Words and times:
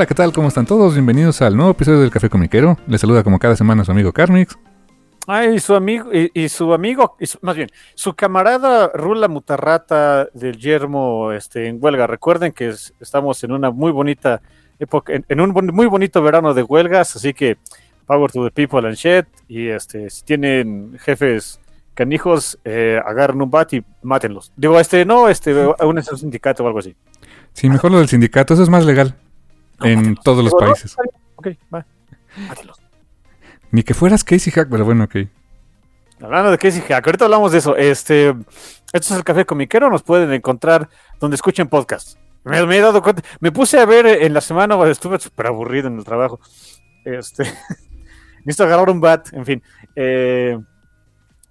Hola, 0.00 0.06
¿qué 0.06 0.14
tal? 0.14 0.32
¿Cómo 0.32 0.48
están 0.48 0.64
todos? 0.64 0.94
Bienvenidos 0.94 1.42
al 1.42 1.54
nuevo 1.54 1.72
episodio 1.72 2.00
del 2.00 2.10
Café 2.10 2.30
Comiquero. 2.30 2.78
Les 2.86 3.02
saluda 3.02 3.22
como 3.22 3.38
cada 3.38 3.54
semana 3.54 3.84
su 3.84 3.92
amigo 3.92 4.14
Carmix. 4.14 4.58
Ay, 5.26 5.60
su 5.60 5.74
amigo, 5.74 6.10
y, 6.10 6.30
y 6.32 6.48
su 6.48 6.72
amigo, 6.72 7.16
y 7.20 7.26
su- 7.26 7.38
más 7.42 7.54
bien, 7.54 7.68
su 7.94 8.14
camarada 8.14 8.90
Rula 8.94 9.28
Mutarrata 9.28 10.24
del 10.32 10.56
Yermo 10.56 11.32
este, 11.32 11.66
en 11.66 11.76
huelga. 11.82 12.06
Recuerden 12.06 12.52
que 12.52 12.70
es- 12.70 12.94
estamos 12.98 13.44
en 13.44 13.52
una 13.52 13.70
muy 13.70 13.92
bonita 13.92 14.40
época, 14.78 15.12
en, 15.12 15.26
en 15.28 15.38
un 15.38 15.52
bon- 15.52 15.70
muy 15.74 15.84
bonito 15.86 16.22
verano 16.22 16.54
de 16.54 16.62
huelgas, 16.62 17.14
así 17.16 17.34
que 17.34 17.58
power 18.06 18.30
to 18.32 18.42
the 18.42 18.50
people 18.50 18.88
and 18.88 18.96
shit. 18.96 19.26
Y 19.48 19.68
este, 19.68 20.08
si 20.08 20.24
tienen 20.24 20.96
jefes 20.98 21.60
canijos, 21.92 22.58
eh, 22.64 22.98
agarren 23.04 23.42
un 23.42 23.50
bat 23.50 23.70
y 23.74 23.84
mátenlos. 24.00 24.50
Digo, 24.56 24.80
este, 24.80 25.04
no, 25.04 25.28
este, 25.28 25.54
únense 25.84 26.08
a 26.10 26.14
un 26.14 26.20
sindicato 26.20 26.64
o 26.64 26.68
algo 26.68 26.78
así. 26.78 26.96
Sí, 27.52 27.68
mejor 27.68 27.90
lo 27.92 27.98
del 27.98 28.08
sindicato, 28.08 28.54
eso 28.54 28.62
es 28.62 28.70
más 28.70 28.86
legal 28.86 29.14
en 29.82 30.16
todos 30.16 30.44
los 30.44 30.54
países. 30.54 30.96
Ok, 31.36 31.48
va. 31.72 31.86
Ni 33.70 33.82
que 33.82 33.94
fueras 33.94 34.24
Casey 34.24 34.52
Hack, 34.52 34.68
pero 34.70 34.84
bueno, 34.84 35.04
ok. 35.04 35.16
Hablando 36.20 36.50
de 36.50 36.58
Casey 36.58 36.82
Hack, 36.82 37.06
ahorita 37.06 37.24
hablamos 37.24 37.52
de 37.52 37.58
eso. 37.58 37.76
Este, 37.76 38.28
esto 38.28 38.44
es 38.92 39.10
el 39.12 39.24
Café 39.24 39.46
Comiquero, 39.46 39.88
nos 39.88 40.02
pueden 40.02 40.32
encontrar 40.32 40.88
donde 41.18 41.36
escuchen 41.36 41.68
podcast. 41.68 42.18
Me, 42.44 42.64
me 42.66 42.78
he 42.78 42.80
dado 42.80 43.02
cuenta, 43.02 43.22
me 43.40 43.52
puse 43.52 43.78
a 43.78 43.86
ver 43.86 44.06
en 44.06 44.34
la 44.34 44.40
semana, 44.40 44.82
estuve 44.88 45.18
súper 45.18 45.46
aburrido 45.46 45.88
en 45.88 45.98
el 45.98 46.04
trabajo. 46.04 46.40
Este, 47.04 47.44
necesito 48.44 48.64
agarrar 48.64 48.90
un 48.90 49.00
bat, 49.00 49.32
en 49.32 49.46
fin. 49.46 49.62
Eh, 49.96 50.58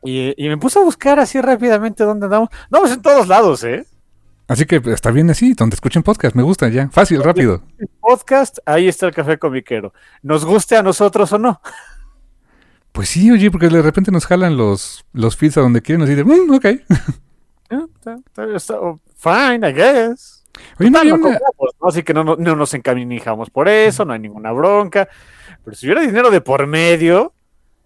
y, 0.03 0.45
y 0.45 0.49
me 0.49 0.57
puse 0.57 0.79
a 0.79 0.83
buscar 0.83 1.19
así 1.19 1.41
rápidamente 1.41 2.03
dónde 2.03 2.25
andamos. 2.25 2.49
No, 2.69 2.79
pues 2.79 2.91
en 2.91 3.01
todos 3.01 3.27
lados, 3.27 3.63
¿eh? 3.63 3.85
Así 4.49 4.65
que 4.65 4.81
está 4.87 5.11
bien 5.11 5.29
así, 5.29 5.53
donde 5.53 5.75
escuchen 5.75 6.03
podcast, 6.03 6.35
me 6.35 6.43
gusta 6.43 6.67
ya. 6.69 6.89
Fácil, 6.89 7.23
rápido. 7.23 7.63
Podcast, 8.01 8.57
ahí 8.65 8.87
está 8.89 9.05
el 9.05 9.13
Café 9.13 9.37
Comiquero. 9.37 9.93
Nos 10.23 10.43
guste 10.43 10.75
a 10.75 10.83
nosotros 10.83 11.31
o 11.31 11.37
no. 11.39 11.61
Pues 12.91 13.09
sí, 13.09 13.29
oye, 13.31 13.51
porque 13.51 13.69
de 13.69 13.81
repente 13.81 14.11
nos 14.11 14.25
jalan 14.25 14.57
los, 14.57 15.05
los 15.13 15.37
feeds 15.37 15.57
a 15.57 15.61
donde 15.61 15.81
quieren, 15.83 16.01
así 16.03 16.15
de, 16.15 16.23
"Mm, 16.25 16.51
ok. 16.53 16.65
Oh, 17.71 18.99
fine, 19.15 19.69
I 19.69 19.73
guess. 19.73 20.43
Oye, 20.79 20.89
no 20.89 20.97
Total, 20.97 21.01
había 21.01 21.09
lo 21.11 21.15
una- 21.15 21.23
compramos, 21.39 21.75
¿no? 21.81 21.87
Así 21.87 22.03
que 22.03 22.13
no, 22.15 22.23
no, 22.23 22.35
no 22.35 22.55
nos 22.55 22.73
encaminijamos 22.73 23.49
por 23.51 23.67
eso, 23.69 24.05
no 24.05 24.13
hay 24.13 24.19
ninguna 24.19 24.51
bronca. 24.51 25.07
Pero 25.63 25.77
si 25.77 25.85
hubiera 25.85 26.01
dinero 26.01 26.31
de 26.31 26.41
por 26.41 26.65
medio, 26.65 27.33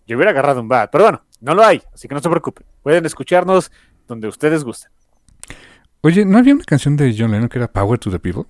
yo 0.08 0.16
hubiera 0.16 0.32
agarrado 0.32 0.62
un 0.62 0.70
bat. 0.70 0.90
Pero 0.92 1.04
bueno, 1.04 1.22
no 1.42 1.54
lo 1.54 1.64
hay, 1.66 1.82
así 1.94 2.08
que 2.08 2.16
no 2.16 2.22
se 2.22 2.30
preocupen. 2.30 2.66
Pueden 2.82 3.06
escucharnos 3.06 3.72
donde 4.08 4.28
ustedes 4.30 4.64
gusten. 4.64 4.90
Oye, 6.06 6.26
¿no 6.26 6.38
había 6.38 6.54
una 6.54 6.66
canción 6.66 6.98
de 6.98 7.16
John 7.18 7.32
Lennon 7.32 7.48
que 7.50 7.58
era 7.58 7.72
Power 7.72 7.98
to 7.98 8.12
the 8.12 8.20
People? 8.20 8.44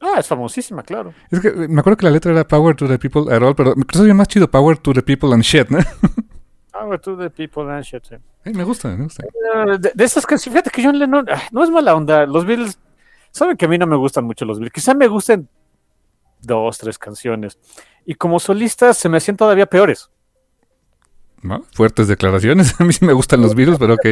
Ah, 0.00 0.16
es 0.18 0.26
famosísima, 0.26 0.82
claro. 0.82 1.12
Es 1.30 1.40
que 1.40 1.48
eh, 1.48 1.68
me 1.68 1.80
acuerdo 1.80 1.98
que 1.98 2.06
la 2.06 2.10
letra 2.10 2.32
era 2.32 2.46
Power 2.48 2.74
to 2.74 2.88
the 2.88 2.98
People 2.98 3.32
at 3.34 3.42
all, 3.42 3.54
pero 3.54 3.76
me 3.76 3.84
parece 3.84 4.14
más 4.14 4.28
chido 4.28 4.50
Power 4.50 4.78
to 4.78 4.94
the 4.94 5.02
People 5.02 5.34
and 5.34 5.42
shit, 5.42 5.68
¿no? 5.68 5.78
Power 6.72 6.98
to 6.98 7.16
the 7.18 7.28
people 7.28 7.70
and 7.70 7.84
shit. 7.84 8.02
sí. 8.04 8.14
Ay, 8.42 8.54
me 8.54 8.64
gusta, 8.64 8.88
me 8.88 9.04
gusta. 9.04 9.22
Eh, 9.24 9.78
De, 9.78 9.92
de 9.94 10.04
esas 10.04 10.24
canciones, 10.24 10.54
fíjate 10.54 10.70
que 10.70 10.82
John 10.82 10.98
Lennon 10.98 11.26
ah, 11.28 11.42
no 11.52 11.62
es 11.62 11.68
mala 11.68 11.94
onda. 11.94 12.24
Los 12.24 12.46
Beatles, 12.46 12.78
saben 13.30 13.58
que 13.58 13.66
a 13.66 13.68
mí 13.68 13.76
no 13.76 13.86
me 13.86 13.96
gustan 13.96 14.24
mucho 14.24 14.46
los 14.46 14.58
Beatles. 14.58 14.72
Quizá 14.72 14.94
me 14.94 15.06
gusten 15.06 15.46
dos, 16.40 16.78
tres 16.78 16.96
canciones. 16.98 17.58
Y 18.06 18.14
como 18.14 18.40
solistas 18.40 18.96
se 18.96 19.10
me 19.10 19.18
hacían 19.18 19.36
todavía 19.36 19.66
peores. 19.66 20.10
¿No? 21.42 21.64
Fuertes 21.74 22.08
declaraciones. 22.08 22.74
A 22.80 22.84
mí 22.84 22.94
sí 22.94 23.04
me 23.04 23.12
gustan 23.12 23.42
los 23.42 23.54
virus, 23.54 23.78
pero 23.78 23.94
ok. 23.94 24.06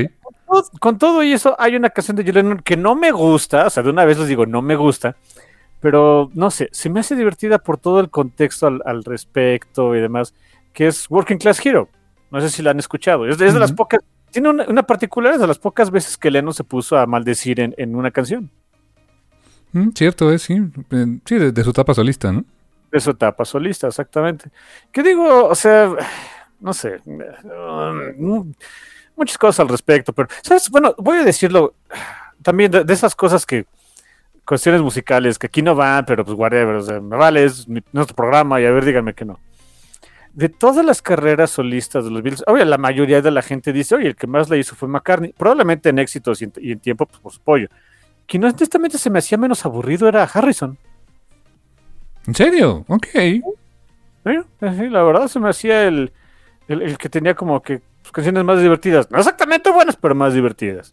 Todo- 0.49 0.65
con 0.81 0.99
todo 0.99 1.23
y 1.23 1.33
eso, 1.33 1.55
hay 1.59 1.77
una 1.77 1.91
canción 1.91 2.17
de 2.17 2.25
John 2.25 2.35
Lennon 2.35 2.59
que 2.61 2.77
no 2.77 2.95
me 2.97 3.11
gusta, 3.13 3.67
o 3.67 3.71
sea, 3.71 3.83
de 3.83 3.91
una 3.91 4.05
vez 4.05 4.19
les 4.19 4.29
digo, 4.29 4.47
no 4.47 4.63
me 4.63 4.77
gusta, 4.77 5.17
pero 5.81 6.31
no 6.35 6.51
sé, 6.51 6.69
se 6.73 6.91
me 6.91 7.01
hace 7.01 7.15
divertida 7.15 7.59
por 7.59 7.79
todo 7.79 8.01
el 8.01 8.11
contexto 8.11 8.67
al, 8.67 8.83
al 8.85 9.05
respecto 9.05 9.95
y 9.95 10.01
demás, 10.01 10.35
que 10.73 10.87
es 10.89 11.09
Working 11.11 11.39
Class 11.39 11.65
Hero. 11.65 11.89
No 12.31 12.41
sé 12.41 12.51
si 12.51 12.63
la 12.63 12.73
han 12.73 12.79
escuchado. 12.79 13.27
Es, 13.27 13.39
de- 13.39 13.47
es 13.47 13.55
de 13.55 13.61
las 13.61 13.73
pocas, 13.73 14.01
tiene 14.31 14.49
una, 14.51 14.65
una 14.69 14.83
particular, 14.83 15.35
es 15.35 15.41
de 15.41 15.47
las 15.47 15.59
pocas 15.59 15.91
veces 15.91 16.17
que 16.19 16.31
Lennon 16.31 16.53
se 16.53 16.65
puso 16.65 16.99
a 16.99 17.07
maldecir 17.07 17.61
en, 17.61 17.75
en 17.79 17.95
una 17.95 18.11
canción 18.11 18.51
Mm, 19.73 19.91
cierto, 19.95 20.33
es, 20.33 20.43
sí. 20.43 20.55
Eh, 20.91 21.19
Sí, 21.27 21.35
de, 21.39 21.53
de 21.53 21.63
su 21.65 21.71
etapa 21.71 21.93
solista, 21.95 22.33
¿no? 22.33 22.43
de 22.91 23.01
su 23.01 23.11
etapa 23.11 23.45
solista, 23.45 23.87
exactamente. 23.87 24.51
Que 24.91 25.03
digo, 25.03 25.45
o 25.47 25.55
sea, 25.55 25.91
no 26.59 26.73
sé, 26.73 26.99
mm, 27.05 28.53
muchas 29.19 29.37
cosas 29.37 29.61
al 29.61 29.69
respecto, 29.69 30.13
pero, 30.13 30.29
¿sabes? 30.43 30.71
Bueno, 30.71 30.95
voy 30.99 31.19
a 31.19 31.25
decirlo 31.25 31.75
también 32.43 32.71
de, 32.71 32.85
de 32.85 32.93
esas 32.95 33.15
cosas 33.15 33.45
que, 33.45 33.67
cuestiones 34.47 34.81
musicales, 34.81 35.39
que 35.39 35.47
aquí 35.49 35.61
no 35.61 35.75
van, 35.75 36.07
pero 36.07 36.25
pues 36.25 36.39
whatever, 36.39 36.77
o 36.77 36.83
sea, 36.83 37.01
me 37.01 37.17
vale, 37.17 37.45
es 37.45 37.69
mi- 37.69 37.83
nuestro 37.93 38.17
programa 38.17 38.59
y 38.61 38.65
a 38.65 38.71
ver, 38.71 38.85
díganme 38.85 39.13
que 39.13 39.27
no. 39.27 39.39
De 40.33 40.49
todas 40.49 40.85
las 40.87 41.03
carreras 41.03 41.51
solistas 41.51 42.05
de 42.05 42.11
los 42.11 42.23
Beatles, 42.23 42.45
oye, 42.47 42.65
la 42.65 42.79
mayoría 42.79 43.21
de 43.21 43.31
la 43.31 43.43
gente 43.43 43.73
dice, 43.75 43.97
oye, 43.97 44.07
el 44.07 44.17
que 44.17 44.27
más 44.27 44.49
le 44.49 44.59
hizo 44.59 44.75
fue 44.75 44.89
McCartney, 44.89 45.35
probablemente 45.37 45.91
en 45.91 45.99
éxitos 45.99 46.41
y 46.41 46.45
en, 46.45 46.53
y 46.57 46.73
en 46.73 46.81
tiempo, 46.81 47.05
pues 47.05 47.21
por 47.21 47.33
su 47.33 47.41
pollo. 47.41 47.69
Quien 48.27 48.45
honestamente 48.45 48.97
se 48.99 49.11
me 49.11 49.19
hacía 49.19 49.37
menos 49.37 49.67
aburrido 49.67 50.09
era 50.09 50.23
Harrison. 50.23 50.79
¿En 52.27 52.35
serio? 52.35 52.85
Ok. 52.89 53.07
Sí, 53.13 53.43
sí, 54.61 54.89
la 54.89 55.03
verdad 55.03 55.29
se 55.29 55.41
me 55.41 55.49
hacía 55.49 55.85
el, 55.87 56.13
el, 56.69 56.83
el 56.83 56.99
que 56.99 57.09
tenía 57.09 57.35
como 57.35 57.61
que 57.63 57.81
canciones 58.13 58.45
más 58.45 58.61
divertidas. 58.61 59.11
No 59.11 59.19
exactamente 59.19 59.71
buenas, 59.71 59.97
pero 59.97 60.15
más 60.15 60.35
divertidas. 60.35 60.93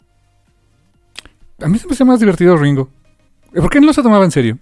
A 1.60 1.68
mí 1.68 1.78
se 1.78 1.86
me 1.86 1.94
hacía 1.94 2.06
más 2.06 2.20
divertido 2.20 2.56
Ringo. 2.56 2.88
¿Por 3.54 3.70
qué 3.70 3.80
no 3.80 3.92
se 3.92 4.02
tomaba 4.02 4.24
en 4.24 4.30
serio? 4.30 4.58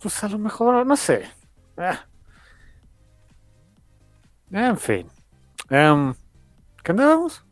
Pues 0.00 0.22
a 0.22 0.28
lo 0.28 0.38
mejor, 0.38 0.84
no 0.84 0.96
sé. 0.96 1.24
Ah. 1.76 2.04
En 4.50 4.76
fin. 4.76 5.06
Em, 5.70 6.14
¿Qué 6.82 6.92
andábamos? 6.92 7.44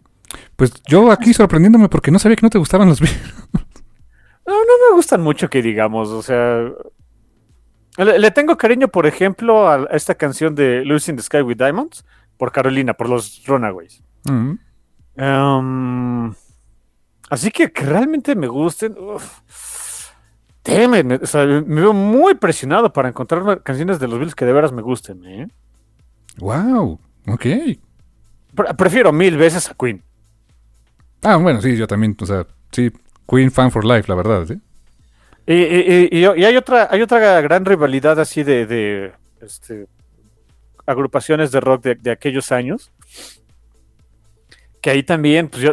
Pues 0.57 0.73
yo 0.87 1.11
aquí 1.11 1.33
sorprendiéndome 1.33 1.89
porque 1.89 2.11
no 2.11 2.19
sabía 2.19 2.37
que 2.37 2.47
no 2.47 2.51
te 2.51 2.59
gustaban 2.59 2.89
los 2.89 3.01
virus. 3.01 3.17
No, 4.47 4.53
no 4.53 4.91
me 4.91 4.97
gustan 4.97 5.23
mucho 5.23 5.49
que 5.49 5.63
digamos, 5.63 6.09
o 6.09 6.23
sea... 6.23 6.69
Le, 7.99 8.19
le 8.19 8.31
tengo 8.31 8.57
cariño, 8.57 8.89
por 8.89 9.07
ejemplo, 9.07 9.69
a, 9.69 9.85
esta 9.93 10.15
canción 10.15 10.55
de 10.55 10.85
Lucy 10.85 11.11
in 11.11 11.17
the 11.17 11.23
Sky 11.23 11.43
with 11.43 11.57
Diamonds, 11.57 12.05
por 12.39 12.51
Carolina, 12.53 12.95
por 12.95 13.09
los 13.09 13.43
Runaways. 13.47 14.03
Mm. 14.25 14.53
Em, 15.17 16.35
así 17.29 17.51
que 17.51 17.71
que 17.73 17.85
realmente 17.85 18.35
me 18.35 18.47
gusten. 18.49 18.97
uf. 18.99 19.41
Temen, 20.63 21.19
o 21.21 21.27
sea, 21.27 21.45
me 21.45 21.81
veo 21.81 21.93
muy 21.93 22.35
presionado 22.35 22.93
para 22.93 23.09
encontrar 23.09 23.63
canciones 23.65 23.99
de 23.99 24.07
los 24.07 24.17
Beatles 24.19 24.37
que 24.37 24.45
de 24.45 24.53
veras 24.53 24.71
me 24.73 24.81
gusten. 24.81 25.25
¿eh? 25.25 25.49
Wow. 26.39 27.01
Ok. 27.27 27.47
Pre- 28.55 28.75
prefiero 28.77 29.13
mil 29.13 29.37
veces 29.37 29.69
a 29.69 29.75
Queen. 29.75 30.03
Ah, 31.23 31.37
bueno, 31.37 31.61
sí, 31.61 31.77
yo 31.77 31.87
también. 31.89 32.17
O 32.21 32.27
sea, 32.27 32.47
sí. 32.71 32.93
Queen 33.29 33.51
fan 33.51 33.71
for 33.73 33.85
life, 33.85 34.05
la 34.09 34.15
verdad, 34.15 34.47
¿sí? 34.47 34.55
Y, 35.47 35.55
y- 35.55 36.09
y- 36.13 36.19
y 36.21 36.45
hay 36.45 36.57
otra, 36.57 36.89
hay 36.91 37.03
otra 37.03 37.41
gran 37.41 37.65
rivalidad 37.65 38.19
así 38.21 38.43
de, 38.45 39.13
este, 39.41 39.87
agrupaciones 40.87 41.51
de 41.51 41.61
rock 41.61 41.83
de, 41.85 42.11
aquellos 42.11 42.53
años. 42.53 42.93
Que 44.81 44.91
ahí 44.91 45.03
también, 45.03 45.49
pues 45.49 45.63
yo, 45.63 45.73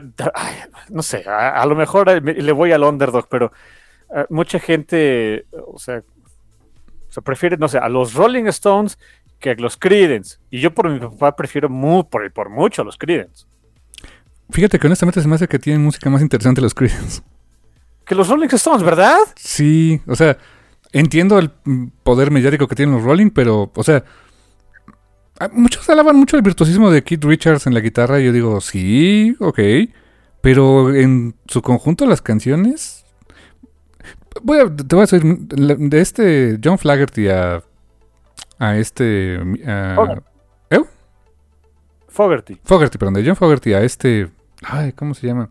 no 0.89 1.01
sé, 1.01 1.23
a, 1.27 1.65
lo 1.65 1.75
mejor 1.75 2.09
eh, 2.09 2.21
le 2.21 2.51
voy 2.51 2.71
al 2.71 2.83
underdog, 2.83 3.27
pero 3.27 3.51
eh, 4.15 4.25
mucha 4.29 4.59
gente, 4.59 5.45
o 5.51 5.79
sea, 5.79 6.03
se 7.09 7.21
prefiere, 7.21 7.57
no 7.57 7.67
sé, 7.67 7.79
a 7.79 7.89
los 7.89 8.13
Rolling 8.13 8.45
Stones 8.45 8.99
que 9.39 9.51
a 9.51 9.55
los 9.55 9.77
Creedence. 9.77 10.37
Y 10.51 10.59
yo 10.59 10.73
por 10.73 10.89
mi 10.89 10.99
papá 10.99 11.35
prefiero 11.35 11.69
muy, 11.69 12.03
por, 12.03 12.31
por 12.31 12.49
mucho 12.49 12.81
a 12.83 12.85
los 12.85 12.97
Creedence. 12.97 13.45
Fíjate 14.51 14.77
que 14.79 14.87
honestamente 14.87 15.21
se 15.21 15.27
me 15.27 15.35
hace 15.35 15.47
que 15.47 15.59
tienen 15.59 15.83
música 15.83 16.09
más 16.09 16.21
interesante 16.21 16.61
los 16.61 16.73
Creedence. 16.73 17.21
Que 18.09 18.15
los 18.15 18.27
Rolling 18.27 18.47
Stones, 18.51 18.81
¿verdad? 18.83 19.17
Sí, 19.35 20.01
o 20.07 20.15
sea, 20.15 20.35
entiendo 20.91 21.37
el 21.37 21.51
poder 22.03 22.31
mediático 22.31 22.67
que 22.67 22.73
tienen 22.75 22.95
los 22.95 23.03
Rolling, 23.03 23.29
pero, 23.29 23.71
o 23.75 23.83
sea, 23.83 24.03
a- 25.39 25.49
muchos 25.49 25.87
alaban 25.89 26.15
mucho 26.15 26.35
el 26.35 26.41
virtuosismo 26.41 26.89
de 26.89 27.03
Keith 27.03 27.23
Richards 27.23 27.67
en 27.67 27.75
la 27.75 27.81
guitarra 27.81 28.19
y 28.19 28.25
yo 28.25 28.31
digo, 28.33 28.61
sí, 28.61 29.35
ok, 29.39 29.59
pero 30.41 30.93
en 30.95 31.35
su 31.47 31.61
conjunto 31.61 32.05
las 32.07 32.21
canciones... 32.23 33.05
Voy 34.41 34.57
a, 34.59 34.63
te 34.75 34.95
voy 34.95 34.99
a 35.03 35.05
decir, 35.05 35.21
de 35.23 36.01
este 36.01 36.59
John 36.63 36.77
Flagerty 36.79 37.27
a, 37.27 37.61
a 38.57 38.77
este... 38.77 39.37
a- 39.67 39.93
Fogerty. 39.95 40.23
¿Eh? 40.71 40.79
Fogerty. 42.07 42.59
Fogerty, 42.63 42.97
perdón, 42.97 43.13
de 43.15 43.25
John 43.25 43.35
Fogerty 43.35 43.73
a 43.73 43.81
este... 43.83 44.29
Ay, 44.63 44.93
¿cómo 44.93 45.13
se 45.13 45.27
llama? 45.27 45.49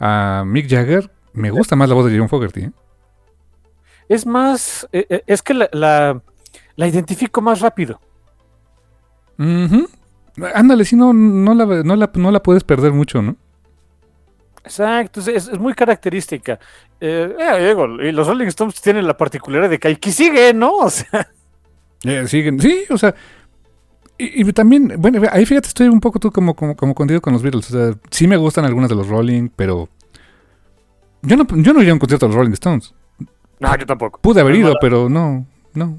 A 0.00 0.42
Mick 0.46 0.68
Jagger. 0.68 1.08
Me 1.32 1.50
gusta 1.50 1.76
más 1.76 1.88
la 1.88 1.94
voz 1.94 2.10
de 2.10 2.18
John 2.18 2.28
Fogerty. 2.28 2.60
¿eh? 2.64 2.72
Es 4.08 4.26
más, 4.26 4.88
eh, 4.92 5.06
eh, 5.08 5.22
es 5.26 5.42
que 5.42 5.54
la, 5.54 5.68
la, 5.72 6.20
la 6.76 6.86
identifico 6.88 7.40
más 7.40 7.60
rápido. 7.60 8.00
Ujú. 9.38 9.88
Ándale, 10.54 10.84
si 10.84 10.96
no, 10.96 11.12
no, 11.12 11.54
la, 11.54 11.66
no, 11.82 11.96
la, 11.96 12.10
no 12.14 12.30
la 12.30 12.42
puedes 12.42 12.64
perder 12.64 12.92
mucho, 12.92 13.22
¿no? 13.22 13.36
Exacto, 14.64 15.20
es, 15.20 15.28
es- 15.28 15.48
es 15.48 15.58
muy 15.58 15.74
característica. 15.74 16.58
Eh, 17.00 17.34
eh, 17.38 17.68
digo, 17.68 17.86
y 18.02 18.12
los 18.12 18.26
Rolling 18.26 18.46
Stones 18.48 18.80
tienen 18.80 19.06
la 19.06 19.16
particularidad 19.16 19.70
de 19.70 19.78
que 19.78 19.88
aquí 19.88 20.12
sigue, 20.12 20.52
¿no? 20.54 20.72
O 20.78 20.90
sea, 20.90 21.28
Eh, 22.04 22.26
siguen, 22.28 22.60
sí, 22.60 22.84
o 22.90 22.96
sea. 22.98 23.14
Y, 24.18 24.42
y 24.48 24.52
también, 24.52 24.94
bueno, 24.98 25.22
ahí 25.30 25.46
fíjate, 25.46 25.68
estoy 25.68 25.88
un 25.88 26.00
poco 26.00 26.18
tú 26.18 26.30
como, 26.30 26.54
como, 26.54 26.76
como 26.76 26.94
contigo 26.94 27.20
con 27.20 27.32
los 27.32 27.42
Beatles. 27.42 27.70
O 27.70 27.72
sea, 27.92 27.98
sí 28.10 28.26
me 28.28 28.36
gustan 28.36 28.64
algunas 28.64 28.90
de 28.90 28.96
los 28.96 29.08
Rolling, 29.08 29.48
pero. 29.54 29.88
Yo 31.22 31.36
no, 31.36 31.44
yo 31.48 31.72
no 31.72 31.80
iría 31.80 31.92
a 31.92 31.94
un 31.94 31.98
concierto 32.00 32.26
de 32.26 32.30
los 32.30 32.36
Rolling 32.36 32.52
Stones. 32.52 32.94
no, 33.58 33.76
yo 33.76 33.86
tampoco. 33.86 34.20
Pude 34.20 34.40
haber 34.40 34.54
ido, 34.56 34.74
pero 34.80 35.08
no, 35.08 35.46
no. 35.74 35.98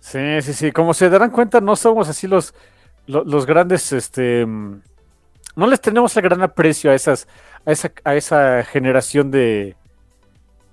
Sí, 0.00 0.40
sí, 0.42 0.52
sí. 0.54 0.72
Como 0.72 0.94
se 0.94 1.10
darán 1.10 1.30
cuenta, 1.30 1.60
no 1.60 1.76
somos 1.76 2.08
así 2.08 2.26
los, 2.26 2.54
lo- 3.06 3.24
los, 3.24 3.46
grandes, 3.46 3.92
este, 3.92 4.46
mm, 4.46 4.80
no 5.56 5.66
les 5.66 5.80
tenemos 5.80 6.16
el 6.16 6.22
gran 6.22 6.42
aprecio 6.42 6.90
a 6.90 6.94
esas, 6.94 7.28
a 7.66 7.72
esa, 7.72 7.92
a 8.04 8.14
esa 8.16 8.64
generación 8.64 9.30
de, 9.30 9.76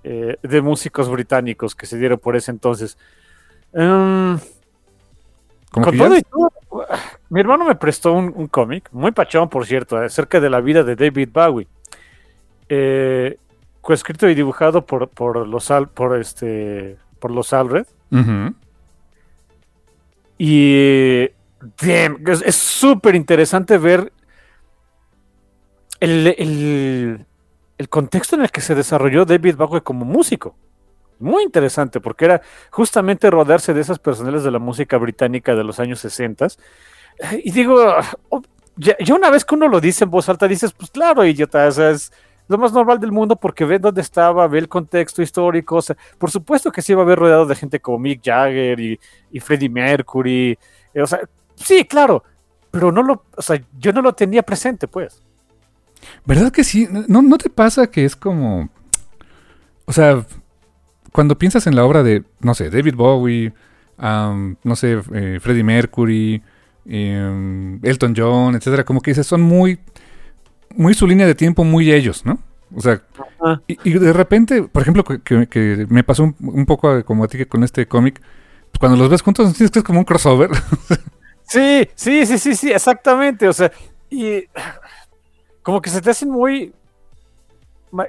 eh, 0.03 0.37
de 0.41 0.61
músicos 0.61 1.09
británicos 1.09 1.75
que 1.75 1.85
se 1.85 1.97
dieron 1.97 2.19
por 2.19 2.35
ese 2.35 2.51
entonces. 2.51 2.97
Em, 3.73 4.37
Como 5.75 5.85
Con 5.87 5.97
todo 5.97 6.17
y 6.17 6.21
todo, 6.21 6.51
mi 7.29 7.41
hermano 7.41 7.65
me 7.65 7.75
prestó 7.75 8.13
un, 8.13 8.31
un 8.33 8.47
cómic, 8.47 8.87
muy 8.93 9.11
pachón, 9.11 9.49
por 9.49 9.65
cierto, 9.65 9.97
acerca 9.97 10.39
de 10.39 10.49
la 10.49 10.61
vida 10.61 10.83
de 10.83 10.95
David 10.95 11.29
Bowie. 11.33 11.67
Eh, 12.69 13.37
coescrito 13.81 14.29
y 14.29 14.35
dibujado 14.35 14.85
por, 14.85 15.09
por 15.09 15.45
los 15.47 15.69
Al- 15.69 15.89
por 15.89 16.17
este 16.17 16.97
por 17.19 17.31
los 17.31 17.51
Alred. 17.53 17.85
Y 20.37 21.29
damn, 21.81 22.23
es 22.27 22.41
es 22.41 22.55
súper 22.55 23.15
interesante 23.15 23.77
ver 23.77 24.11
el, 25.99 26.27
el- 26.37 27.25
el 27.77 27.89
contexto 27.89 28.35
en 28.37 28.43
el 28.43 28.51
que 28.51 28.61
se 28.61 28.75
desarrolló 28.75 29.25
David 29.25 29.55
Bowie 29.57 29.81
como 29.81 30.05
músico. 30.05 30.55
Muy 31.19 31.43
interesante, 31.43 31.99
porque 32.01 32.25
era 32.25 32.41
justamente 32.71 33.29
rodearse 33.29 33.73
de 33.73 33.81
esas 33.81 33.99
personales 33.99 34.43
de 34.43 34.51
la 34.51 34.59
música 34.59 34.97
británica 34.97 35.55
de 35.55 35.63
los 35.63 35.79
años 35.79 35.99
60. 35.99 36.47
Y 37.43 37.51
digo, 37.51 37.95
oh, 38.29 38.41
ya, 38.75 38.95
ya 38.99 39.15
una 39.15 39.29
vez 39.29 39.45
que 39.45 39.55
uno 39.55 39.67
lo 39.67 39.79
dice 39.79 40.03
en 40.03 40.11
voz 40.11 40.27
alta, 40.27 40.47
dices, 40.47 40.73
pues 40.73 40.91
claro, 40.91 41.25
idiota, 41.25 41.67
es 41.67 42.11
lo 42.47 42.57
más 42.57 42.73
normal 42.73 42.99
del 42.99 43.11
mundo 43.11 43.35
porque 43.35 43.65
ve 43.65 43.79
dónde 43.79 44.01
estaba, 44.01 44.47
ve 44.47 44.59
el 44.59 44.67
contexto 44.67 45.21
histórico. 45.21 45.77
o 45.77 45.81
sea, 45.81 45.97
por 46.17 46.29
supuesto 46.29 46.71
que 46.71 46.81
se 46.81 46.91
iba 46.91 47.01
a 47.01 47.05
ver 47.05 47.17
rodeado 47.17 47.45
de 47.45 47.55
gente 47.55 47.79
como 47.79 47.99
Mick 47.99 48.21
Jagger 48.23 48.79
y, 48.79 48.99
y 49.31 49.39
Freddie 49.39 49.69
Mercury. 49.69 50.57
eh, 50.93 51.01
o 51.01 51.07
sea, 51.07 51.21
sí, 51.55 51.85
claro, 51.85 52.23
pero 52.71 52.91
no 52.91 53.01
lo, 53.01 53.23
o 53.35 53.41
sea, 53.41 53.61
yo 53.79 53.93
no 53.93 54.01
lo 54.01 54.13
tenía 54.13 54.43
presente, 54.43 54.87
pues. 54.87 55.23
¿Verdad 56.25 56.51
que 56.51 56.63
sí? 56.63 56.87
¿No, 57.07 57.21
¿No 57.21 57.37
te 57.37 57.49
pasa 57.49 57.87
que 57.87 58.05
es 58.05 58.15
como... 58.15 58.69
O 59.85 59.93
sea, 59.93 60.25
cuando 61.15 61.37
piensas 61.39 61.65
en 61.65 61.75
la 61.75 61.85
obra 61.85 62.03
de, 62.03 62.23
no 62.41 62.53
sé, 62.53 62.69
David 62.69 62.95
Bowie, 62.95 63.53
no 63.97 64.75
sé, 64.75 64.99
eh, 65.13 65.39
Freddie 65.41 65.63
Mercury, 65.63 66.43
em, 66.85 67.79
Elton 67.83 68.13
John, 68.15 68.55
etcétera, 68.55 68.83
como 68.83 68.99
que 69.01 69.11
dices, 69.11 69.25
son 69.25 69.41
muy, 69.41 69.79
muy 70.75 70.93
su 70.93 71.07
línea 71.07 71.25
de 71.25 71.35
tiempo, 71.35 71.63
muy 71.63 71.91
ellos, 71.91 72.25
¿no? 72.25 72.39
O 72.75 72.81
sea, 72.81 73.01
y, 73.67 73.77
y 73.89 73.93
de 73.93 74.11
repente, 74.11 74.63
por 74.63 74.81
ejemplo, 74.81 75.03
que, 75.05 75.87
me 75.89 76.03
pasó 76.03 76.23
un, 76.23 76.35
un 76.41 76.65
poco 76.65 77.03
como 77.05 77.23
a 77.23 77.27
ti 77.29 77.37
que 77.37 77.47
con 77.47 77.63
este 77.63 77.87
cómic, 77.87 78.19
pues 78.71 78.79
cuando 78.79 78.97
los 78.97 79.09
ves 79.09 79.21
juntos, 79.21 79.53
sientes 79.55 79.71
que 79.71 79.79
es 79.79 79.85
como 79.85 79.99
un 79.99 80.05
crossover. 80.05 80.49
Sí, 81.47 81.87
sí, 81.95 82.25
sí, 82.25 82.37
sí, 82.39 82.55
sí, 82.55 82.71
exactamente. 82.71 83.47
O 83.47 83.53
sea, 83.53 83.71
y 84.09 84.43
como 85.61 85.81
que 85.81 85.89
se 85.89 86.01
te 86.01 86.09
hacen 86.11 86.29
muy, 86.29 86.73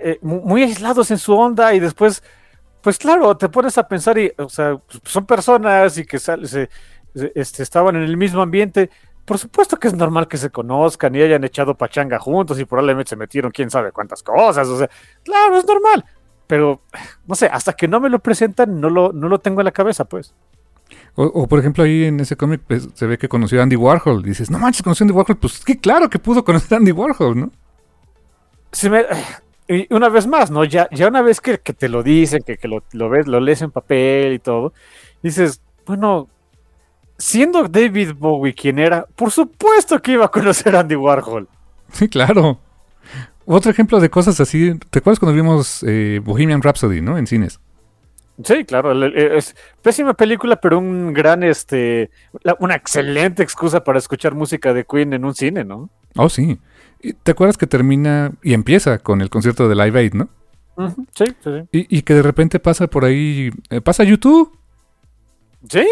eh, 0.02 0.18
mu- 0.22 0.40
muy 0.42 0.62
aislados 0.62 1.10
en 1.10 1.18
su 1.18 1.34
onda 1.34 1.74
y 1.74 1.80
después, 1.80 2.22
pues 2.86 2.98
claro, 2.98 3.36
te 3.36 3.48
pones 3.48 3.76
a 3.78 3.88
pensar 3.88 4.16
y, 4.16 4.30
o 4.38 4.48
sea, 4.48 4.76
pues, 4.76 5.00
son 5.02 5.26
personas 5.26 5.98
y 5.98 6.04
que 6.04 6.20
sal- 6.20 6.46
se- 6.46 6.68
se- 7.12 7.32
este, 7.34 7.64
estaban 7.64 7.96
en 7.96 8.04
el 8.04 8.16
mismo 8.16 8.40
ambiente. 8.42 8.90
Por 9.24 9.38
supuesto 9.38 9.76
que 9.76 9.88
es 9.88 9.94
normal 9.94 10.28
que 10.28 10.36
se 10.36 10.50
conozcan 10.50 11.12
y 11.16 11.20
hayan 11.20 11.42
echado 11.42 11.74
pachanga 11.74 12.20
juntos 12.20 12.60
y 12.60 12.64
probablemente 12.64 13.08
se 13.10 13.16
metieron 13.16 13.50
quién 13.50 13.70
sabe 13.70 13.90
cuántas 13.90 14.22
cosas. 14.22 14.68
O 14.68 14.78
sea, 14.78 14.88
claro, 15.24 15.56
es 15.58 15.66
normal. 15.66 16.04
Pero, 16.46 16.80
no 17.26 17.34
sé, 17.34 17.46
hasta 17.46 17.72
que 17.72 17.88
no 17.88 17.98
me 17.98 18.08
lo 18.08 18.20
presentan, 18.20 18.80
no 18.80 18.88
lo, 18.88 19.12
no 19.12 19.28
lo 19.28 19.40
tengo 19.40 19.62
en 19.62 19.64
la 19.64 19.72
cabeza, 19.72 20.04
pues. 20.04 20.32
O, 21.16 21.24
o, 21.24 21.48
por 21.48 21.58
ejemplo, 21.58 21.82
ahí 21.82 22.04
en 22.04 22.20
ese 22.20 22.36
cómic 22.36 22.60
pues, 22.68 22.88
se 22.94 23.06
ve 23.08 23.18
que 23.18 23.28
conoció 23.28 23.58
a 23.58 23.64
Andy 23.64 23.74
Warhol. 23.74 24.22
Dices, 24.22 24.48
no 24.48 24.60
manches, 24.60 24.84
conoció 24.84 25.02
a 25.02 25.06
Andy 25.06 25.12
Warhol. 25.16 25.38
Pues 25.38 25.64
que 25.64 25.76
claro 25.80 26.08
que 26.08 26.20
pudo 26.20 26.44
conocer 26.44 26.74
a 26.74 26.76
Andy 26.76 26.92
Warhol, 26.92 27.40
¿no? 27.40 27.50
si 28.70 28.88
me- 28.88 29.06
y 29.68 29.92
una 29.94 30.08
vez 30.08 30.26
más, 30.26 30.50
¿no? 30.50 30.64
Ya, 30.64 30.88
ya 30.90 31.08
una 31.08 31.22
vez 31.22 31.40
que, 31.40 31.58
que 31.58 31.72
te 31.72 31.88
lo 31.88 32.02
dicen, 32.02 32.42
que, 32.44 32.56
que 32.56 32.68
lo, 32.68 32.82
lo 32.92 33.08
ves, 33.08 33.26
lo 33.26 33.40
lees 33.40 33.62
en 33.62 33.70
papel 33.70 34.34
y 34.34 34.38
todo, 34.38 34.72
dices, 35.22 35.60
bueno, 35.86 36.28
siendo 37.18 37.66
David 37.68 38.12
Bowie 38.16 38.54
quien 38.54 38.78
era, 38.78 39.06
por 39.16 39.30
supuesto 39.30 40.00
que 40.00 40.12
iba 40.12 40.26
a 40.26 40.30
conocer 40.30 40.76
a 40.76 40.80
Andy 40.80 40.96
Warhol. 40.96 41.48
Sí, 41.92 42.08
claro. 42.08 42.58
Otro 43.44 43.70
ejemplo 43.70 44.00
de 44.00 44.10
cosas 44.10 44.40
así. 44.40 44.76
¿Te 44.90 44.98
acuerdas 44.98 45.20
cuando 45.20 45.34
vimos 45.34 45.84
eh, 45.86 46.20
Bohemian 46.22 46.62
Rhapsody, 46.62 47.00
¿no? 47.00 47.16
En 47.16 47.26
cines. 47.26 47.60
Sí, 48.42 48.64
claro, 48.64 48.92
es 49.14 49.56
pésima 49.80 50.12
película, 50.12 50.56
pero 50.56 50.78
un 50.78 51.14
gran, 51.14 51.42
este, 51.42 52.10
una 52.58 52.74
excelente 52.74 53.42
excusa 53.42 53.82
para 53.82 53.98
escuchar 53.98 54.34
música 54.34 54.74
de 54.74 54.84
Queen 54.84 55.14
en 55.14 55.24
un 55.24 55.34
cine, 55.34 55.64
¿no? 55.64 55.88
Oh, 56.16 56.28
sí. 56.28 56.58
Y 57.00 57.12
¿Te 57.12 57.32
acuerdas 57.32 57.56
que 57.58 57.66
termina 57.66 58.32
y 58.42 58.54
empieza 58.54 58.98
con 58.98 59.20
el 59.20 59.30
concierto 59.30 59.68
de 59.68 59.74
Live 59.76 59.98
Aid, 60.00 60.14
¿no? 60.14 60.28
Sí, 61.14 61.24
sí, 61.26 61.34
sí. 61.42 61.68
Y, 61.72 61.98
y 61.98 62.02
que 62.02 62.14
de 62.14 62.22
repente 62.22 62.58
pasa 62.60 62.86
por 62.86 63.04
ahí. 63.04 63.50
eh, 63.70 63.80
pasa 63.80 64.04
YouTube. 64.04 64.52
Sí, 65.68 65.86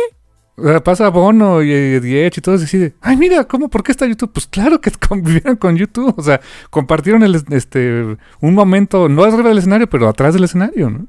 O 0.57 0.63
sea, 0.69 0.85
pasa 0.85 1.09
Bono 1.09 1.63
y, 1.63 1.71
y 1.71 2.17
Edge 2.19 2.39
y 2.39 2.41
todo 2.41 2.55
así 2.57 2.79
de, 2.79 2.95
ay, 3.01 3.17
mira, 3.17 3.45
¿cómo? 3.45 3.69
¿Por 3.69 3.83
qué 3.83 3.93
está 3.93 4.07
YouTube? 4.07 4.33
Pues 4.33 4.47
claro 4.47 4.81
que 4.81 4.91
convivieron 5.09 5.57
con 5.57 5.77
YouTube. 5.77 6.15
O 6.17 6.23
sea, 6.23 6.41
compartieron 6.71 7.23
el, 7.23 7.43
este, 7.51 8.17
un 8.41 8.55
momento, 8.55 9.09
no 9.09 9.25
arriba 9.25 9.49
del 9.49 9.59
escenario, 9.59 9.89
pero 9.89 10.09
atrás 10.09 10.35
del 10.35 10.45
escenario, 10.45 10.91
¿no? 10.91 11.07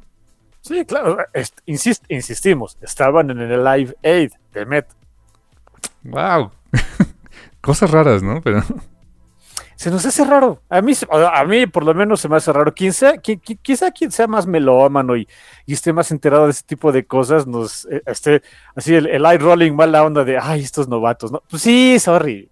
sí, 0.62 0.84
claro. 0.86 1.18
Est- 1.34 1.60
insist- 1.68 2.06
insistimos, 2.10 2.76
estaban 2.82 3.30
en 3.30 3.40
el 3.40 3.64
Live 3.64 3.94
Aid 4.04 4.32
de 4.54 4.66
Met. 4.66 4.88
Wow. 6.04 6.52
Cosas 7.62 7.92
raras, 7.92 8.24
¿no? 8.24 8.42
Pero 8.42 8.64
Se 9.76 9.92
nos 9.92 10.06
hace 10.06 10.24
raro. 10.24 10.62
A 10.70 10.82
mí, 10.82 10.94
a 11.12 11.44
mí 11.44 11.68
por 11.68 11.84
lo 11.84 11.94
menos 11.94 12.22
se 12.22 12.30
me 12.30 12.38
hace 12.38 12.52
raro. 12.54 12.74
Quien 12.74 12.94
sea, 12.94 13.16
qui- 13.16 13.42
qui- 13.42 13.60
quizá 13.62 13.92
quien 13.92 14.10
sea 14.12 14.26
más 14.26 14.48
melómano 14.48 15.18
y, 15.18 15.28
y 15.66 15.74
esté 15.74 15.92
más 15.92 16.12
enterado 16.12 16.46
de 16.46 16.52
ese 16.52 16.64
tipo 16.64 16.92
de 16.94 17.06
cosas, 17.06 17.46
nos 17.46 17.86
eh, 17.92 18.02
esté 18.06 18.42
así 18.76 18.96
el, 18.96 19.08
el 19.08 19.26
eye 19.26 19.38
rolling 19.38 19.74
mala 19.74 20.04
onda 20.06 20.24
de 20.24 20.38
ay, 20.38 20.62
estos 20.62 20.88
novatos, 20.88 21.32
¿no? 21.32 21.44
Pues 21.50 21.62
sí, 21.62 22.00
sorry. 22.00 22.50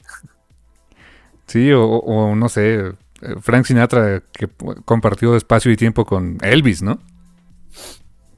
sí, 1.47 1.71
o, 1.71 1.83
o 1.85 2.35
no 2.35 2.49
sé. 2.49 2.91
Frank 3.39 3.63
Sinatra 3.65 4.21
que 4.33 4.49
compartió 4.83 5.37
espacio 5.37 5.71
y 5.71 5.77
tiempo 5.77 6.03
con 6.05 6.37
Elvis, 6.41 6.81
¿no? 6.81 6.99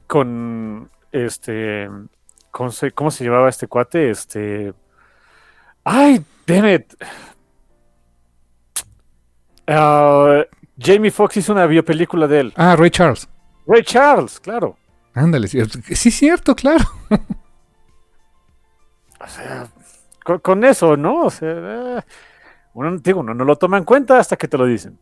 Con 0.06 0.90
este. 1.10 1.90
¿Cómo 2.52 2.70
se, 2.70 2.92
cómo 2.92 3.10
se 3.10 3.24
llamaba 3.24 3.48
este 3.48 3.66
cuate? 3.66 4.10
Este. 4.10 4.72
¡Ay, 5.82 6.24
damn 6.46 6.68
it! 6.68 6.84
Ah, 9.66 10.44
Jamie 10.78 11.10
Foxx 11.10 11.38
hizo 11.38 11.52
una 11.52 11.66
biopelícula 11.66 12.26
de 12.26 12.40
él. 12.40 12.52
Ah, 12.56 12.76
Ray 12.76 12.90
Charles. 12.90 13.28
Ray 13.66 13.82
Charles, 13.82 14.38
claro. 14.40 14.76
Ándale, 15.14 15.48
sí, 15.48 15.58
sí, 15.94 16.10
cierto, 16.10 16.54
claro. 16.54 16.84
O 19.18 19.28
sea, 19.28 19.66
con, 20.24 20.38
con 20.38 20.62
eso, 20.62 20.96
¿no? 20.96 21.24
O 21.24 21.30
sea, 21.30 21.48
eh, 21.50 22.00
uno, 22.74 22.96
digo, 22.98 23.20
uno 23.20 23.34
no 23.34 23.44
lo 23.44 23.56
toma 23.56 23.78
en 23.78 23.84
cuenta 23.84 24.18
hasta 24.20 24.36
que 24.36 24.46
te 24.46 24.56
lo 24.56 24.66
dicen. 24.66 24.98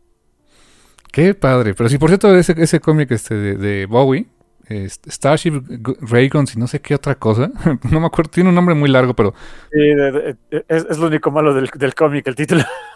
Qué 1.11 1.35
padre. 1.35 1.75
Pero 1.75 1.89
sí, 1.89 1.97
por 1.97 2.09
cierto, 2.09 2.35
ese, 2.35 2.55
ese 2.57 2.79
cómic 2.79 3.11
este 3.11 3.35
de, 3.35 3.57
de 3.57 3.85
Bowie, 3.85 4.25
Starship 5.07 5.61
Rayguns 6.01 6.55
y 6.55 6.59
no 6.59 6.67
sé 6.67 6.79
qué 6.81 6.95
otra 6.95 7.15
cosa. 7.15 7.51
no 7.91 7.99
me 7.99 8.07
acuerdo, 8.07 8.31
tiene 8.31 8.49
un 8.49 8.55
nombre 8.55 8.73
muy 8.73 8.89
largo, 8.89 9.13
pero, 9.13 9.33
Sí, 9.71 9.79
es, 10.67 10.85
es 10.89 10.97
lo 10.97 11.07
único 11.07 11.29
malo 11.29 11.53
del, 11.53 11.69
del 11.75 11.93
cómic, 11.93 12.25
el 12.27 12.35
título. 12.35 12.63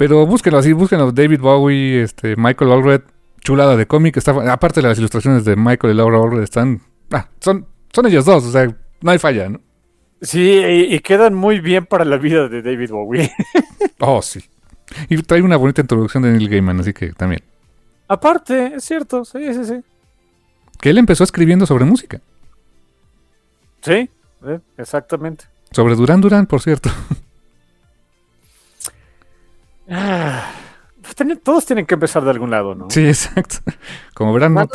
pero 0.00 0.24
búsquenlo 0.24 0.58
así, 0.58 0.72
búsquenlo. 0.72 1.12
David 1.12 1.40
Bowie, 1.40 2.00
este, 2.00 2.34
Michael 2.34 2.72
Allred, 2.72 3.02
chulada 3.42 3.76
de 3.76 3.86
cómic. 3.86 4.16
Está, 4.16 4.30
aparte 4.50 4.80
las 4.80 4.96
ilustraciones 4.98 5.44
de 5.44 5.56
Michael 5.56 5.92
y 5.92 5.96
Laura 5.98 6.16
Allred 6.16 6.42
están. 6.42 6.80
Ah, 7.10 7.28
son, 7.38 7.66
son 7.92 8.06
ellos 8.06 8.24
dos, 8.24 8.46
o 8.46 8.50
sea, 8.50 8.74
no 9.02 9.10
hay 9.10 9.18
falla, 9.18 9.50
¿no? 9.50 9.60
Sí, 10.22 10.40
y, 10.40 10.94
y 10.94 11.00
quedan 11.00 11.34
muy 11.34 11.60
bien 11.60 11.84
para 11.84 12.06
la 12.06 12.16
vida 12.16 12.48
de 12.48 12.62
David 12.62 12.90
Bowie. 12.90 13.30
Oh, 13.98 14.22
sí. 14.22 14.42
Y 15.10 15.20
trae 15.20 15.42
una 15.42 15.58
bonita 15.58 15.82
introducción 15.82 16.22
de 16.22 16.32
Neil 16.32 16.48
Gaiman, 16.48 16.80
así 16.80 16.94
que 16.94 17.12
también. 17.12 17.42
Aparte, 18.08 18.76
es 18.76 18.84
cierto, 18.84 19.26
sí, 19.26 19.52
sí, 19.52 19.66
sí. 19.66 19.80
Que 20.80 20.88
él 20.88 20.96
empezó 20.96 21.24
escribiendo 21.24 21.66
sobre 21.66 21.84
música. 21.84 22.22
Sí, 23.82 24.08
eh, 24.46 24.60
exactamente. 24.78 25.44
Sobre 25.72 25.94
Duran 25.94 26.22
Duran, 26.22 26.46
por 26.46 26.62
cierto. 26.62 26.88
Ah, 29.90 30.52
pues 31.02 31.42
todos 31.42 31.66
tienen 31.66 31.84
que 31.84 31.94
empezar 31.94 32.22
de 32.22 32.30
algún 32.30 32.50
lado, 32.50 32.74
¿no? 32.74 32.88
Sí, 32.90 33.06
exacto. 33.06 33.56
Como 34.14 34.32
verán, 34.32 34.54
no, 34.54 34.66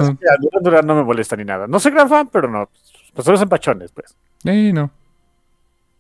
Duran 0.62 0.86
no 0.86 0.96
me 0.96 1.04
molesta 1.04 1.36
ni 1.36 1.46
nada. 1.46 1.68
No 1.68 1.80
soy 1.80 1.94
gran 1.94 2.10
fan, 2.10 2.30
pero 2.32 2.50
no. 2.50 2.70
Pues 3.14 3.24
son 3.24 3.34
los 3.34 3.42
empachones, 3.42 3.92
pues. 3.92 4.16
Eh, 4.44 4.72
no. 4.74 4.92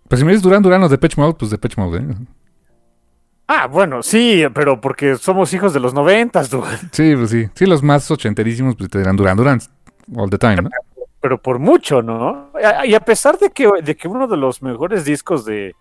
Pues 0.07 0.19
si 0.19 0.25
me 0.25 0.31
dices 0.31 0.43
Duran 0.43 0.61
Duran 0.61 0.83
o 0.83 0.89
Depeche 0.89 1.19
Mode, 1.19 1.35
pues 1.39 1.49
Depeche 1.49 1.81
Mode, 1.81 1.99
¿eh? 1.99 2.15
Ah, 3.47 3.67
bueno, 3.67 4.03
sí, 4.03 4.43
pero 4.53 4.81
porque 4.81 5.15
somos 5.15 5.53
hijos 5.53 5.73
de 5.73 5.79
los 5.79 5.93
noventas, 5.93 6.49
dude. 6.49 6.67
Sí, 6.91 7.15
pues 7.15 7.29
sí. 7.29 7.47
Sí, 7.53 7.65
los 7.65 7.83
más 7.83 8.09
ochenterísimos, 8.11 8.75
pues 8.75 8.89
te 8.89 8.97
dirán 8.97 9.15
Duran 9.15 9.37
Duran 9.37 9.59
all 10.15 10.29
the 10.29 10.37
time, 10.37 10.63
¿no? 10.63 10.69
Pero 11.21 11.41
por 11.41 11.57
mucho, 11.57 12.01
¿no? 12.01 12.51
Y 12.85 12.93
a 12.93 12.99
pesar 12.99 13.39
de 13.39 13.49
que, 13.49 13.69
de 13.83 13.95
que 13.95 14.07
uno 14.07 14.27
de 14.27 14.37
los 14.37 14.61
mejores 14.61 15.05
discos 15.05 15.45
de, 15.45 15.75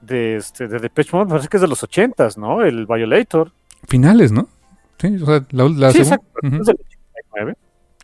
de, 0.00 0.36
este, 0.36 0.66
de 0.68 0.78
Depeche 0.78 1.10
Mode 1.16 1.28
parece 1.30 1.48
que 1.48 1.56
es 1.56 1.60
de 1.62 1.68
los 1.68 1.82
ochentas, 1.82 2.36
¿no? 2.38 2.62
El 2.62 2.86
Violator. 2.86 3.52
Finales, 3.88 4.32
¿no? 4.32 4.48
Sí, 4.98 5.16
o 5.22 5.26
sea, 5.26 5.44
la, 5.50 5.68
la 5.68 5.90
Sí, 5.92 5.98
exacto. 5.98 6.26
Ujú. 6.42 6.56
Es 6.56 6.66
del 6.66 6.76
89. 6.76 7.54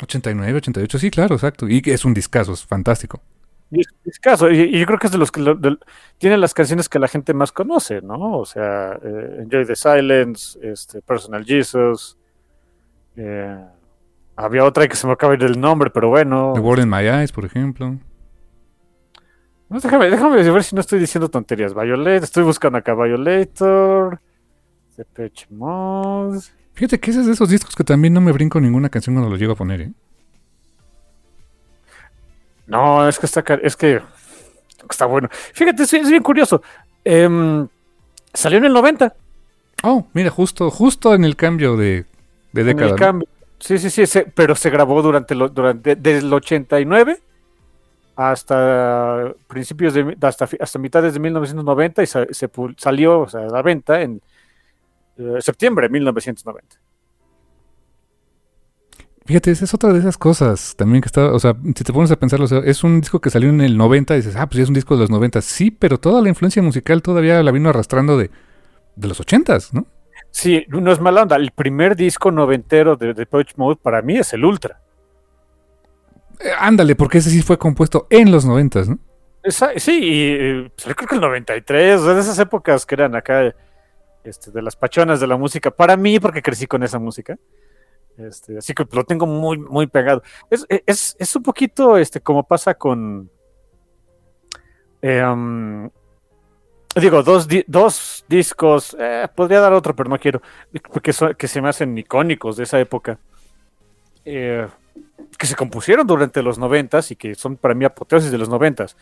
89, 0.03 0.57
88, 0.59 0.99
sí, 0.99 1.11
claro, 1.11 1.35
exacto. 1.37 1.69
Y 1.69 1.81
que 1.83 1.93
es 1.95 2.05
un 2.05 2.12
discazo, 2.15 2.53
es 2.53 2.65
fantástico. 2.65 3.21
Y 3.71 3.81
es 3.81 3.87
un 3.91 3.99
discazo, 4.05 4.50
y, 4.50 4.61
y 4.61 4.79
yo 4.79 4.87
creo 4.87 4.99
que 4.99 5.07
es 5.09 5.12
de 5.12 5.19
los 5.19 5.33
que 5.33 5.41
lo- 5.41 5.59
tiene 6.19 6.37
las 6.38 6.55
canciones 6.55 6.88
que 6.88 6.99
la 6.99 7.09
gente 7.09 7.35
más 7.35 7.50
conoce, 7.50 8.00
¿no? 8.00 8.38
O 8.38 8.45
sea, 8.47 8.99
eh, 9.03 9.38
Enjoy 9.43 9.67
the 9.67 9.75
Silence, 9.75 10.59
este, 10.62 11.03
Personal 11.03 11.45
Jesus. 11.45 12.17
eh, 13.17 13.59
había 14.37 14.65
otra 14.65 14.87
que 14.87 14.95
se 14.97 15.07
me 15.07 15.15
acaba 15.15 15.35
de 15.37 15.45
ir 15.45 15.50
el 15.50 15.59
nombre, 15.61 15.91
pero 15.91 16.11
bueno. 16.11 16.53
The 16.55 16.61
World 16.61 16.85
in 16.85 16.91
My 16.91 17.09
Eyes, 17.09 17.33
por 17.33 17.45
ejemplo. 17.47 17.97
No, 19.68 19.80
déjame, 19.80 20.08
déjame 20.11 20.42
ver 20.52 20.62
si 20.64 20.75
no 20.75 20.80
estoy 20.80 20.99
diciendo 21.00 21.28
tonterías. 21.28 21.75
Violet, 21.75 22.23
estoy 22.23 22.44
buscando 22.44 22.78
acá 22.78 22.94
Violator, 22.94 24.20
Depeche 24.96 25.46
Mode. 25.50 26.40
Fíjate 26.75 27.00
que 27.00 27.11
ese 27.11 27.20
es 27.20 27.26
de 27.26 27.32
esos 27.32 27.49
discos 27.49 27.75
que 27.75 27.85
también 27.85 28.14
no 28.14 28.20
me 28.20 28.32
brinco 28.32 28.61
ninguna 28.61 28.88
canción 28.90 29.14
cuando 29.16 29.30
lo 29.30 29.37
llego 29.37 29.54
a 29.54 29.56
poner, 29.56 29.80
¿eh? 29.80 29.92
No, 32.66 33.08
es 33.08 33.18
que 33.18 33.26
está, 33.26 33.44
es 33.62 33.76
que 33.76 34.00
está 34.88 35.06
bueno. 35.06 35.28
Fíjate, 35.30 35.82
es, 35.85 35.92
es 35.94 36.11
bien 36.11 36.23
curioso. 36.23 36.62
Em, 37.04 37.66
salió 38.32 38.58
en 38.58 38.64
el 38.66 38.73
90. 38.73 39.14
Oh, 39.82 40.06
mira, 40.12 40.30
justo, 40.30 40.70
justo 40.70 41.14
en 41.14 41.25
el 41.25 41.37
cambio 41.37 41.76
de, 41.76 42.04
de 42.52 42.61
en 42.62 42.66
década. 42.76 42.96
Sí, 43.58 43.78
sí, 43.78 43.88
sí, 43.90 44.06
se- 44.06 44.25
pero 44.26 44.54
se 44.54 44.70
grabó 44.70 45.00
durante, 45.02 45.35
lo, 45.35 45.49
durante 45.49 45.96
desde 45.96 46.18
el 46.26 46.32
89 46.32 47.20
hasta 48.16 49.35
principios 49.46 49.92
de 49.94 50.16
hasta, 50.23 50.49
hasta 50.58 50.78
mitades 50.78 51.12
de 51.12 51.20
1990 51.20 52.02
y 52.02 52.06
se, 52.06 52.26
salió 52.78 53.20
o 53.20 53.28
sea, 53.28 53.42
a 53.42 53.49
la 53.49 53.62
venta 53.62 54.00
en 54.00 54.23
eh, 55.18 55.37
septiembre 55.40 55.87
de 55.87 55.92
1990. 55.92 56.76
Fíjate, 59.26 59.50
esa 59.50 59.64
es 59.64 59.75
otra 59.75 59.92
de 59.92 59.99
esas 59.99 60.16
cosas 60.16 60.76
también 60.76 61.02
que 61.02 61.06
está, 61.06 61.32
o 61.32 61.38
sea, 61.38 61.54
si 61.75 61.85
te 61.85 61.92
pones 61.92 62.11
a 62.12 62.16
pensarlo, 62.16 62.44
o 62.44 62.49
sea, 62.49 62.61
es 62.61 62.85
un 62.85 63.00
disco 63.00 63.20
que 63.20 63.28
salió 63.28 63.50
en 63.50 63.61
el 63.61 63.76
90 63.76 64.14
y 64.14 64.16
dices, 64.18 64.37
ah, 64.37 64.46
pues 64.46 64.58
ya 64.58 64.62
es 64.62 64.68
un 64.68 64.75
disco 64.75 64.94
de 64.94 65.00
los 65.00 65.11
90. 65.11 65.42
Sí, 65.42 65.70
pero 65.70 65.99
toda 65.99 66.23
la 66.23 66.28
influencia 66.28 66.62
musical 66.62 67.02
todavía 67.02 67.42
la 67.42 67.50
vino 67.50 67.68
arrastrando 67.68 68.16
de, 68.16 68.30
de 68.94 69.08
los 69.08 69.20
80s, 69.20 69.73
¿no? 69.73 69.87
Sí, 70.30 70.64
no 70.68 70.92
es 70.92 71.00
mala 71.00 71.23
onda. 71.23 71.37
El 71.37 71.50
primer 71.50 71.96
disco 71.96 72.30
noventero 72.30 72.94
de 72.96 73.14
Depeche 73.14 73.54
Mode 73.56 73.80
para 73.82 74.00
mí 74.00 74.16
es 74.16 74.32
el 74.32 74.44
Ultra. 74.44 74.80
Eh, 76.40 76.50
ándale, 76.59 76.95
porque 76.97 77.19
ese 77.19 77.31
sí 77.31 77.43
fue 77.43 77.59
compuesto 77.59 78.07
en 78.11 78.31
los 78.31 78.47
90s, 78.47 78.88
¿no? 78.88 78.99
Sí, 79.76 79.93
y 80.02 80.33
eh, 80.33 80.71
pues, 80.83 80.95
creo 80.97 81.09
que 81.09 81.14
el 81.14 81.21
93, 81.21 82.00
o 82.00 82.05
sea, 82.05 82.14
de 82.14 82.21
esas 82.21 82.38
épocas 82.40 82.85
que 82.85 82.97
eran 82.97 83.14
acá 83.14 83.55
este, 84.25 84.50
de 84.50 84.61
las 84.62 84.75
pachonas 84.75 85.21
de 85.21 85.26
la 85.28 85.37
música, 85.37 85.71
para 85.71 85.97
mí, 85.97 86.19
porque 86.19 86.43
crecí 86.43 86.66
con 86.66 86.83
esa 86.83 86.99
música. 86.99 87.37
Este, 88.19 88.59
así 88.59 88.75
que 88.75 88.85
lo 88.90 89.05
tengo 89.05 89.26
muy, 89.26 89.59
muy 89.59 89.87
pegado. 89.87 90.23
Es, 90.50 90.66
es, 90.87 91.14
es 91.19 91.37
un 91.37 91.43
poquito 91.43 91.97
este, 91.97 92.21
como 92.21 92.43
pasa 92.43 92.75
con. 92.75 93.31
eh, 95.02 95.88
digo, 97.00 97.23
dos, 97.23 97.47
dos 97.66 98.25
discos. 98.28 98.97
eh, 98.99 99.28
podría 99.35 99.61
dar 99.61 99.73
otro, 99.75 99.95
pero 99.95 100.09
no 100.11 100.19
quiero. 100.19 100.40
Porque 100.93 101.12
son- 101.12 101.35
que 101.35 101.47
se 101.47 101.61
me 101.61 101.69
hacen 101.69 101.97
icónicos 101.97 102.57
de 102.57 102.64
esa 102.64 102.81
época. 102.81 103.19
eh, 104.25 104.66
que 105.37 105.47
se 105.47 105.55
compusieron 105.55 106.07
durante 106.07 106.43
los 106.43 106.59
noventas 106.59 107.11
y 107.11 107.16
que 107.16 107.35
son 107.35 107.57
para 107.57 107.75
mí 107.75 107.85
apoteosis 107.85 108.31
de 108.31 108.38
los 108.38 108.49
noventas. 108.49 108.97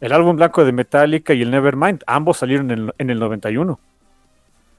El 0.00 0.12
álbum 0.12 0.36
blanco 0.36 0.64
de 0.64 0.72
Metallica 0.72 1.34
y 1.34 1.42
el 1.42 1.50
Nevermind, 1.50 2.02
ambos 2.06 2.38
salieron 2.38 2.70
en 2.70 2.78
el, 2.78 2.94
en 2.98 3.10
el 3.10 3.18
91. 3.18 3.78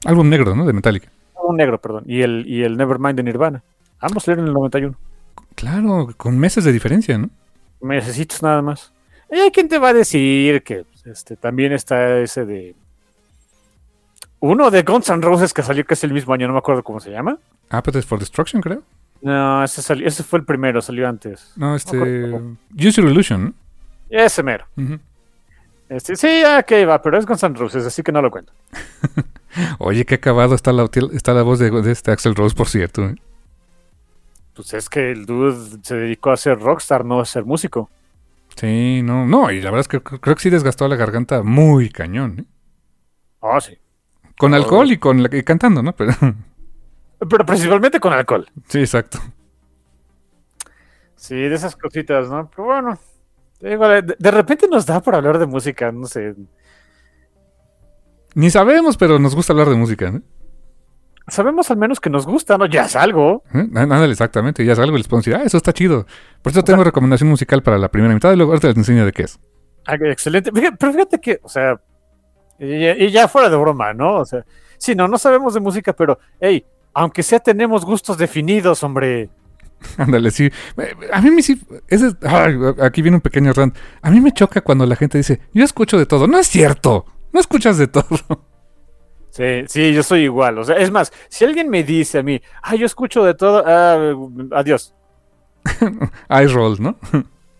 Álbum 0.04 0.28
negro, 0.28 0.54
¿no? 0.54 0.66
De 0.66 0.72
Metallica. 0.72 1.08
Un 1.42 1.56
negro, 1.56 1.80
perdón. 1.80 2.04
Y 2.06 2.22
el, 2.22 2.44
y 2.46 2.62
el 2.62 2.76
Nevermind 2.76 3.16
de 3.16 3.22
Nirvana. 3.22 3.62
Ambos 4.00 4.24
salieron 4.24 4.44
en 4.44 4.48
el 4.48 4.54
91. 4.54 4.96
Claro, 5.54 6.08
con 6.16 6.38
meses 6.38 6.64
de 6.64 6.72
diferencia, 6.72 7.16
¿no? 7.18 7.30
Necesitas 7.80 8.42
nada 8.42 8.62
más. 8.62 8.92
Y 9.30 9.36
hay 9.36 9.50
quien 9.50 9.68
te 9.68 9.78
va 9.78 9.88
a 9.88 9.92
decir 9.94 10.62
que 10.62 10.84
pues, 10.84 11.06
este, 11.06 11.36
también 11.36 11.72
está 11.72 12.18
ese 12.18 12.44
de. 12.44 12.74
Uno 14.40 14.70
de 14.70 14.82
Guns 14.82 15.08
N' 15.08 15.22
Roses 15.22 15.54
que 15.54 15.62
salió 15.62 15.84
casi 15.84 16.06
el 16.06 16.12
mismo 16.12 16.34
año, 16.34 16.46
no 16.46 16.52
me 16.52 16.58
acuerdo 16.58 16.82
cómo 16.82 17.00
se 17.00 17.10
llama. 17.10 17.38
Appetite 17.70 18.06
for 18.06 18.18
Destruction, 18.18 18.60
creo. 18.60 18.82
No, 19.22 19.64
ese, 19.64 19.82
salió- 19.82 20.06
ese 20.06 20.22
fue 20.22 20.38
el 20.40 20.44
primero, 20.44 20.80
salió 20.82 21.08
antes. 21.08 21.52
No, 21.56 21.74
este... 21.74 21.96
acuerdo. 21.96 22.56
Use 22.76 23.00
Your 23.02 23.10
Illusion, 23.10 23.54
Ese 24.10 24.42
mero. 24.42 24.66
¿no? 24.76 24.98
Este, 25.88 26.16
sí, 26.16 26.42
ok, 26.44 26.88
va, 26.88 27.00
pero 27.00 27.16
es 27.18 27.26
Guns 27.26 27.42
N' 27.44 27.54
Roses, 27.56 27.86
así 27.86 28.02
que 28.02 28.10
no 28.12 28.20
lo 28.20 28.30
cuento. 28.30 28.52
Oye, 29.78 30.04
qué 30.04 30.16
acabado 30.16 30.54
está 30.54 30.72
la, 30.72 30.88
está 31.12 31.32
la 31.32 31.42
voz 31.42 31.58
de, 31.58 31.70
de 31.70 31.92
este 31.92 32.10
Axel 32.10 32.34
Rose, 32.34 32.54
por 32.56 32.68
cierto. 32.68 33.04
¿eh? 33.04 33.14
Pues 34.54 34.74
es 34.74 34.88
que 34.88 35.12
el 35.12 35.26
dude 35.26 35.78
se 35.82 35.94
dedicó 35.96 36.30
a 36.32 36.36
ser 36.36 36.58
rockstar, 36.58 37.04
no 37.04 37.20
a 37.20 37.24
ser 37.24 37.44
músico. 37.44 37.88
Sí, 38.56 39.00
no, 39.04 39.26
no, 39.26 39.50
y 39.50 39.60
la 39.60 39.70
verdad 39.70 39.80
es 39.82 39.88
que 39.88 40.02
cr- 40.02 40.18
creo 40.20 40.34
que 40.34 40.42
sí 40.42 40.50
desgastó 40.50 40.88
la 40.88 40.96
garganta 40.96 41.42
muy 41.42 41.88
cañón, 41.90 42.40
¿eh? 42.40 42.44
Ah, 43.42 43.60
sí. 43.60 43.76
Con 44.38 44.52
Oh. 44.54 44.56
alcohol 44.56 44.90
y 44.90 44.98
con 44.98 45.22
la- 45.22 45.28
y 45.36 45.42
cantando, 45.42 45.82
¿no? 45.82 45.94
Pero, 45.94 46.12
Pero 47.18 47.46
principalmente 47.46 48.00
con 48.00 48.12
alcohol. 48.12 48.46
sí, 48.68 48.80
exacto. 48.80 49.18
Sí, 51.14 51.34
de 51.34 51.54
esas 51.54 51.74
cositas, 51.74 52.28
¿no? 52.28 52.50
Pero 52.50 52.64
bueno, 52.64 52.98
de, 53.60 54.16
de 54.18 54.30
repente 54.30 54.68
nos 54.68 54.84
da 54.84 55.00
por 55.00 55.14
hablar 55.14 55.38
de 55.38 55.46
música, 55.46 55.90
no 55.90 56.06
sé. 56.06 56.34
Ni 58.34 58.50
sabemos, 58.50 58.98
pero 58.98 59.18
nos 59.18 59.34
gusta 59.34 59.54
hablar 59.54 59.70
de 59.70 59.76
música, 59.76 60.10
¿no? 60.10 60.20
Sabemos 61.28 61.70
al 61.70 61.78
menos 61.78 61.98
que 61.98 62.10
nos 62.10 62.26
gusta, 62.26 62.56
¿no? 62.56 62.66
Ya 62.66 62.84
es 62.84 62.94
algo. 62.94 63.42
¿Eh? 63.52 63.66
Exactamente. 64.10 64.64
Ya 64.64 64.74
es 64.74 64.78
algo 64.78 64.94
y 64.96 64.98
les 64.98 65.08
puedo 65.08 65.20
decir, 65.20 65.34
ah, 65.34 65.42
eso 65.42 65.56
está 65.56 65.72
chido. 65.72 66.06
Por 66.42 66.52
eso 66.52 66.62
tengo 66.62 66.84
recomendación 66.84 67.28
musical 67.28 67.62
para 67.62 67.78
la 67.78 67.88
primera 67.88 68.14
mitad 68.14 68.32
y 68.32 68.36
luego 68.36 68.52
ahorita 68.52 68.68
les 68.68 68.76
enseño 68.76 69.04
de 69.04 69.12
qué 69.12 69.22
es. 69.22 69.40
Ah, 69.86 69.96
Excelente. 70.00 70.52
Pero 70.52 70.92
fíjate 70.92 71.18
que, 71.18 71.40
o 71.42 71.48
sea, 71.48 71.80
y, 72.58 72.86
y 72.86 73.10
ya 73.10 73.26
fuera 73.26 73.48
de 73.48 73.56
broma, 73.56 73.92
¿no? 73.92 74.18
O 74.18 74.24
sea, 74.24 74.44
sí, 74.78 74.94
no, 74.94 75.08
no 75.08 75.18
sabemos 75.18 75.54
de 75.54 75.60
música, 75.60 75.92
pero, 75.94 76.18
hey, 76.38 76.64
aunque 76.96 77.22
sea 77.22 77.40
tenemos 77.40 77.84
gustos 77.84 78.16
definidos, 78.16 78.82
hombre. 78.82 79.28
Ándale, 79.98 80.30
sí. 80.30 80.50
A 81.12 81.20
mí 81.20 81.30
me 81.30 81.42
sí. 81.42 81.60
Ese, 81.88 82.16
ay, 82.22 82.54
aquí 82.80 83.02
viene 83.02 83.18
un 83.18 83.20
pequeño 83.20 83.52
rant. 83.52 83.76
A 84.00 84.10
mí 84.10 84.18
me 84.18 84.32
choca 84.32 84.62
cuando 84.62 84.86
la 84.86 84.96
gente 84.96 85.18
dice, 85.18 85.40
yo 85.52 85.62
escucho 85.62 85.98
de 85.98 86.06
todo. 86.06 86.26
No 86.26 86.38
es 86.38 86.48
cierto. 86.48 87.04
No 87.32 87.40
escuchas 87.40 87.78
de 87.78 87.86
todo. 87.86 88.06
Sí, 89.30 89.64
sí, 89.68 89.92
yo 89.92 90.02
soy 90.02 90.22
igual. 90.22 90.56
O 90.56 90.64
sea, 90.64 90.76
es 90.76 90.90
más, 90.90 91.12
si 91.28 91.44
alguien 91.44 91.68
me 91.68 91.84
dice 91.84 92.20
a 92.20 92.22
mí, 92.22 92.40
ah, 92.62 92.74
yo 92.74 92.86
escucho 92.86 93.22
de 93.22 93.34
todo, 93.34 93.62
ah, 93.66 94.14
adiós. 94.52 94.94
I 96.30 96.46
roll, 96.46 96.80
¿no? 96.80 96.96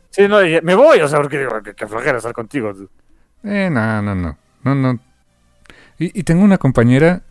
sí, 0.08 0.26
no, 0.26 0.38
me 0.62 0.74
voy, 0.74 1.00
o 1.00 1.08
sea, 1.08 1.20
porque 1.20 1.38
digo, 1.38 1.62
que, 1.62 1.74
que 1.74 1.86
flojera 1.86 2.16
estar 2.16 2.32
contigo. 2.32 2.72
Eh, 3.44 3.68
no, 3.70 4.00
no, 4.00 4.14
no. 4.14 4.38
No, 4.64 4.74
no. 4.74 4.98
Y, 5.98 6.18
y 6.18 6.22
tengo 6.22 6.44
una 6.44 6.56
compañera 6.56 7.24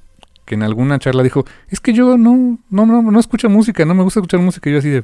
que 0.45 0.55
en 0.55 0.63
alguna 0.63 0.99
charla 0.99 1.23
dijo, 1.23 1.45
es 1.69 1.79
que 1.79 1.93
yo 1.93 2.17
no, 2.17 2.59
no, 2.69 2.85
no, 2.85 3.01
no 3.01 3.19
escucho 3.19 3.49
música, 3.49 3.83
no 3.85 3.95
me 3.95 4.03
gusta 4.03 4.19
escuchar 4.19 4.39
música. 4.39 4.69
Y 4.69 4.73
yo 4.73 4.79
así 4.79 4.89
de, 4.89 5.03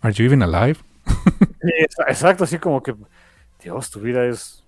¿Are 0.00 0.12
you 0.12 0.24
even 0.24 0.42
alive? 0.42 0.78
Sí, 1.60 1.72
exacto, 2.06 2.44
así 2.44 2.58
como 2.58 2.82
que, 2.82 2.94
Dios, 3.62 3.90
tu 3.90 4.00
vida 4.00 4.24
es... 4.26 4.62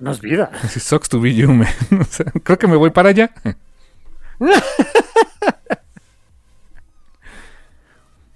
No 0.00 0.10
es 0.10 0.20
vida. 0.20 0.50
Así 0.62 0.80
sucks 0.80 1.08
to 1.08 1.20
be 1.20 1.34
you, 1.34 1.52
man. 1.52 1.68
O 2.00 2.04
sea, 2.04 2.26
creo 2.42 2.58
que 2.58 2.66
me 2.66 2.76
voy 2.76 2.90
para 2.90 3.10
allá. 3.10 3.32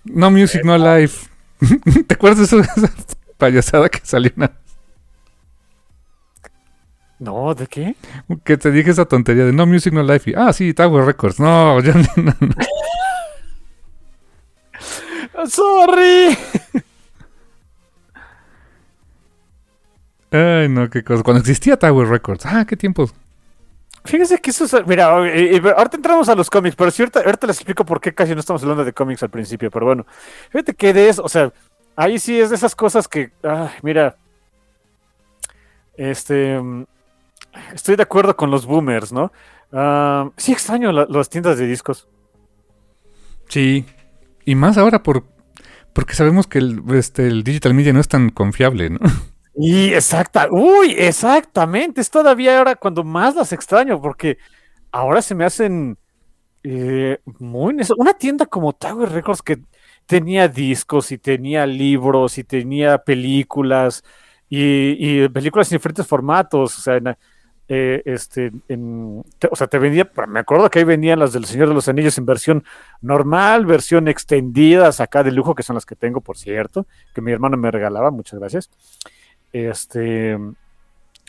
no 0.05 0.31
music, 0.31 0.65
no 0.65 0.79
life. 0.79 1.29
¿Te 2.07 2.15
acuerdas 2.15 2.51
de 2.51 2.61
esa 2.61 2.91
payasada 3.37 3.89
que 3.89 4.01
salió 4.03 4.33
una 4.37 4.53
no, 7.21 7.55
¿de 7.55 7.67
qué? 7.67 7.95
Que 8.45 8.57
te 8.57 8.71
dije 8.71 8.91
esa 8.91 9.05
tontería 9.05 9.45
de 9.45 9.53
no 9.53 9.67
music, 9.67 9.93
no 9.93 10.03
life. 10.03 10.31
Y, 10.31 10.35
ah, 10.35 10.55
sí, 10.55 10.73
Tower 10.73 11.05
Records. 11.05 11.39
No, 11.39 11.79
ya 11.83 11.93
no, 11.93 12.09
no. 12.17 12.35
Sorry. 15.47 16.37
Ay, 20.31 20.69
no, 20.71 20.89
qué 20.89 21.05
cosa. 21.05 21.23
Cuando 21.23 21.41
existía 21.41 21.79
Tower 21.79 22.09
Records. 22.09 22.47
Ah, 22.47 22.65
qué 22.67 22.75
tiempos. 22.75 23.13
Fíjese 24.05 24.39
que 24.39 24.51
eso 24.51 24.65
es. 24.65 24.87
Mira, 24.87 25.09
ahorita 25.09 25.97
entramos 25.97 26.27
a 26.31 26.35
los 26.35 26.49
cómics, 26.49 26.75
pero 26.75 26.91
si 26.91 27.03
ahorita, 27.03 27.21
ahorita 27.21 27.49
les 27.49 27.57
explico 27.57 27.85
por 27.85 28.01
qué 28.01 28.15
casi 28.15 28.33
no 28.33 28.41
estamos 28.41 28.63
hablando 28.63 28.83
de 28.83 28.95
cómics 28.95 29.23
al 29.23 29.31
principio. 29.31 29.71
Pero 29.71 29.85
bueno, 29.85 30.07
fíjate 30.49 30.73
que 30.73 30.95
de 30.95 31.11
eso, 31.11 31.23
o 31.23 31.29
sea, 31.29 31.53
ahí 31.97 32.19
sí 32.19 32.41
es 32.41 32.49
de 32.49 32.57
esas 32.57 32.75
cosas 32.75 33.07
que. 33.07 33.31
Ay, 33.43 33.69
mira. 33.83 34.17
Este 35.99 36.59
estoy 37.75 37.97
de 37.97 38.03
acuerdo 38.03 38.37
con 38.37 38.51
los 38.51 38.67
boomers, 38.67 39.13
¿no? 39.13 39.33
Uh, 39.73 40.31
sí 40.37 40.53
extraño 40.53 40.93
las 40.93 41.29
tiendas 41.29 41.59
de 41.59 41.67
discos. 41.67 42.09
Sí, 43.49 43.85
y 44.45 44.55
más 44.55 44.79
ahora 44.79 45.03
por 45.03 45.25
porque 45.93 46.15
sabemos 46.15 46.47
que 46.47 46.59
el, 46.59 46.83
este, 46.95 47.27
el 47.27 47.43
digital 47.43 47.75
media 47.75 47.93
no 47.93 48.01
es 48.01 48.09
tan 48.09 48.31
confiable, 48.31 48.91
¿no? 48.91 49.01
Y 49.63 49.93
exacta, 49.93 50.47
uy, 50.51 50.95
exactamente, 50.97 52.01
es 52.01 52.09
todavía 52.09 52.57
ahora 52.57 52.77
cuando 52.77 53.03
más 53.03 53.35
las 53.35 53.53
extraño, 53.53 54.01
porque 54.01 54.39
ahora 54.93 55.21
se 55.21 55.35
me 55.35 55.45
hacen 55.45 55.99
eh, 56.63 57.19
muy 57.39 57.77
una 57.99 58.15
tienda 58.15 58.47
como 58.47 58.73
Tower 58.73 59.11
Records 59.11 59.43
que 59.43 59.59
tenía 60.07 60.49
discos 60.49 61.11
y 61.13 61.19
tenía 61.19 61.67
libros 61.67 62.39
y 62.39 62.45
tenía 62.45 62.99
películas 62.99 64.03
y, 64.49 65.25
y 65.25 65.29
películas 65.29 65.71
en 65.71 65.77
diferentes 65.77 66.07
formatos, 66.07 66.79
o 66.79 66.81
sea, 66.81 67.01
eh, 67.73 68.03
este, 68.05 68.51
en, 68.67 69.23
o 69.49 69.55
sea, 69.55 69.69
te 69.69 69.79
vendía, 69.79 70.11
me 70.27 70.41
acuerdo 70.41 70.69
que 70.69 70.81
ahí 70.81 70.85
venían 70.85 71.21
las 71.21 71.33
del 71.33 71.45
Señor 71.45 71.69
de 71.69 71.75
los 71.75 71.87
Anillos 71.87 72.19
en 72.19 72.27
versión 72.27 72.65
normal, 73.01 73.65
versión 73.65 74.09
extendida, 74.09 74.91
acá 74.99 75.23
de 75.23 75.31
lujo, 75.31 75.55
que 75.55 75.63
son 75.63 75.75
las 75.75 75.87
que 75.87 75.95
tengo, 75.95 76.21
por 76.21 76.37
cierto, 76.37 76.89
que 77.15 77.21
mi 77.21 77.31
hermano 77.31 77.57
me 77.57 77.71
regalaba, 77.71 78.11
muchas 78.11 78.41
gracias. 78.41 78.71
Este, 79.53 80.37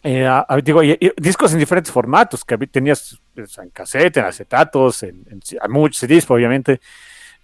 eh, 0.02 0.42
digo, 0.64 0.82
discos 1.16 1.54
en 1.54 1.60
diferentes 1.60 1.94
formatos, 1.94 2.44
que 2.44 2.58
tenías 2.66 3.22
pues, 3.36 3.56
en 3.60 3.70
cassette, 3.70 4.18
en 4.18 4.26
acetatos, 4.26 5.04
en, 5.04 5.24
muchos 5.70 6.00
CDs, 6.00 6.28
obviamente. 6.32 6.82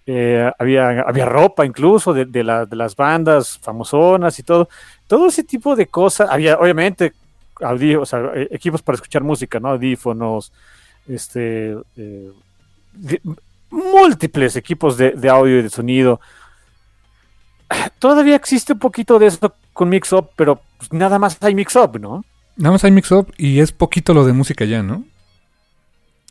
Eh, 0.08 0.52
había, 0.58 1.02
había 1.02 1.26
ropa 1.26 1.68
incluso 1.68 2.14
de, 2.14 2.26
de, 2.26 2.66
de 2.68 2.76
las 2.76 2.96
bandas 2.96 3.60
famosonas 3.60 4.40
y 4.40 4.44
todo. 4.44 4.70
Todo 5.06 5.28
ese 5.28 5.44
tipo 5.44 5.76
de 5.76 5.86
cosas. 5.86 6.32
Había, 6.32 6.58
obviamente, 6.58 7.14
o 7.60 8.06
sea, 8.06 8.32
e, 8.36 8.48
equipos 8.52 8.82
para 8.82 8.96
escuchar 8.96 9.24
música, 9.24 9.60
¿no? 9.60 9.70
Audífonos, 9.70 10.52
este, 11.08 11.76
eh, 11.96 12.32
múltiples 13.70 14.56
equipos 14.56 14.98
de, 14.98 15.30
audio 15.30 15.60
y 15.60 15.64
de 15.64 15.70
sonido. 15.70 16.20
Todavía 18.00 18.36
existe 18.36 18.74
un 18.74 18.80
poquito 18.80 19.20
de 19.20 19.28
eso 19.28 19.54
con 19.74 19.90
Mix-Up, 19.90 20.32
pero 20.36 20.62
pues, 20.78 20.92
nada 20.94 21.20
más 21.20 21.38
hay 21.42 21.56
Mix-Up, 21.56 22.00
¿no? 22.00 22.24
Nada 22.56 22.74
más 22.74 22.84
hay 22.84 22.92
Mix-Up 22.92 23.34
y 23.38 23.60
es 23.60 23.72
poquito 23.72 24.14
lo 24.14 24.26
de 24.26 24.34
música 24.34 24.66
ya, 24.66 24.82
¿no? 24.82 25.04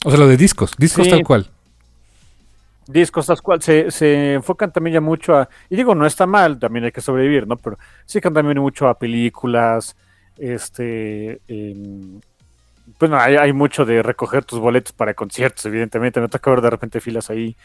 O 0.04 0.10
sea, 0.10 0.18
lo 0.18 0.26
de 0.26 0.36
discos, 0.36 0.72
discos 0.76 1.08
tal 1.08 1.24
cual. 1.24 1.50
Discos 2.86 3.26
tal 3.26 3.42
cual, 3.42 3.62
se, 3.62 3.90
se, 3.90 4.34
enfocan 4.34 4.72
también 4.72 4.94
ya 4.94 5.00
mucho 5.00 5.36
a, 5.36 5.48
y 5.68 5.76
digo, 5.76 5.94
no 5.94 6.06
está 6.06 6.26
mal, 6.26 6.58
también 6.58 6.84
hay 6.84 6.92
que 6.92 7.00
sobrevivir, 7.00 7.46
¿no? 7.46 7.56
Pero 7.56 7.78
sí 8.04 8.20
que 8.20 8.30
también 8.30 8.60
mucho 8.60 8.88
a 8.88 8.98
películas, 8.98 9.96
este, 10.38 11.40
bueno, 12.99 13.18
hay, 13.18 13.53
mucho 13.53 13.85
de 13.85 14.03
recoger 14.03 14.44
tus 14.44 14.59
boletos 14.59 14.92
para 14.92 15.14
conciertos, 15.14 15.66
evidentemente. 15.66 16.20
Me 16.20 16.29
toca 16.29 16.51
ver 16.51 16.61
de 16.61 16.70
repente 16.70 17.01
filas 17.01 17.31
ahí. 17.31 17.57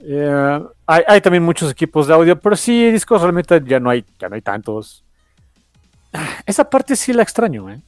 Eh, 0.00 0.60
hay, 0.86 1.20
también 1.20 1.42
muchos 1.42 1.70
equipos 1.70 2.06
de 2.06 2.14
audio, 2.14 2.38
pero 2.38 2.56
sí, 2.56 2.90
discos 2.90 3.20
realmente 3.20 3.60
ya 3.66 3.80
no 3.80 3.90
hay, 3.90 4.04
ya 4.18 4.28
no 4.28 4.36
hay 4.36 4.42
tantos. 4.42 5.04
Esa 6.46 6.68
parte 6.70 6.96
sí 6.96 7.12
la 7.12 7.22
extraño, 7.22 7.70
¿eh? 7.70 7.80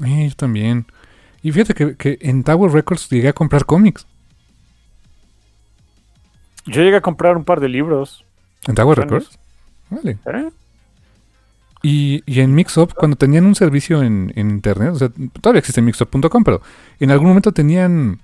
yo 0.00 0.36
también. 0.36 0.86
Y 1.42 1.52
fíjate 1.52 1.96
que, 1.96 2.18
en 2.20 2.44
Tower 2.44 2.72
Records 2.72 3.08
llegué 3.08 3.28
a 3.28 3.32
comprar 3.32 3.64
cómics. 3.64 4.06
Yo 6.66 6.82
llegué 6.82 6.96
a 6.96 7.00
comprar 7.00 7.36
un 7.36 7.44
par 7.44 7.60
de 7.60 7.68
libros. 7.68 8.24
¿En 8.66 8.74
Tower 8.74 8.98
Records? 8.98 9.38
Vale. 9.90 10.18
¿Eh? 10.26 10.50
Y, 11.88 12.24
y 12.26 12.40
en 12.40 12.52
Mixup, 12.52 12.94
cuando 12.94 13.16
tenían 13.16 13.46
un 13.46 13.54
servicio 13.54 14.02
en, 14.02 14.32
internet, 14.34 14.90
o 14.92 14.96
sea, 14.96 15.08
todavía 15.40 15.60
existe 15.60 15.80
mixup.com, 15.80 16.42
pero 16.42 16.60
en 16.98 17.12
algún 17.12 17.28
momento 17.28 17.52
tenían. 17.52 18.18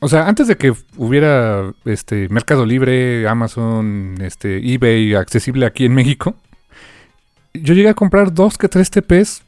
O 0.00 0.08
sea, 0.08 0.28
antes 0.28 0.48
de 0.48 0.58
que 0.58 0.74
hubiera 0.98 1.72
este 1.86 2.28
Mercado 2.28 2.66
Libre, 2.66 3.26
Amazon, 3.26 4.16
este 4.20 4.58
eBay 4.70 5.14
accesible 5.14 5.64
aquí 5.64 5.86
en 5.86 5.94
México, 5.94 6.34
yo 7.54 7.72
llegué 7.72 7.88
a 7.88 7.94
comprar 7.94 8.34
dos 8.34 8.58
que 8.58 8.68
tres 8.68 8.90
TPs. 8.90 9.44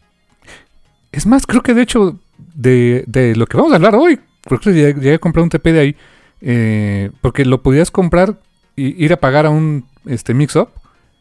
Es 1.13 1.27
más, 1.27 1.45
creo 1.45 1.63
que 1.63 1.75
de 1.75 1.83
hecho, 1.83 2.19
de, 2.55 3.05
de 3.07 3.37
lo 3.37 3.45
que 3.45 3.59
vamos 3.59 3.73
a 3.73 3.77
hablar 3.77 3.97
hoy, 3.97 4.19
creo 4.47 4.61
que 4.61 4.73
llegué, 4.73 5.13
a 5.13 5.19
comprar 5.19 5.43
un 5.43 5.51
TP 5.51 5.73
de 5.75 5.81
ahí, 5.81 5.97
eh, 6.41 7.11
porque 7.21 7.45
lo 7.45 7.63
podías 7.63 7.91
comprar 7.91 8.41
y 8.77 9.05
ir 9.05 9.13
a 9.13 9.19
pagar 9.19 9.45
a 9.45 9.51
un 9.51 9.85
este, 10.07 10.33
Mixup 10.33 10.71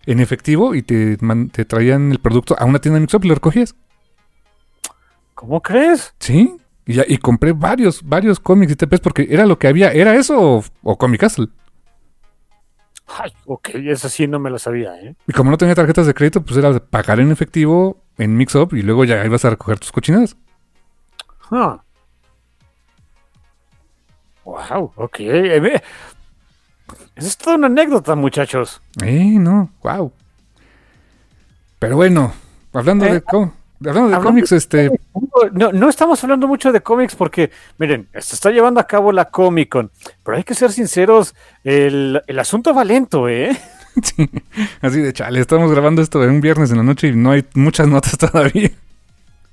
en 0.06 0.20
efectivo 0.20 0.76
y 0.76 0.82
te, 0.82 1.18
te 1.52 1.66
traían 1.66 2.12
el 2.12 2.20
producto 2.20 2.56
a 2.58 2.66
una 2.66 2.80
tienda 2.80 2.96
de 2.96 3.02
Mixup 3.02 3.26
y 3.26 3.30
lo 3.30 3.36
recogías. 3.36 3.76
¿Cómo 5.34 5.62
crees? 5.62 6.14
Sí. 6.20 6.56
Y, 6.86 7.14
y 7.14 7.18
compré 7.18 7.54
varios, 7.54 8.02
varios 8.04 8.40
cómics 8.40 8.74
y 8.74 8.76
TPs 8.76 9.00
porque 9.00 9.28
era 9.30 9.46
lo 9.46 9.58
que 9.58 9.68
había. 9.68 9.92
¿Era 9.92 10.16
eso 10.16 10.40
o, 10.40 10.64
o 10.84 10.98
Comic 10.98 11.22
Castle? 11.22 11.48
Ay, 13.08 13.32
ok, 13.46 13.70
eso 13.76 14.10
sí 14.10 14.28
no 14.28 14.40
me 14.40 14.50
lo 14.50 14.58
sabía, 14.58 15.00
¿eh? 15.00 15.16
Y 15.28 15.34
como 15.34 15.52
no 15.52 15.58
tenía 15.58 15.76
tarjetas 15.76 16.08
de 16.08 16.14
crédito, 16.14 16.42
pues 16.42 16.58
era 16.58 16.80
pagar 16.80 17.20
en 17.20 17.32
efectivo 17.32 18.02
en 18.18 18.36
Mixup 18.36 18.74
y 18.74 18.82
luego 18.82 19.06
ya 19.06 19.24
ibas 19.26 19.44
a 19.46 19.52
recoger 19.52 19.80
tus 19.80 19.92
cochinadas. 19.92 20.36
Wow, 24.46 24.92
ok. 24.96 25.20
Es 27.16 27.38
toda 27.38 27.56
una 27.58 27.68
anécdota, 27.68 28.16
muchachos. 28.16 28.82
Eh, 29.04 29.36
no, 29.40 29.70
wow. 29.84 30.12
Pero 31.80 31.96
bueno, 31.96 32.34
hablando 32.72 33.06
de, 33.06 33.18
eh, 33.18 33.24
hablando 33.90 34.10
de 34.10 34.24
cómics, 34.24 34.52
este. 34.52 34.90
No, 35.52 35.72
no 35.72 35.90
estamos 35.90 36.24
hablando 36.24 36.48
mucho 36.48 36.72
de 36.72 36.82
cómics 36.82 37.16
porque, 37.16 37.52
miren, 37.78 38.08
se 38.14 38.36
está 38.36 38.52
llevando 38.52 38.80
a 38.80 38.88
cabo 38.88 39.12
la 39.12 39.26
Comic 39.26 39.70
Con, 39.70 39.92
pero 40.24 40.38
hay 40.38 40.44
que 40.44 40.54
ser 40.54 40.72
sinceros, 40.72 41.36
el, 41.64 42.22
asunto 42.38 42.74
va 42.74 42.84
lento, 42.84 43.28
¿eh? 43.28 43.58
Sí, 44.02 44.28
así 44.82 45.02
de 45.02 45.14
chale, 45.14 45.40
estamos 45.40 45.70
grabando 45.70 46.02
esto 46.02 46.24
en 46.24 46.32
un 46.32 46.42
viernes 46.42 46.72
en 46.72 46.78
la 46.78 46.84
noche 46.84 47.10
y 47.10 47.16
no 47.16 47.30
hay 47.30 47.46
muchas 47.54 47.88
notas 47.88 48.18
todavía. 48.32 48.72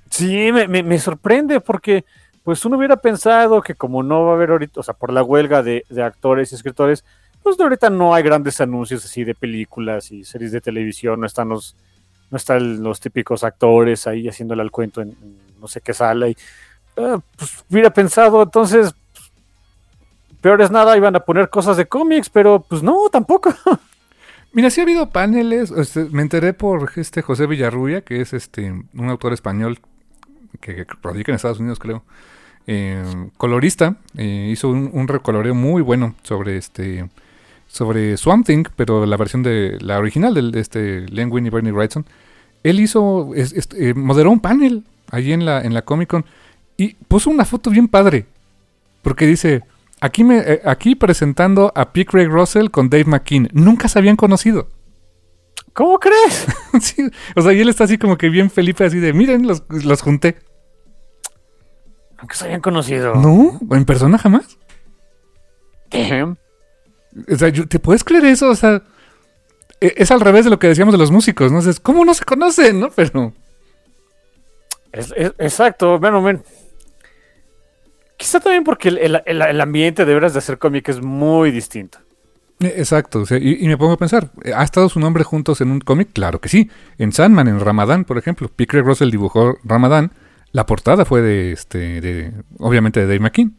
Sí, 0.09 0.51
me, 0.51 0.67
me, 0.67 0.99
sorprende 0.99 1.61
porque 1.61 2.07
pues 2.43 2.65
uno 2.65 2.79
hubiera 2.79 2.97
pensado 2.97 3.61
que 3.61 3.75
como 3.75 4.03
no 4.03 4.25
va 4.25 4.33
a 4.33 4.35
haber 4.37 4.51
ahorita, 4.53 4.81
o 4.81 4.83
sea, 4.83 4.95
por 4.95 5.13
la 5.13 5.23
huelga 5.23 5.63
de, 5.63 5.85
de 5.91 6.03
actores 6.03 6.53
y 6.53 6.55
escritores, 6.55 7.05
pues 7.43 7.59
ahorita 7.59 7.91
no 7.91 8.15
hay 8.15 8.23
grandes 8.23 8.61
anuncios 8.61 9.05
así 9.05 9.25
de 9.25 9.35
películas 9.35 10.11
y 10.13 10.25
series 10.25 10.53
de 10.53 10.61
televisión, 10.61 11.21
no 11.21 11.27
están 11.27 11.49
los, 11.49 11.77
no 12.31 12.37
están 12.37 12.83
los 12.83 13.01
típicos 13.01 13.45
actores 13.45 14.07
ahí 14.07 14.29
haciéndole 14.29 14.63
al 14.63 14.71
cuento 14.71 15.01
en, 15.01 15.17
no 15.61 15.69
sé 15.69 15.81
qué 15.81 15.93
sala. 15.93 16.29
Y, 16.29 16.37
eh, 16.97 17.19
pues 17.37 17.65
hubiera 17.71 17.91
pensado, 17.91 18.43
entonces, 18.43 18.95
peor 20.41 20.61
es 20.63 20.71
nada, 20.71 20.97
iban 20.97 21.17
a 21.17 21.21
poner 21.21 21.51
cosas 21.51 21.77
de 21.77 21.87
cómics, 21.87 22.29
pero 22.29 22.65
pues 22.69 22.83
no, 22.83 23.09
tampoco. 23.11 23.55
Mira, 24.53 24.71
sí 24.71 24.81
ha 24.81 24.85
habido 24.85 25.11
paneles, 25.11 25.71
este, 25.71 26.07
me 26.07 26.23
enteré 26.23 26.53
por 26.53 26.91
este 26.97 27.23
José 27.23 27.47
Villarrubia, 27.47 28.01
que 28.01 28.21
es 28.21 28.33
este 28.33 28.71
un 28.71 29.09
autor 29.09 29.33
español 29.33 29.79
que, 30.61 30.87
radica 31.03 31.31
en 31.31 31.37
Estados 31.37 31.61
Unidos, 31.61 31.79
creo. 31.79 32.03
Eh, 32.67 33.03
colorista, 33.37 33.97
eh, 34.17 34.49
hizo 34.51 34.69
un, 34.69 34.91
un, 34.93 35.09
recoloreo 35.09 35.55
muy 35.55 35.83
bueno 35.83 36.15
sobre 36.23 36.57
este 36.57 37.09
sobre 37.71 38.17
Swamp 38.17 38.45
Thing, 38.45 38.65
pero 38.75 39.07
la 39.07 39.17
versión 39.17 39.43
de 39.43 39.79
la 39.81 39.99
original 39.99 40.35
de, 40.35 40.61
este 40.61 41.07
Len 41.09 41.31
Wein 41.31 41.47
y 41.47 41.51
Bernie 41.51 41.73
Wrightson. 41.73 42.05
Él 42.65 42.81
hizo, 42.81 43.31
eh, 43.35 43.95
moderó 43.95 44.31
un 44.33 44.41
panel 44.41 44.85
allí 45.11 45.33
en 45.33 45.45
la, 45.45 45.63
en 45.63 45.73
la 45.73 45.83
Comic 45.83 46.09
Con 46.11 46.25
y 46.77 46.95
puso 46.95 47.31
una 47.31 47.45
foto 47.45 47.71
bien 47.71 47.89
padre, 47.89 48.27
porque 49.03 49.27
dice, 49.27 49.63
aquí, 50.01 50.25
me, 50.25 50.61
aquí 50.65 50.95
presentando 50.95 51.73
a 51.75 51.93
P. 51.93 52.05
Craig 52.05 52.27
Russell 52.29 52.71
con 52.71 52.91
Dave 52.91 53.05
McKean, 53.05 53.49
nunca 53.53 53.87
se 53.89 53.99
habían 53.99 54.17
conocido. 54.17 54.69
¿Cómo 55.73 56.01
crees? 56.01 56.47
sí, 56.81 57.09
o 57.37 57.43
sea, 57.43 57.53
y 57.53 57.61
él 57.61 57.69
está 57.69 57.85
así 57.85 57.99
como 57.99 58.19
que 58.19 58.29
bien 58.31 58.51
Felipe, 58.51 58.85
así 58.85 58.99
de, 58.99 59.13
miren, 59.13 59.47
los, 59.47 59.63
los 59.69 60.03
junté. 60.03 60.37
Aunque 62.19 62.35
se 62.35 62.47
habían 62.47 62.61
conocido. 62.61 63.15
No, 63.15 63.59
en 63.71 63.85
persona 63.85 64.19
jamás. 64.19 64.59
O 67.31 67.37
sea, 67.37 67.53
¿te 67.53 67.79
puedes 67.79 68.05
creer 68.05 68.25
eso? 68.25 68.49
O 68.51 68.55
sea, 68.55 68.83
e, 69.81 69.95
es 69.97 70.11
al 70.11 70.21
revés 70.21 70.45
de 70.45 70.51
lo 70.51 70.59
que 70.59 70.69
decíamos 70.69 70.93
de 70.93 70.99
los 70.99 71.11
músicos, 71.11 71.51
¿no? 71.51 71.59
Es 71.59 71.81
¿cómo 71.81 72.05
no 72.05 72.15
se 72.15 72.25
conocen, 72.25 72.81
no? 72.81 72.91
Pero. 72.91 73.33
exacto, 74.93 75.99
bueno, 75.99 76.21
men. 76.21 76.43
Quizá 78.17 78.39
también 78.39 78.65
porque 78.65 78.89
el, 78.89 79.23
el, 79.25 79.61
ambiente 79.61 80.05
de 80.05 80.13
veras 80.15 80.35
de 80.35 80.41
hacer 80.41 80.59
cómic 80.59 80.89
es 80.91 81.01
muy 81.01 81.51
distinto. 81.51 81.99
E, 82.61 82.67
exacto, 82.67 83.21
o 83.21 83.27
sea, 83.27 83.39
y, 83.39 83.67
me 83.67 83.79
pongo 83.79 83.95
a 83.95 83.97
pensar, 83.97 84.31
¿ha 84.55 84.63
estado 84.63 84.91
su 84.91 85.01
nombre 85.01 85.25
juntos 85.25 85.63
en 85.63 85.71
un 85.71 85.81
cómic? 85.81 86.11
Claro 86.13 86.41
que 86.41 86.51
sí. 86.51 86.71
En 86.99 87.13
Sandman, 87.13 87.49
en 87.49 87.61
Ramadán, 87.61 88.05
por 88.05 88.19
ejemplo, 88.19 88.49
Pickre 88.55 88.83
Russell 88.83 89.11
dibujó 89.11 89.57
Ramadán 89.65 90.13
la 90.53 90.67
portada 90.67 91.05
fue 91.05 91.23
de, 91.23 91.53
este, 91.53 92.01
de, 92.01 92.33
obviamente 92.59 93.01
de 93.01 93.07
Dave 93.07 93.21
McKean. 93.21 93.55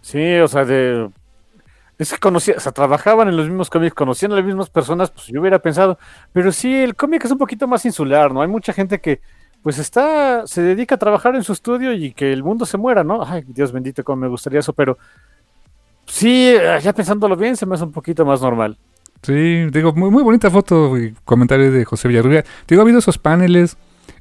Sí, 0.00 0.38
o 0.38 0.48
sea, 0.48 0.64
de... 0.64 1.08
Es 2.00 2.10
que 2.14 2.18
conocía, 2.18 2.54
o 2.56 2.60
sea, 2.60 2.72
trabajaban 2.72 3.28
en 3.28 3.36
los 3.36 3.46
mismos 3.46 3.68
cómics, 3.68 3.92
conocían 3.92 4.32
a 4.32 4.36
las 4.36 4.44
mismas 4.46 4.70
personas, 4.70 5.10
pues 5.10 5.26
yo 5.26 5.38
hubiera 5.38 5.58
pensado, 5.58 5.98
pero 6.32 6.50
sí, 6.50 6.74
el 6.74 6.96
cómic 6.96 7.26
es 7.26 7.30
un 7.30 7.36
poquito 7.36 7.68
más 7.68 7.84
insular, 7.84 8.32
¿no? 8.32 8.40
Hay 8.40 8.48
mucha 8.48 8.72
gente 8.72 9.02
que, 9.02 9.20
pues 9.62 9.78
está, 9.78 10.46
se 10.46 10.62
dedica 10.62 10.94
a 10.94 10.98
trabajar 10.98 11.34
en 11.34 11.44
su 11.44 11.52
estudio 11.52 11.92
y 11.92 12.12
que 12.12 12.32
el 12.32 12.42
mundo 12.42 12.64
se 12.64 12.78
muera, 12.78 13.04
¿no? 13.04 13.22
Ay, 13.22 13.44
Dios 13.46 13.70
bendito, 13.70 14.02
cómo 14.02 14.16
me 14.16 14.28
gustaría 14.28 14.60
eso, 14.60 14.72
pero 14.72 14.96
sí, 16.06 16.54
ya 16.82 16.94
pensándolo 16.94 17.36
bien, 17.36 17.54
se 17.54 17.66
me 17.66 17.74
hace 17.74 17.84
un 17.84 17.92
poquito 17.92 18.24
más 18.24 18.40
normal. 18.40 18.78
Sí, 19.20 19.66
digo, 19.70 19.92
muy, 19.92 20.08
muy 20.08 20.22
bonita 20.22 20.50
foto 20.50 20.96
y 20.96 21.14
comentario 21.26 21.70
de 21.70 21.84
José 21.84 22.08
Villarrubia. 22.08 22.46
Digo, 22.66 22.80
ha 22.80 22.84
habido 22.84 23.00
esos 23.00 23.18
paneles, 23.18 23.76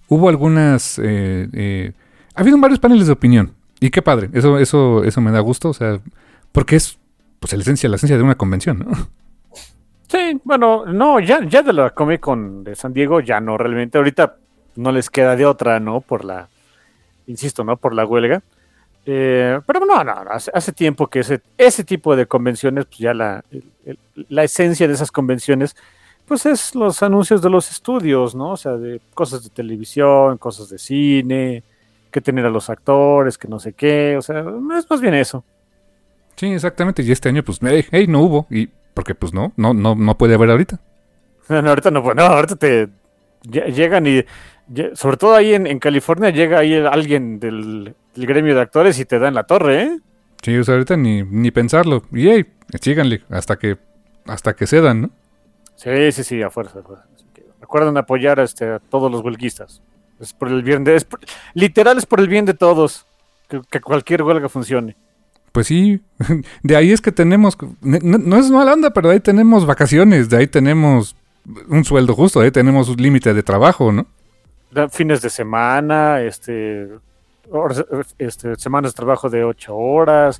hubo 0.09 0.27
algunas... 0.27 0.99
Eh, 0.99 1.47
eh, 1.53 1.93
ha 2.35 2.41
habido 2.41 2.57
varios 2.57 2.81
paneles 2.81 3.07
de 3.07 3.13
opinión. 3.13 3.53
Y 3.79 3.89
qué 3.89 4.01
padre, 4.01 4.29
eso, 4.33 4.57
eso, 4.59 5.05
eso 5.05 5.21
me 5.21 5.31
da 5.31 5.39
gusto, 5.39 5.69
o 5.69 5.73
sea, 5.73 6.01
porque 6.51 6.75
es 6.75 6.98
pues 7.39 7.54
la 7.54 7.60
esencia, 7.60 7.89
la 7.89 7.95
esencia 7.95 8.17
de 8.17 8.23
una 8.23 8.36
convención, 8.36 8.80
¿no? 8.80 8.91
Sí, 10.08 10.41
bueno, 10.43 10.86
no, 10.86 11.19
ya, 11.19 11.43
ya 11.45 11.62
de 11.62 11.71
la 11.71 11.91
Comic 11.91 12.19
Con 12.19 12.63
de 12.63 12.75
San 12.75 12.93
Diego, 12.93 13.19
ya 13.19 13.39
no, 13.39 13.58
realmente. 13.58 13.97
Ahorita 13.97 14.38
no 14.75 14.91
les 14.91 15.10
queda 15.10 15.36
de 15.36 15.45
otra, 15.45 15.80
¿no? 15.80 16.02
Por 16.02 16.25
la, 16.25 16.49
insisto, 17.28 17.63
¿no? 17.63 17.78
Por 17.78 17.93
la 17.93 18.06
huelga. 18.06 18.41
Eh, 19.06 19.60
pero 19.65 19.86
no, 19.86 20.04
no, 20.04 20.12
hace, 20.30 20.52
hace, 20.54 20.71
tiempo 20.71 21.08
que 21.08 21.19
ese, 21.19 21.41
ese 21.58 21.84
tipo 21.84 22.15
de 22.15 22.25
convenciones, 22.25 22.86
pues 22.86 22.97
ya 22.97 23.13
la, 23.13 23.43
la 24.30 24.43
esencia 24.43 24.88
de 24.88 24.93
esas 24.93 25.12
convenciones 25.12 25.75
pues 26.30 26.45
es 26.45 26.75
los 26.75 27.02
anuncios 27.02 27.41
de 27.41 27.49
los 27.49 27.71
estudios, 27.71 28.36
¿no? 28.36 28.52
O 28.52 28.58
sea, 28.58 28.73
de 28.73 29.02
cosas 29.15 29.43
de 29.43 29.49
televisión, 29.49 30.38
cosas 30.38 30.69
de 30.69 30.78
cine, 30.78 31.63
que 32.12 32.21
tener 32.21 32.45
a 32.45 32.52
los 32.52 32.69
actores, 32.69 33.36
que 33.36 33.47
no 33.47 33.60
sé 33.60 33.73
qué, 33.73 34.15
o 34.15 34.21
sea, 34.21 34.41
es 34.78 34.89
más 34.89 35.02
bien 35.02 35.15
eso. 35.15 35.43
Sí, 36.39 36.54
exactamente, 36.54 37.04
y 37.04 37.12
este 37.12 37.28
año 37.28 37.43
pues, 37.43 37.60
hey, 37.62 38.06
no 38.08 38.21
hubo, 38.21 38.47
y 38.49 38.69
porque 38.93 39.13
pues 39.13 39.34
no, 39.34 39.52
no, 39.58 39.73
no, 39.73 39.93
no 39.93 40.17
puede 40.17 40.36
haber 40.36 40.52
ahorita. 40.52 40.80
No, 41.49 41.67
ahorita 41.67 41.91
no, 41.91 42.13
no, 42.13 42.21
ahorita 42.21 42.56
te 42.56 42.88
llegan 43.43 44.06
y, 44.08 44.23
sobre 44.93 45.17
todo 45.17 45.36
ahí 45.36 45.54
en, 45.54 45.80
California, 45.80 46.30
llega 46.30 46.60
ahí 46.60 46.75
alguien 46.75 47.41
del, 47.41 47.93
gremio 48.15 48.56
de 48.56 48.62
actores 48.62 48.97
y 48.99 49.06
te 49.06 49.19
da 49.19 49.28
en 49.28 49.34
la 49.34 49.43
torre, 49.43 49.84
¿eh? 49.84 49.99
Sí, 50.41 50.56
o 50.56 50.63
sea, 50.63 50.75
ahorita 50.75 50.95
ni, 50.95 51.23
ni 51.23 51.52
pensarlo, 51.52 52.04
y 52.13 52.30
hey, 52.30 52.45
síganle 52.80 53.23
hasta 53.30 53.58
que, 53.58 53.78
hasta 54.25 54.56
que 54.56 54.65
cedan, 54.65 55.02
¿no? 55.02 55.10
Sí, 55.75 56.12
sí, 56.13 56.23
sí, 56.23 56.41
a 56.41 56.49
fuerza. 56.49 56.80
Recuerden 57.60 57.97
apoyar 57.97 58.39
este, 58.39 58.65
a 58.75 58.80
todos 58.80 59.12
los 59.12 59.19
huelguistas. 59.21 59.82
Es 60.21 60.32
por 60.32 60.47
el 60.47 60.63
bien 60.63 60.86
de. 60.86 61.06
literal, 61.54 61.97
es 61.97 62.06
por 62.06 62.21
el 62.21 62.30
bien 62.30 62.45
de 62.45 62.54
todos. 62.54 63.06
Que, 63.49 63.82
cualquier 63.82 64.23
huelga 64.23 64.47
funcione. 64.47 64.95
Pues 65.51 65.67
sí, 65.67 66.01
de 66.63 66.75
ahí 66.75 66.91
es 66.91 67.01
que 67.01 67.12
tenemos. 67.12 67.57
No, 67.81 68.38
es 68.38 68.49
mala 68.49 68.73
onda, 68.73 68.91
pero 68.91 69.09
de 69.09 69.15
ahí 69.15 69.19
tenemos 69.19 69.65
vacaciones, 69.65 70.29
de 70.29 70.38
ahí 70.38 70.47
tenemos 70.47 71.15
un 71.67 71.83
sueldo 71.83 72.13
justo, 72.13 72.39
de 72.39 72.45
ahí 72.45 72.51
tenemos 72.51 72.89
un 72.89 72.97
límite 72.97 73.33
de 73.33 73.43
trabajo, 73.43 73.91
¿no? 73.91 74.05
fines 74.91 75.23
de 75.23 75.31
semana, 75.31 76.21
este, 76.21 76.88
este, 78.19 78.55
semanas 78.55 78.91
de 78.91 78.95
trabajo 78.95 79.27
de 79.27 79.43
ocho 79.43 79.75
horas, 79.75 80.39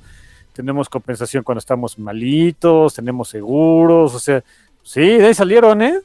tenemos 0.54 0.88
compensación 0.88 1.44
cuando 1.44 1.58
estamos 1.58 1.98
malitos, 1.98 2.94
tenemos 2.94 3.28
seguros, 3.30 4.14
o 4.14 4.20
sea, 4.20 4.44
Sí, 4.90 5.02
de 5.02 5.28
ahí 5.28 5.34
salieron, 5.36 5.84
¿eh? 5.84 6.00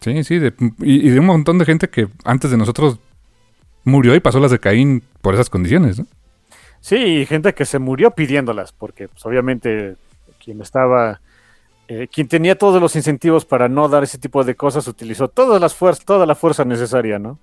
Sí, 0.00 0.22
sí, 0.22 0.34
y, 0.80 1.08
de 1.08 1.18
un 1.18 1.24
montón 1.24 1.58
de 1.58 1.64
gente 1.64 1.88
que 1.88 2.08
antes 2.24 2.50
de 2.50 2.58
nosotros 2.58 2.98
murió 3.84 4.14
y 4.14 4.20
pasó 4.20 4.38
las 4.38 4.50
de 4.50 4.58
Caín 4.58 5.02
por 5.22 5.32
esas 5.32 5.48
condiciones, 5.48 5.98
¿no? 5.98 6.06
Sí, 6.86 7.26
gente 7.26 7.52
que 7.52 7.64
se 7.64 7.80
murió 7.80 8.12
pidiéndolas, 8.12 8.70
porque 8.70 9.08
pues, 9.08 9.26
obviamente 9.26 9.96
quien 10.38 10.60
estaba, 10.60 11.20
eh, 11.88 12.06
quien 12.06 12.28
tenía 12.28 12.56
todos 12.56 12.80
los 12.80 12.94
incentivos 12.94 13.44
para 13.44 13.68
no 13.68 13.88
dar 13.88 14.04
ese 14.04 14.18
tipo 14.18 14.44
de 14.44 14.54
cosas, 14.54 14.86
utilizó 14.86 15.26
todas 15.26 15.60
las 15.60 15.74
fuerzas, 15.74 16.04
toda 16.04 16.26
la 16.26 16.36
fuerza 16.36 16.64
necesaria, 16.64 17.18
¿no? 17.18 17.40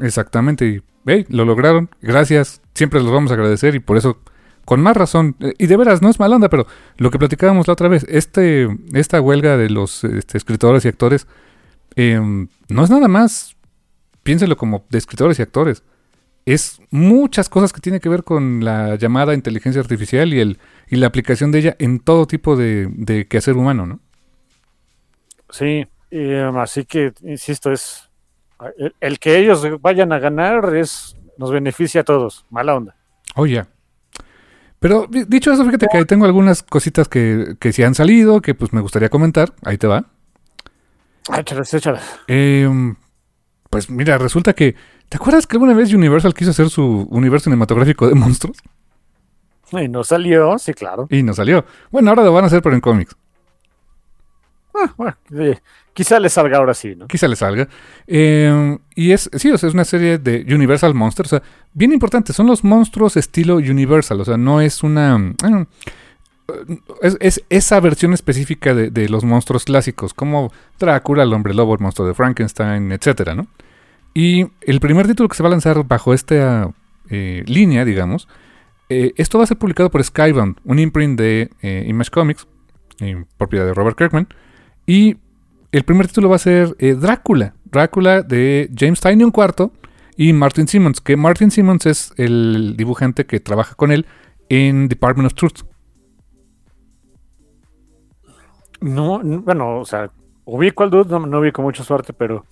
Exactamente, 0.00 0.64
y 0.66 0.82
lo 1.28 1.44
lograron, 1.44 1.90
gracias, 2.00 2.62
siempre 2.72 3.02
los 3.02 3.12
vamos 3.12 3.30
a 3.30 3.34
agradecer 3.34 3.74
y 3.74 3.80
por 3.80 3.98
eso 3.98 4.20
con 4.64 4.80
más 4.80 4.96
razón, 4.96 5.36
eh, 5.40 5.52
y 5.58 5.66
de 5.66 5.76
veras, 5.76 6.00
no 6.00 6.08
es 6.08 6.18
mala 6.18 6.36
onda, 6.36 6.48
pero 6.48 6.66
lo 6.96 7.10
que 7.10 7.18
platicábamos 7.18 7.66
la 7.66 7.74
otra 7.74 7.88
vez, 7.88 8.06
este, 8.08 8.68
esta 8.94 9.20
huelga 9.20 9.58
de 9.58 9.68
los 9.68 10.02
este, 10.04 10.38
escritores 10.38 10.86
y 10.86 10.88
actores, 10.88 11.26
em, 11.94 12.48
no 12.70 12.84
es 12.84 12.88
nada 12.88 13.06
más, 13.06 13.54
piénselo 14.22 14.56
como 14.56 14.86
de 14.88 14.96
escritores 14.96 15.38
y 15.38 15.42
actores, 15.42 15.82
es 16.52 16.80
muchas 16.90 17.48
cosas 17.48 17.72
que 17.72 17.80
tiene 17.80 18.00
que 18.00 18.08
ver 18.08 18.24
con 18.24 18.64
la 18.64 18.96
llamada 18.96 19.34
inteligencia 19.34 19.80
artificial 19.80 20.32
y, 20.32 20.40
el, 20.40 20.58
y 20.88 20.96
la 20.96 21.06
aplicación 21.06 21.52
de 21.52 21.58
ella 21.58 21.76
en 21.78 22.00
todo 22.00 22.26
tipo 22.26 22.56
de, 22.56 22.88
de 22.90 23.26
quehacer 23.26 23.56
humano, 23.56 23.86
¿no? 23.86 24.00
Sí, 25.50 25.86
em, 26.10 26.56
así 26.58 26.84
que, 26.84 27.12
insisto, 27.22 27.72
es 27.72 28.08
el, 29.00 29.18
que 29.18 29.38
ellos 29.38 29.66
vayan 29.80 30.12
a 30.12 30.18
ganar 30.18 30.74
es 30.76 31.16
nos 31.36 31.52
beneficia 31.52 32.00
a 32.00 32.04
todos, 32.04 32.44
mala 32.50 32.74
onda. 32.74 32.96
Oye, 33.36 33.64
pero 34.80 35.06
dicho 35.08 35.52
eso, 35.52 35.64
fíjate 35.64 35.86
que 35.90 36.04
tengo 36.04 36.24
algunas 36.24 36.62
cositas 36.62 37.08
que, 37.08 37.56
que 37.58 37.72
sí 37.72 37.82
han 37.82 37.94
salido, 37.94 38.40
que 38.40 38.54
pues 38.54 38.72
me 38.72 38.80
gustaría 38.80 39.08
comentar. 39.08 39.52
Ahí 39.62 39.76
te 39.76 39.88
va. 39.88 40.04
Échalas, 41.36 41.74
échalas. 41.74 42.20
Em, 42.28 42.94
pues 43.70 43.90
mira, 43.90 44.18
resulta 44.18 44.52
que. 44.52 44.76
¿Te 45.08 45.16
acuerdas 45.16 45.46
que 45.46 45.56
alguna 45.56 45.74
vez 45.74 45.92
Universal 45.92 46.34
quiso 46.34 46.50
hacer 46.50 46.68
su 46.68 47.06
universo 47.10 47.44
cinematográfico 47.44 48.08
de 48.08 48.14
monstruos? 48.14 48.58
Y 49.72 49.88
no 49.88 50.04
salió, 50.04 50.58
sí, 50.58 50.72
claro. 50.74 51.06
Y 51.10 51.22
no 51.22 51.34
salió. 51.34 51.64
Bueno, 51.90 52.10
ahora 52.10 52.24
lo 52.24 52.32
van 52.32 52.44
a 52.44 52.46
hacer, 52.46 52.62
pero 52.62 52.74
en 52.74 52.80
cómics. 52.80 53.14
Ah, 54.74 54.92
bueno, 54.96 55.16
quizá 55.92 56.20
le 56.20 56.28
salga 56.28 56.58
ahora 56.58 56.72
sí, 56.72 56.94
¿no? 56.94 57.08
Quizá 57.08 57.26
le 57.26 57.36
salga. 57.36 57.68
Eh, 58.06 58.78
y 58.94 59.12
es, 59.12 59.28
sí, 59.34 59.50
o 59.50 59.58
sea, 59.58 59.68
es 59.68 59.74
una 59.74 59.84
serie 59.84 60.18
de 60.18 60.46
Universal 60.54 60.94
Monsters. 60.94 61.32
O 61.32 61.38
sea, 61.38 61.48
bien 61.72 61.92
importante, 61.92 62.32
son 62.32 62.46
los 62.46 62.62
monstruos 62.64 63.16
estilo 63.16 63.56
Universal. 63.56 64.20
O 64.20 64.24
sea, 64.24 64.36
no 64.36 64.60
es 64.60 64.82
una. 64.82 65.34
es, 67.20 67.42
esa 67.48 67.80
versión 67.80 68.12
específica 68.12 68.74
de, 68.74 69.08
los 69.08 69.24
monstruos 69.24 69.64
clásicos, 69.64 70.14
como 70.14 70.52
Drácula, 70.78 71.24
el 71.24 71.32
hombre 71.32 71.54
lobo, 71.54 71.74
el 71.74 71.80
monstruo 71.80 72.06
de 72.06 72.14
Frankenstein, 72.14 72.92
etcétera, 72.92 73.34
¿no? 73.34 73.48
Y 74.14 74.46
el 74.62 74.80
primer 74.80 75.06
título 75.06 75.28
que 75.28 75.36
se 75.36 75.42
va 75.42 75.48
a 75.48 75.50
lanzar 75.50 75.84
bajo 75.86 76.12
esta 76.12 76.72
eh, 77.10 77.44
línea, 77.46 77.84
digamos, 77.84 78.28
eh, 78.88 79.12
esto 79.16 79.38
va 79.38 79.44
a 79.44 79.46
ser 79.46 79.58
publicado 79.58 79.90
por 79.90 80.02
Skybound, 80.02 80.58
un 80.64 80.78
imprint 80.78 81.18
de 81.18 81.50
Image 81.86 82.10
Comics, 82.10 82.46
propiedad 83.36 83.66
de 83.66 83.74
Robert 83.74 83.96
Kirkman. 83.96 84.28
Y 84.86 85.18
el 85.70 85.84
primer 85.84 86.08
título 86.08 86.30
va 86.30 86.36
a 86.36 86.40
ser 86.40 86.74
eh, 86.78 86.94
Drácula. 86.94 87.54
Drácula 87.66 88.22
de 88.22 88.70
James 88.74 89.00
Tynion 89.00 89.32
IV. 89.34 89.70
y 90.16 90.32
Martin 90.32 90.66
Simmons, 90.66 91.00
que 91.00 91.16
Martin 91.16 91.50
Simmons 91.50 91.86
es 91.86 92.12
el 92.16 92.74
dibujante 92.76 93.26
que 93.26 93.38
trabaja 93.38 93.74
con 93.74 93.92
él 93.92 94.06
en 94.48 94.88
Department 94.88 95.26
of 95.26 95.34
Truth. 95.34 95.60
No, 98.80 99.20
bueno, 99.20 99.80
o 99.80 99.84
sea, 99.84 100.10
ubico 100.44 100.82
al 100.84 100.90
dude, 100.90 101.10
no, 101.10 101.26
no 101.26 101.40
ubico 101.40 101.62
mucha 101.62 101.84
suerte, 101.84 102.12
pero 102.12 102.46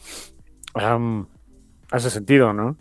hace 1.90 2.10
sentido, 2.10 2.52
¿no? 2.52 2.76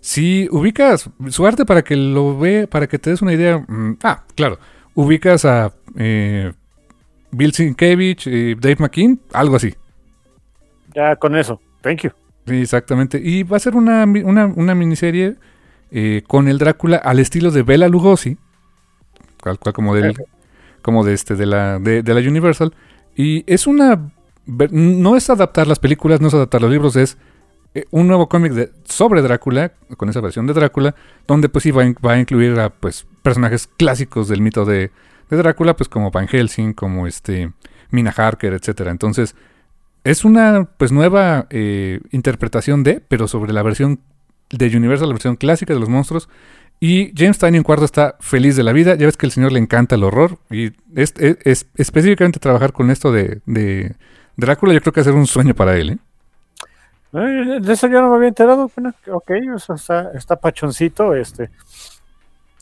Si 0.00 0.48
ubicas 0.50 1.10
su 1.28 1.46
arte 1.46 1.64
para 1.64 1.82
que 1.82 1.96
lo 1.96 2.38
ve, 2.38 2.66
para 2.66 2.86
que 2.86 2.98
te 2.98 3.10
des 3.10 3.22
una 3.22 3.32
idea. 3.32 3.58
mm, 3.58 3.98
ah, 4.02 4.24
claro. 4.34 4.58
Ubicas 4.94 5.44
a 5.44 5.72
eh, 5.96 6.52
Bill 7.30 7.52
Sienkiewicz, 7.52 8.26
eh, 8.26 8.56
Dave 8.58 8.76
McKean, 8.78 9.20
algo 9.32 9.56
así. 9.56 9.74
Ya 10.94 11.14
con 11.16 11.36
eso, 11.36 11.60
thank 11.82 12.00
you. 12.00 12.10
Sí, 12.46 12.62
exactamente. 12.62 13.20
Y 13.22 13.44
va 13.44 13.58
a 13.58 13.60
ser 13.60 13.76
una, 13.76 14.04
una, 14.04 14.46
una 14.46 14.74
miniserie 14.74 15.36
eh, 15.92 16.22
con 16.26 16.48
el 16.48 16.58
Drácula 16.58 16.96
al 16.96 17.20
estilo 17.20 17.52
de 17.52 17.62
Bela 17.62 17.88
Lugosi, 17.88 18.36
tal 19.42 19.58
cual 19.58 19.72
como 19.72 19.94
del, 19.94 20.14
como 20.82 21.04
de 21.04 21.14
este, 21.14 21.36
de 21.36 21.46
la, 21.46 21.78
de, 21.78 22.02
de 22.02 22.14
la 22.14 22.28
Universal. 22.28 22.74
Y 23.14 23.44
es 23.46 23.66
una 23.66 24.10
no 24.70 25.16
es 25.16 25.30
adaptar 25.30 25.66
las 25.66 25.78
películas, 25.78 26.20
no 26.20 26.28
es 26.28 26.34
adaptar 26.34 26.62
los 26.62 26.70
libros, 26.70 26.96
es 26.96 27.16
eh, 27.74 27.84
un 27.90 28.06
nuevo 28.08 28.28
cómic 28.28 28.70
sobre 28.84 29.22
Drácula, 29.22 29.72
con 29.96 30.08
esa 30.08 30.20
versión 30.20 30.46
de 30.46 30.52
Drácula, 30.54 30.94
donde 31.26 31.48
pues 31.48 31.62
sí 31.62 31.70
va 31.70 31.82
a, 31.82 32.18
incluir 32.18 32.58
a 32.58 32.70
pues 32.70 33.06
personajes 33.22 33.68
clásicos 33.76 34.28
del 34.28 34.40
mito 34.40 34.64
de, 34.64 34.90
de 35.30 35.36
Drácula, 35.36 35.76
pues 35.76 35.88
como 35.88 36.10
Van 36.10 36.28
Helsing, 36.28 36.72
como 36.72 37.06
este 37.06 37.52
Mina 37.90 38.12
Harker, 38.16 38.52
etcétera. 38.54 38.90
Entonces, 38.90 39.34
es 40.04 40.24
una 40.24 40.68
pues 40.76 40.92
nueva 40.92 41.46
eh, 41.50 42.00
interpretación 42.10 42.82
de, 42.82 43.00
pero 43.06 43.28
sobre 43.28 43.52
la 43.52 43.62
versión 43.62 44.00
de 44.50 44.74
Universal, 44.76 45.08
la 45.08 45.14
versión 45.14 45.36
clásica 45.36 45.74
de 45.74 45.80
los 45.80 45.88
monstruos. 45.88 46.28
Y 46.82 47.12
James 47.14 47.38
Tynion 47.38 47.62
cuarto 47.62 47.84
está 47.84 48.16
feliz 48.20 48.56
de 48.56 48.62
la 48.62 48.72
vida. 48.72 48.94
Ya 48.94 49.04
ves 49.04 49.18
que 49.18 49.26
al 49.26 49.32
señor 49.32 49.52
le 49.52 49.58
encanta 49.58 49.96
el 49.96 50.02
horror. 50.02 50.38
Y 50.50 50.72
es- 50.94 51.12
es- 51.44 51.66
específicamente 51.76 52.40
trabajar 52.40 52.72
con 52.72 52.90
esto 52.90 53.12
de, 53.12 53.42
de 53.44 53.94
Drácula, 54.36 54.72
yo 54.72 54.80
creo 54.80 54.92
que 54.94 55.00
va 55.00 55.02
a 55.02 55.04
ser 55.04 55.14
un 55.14 55.26
sueño 55.26 55.54
para 55.54 55.76
él. 55.76 55.90
¿eh? 55.90 55.98
De 57.12 57.72
eso 57.72 57.88
yo 57.88 58.00
no 58.00 58.10
me 58.10 58.16
había 58.16 58.28
enterado. 58.28 58.70
Bueno, 58.76 58.94
ok, 59.10 59.30
o 59.54 59.58
sea, 59.58 59.74
está, 59.74 60.10
está 60.12 60.36
pachoncito, 60.36 61.14
este. 61.14 61.50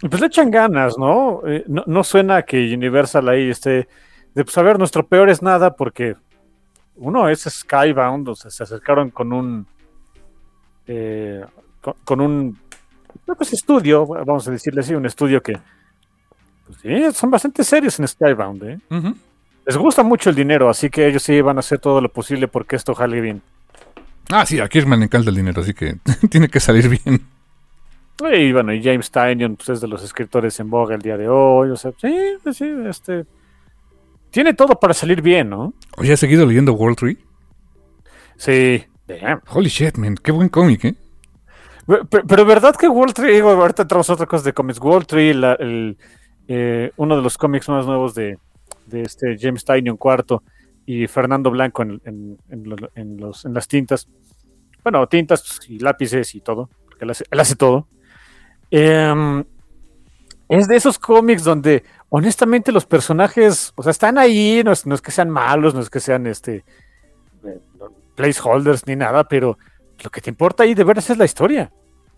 Y 0.03 0.09
Pues 0.09 0.21
le 0.21 0.29
echan 0.29 0.51
ganas, 0.51 0.97
¿no? 0.97 1.43
Eh, 1.47 1.65
no, 1.67 1.83
no 1.87 2.05
suena 2.05 2.43
que 2.43 2.75
Universal 2.75 3.29
ahí 3.29 3.51
esté. 3.51 3.89
De 4.35 4.45
pues 4.45 4.57
a 4.57 4.63
ver, 4.63 4.79
nuestro 4.79 5.07
peor 5.07 5.29
es 5.29 5.43
nada 5.43 5.75
porque 5.75 6.17
uno 6.97 7.29
es 7.29 7.43
Skybound, 7.43 8.29
o 8.29 8.35
sea, 8.35 8.51
se 8.51 8.63
acercaron 8.63 9.11
con 9.11 9.33
un. 9.33 9.67
eh, 10.87 11.45
con, 11.81 11.95
con 12.05 12.21
un. 12.21 12.59
Creo 13.25 13.37
que 13.37 13.45
es 13.45 13.53
estudio, 13.53 14.07
vamos 14.07 14.49
a 14.49 14.51
decirle 14.51 14.81
así, 14.81 14.95
un 14.95 15.07
estudio 15.07 15.43
que. 15.43 15.59
pues 16.67 16.79
sí, 16.81 17.13
son 17.13 17.31
bastante 17.31 17.65
serios 17.65 17.99
en 17.99 18.09
Skybound, 18.09 18.63
¿eh? 18.63 18.79
Les 19.67 19.77
gusta 19.77 20.03
mucho 20.03 20.31
el 20.31 20.37
dinero, 20.37 20.71
así 20.71 20.89
que 20.89 21.07
ellos 21.07 21.23
sí 21.23 21.41
van 21.43 21.59
a 21.59 21.61
hacer 21.61 21.79
todo 21.79 22.01
lo 22.01 22.11
posible 22.11 22.49
porque 22.49 22.77
esto 22.77 22.95
jale 22.95 23.21
bien. 23.21 23.43
Ah, 24.31 24.45
sí, 24.47 24.61
a 24.61 24.69
Kirkman 24.69 24.99
le 25.01 25.07
encanta 25.07 25.31
el 25.31 25.37
dinero, 25.37 25.63
así 25.63 25.73
que 25.75 25.97
tiene 26.31 26.49
que 26.49 26.61
salir 26.61 26.89
bien. 26.89 27.27
Y 28.33 28.53
bueno, 28.53 28.73
y 28.73 28.83
James 28.83 29.11
Tynion 29.11 29.57
pues, 29.57 29.69
es 29.69 29.81
de 29.81 29.87
los 29.89 30.03
escritores 30.03 30.59
en 30.61 30.69
boga 30.71 30.95
el 30.95 31.03
día 31.03 31.17
de 31.17 31.29
hoy. 31.29 31.71
O 31.71 31.77
sea, 31.77 31.93
sí, 32.01 32.15
pues, 32.43 32.57
sí, 32.57 32.69
este. 32.89 33.25
Tiene 34.31 34.53
todo 34.55 34.79
para 34.79 34.93
salir 34.93 35.23
bien, 35.23 35.49
¿no? 35.49 35.73
Oye, 35.97 36.13
¿has 36.13 36.21
seguido 36.21 36.45
leyendo 36.45 36.73
World 36.75 36.99
Tree? 36.99 37.19
Sí. 38.37 38.85
Damn. 39.07 39.41
Holy 39.49 39.69
shit, 39.69 39.97
man, 39.97 40.17
qué 40.23 40.33
buen 40.33 40.49
cómic, 40.51 40.85
¿eh? 40.85 40.95
Pero, 42.27 42.45
verdad 42.45 42.77
que 42.77 42.87
Wall 42.87 43.15
Tree, 43.15 43.33
digo, 43.33 43.49
ahorita 43.51 43.83
entramos 43.83 44.11
a 44.11 44.13
otra 44.13 44.27
cosa 44.27 44.45
de 44.45 44.53
cómics. 44.53 44.79
Wall 44.79 45.07
Tree, 45.07 45.33
la- 45.33 45.55
el, 45.55 45.97
eh, 46.47 46.93
uno 46.97 47.17
de 47.17 47.23
los 47.23 47.39
cómics 47.39 47.67
más 47.71 47.87
nuevos 47.87 48.15
de, 48.15 48.37
de 48.85 49.03
este 49.03 49.39
James 49.41 49.65
Tynion 49.65 49.97
cuarto 49.97 50.43
y 50.91 51.07
Fernando 51.07 51.51
Blanco 51.51 51.83
en, 51.83 52.01
en- 52.07 52.39
en 52.49 52.65
lo- 52.69 52.91
en 52.95 53.19
los, 53.19 53.45
en 53.45 53.53
las 53.53 53.69
tintas. 53.69 54.09
Bueno, 54.83 55.07
tintas 55.07 55.61
y 55.69 55.79
lápices 55.81 56.35
y 56.35 56.41
todo, 56.41 56.71
él 56.99 57.11
hace, 57.11 57.57
todo. 57.57 57.87
Em, 58.71 59.45
es 60.49 60.67
de 60.67 60.77
esos 60.77 60.99
cómics 60.99 61.45
donde 61.45 61.85
honestamente 62.09 62.73
los 62.73 62.87
personajes, 62.87 63.73
o 63.77 63.83
sea, 63.83 63.91
están 63.91 64.17
ahí, 64.17 64.63
no 64.65 64.73
es, 64.73 64.87
no 64.87 64.95
es 64.95 65.03
que 65.03 65.11
sean 65.11 65.29
malos, 65.29 65.75
no 65.75 65.81
es 65.81 65.91
que 65.91 66.01
sean 66.01 66.27
este 66.27 66.65
eh, 67.45 67.59
placeholders 68.15 68.87
ni 68.87 68.97
nada, 68.97 69.25
pero 69.25 69.59
lo 70.03 70.09
que 70.09 70.23
te 70.23 70.31
importa 70.31 70.63
ahí 70.63 70.73
de 70.73 70.85
veras 70.85 71.11
es 71.11 71.19
la 71.19 71.27
historia. 71.27 71.71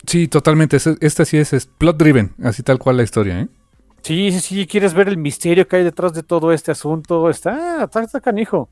Sí, 0.06 0.28
totalmente. 0.28 0.76
Este, 0.76 0.94
este 1.00 1.24
sí 1.24 1.38
es, 1.38 1.52
es 1.52 1.66
plot 1.66 1.96
driven, 1.96 2.34
así 2.44 2.62
tal 2.62 2.78
cual 2.78 2.98
la 2.98 3.02
historia, 3.02 3.40
¿eh? 3.40 3.48
Sí, 4.02 4.32
sí, 4.32 4.40
sí, 4.40 4.66
quieres 4.66 4.94
ver 4.94 5.08
el 5.08 5.16
misterio 5.18 5.68
que 5.68 5.76
hay 5.76 5.84
detrás 5.84 6.12
de 6.14 6.22
todo 6.22 6.52
este 6.52 6.70
asunto, 6.70 7.28
está, 7.28 7.84
está, 7.84 8.20
canijo. 8.20 8.68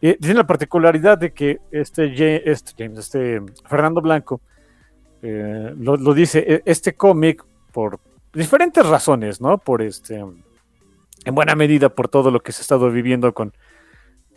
Eh, 0.00 0.18
tiene 0.20 0.34
la 0.34 0.46
particularidad 0.46 1.16
de 1.18 1.32
que 1.32 1.60
este, 1.70 2.14
Ja- 2.14 2.50
este 2.50 2.72
James, 2.76 2.98
este 2.98 3.40
Fernando 3.68 4.00
Blanco, 4.02 4.40
eh, 5.22 5.72
lo, 5.76 5.96
dice, 6.12 6.44
eh, 6.46 6.62
este 6.66 6.94
cómic, 6.94 7.44
por 7.72 7.98
diferentes 8.34 8.84
razones, 8.84 9.40
¿no? 9.40 9.58
Por 9.58 9.80
este, 9.82 10.16
en 10.16 11.34
buena 11.34 11.54
medida 11.54 11.88
por 11.88 12.08
todo 12.08 12.30
lo 12.30 12.40
que 12.40 12.52
se 12.52 12.60
ha 12.60 12.62
estado 12.62 12.90
viviendo 12.90 13.32
con 13.32 13.52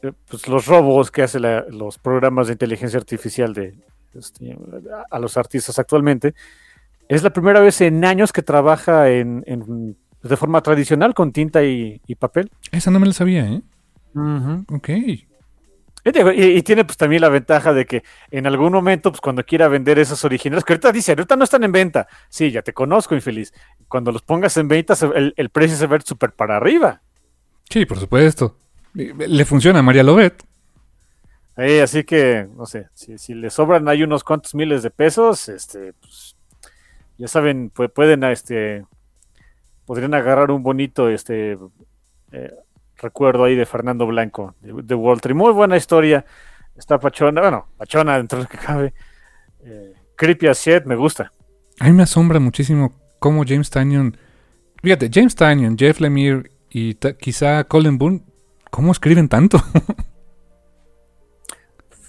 eh, 0.03 0.11
pues, 0.29 0.47
los 0.47 0.65
robos 0.67 1.11
que 1.11 1.23
hacen 1.23 1.41
los 1.77 1.97
programas 1.97 2.47
de 2.47 2.53
inteligencia 2.53 2.99
artificial 2.99 3.53
de, 3.53 3.73
este, 4.13 4.57
a 5.09 5.19
los 5.19 5.35
artistas 5.35 5.77
actualmente. 5.79 6.35
Es 7.09 7.21
la 7.23 7.31
primera 7.31 7.59
vez 7.59 7.81
en 7.81 8.05
años 8.05 8.31
que 8.31 8.41
trabaja 8.43 9.09
en, 9.09 9.43
en- 9.47 9.97
de 10.29 10.37
forma 10.37 10.61
tradicional 10.61 11.13
con 11.13 11.31
tinta 11.31 11.63
y, 11.63 12.01
y 12.07 12.15
papel. 12.15 12.51
Esa 12.71 12.91
no 12.91 12.99
me 12.99 13.07
la 13.07 13.13
sabía, 13.13 13.45
¿eh? 13.47 13.61
Ok. 14.71 14.89
Y, 14.89 16.11
digo, 16.13 16.31
y- 16.31 16.57
y 16.57 16.61
tiene 16.61 16.85
pues 16.85 16.97
también 16.97 17.21
la 17.21 17.29
ventaja 17.29 17.73
de 17.73 17.85
que 17.85 18.03
en 18.31 18.45
algún 18.45 18.71
momento, 18.71 19.11
pues 19.11 19.21
cuando 19.21 19.43
quiera 19.43 19.67
vender 19.67 19.97
esos 19.99 20.23
originales, 20.23 20.63
que 20.63 20.73
ahorita 20.73 20.91
dice, 20.91 21.11
ahorita 21.13 21.35
no 21.35 21.43
están 21.43 21.63
en 21.63 21.71
venta. 21.71 22.07
Sí, 22.29 22.51
ya 22.51 22.61
te 22.61 22.73
conozco, 22.73 23.15
infeliz. 23.15 23.53
Cuando 23.87 24.11
los 24.11 24.21
pongas 24.21 24.55
en 24.57 24.67
venta, 24.67 24.93
el, 25.15 25.33
el 25.35 25.49
precio 25.49 25.75
se 25.77 25.85
va 25.85 25.89
a 25.89 25.97
ver 25.97 26.03
súper 26.03 26.31
para 26.33 26.57
arriba. 26.57 27.01
Sí, 27.69 27.85
por 27.85 27.99
supuesto. 27.99 28.55
Eh, 28.95 29.13
Le 29.17 29.45
funciona 29.45 29.79
a 29.79 29.83
María 29.83 30.03
Lobet. 30.03 30.43
Eh, 31.57 31.81
así 31.81 32.03
que, 32.03 32.47
no 32.55 32.65
sé, 32.65 32.87
si, 32.93 33.17
si 33.17 33.33
le 33.33 33.49
sobran 33.49 33.87
hay 33.87 34.03
unos 34.03 34.23
cuantos 34.23 34.53
miles 34.53 34.83
de 34.83 34.91
pesos, 34.91 35.47
este, 35.49 35.93
pues, 35.93 36.35
ya 37.17 37.27
saben, 37.29 37.71
pu- 37.73 37.91
pueden, 37.91 38.23
este, 38.25 38.85
podrían 39.85 40.13
agarrar 40.13 40.51
un 40.51 40.63
bonito, 40.63 41.09
este, 41.09 41.57
eh, 42.31 42.53
recuerdo 42.97 43.43
ahí 43.43 43.55
de 43.55 43.65
Fernando 43.65 44.05
Blanco, 44.05 44.55
de, 44.61 44.73
de. 44.83 45.33
Muy 45.33 45.53
buena 45.53 45.77
historia, 45.77 46.25
está 46.75 46.99
pachona, 46.99 47.41
bueno, 47.41 47.67
pachona 47.77 48.17
dentro 48.17 48.39
de 48.39 48.43
lo 48.43 48.49
que 48.49 48.57
cabe. 48.57 48.93
Eh, 49.63 49.93
creepy 50.15 50.47
as 50.47 50.59
shit, 50.59 50.85
me 50.85 50.95
gusta. 50.95 51.31
A 51.79 51.85
mí 51.85 51.93
me 51.93 52.03
asombra 52.03 52.39
muchísimo 52.39 52.93
cómo 53.19 53.43
James 53.45 53.69
Tynion... 53.69 54.17
Fíjate, 54.81 55.09
James 55.11 55.35
Tynion, 55.35 55.77
Jeff 55.77 55.99
Lemire 55.99 56.51
y 56.69 56.93
quizá 56.93 57.63
Colin 57.63 57.97
Boone, 57.97 58.23
¿cómo 58.69 58.91
escriben 58.91 59.27
tanto? 59.29 59.57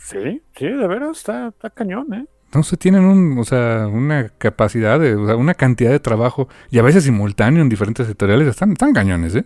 Sí, 0.07 0.41
sí, 0.55 0.67
de 0.67 0.87
veras, 0.87 1.19
está, 1.19 1.49
está 1.49 1.69
cañón, 1.69 2.15
¿eh? 2.15 2.27
No 2.57 2.63
sé, 2.63 2.77
tienen 2.77 3.05
un, 3.05 3.39
o 3.39 3.45
sea, 3.45 3.87
una 3.87 4.31
capacidad, 4.39 4.99
de, 4.99 5.15
o 5.15 5.27
sea, 5.27 5.37
una 5.37 5.55
cantidad 5.55 5.91
de 5.91 6.01
trabajo 6.01 6.49
y 6.71 6.79
a 6.79 6.83
veces 6.83 7.05
simultáneo 7.05 7.63
en 7.63 7.69
diferentes 7.69 8.07
editoriales. 8.07 8.49
Están, 8.49 8.73
están 8.73 8.93
cañones, 8.93 9.35
¿eh? 9.37 9.45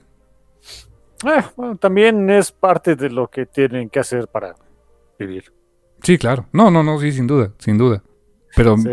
Eh, 1.27 1.43
bueno, 1.57 1.77
también 1.77 2.31
es 2.31 2.51
parte 2.53 2.97
de 2.97 3.11
lo 3.11 3.29
que 3.29 3.45
tienen 3.47 3.91
que 3.91 4.01
hacer 4.01 4.29
para 4.29 4.55
vivir. 5.19 5.53
Sí, 6.03 6.17
claro. 6.17 6.47
No, 6.53 6.71
no, 6.71 6.83
no, 6.83 6.99
sí, 6.99 7.13
sin 7.13 7.27
duda, 7.27 7.51
sin 7.59 7.77
duda. 7.77 8.03
Pero 8.57 8.77
Sí. 8.79 8.89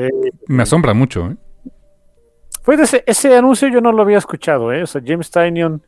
me 0.48 0.64
asombra 0.64 0.94
mucho, 0.94 1.28
¿eh? 1.32 1.38
De 2.76 2.84
ese, 2.84 3.04
ese 3.08 3.34
anuncio 3.38 3.70
yo 3.70 3.80
no 3.80 3.94
lo 3.94 4.02
había 4.02 4.18
escuchado, 4.18 4.74
¿eh? 4.74 4.84
O 4.84 4.88
sea, 4.88 5.02
James 5.06 5.32
Tynion, 5.32 5.82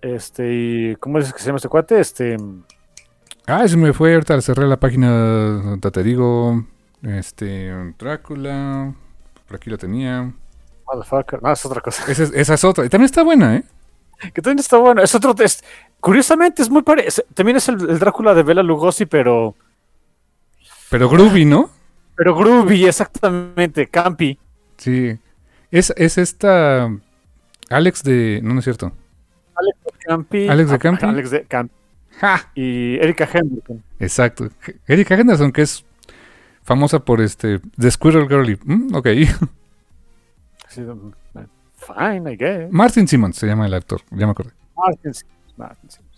este, 0.00 0.52
y 0.52 0.96
¿cómo 0.96 1.18
es 1.18 1.32
que 1.32 1.40
se 1.40 1.46
llama 1.46 1.56
este 1.56 1.68
cuate? 1.68 1.98
Este, 1.98 2.36
Ah, 3.44 3.66
se 3.66 3.76
me 3.76 3.92
fue, 3.92 4.14
ahorita 4.14 4.40
cerré 4.40 4.68
la 4.68 4.78
página, 4.78 5.76
te 5.80 6.02
digo, 6.04 6.64
este, 7.02 7.72
Drácula, 7.98 8.94
por 9.46 9.56
aquí 9.56 9.70
lo 9.70 9.78
tenía. 9.78 10.32
motherfucker, 10.86 11.42
no, 11.42 11.52
es 11.52 11.64
otra 11.64 11.80
cosa. 11.80 12.04
Esa 12.10 12.22
es, 12.24 12.32
esa 12.32 12.54
es 12.54 12.64
otra, 12.64 12.84
y 12.84 12.88
también 12.88 13.06
está 13.06 13.22
buena, 13.22 13.56
¿eh? 13.56 13.64
Que 14.32 14.40
también 14.40 14.60
está 14.60 14.76
bueno, 14.76 15.02
es 15.02 15.14
otro 15.14 15.34
test. 15.34 15.64
Curiosamente 15.98 16.62
es 16.62 16.70
muy 16.70 16.82
parecido, 16.82 17.26
también 17.34 17.56
es 17.56 17.68
el, 17.68 17.90
el 17.90 17.98
Drácula 17.98 18.34
de 18.34 18.44
Bela 18.44 18.62
Lugosi, 18.62 19.06
pero, 19.06 19.56
Pero 20.90 21.08
groovy, 21.08 21.44
¿no? 21.44 21.70
pero 22.14 22.36
groovy, 22.36 22.86
exactamente, 22.86 23.88
campi. 23.88 24.38
Sí. 24.76 25.18
Es, 25.70 25.92
es 25.96 26.18
esta 26.18 26.88
Alex 27.68 28.02
de... 28.02 28.40
No, 28.42 28.52
no 28.54 28.60
es 28.60 28.64
cierto. 28.64 28.92
Alex 29.54 29.78
de 29.84 29.92
Campi. 30.06 30.48
Alex 30.48 30.68
de 30.68 30.74
ah, 30.74 30.78
Campi. 30.78 31.06
Alex 31.06 31.30
de 31.30 31.44
Campi. 31.44 31.74
¡Ja! 32.20 32.50
Y 32.54 32.96
Erika 32.96 33.28
Henderson. 33.32 33.82
Exacto. 33.98 34.48
Erika 34.86 35.14
Henderson, 35.14 35.50
que 35.50 35.62
es 35.62 35.84
famosa 36.62 37.00
por 37.00 37.20
este 37.20 37.60
The 37.78 37.90
Squirrel 37.90 38.28
Girl. 38.28 38.58
Mm, 38.64 38.94
ok. 38.94 39.06
Fine, 41.74 42.32
I 42.32 42.36
guess. 42.36 42.72
Martin 42.72 43.08
Simmons 43.08 43.36
se 43.36 43.46
llama 43.46 43.66
el 43.66 43.74
actor, 43.74 44.00
ya 44.10 44.26
me 44.26 44.32
acordé. 44.32 44.52
Martin 44.76 45.14
Simmons, 45.14 45.54
Martin 45.56 45.90
Simmons. 45.90 46.12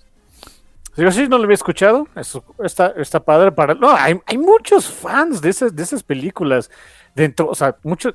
Yo 0.97 1.11
sí 1.11 1.27
no 1.29 1.39
lo 1.39 1.45
había 1.45 1.55
escuchado. 1.55 2.07
Eso 2.15 2.45
está, 2.63 2.95
está 2.97 3.25
padre 3.25 3.51
para. 3.51 3.75
No, 3.75 3.91
hay, 3.91 4.21
hay 4.27 4.39
muchos 4.39 4.89
fans 4.89 5.41
de 5.41 5.51
esas, 5.51 5.75
de 5.75 5.83
esas 5.83 6.03
películas. 6.03 6.71
Dentro, 7.15 7.49
o 7.49 7.55
sea, 7.55 7.77
mucho. 7.83 8.15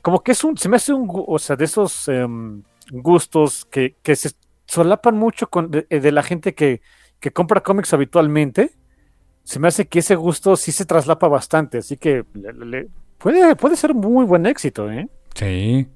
Como 0.00 0.22
que 0.22 0.32
es 0.32 0.44
un. 0.44 0.56
Se 0.56 0.68
me 0.68 0.76
hace 0.76 0.92
un. 0.92 1.08
O 1.10 1.38
sea, 1.38 1.56
de 1.56 1.64
esos 1.64 2.06
em, 2.08 2.62
gustos 2.90 3.64
que, 3.64 3.96
que 4.02 4.14
se 4.14 4.30
solapan 4.66 5.16
mucho 5.16 5.48
con, 5.50 5.70
de, 5.70 5.86
de 5.88 6.12
la 6.12 6.22
gente 6.22 6.54
que, 6.54 6.82
que 7.18 7.32
compra 7.32 7.62
cómics 7.62 7.92
habitualmente. 7.92 8.76
Se 9.44 9.58
me 9.58 9.68
hace 9.68 9.86
que 9.86 9.98
ese 10.00 10.14
gusto 10.14 10.56
sí 10.56 10.72
se 10.72 10.84
traslapa 10.86 11.28
bastante. 11.28 11.78
Así 11.78 11.96
que 11.96 12.24
le- 12.34 12.52
le- 12.52 12.66
le- 12.66 12.88
puede, 13.18 13.56
puede 13.56 13.76
ser 13.76 13.94
muy 13.94 14.24
buen 14.24 14.46
éxito, 14.46 14.90
¿eh? 14.90 15.08
Sí. 15.34 15.88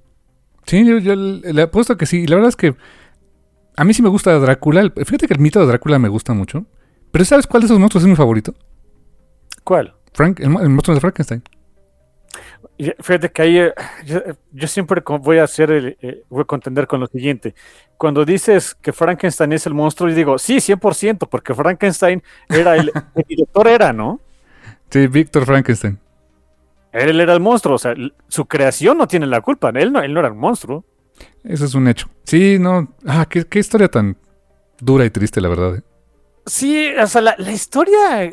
Sí, 0.67 0.85
yo, 0.87 0.99
yo 0.99 1.15
le 1.15 1.63
apuesto 1.63 1.97
que 1.97 2.07
sí. 2.07 2.23
Y 2.23 2.27
la 2.27 2.37
verdad 2.37 2.49
es 2.49 2.57
que 2.57 2.75
a 3.77 3.85
mí 3.85 3.95
sí 3.95 4.03
me 4.03 4.09
gusta 4.09 4.37
Drácula. 4.39 4.91
Fíjate 4.97 5.29
que 5.29 5.35
el 5.35 5.41
mito 5.41 5.61
de 5.61 5.67
Drácula 5.67 5.99
me 5.99 6.09
gusta 6.09 6.33
mucho. 6.35 6.67
Pero 7.13 7.25
¿sabes 7.25 7.47
cuál 7.47 7.63
de 7.63 7.67
esos 7.67 7.79
monstruos 7.79 8.03
es 8.05 8.09
mi 8.11 8.17
favorito? 8.17 8.55
¿Cuál? 9.65 9.95
Frank, 10.13 10.41
el 10.41 10.51
monstruo 10.51 10.95
de 10.95 11.01
Frankenstein. 11.01 11.43
Y 12.79 12.93
Fíjate 13.01 13.31
que 13.31 13.43
ahí 13.43 13.59
eh, 13.59 13.75
yo, 14.05 14.21
yo 14.53 14.69
siempre 14.69 15.03
voy 15.21 15.39
a 15.39 15.45
hacer 15.45 15.71
el, 15.71 15.97
eh, 16.01 16.23
voy 16.29 16.43
a 16.43 16.45
contender 16.45 16.87
con 16.87 17.01
lo 17.01 17.07
siguiente. 17.07 17.55
Cuando 17.97 18.25
dices 18.25 18.75
que 18.75 18.93
Frankenstein 18.93 19.53
es 19.53 19.67
el 19.67 19.75
monstruo, 19.75 20.09
yo 20.11 20.15
digo, 20.15 20.39
sí, 20.39 20.57
100%, 20.57 21.29
porque 21.29 21.55
Frankenstein 21.55 22.23
era 22.49 22.77
el, 22.77 22.93
el 23.15 23.25
director 23.27 23.67
era, 23.67 23.93
¿no? 23.93 24.21
Sí, 24.91 25.07
Víctor 25.07 25.47
Frankenstein. 25.47 25.99
Él 26.93 27.21
era 27.21 27.35
el 27.35 27.41
monstruo, 27.41 27.77
o 27.77 27.79
sea, 27.79 27.95
su 28.29 28.47
creación 28.47 28.97
no 28.97 29.07
tiene 29.07 29.27
la 29.27 29.41
culpa, 29.41 29.71
él 29.75 29.93
no, 29.93 30.01
él 30.01 30.15
no 30.15 30.21
era 30.21 30.29
el 30.29 30.35
monstruo. 30.35 30.85
Eso 31.45 31.65
es 31.65 31.75
un 31.75 31.89
hecho. 31.89 32.09
Sí, 32.25 32.59
no. 32.59 32.95
Ah, 33.07 33.27
qué, 33.29 33.45
qué 33.45 33.59
historia 33.59 33.89
tan 33.89 34.17
dura 34.81 35.05
y 35.05 35.11
triste, 35.11 35.41
la 35.41 35.49
verdad. 35.49 35.77
¿eh? 35.77 35.83
Sí, 36.47 36.89
o 36.99 37.07
sea, 37.07 37.21
la, 37.21 37.35
la 37.39 37.53
historia, 37.53 38.31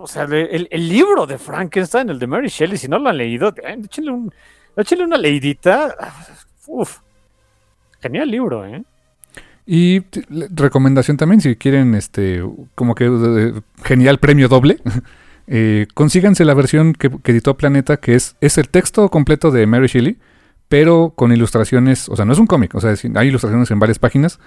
o 0.00 0.06
sea, 0.06 0.24
el, 0.24 0.68
el 0.70 0.88
libro 0.88 1.26
de 1.26 1.38
Frankenstein, 1.38 2.08
el 2.08 2.18
de 2.18 2.26
Mary 2.26 2.48
Shelley, 2.48 2.78
si 2.78 2.88
no 2.88 2.98
lo 2.98 3.08
han 3.08 3.16
leído, 3.18 3.48
eh, 3.62 3.76
échenle, 3.84 4.10
un, 4.12 4.32
échenle 4.76 5.04
una 5.04 5.18
leidita. 5.18 5.94
Uf, 6.66 6.98
genial 8.00 8.30
libro, 8.30 8.64
¿eh? 8.64 8.82
Y 9.66 10.02
recomendación 10.54 11.16
también, 11.16 11.40
si 11.40 11.56
quieren, 11.56 11.94
este, 11.94 12.42
como 12.74 12.94
que 12.94 13.04
eh, 13.06 13.60
genial 13.84 14.18
premio 14.18 14.48
doble, 14.48 14.78
eh, 15.46 15.86
consíganse 15.94 16.44
la 16.44 16.54
versión 16.54 16.94
que, 16.94 17.10
que 17.10 17.32
editó 17.32 17.56
Planeta, 17.56 17.98
que 17.98 18.14
es, 18.14 18.36
es 18.40 18.56
el 18.56 18.68
texto 18.68 19.08
completo 19.10 19.50
de 19.50 19.66
Mary 19.66 19.88
Shelley, 19.88 20.16
pero 20.68 21.12
con 21.16 21.32
ilustraciones, 21.32 22.08
o 22.08 22.16
sea, 22.16 22.24
no 22.24 22.32
es 22.32 22.38
un 22.38 22.46
cómic, 22.46 22.74
o 22.74 22.80
sea, 22.80 22.92
es- 22.92 23.04
hay 23.04 23.28
ilustraciones 23.28 23.70
en 23.70 23.78
varias 23.78 23.98
páginas, 23.98 24.38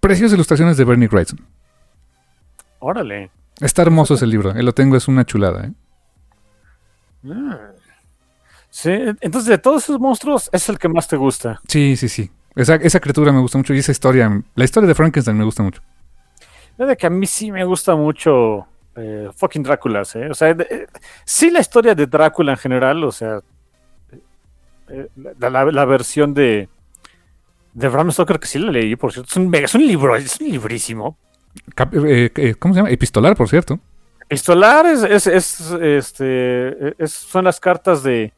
preciosas 0.00 0.34
ilustraciones 0.34 0.76
de 0.76 0.84
Bernie 0.84 1.08
Wrightson. 1.08 1.40
Órale. 2.80 3.30
Está 3.60 3.82
hermoso 3.82 4.14
ese 4.14 4.26
libro, 4.26 4.50
eh, 4.50 4.62
lo 4.62 4.72
tengo, 4.72 4.96
es 4.96 5.08
una 5.08 5.24
chulada. 5.24 5.66
¿eh? 5.66 5.72
Ah. 7.30 7.58
Sí, 8.70 8.90
entonces 9.20 9.46
de 9.48 9.58
todos 9.58 9.84
esos 9.84 9.98
monstruos 9.98 10.50
es 10.52 10.68
el 10.68 10.78
que 10.78 10.88
más 10.88 11.08
te 11.08 11.16
gusta. 11.16 11.60
Sí, 11.66 11.96
sí, 11.96 12.08
sí. 12.08 12.30
Esa, 12.54 12.74
esa 12.76 13.00
criatura 13.00 13.32
me 13.32 13.40
gusta 13.40 13.56
mucho 13.58 13.72
y 13.74 13.78
esa 13.78 13.92
historia, 13.92 14.42
la 14.54 14.64
historia 14.64 14.86
de 14.88 14.94
Frankenstein 14.94 15.36
me 15.36 15.44
gusta 15.44 15.62
mucho. 15.62 15.80
De 16.76 16.94
que 16.96 17.06
a 17.06 17.10
mí 17.10 17.26
sí 17.26 17.50
me 17.50 17.64
gusta 17.64 17.96
mucho 17.96 18.66
eh, 18.96 19.30
fucking 19.34 19.62
Dráculas, 19.62 20.14
¿eh? 20.16 20.28
O 20.30 20.34
sea, 20.34 20.52
de- 20.52 20.66
eh, 20.70 20.86
sí 21.24 21.50
la 21.50 21.60
historia 21.60 21.94
de 21.94 22.06
Drácula 22.06 22.52
en 22.52 22.58
general, 22.58 23.02
o 23.04 23.12
sea, 23.12 23.40
la, 25.38 25.50
la- 25.50 25.64
la 25.64 25.84
versión 25.84 26.32
de 26.34 26.68
de 27.74 27.88
Bram 27.88 28.10
Stoker 28.10 28.38
que 28.38 28.46
sí 28.46 28.58
la 28.58 28.70
leí, 28.70 28.96
por 28.96 29.12
cierto, 29.12 29.28
es 29.30 29.36
un, 29.36 29.54
es 29.54 29.74
un 29.74 29.86
libro, 29.86 30.16
es 30.16 30.40
un 30.40 30.48
librísimo. 30.48 31.18
Cap- 31.74 31.94
eh, 31.94 32.30
eh, 32.34 32.54
¿Cómo 32.58 32.74
se 32.74 32.78
llama? 32.80 32.90
Epistolar, 32.90 33.36
por 33.36 33.48
cierto. 33.48 33.78
Pistolar 34.28 34.86
es, 34.86 35.02
es, 35.04 35.26
es, 35.26 35.60
este, 35.80 37.02
es- 37.02 37.12
son 37.12 37.44
las 37.44 37.60
cartas 37.60 38.02
de, 38.02 38.32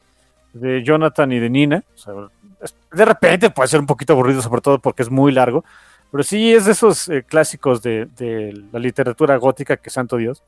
de 0.53 0.83
Jonathan 0.83 1.31
y 1.31 1.39
de 1.39 1.49
Nina. 1.49 1.83
O 1.95 1.97
sea, 1.97 2.13
es- 2.61 2.75
de 2.91 3.05
repente 3.05 3.49
puede 3.49 3.67
ser 3.69 3.79
un 3.79 3.85
poquito 3.87 4.13
aburrido, 4.13 4.41
sobre 4.41 4.61
todo 4.61 4.79
porque 4.79 5.03
es 5.03 5.09
muy 5.09 5.31
largo. 5.31 5.63
Pero 6.11 6.23
sí 6.23 6.53
es 6.53 6.65
de 6.65 6.71
esos 6.71 7.07
eh, 7.09 7.23
clásicos 7.23 7.81
de, 7.83 8.07
de 8.17 8.63
la 8.71 8.79
literatura 8.79 9.35
gótica 9.37 9.77
que 9.77 9.89
santo 9.89 10.17
Dios. 10.17 10.43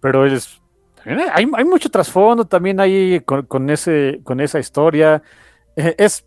Pero 0.00 0.26
es, 0.26 0.60
también 0.96 1.28
hay, 1.32 1.48
hay 1.54 1.64
mucho 1.64 1.90
trasfondo 1.90 2.44
también 2.44 2.80
ahí 2.80 3.20
con, 3.20 3.46
con 3.46 3.70
ese, 3.70 4.20
con 4.24 4.40
esa 4.40 4.58
historia. 4.58 5.22
Eh, 5.76 5.94
es, 5.98 6.24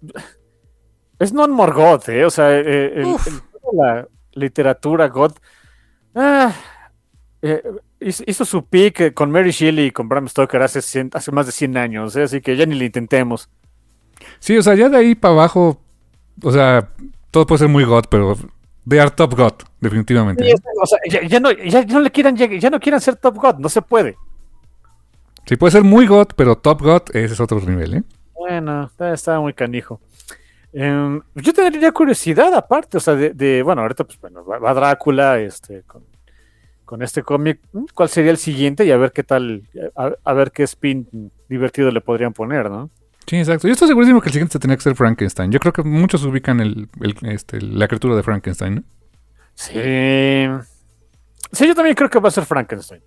es 1.20 1.34
non 1.34 1.52
morgot, 1.52 2.10
¿eh? 2.10 2.26
O 2.26 2.30
sea, 2.32 2.52
eh, 2.52 2.94
el- 2.96 3.06
Uf. 3.06 3.28
el- 3.28 3.42
la 3.78 4.08
literatura 4.36 5.08
god. 5.08 5.34
ah, 6.14 6.54
eh, 7.42 7.62
hizo, 8.00 8.46
su 8.46 8.66
pick 8.66 9.00
eh, 9.02 9.14
con 9.14 9.32
Mary 9.32 9.52
Shelley 9.52 9.88
y 9.88 9.92
con 9.92 10.08
Bram 10.08 10.28
Stoker 10.28 10.62
hace, 10.62 10.82
100 10.82 11.12
hace 11.14 11.32
más 11.32 11.46
de 11.46 11.52
100 11.52 11.78
años, 11.78 12.16
¿eh? 12.16 12.24
así 12.24 12.42
que 12.42 12.56
ya 12.56 12.66
ni 12.66 12.76
le 12.76 12.86
intentemos. 12.86 13.50
Sí, 14.40 14.58
o 14.58 14.62
sea, 14.64 14.76
ya 14.76 14.90
de 14.90 14.98
ahí 14.98 15.16
para 15.16 15.34
abajo, 15.34 15.82
o 16.42 16.52
sea, 16.52 16.90
todo 17.32 17.46
puede 17.46 17.60
ser 17.60 17.68
muy 17.70 17.84
God, 17.84 18.06
pero 18.10 18.36
they 18.88 19.00
are 19.00 19.12
top 19.12 19.36
God, 19.36 19.54
definitivamente. 19.82 20.44
Sí, 20.46 20.54
o 20.82 20.86
sea, 20.86 21.00
ya, 21.10 21.22
ya 21.28 21.40
no, 21.40 21.52
ya 21.52 21.84
no 21.86 22.00
le 22.00 22.12
quieran, 22.12 22.36
lleg- 22.38 22.60
ya 22.60 22.70
no 22.70 22.80
quieran 22.80 23.02
ser 23.02 23.16
top 23.18 23.36
god, 23.38 23.56
no 23.60 23.70
se 23.70 23.82
puede. 23.82 24.16
Sí, 25.46 25.56
puede 25.58 25.72
ser 25.72 25.84
muy 25.84 26.08
God, 26.08 26.28
pero 26.36 26.56
top 26.58 26.82
God, 26.82 27.02
ese 27.14 27.34
es 27.34 27.40
otro 27.40 27.60
nivel, 27.60 27.96
¿eh? 27.96 28.04
Bueno, 28.34 28.86
está, 28.86 29.14
está 29.14 29.40
muy 29.40 29.54
canijo. 29.54 30.00
Em, 30.78 31.22
yo 31.36 31.54
tendría 31.54 31.92
curiosidad 31.94 32.54
aparte, 32.54 32.98
o 32.98 33.00
sea, 33.00 33.16
de, 33.16 33.30
de- 33.34 33.64
bueno, 33.64 33.82
ahorita 33.82 34.04
pues 34.04 34.20
bueno, 34.20 34.44
va, 34.46 34.60
va 34.60 34.74
Drácula, 34.74 35.40
este, 35.40 35.84
con, 35.84 36.04
con 36.84 37.02
este 37.02 37.24
cómic, 37.24 37.62
¿mm? 37.72 37.86
¿cuál 37.94 38.10
sería 38.10 38.32
el 38.32 38.38
siguiente? 38.38 38.86
Y 38.86 38.92
a 38.92 38.98
ver 38.98 39.14
qué 39.14 39.24
tal, 39.24 39.64
a, 39.96 40.12
a 40.24 40.34
ver 40.34 40.52
qué 40.52 40.64
spin 40.64 41.32
divertido 41.48 41.92
le 41.92 42.02
podrían 42.02 42.34
poner, 42.34 42.70
¿no? 42.70 42.90
Sí, 43.26 43.38
exacto. 43.38 43.68
Yo 43.68 43.74
estoy 43.74 43.88
segurísimo 43.88 44.20
que 44.20 44.28
el 44.28 44.34
siguiente 44.34 44.60
tenía 44.60 44.76
que 44.76 44.84
ser 44.84 44.96
Frankenstein. 44.96 45.50
Yo 45.50 45.60
creo 45.60 45.72
que 45.74 45.82
muchos 45.84 46.24
ubican 46.26 46.60
el, 46.60 46.90
el- 47.02 47.18
este, 47.30 47.62
la 47.62 47.88
criatura 47.88 48.16
de 48.18 48.24
Frankenstein, 48.24 48.76
¿no? 48.76 48.84
Sí. 49.54 49.80
Sí, 51.54 51.68
yo 51.68 51.74
también 51.74 51.96
creo 51.96 52.10
que 52.10 52.20
va 52.20 52.28
a 52.28 52.32
ser 52.32 52.44
Frankenstein. 52.46 53.02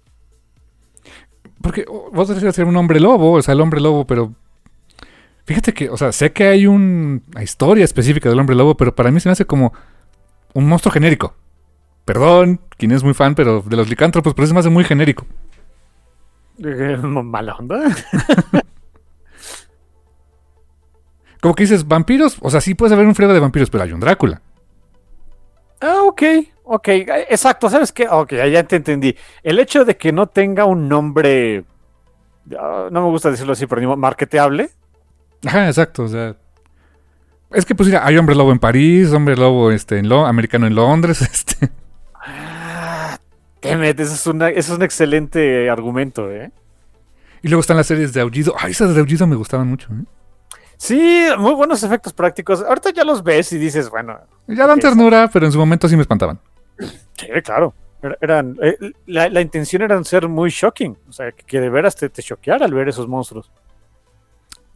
Porque 1.62 1.84
oh, 1.88 2.10
vos 2.12 2.28
decías 2.28 2.54
ser 2.54 2.64
un 2.64 2.76
hombre 2.76 2.98
lobo, 2.98 3.32
o 3.32 3.42
sea, 3.42 3.52
el 3.52 3.60
hombre 3.60 3.80
lobo, 3.80 4.06
pero... 4.06 4.32
Fíjate 5.48 5.72
que, 5.72 5.88
o 5.88 5.96
sea, 5.96 6.12
sé 6.12 6.30
que 6.30 6.44
hay 6.46 6.66
un- 6.66 7.22
una 7.32 7.42
historia 7.42 7.82
específica 7.82 8.28
del 8.28 8.38
hombre 8.38 8.54
lobo, 8.54 8.76
pero 8.76 8.94
para 8.94 9.10
mí 9.10 9.18
se 9.18 9.30
me 9.30 9.32
hace 9.32 9.46
como 9.46 9.72
un 10.52 10.68
monstruo 10.68 10.92
genérico. 10.92 11.34
Perdón, 12.04 12.60
quien 12.76 12.92
es 12.92 13.02
muy 13.02 13.14
fan, 13.14 13.34
pero 13.34 13.62
de 13.62 13.74
los 13.76 13.88
licántropos, 13.88 14.34
pero 14.34 14.46
se 14.46 14.52
me 14.52 14.60
hace 14.60 14.68
muy 14.68 14.84
genérico. 14.84 15.24
Mala 16.58 17.54
onda. 17.54 17.80
Como 21.40 21.54
que 21.54 21.62
dices, 21.62 21.88
vampiros, 21.88 22.36
o 22.42 22.50
sea, 22.50 22.60
sí 22.60 22.74
puedes 22.74 22.92
haber 22.92 23.06
un 23.06 23.14
friego 23.14 23.32
de 23.32 23.40
vampiros, 23.40 23.70
pero 23.70 23.84
hay 23.84 23.92
un 23.92 24.00
Drácula. 24.00 24.42
Ah, 25.80 26.02
ok, 26.04 26.22
ok, 26.64 26.88
exacto, 27.30 27.70
¿sabes 27.70 27.92
qué? 27.92 28.06
Ok, 28.06 28.34
ya 28.52 28.64
te 28.64 28.76
entendí. 28.76 29.16
El 29.42 29.60
hecho 29.60 29.86
de 29.86 29.96
que 29.96 30.12
no 30.12 30.26
tenga 30.26 30.66
un 30.66 30.88
nombre, 30.90 31.64
ah, 32.58 32.88
no 32.90 33.02
me 33.02 33.08
gusta 33.08 33.30
decirlo 33.30 33.54
así, 33.54 33.66
pero 33.66 33.80
ni 33.80 33.86
marketeable, 33.96 34.70
Ajá, 35.46 35.66
exacto, 35.68 36.04
o 36.04 36.08
sea... 36.08 36.36
Es 37.50 37.64
que 37.64 37.74
pues 37.74 37.88
mira, 37.88 38.04
hay 38.06 38.16
hombre 38.18 38.34
lobo 38.34 38.52
en 38.52 38.58
París, 38.58 39.10
hombre 39.12 39.34
lobo 39.36 39.70
este, 39.70 39.98
en 39.98 40.08
Lo- 40.08 40.26
americano 40.26 40.66
en 40.66 40.74
Londres, 40.74 41.22
este... 41.32 41.70
Ah, 42.14 43.18
eso 43.62 44.02
es, 44.02 44.26
una, 44.26 44.48
eso 44.50 44.72
es 44.72 44.78
un 44.78 44.82
excelente 44.84 45.68
argumento, 45.70 46.30
¿eh? 46.30 46.50
Y 47.42 47.48
luego 47.48 47.60
están 47.60 47.76
las 47.76 47.86
series 47.86 48.12
de 48.12 48.20
Aullido. 48.20 48.54
Ay, 48.58 48.72
esas 48.72 48.94
de 48.94 49.00
Aullido 49.00 49.26
me 49.26 49.36
gustaban 49.36 49.68
mucho, 49.68 49.88
¿eh? 49.92 50.04
Sí, 50.76 51.26
muy 51.38 51.54
buenos 51.54 51.82
efectos 51.82 52.12
prácticos. 52.12 52.62
Ahorita 52.62 52.90
ya 52.92 53.04
los 53.04 53.22
ves 53.24 53.52
y 53.52 53.58
dices, 53.58 53.90
bueno, 53.90 54.16
Ya 54.46 54.66
dan 54.66 54.78
ternura, 54.78 55.28
pero 55.32 55.46
en 55.46 55.52
su 55.52 55.58
momento 55.58 55.88
sí 55.88 55.96
me 55.96 56.02
espantaban. 56.02 56.38
sí, 57.16 57.26
claro. 57.44 57.74
Era- 58.00 58.16
Eran, 58.20 58.56
eh, 58.62 58.76
la, 59.06 59.28
la 59.28 59.40
intención 59.40 59.82
era 59.82 60.02
ser 60.04 60.28
muy 60.28 60.50
shocking, 60.50 60.96
o 61.08 61.12
sea, 61.12 61.32
que, 61.32 61.42
que 61.44 61.60
de 61.60 61.68
veras 61.68 61.96
te, 61.96 62.08
te 62.08 62.22
choqueara 62.22 62.64
al 62.64 62.72
ver 62.74 62.88
esos 62.88 63.08
monstruos. 63.08 63.50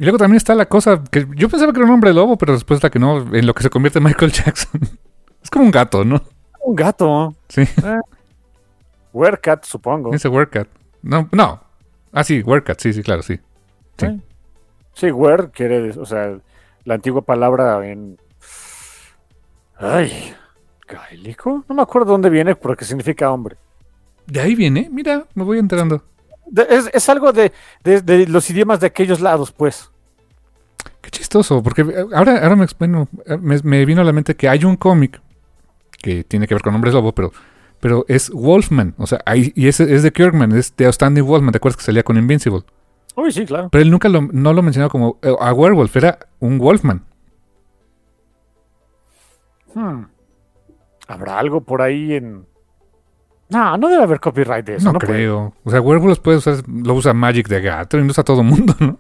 Y 0.03 0.05
luego 0.05 0.19
también 0.19 0.37
está 0.39 0.57
la 0.57 0.67
cosa 0.67 1.01
que 1.13 1.29
yo 1.37 1.49
pensaba 1.49 1.73
que 1.73 1.79
era 1.79 1.87
un 1.87 1.93
hombre 1.95 2.13
lobo, 2.13 2.37
pero 2.37 2.55
después 2.55 2.79
está 2.79 2.91
que 2.91 2.99
no, 2.99 3.19
en 3.33 3.47
lo 3.47 3.55
que 3.55 3.63
se 3.63 3.71
convierte 3.71 4.01
Michael 4.01 4.33
Jackson. 4.45 4.81
es 5.41 5.49
como 5.49 5.65
un 5.65 5.71
gato, 5.71 6.05
¿no? 6.05 6.21
Un 6.65 6.75
gato, 6.75 7.35
Sí, 7.49 7.63
Werecat, 9.13 9.65
supongo. 9.65 10.13
ese 10.13 10.27
Werecat. 10.29 10.67
No, 11.03 11.29
no. 11.31 11.61
Ah, 12.13 12.25
sí, 12.25 12.41
Werecat, 12.43 12.81
sí, 12.81 12.93
sí, 12.93 13.03
claro, 13.05 13.23
sí. 13.23 13.39
Sí. 13.97 14.07
Sí. 14.09 14.21
Sí, 14.95 15.11
were 15.13 15.51
quiere, 15.51 15.81
decir- 15.81 16.01
o 16.03 16.05
sea, 16.07 16.37
la 16.85 16.95
antigua 16.95 17.23
palabra 17.23 17.87
en. 17.89 18.19
Ay, 19.77 20.35
gaélico. 20.89 21.65
No 21.69 21.75
me 21.77 21.83
acuerdo 21.83 22.11
dónde 22.13 22.29
viene, 22.29 22.57
porque 22.57 22.85
significa 22.85 23.31
hombre. 23.31 23.57
De 24.27 24.41
ahí 24.41 24.55
viene, 24.57 24.89
mira, 24.91 25.27
me 25.35 25.45
voy 25.45 25.59
enterando. 25.59 26.03
de- 26.47 26.67
es, 26.69 26.91
es 26.93 27.09
algo 27.09 27.33
de, 27.33 27.53
de- 27.85 28.01
de 28.03 28.27
los 28.27 28.51
idiomas 28.51 28.81
de 28.81 28.89
aquellos 28.89 29.21
lados, 29.21 29.53
pues. 29.53 29.91
Qué 31.01 31.11
chistoso, 31.11 31.63
porque 31.63 31.83
eh, 31.83 32.05
ahora, 32.15 32.39
ahora 32.43 32.57
me, 32.57 32.67
bueno, 32.79 33.09
eh, 33.27 33.37
me, 33.39 33.59
me 33.65 33.85
vino 33.85 34.03
a 34.03 34.05
la 34.05 34.13
mente 34.13 34.37
que 34.37 34.49
hay 34.49 34.65
un 34.65 34.77
cómic 34.77 35.21
que 36.01 36.25
tiene 36.25 36.47
que 36.47 36.55
ver 36.55 36.63
con 36.63 36.75
hombres 36.75 36.95
lobo, 36.95 37.13
pero, 37.13 37.33
pero 37.81 38.05
es 38.09 38.31
Wolfman. 38.31 38.95
O 38.99 39.07
sea, 39.07 39.21
hay- 39.27 39.53
y 39.57 39.69
ese 39.69 39.93
es 39.95 40.03
de 40.03 40.13
Kirkman, 40.13 40.53
es 40.53 40.75
de 40.77 40.87
Outstanding 40.87 41.25
Wolfman. 41.25 41.53
¿Te 41.53 41.57
acuerdas 41.59 41.77
que 41.77 41.85
salía 41.85 42.03
con 42.03 42.17
Invincible? 42.17 42.63
Uy, 43.17 43.31
sí, 43.33 43.45
claro. 43.45 43.69
Pero 43.71 43.83
él 43.83 43.91
nunca 43.91 44.09
lo, 44.09 44.23
no 44.23 44.53
lo 44.53 44.63
mencionaba 44.63 44.91
como 44.91 45.19
eh, 45.23 45.35
a 45.41 45.53
Werewolf, 45.53 45.95
era 45.97 46.19
un 46.41 46.59
Wolfman. 46.59 47.05
Hmm. 49.75 50.05
¿Habrá 51.09 51.39
algo 51.39 51.61
por 51.63 51.83
ahí 51.83 52.15
en...? 52.15 52.47
No, 53.49 53.77
no 53.77 53.89
debe 53.89 54.03
haber 54.03 54.21
copyright 54.21 54.65
de 54.65 54.77
eso. 54.77 54.87
no, 54.87 54.93
No, 54.95 54.99
puede. 54.99 55.13
creo. 55.13 55.53
O 55.65 55.71
sea, 55.71 55.81
Werewolf 55.81 56.21
puede 56.21 56.39
usar, 56.39 56.57
lo 56.67 56.95
usa 56.95 57.13
Magic 57.13 57.49
de 57.49 57.61
Gathering, 57.61 58.07
lo 58.07 58.11
usa 58.13 58.25
todo 58.25 58.41
el 58.41 58.47
mundo, 58.47 58.75
¿no? 58.81 58.99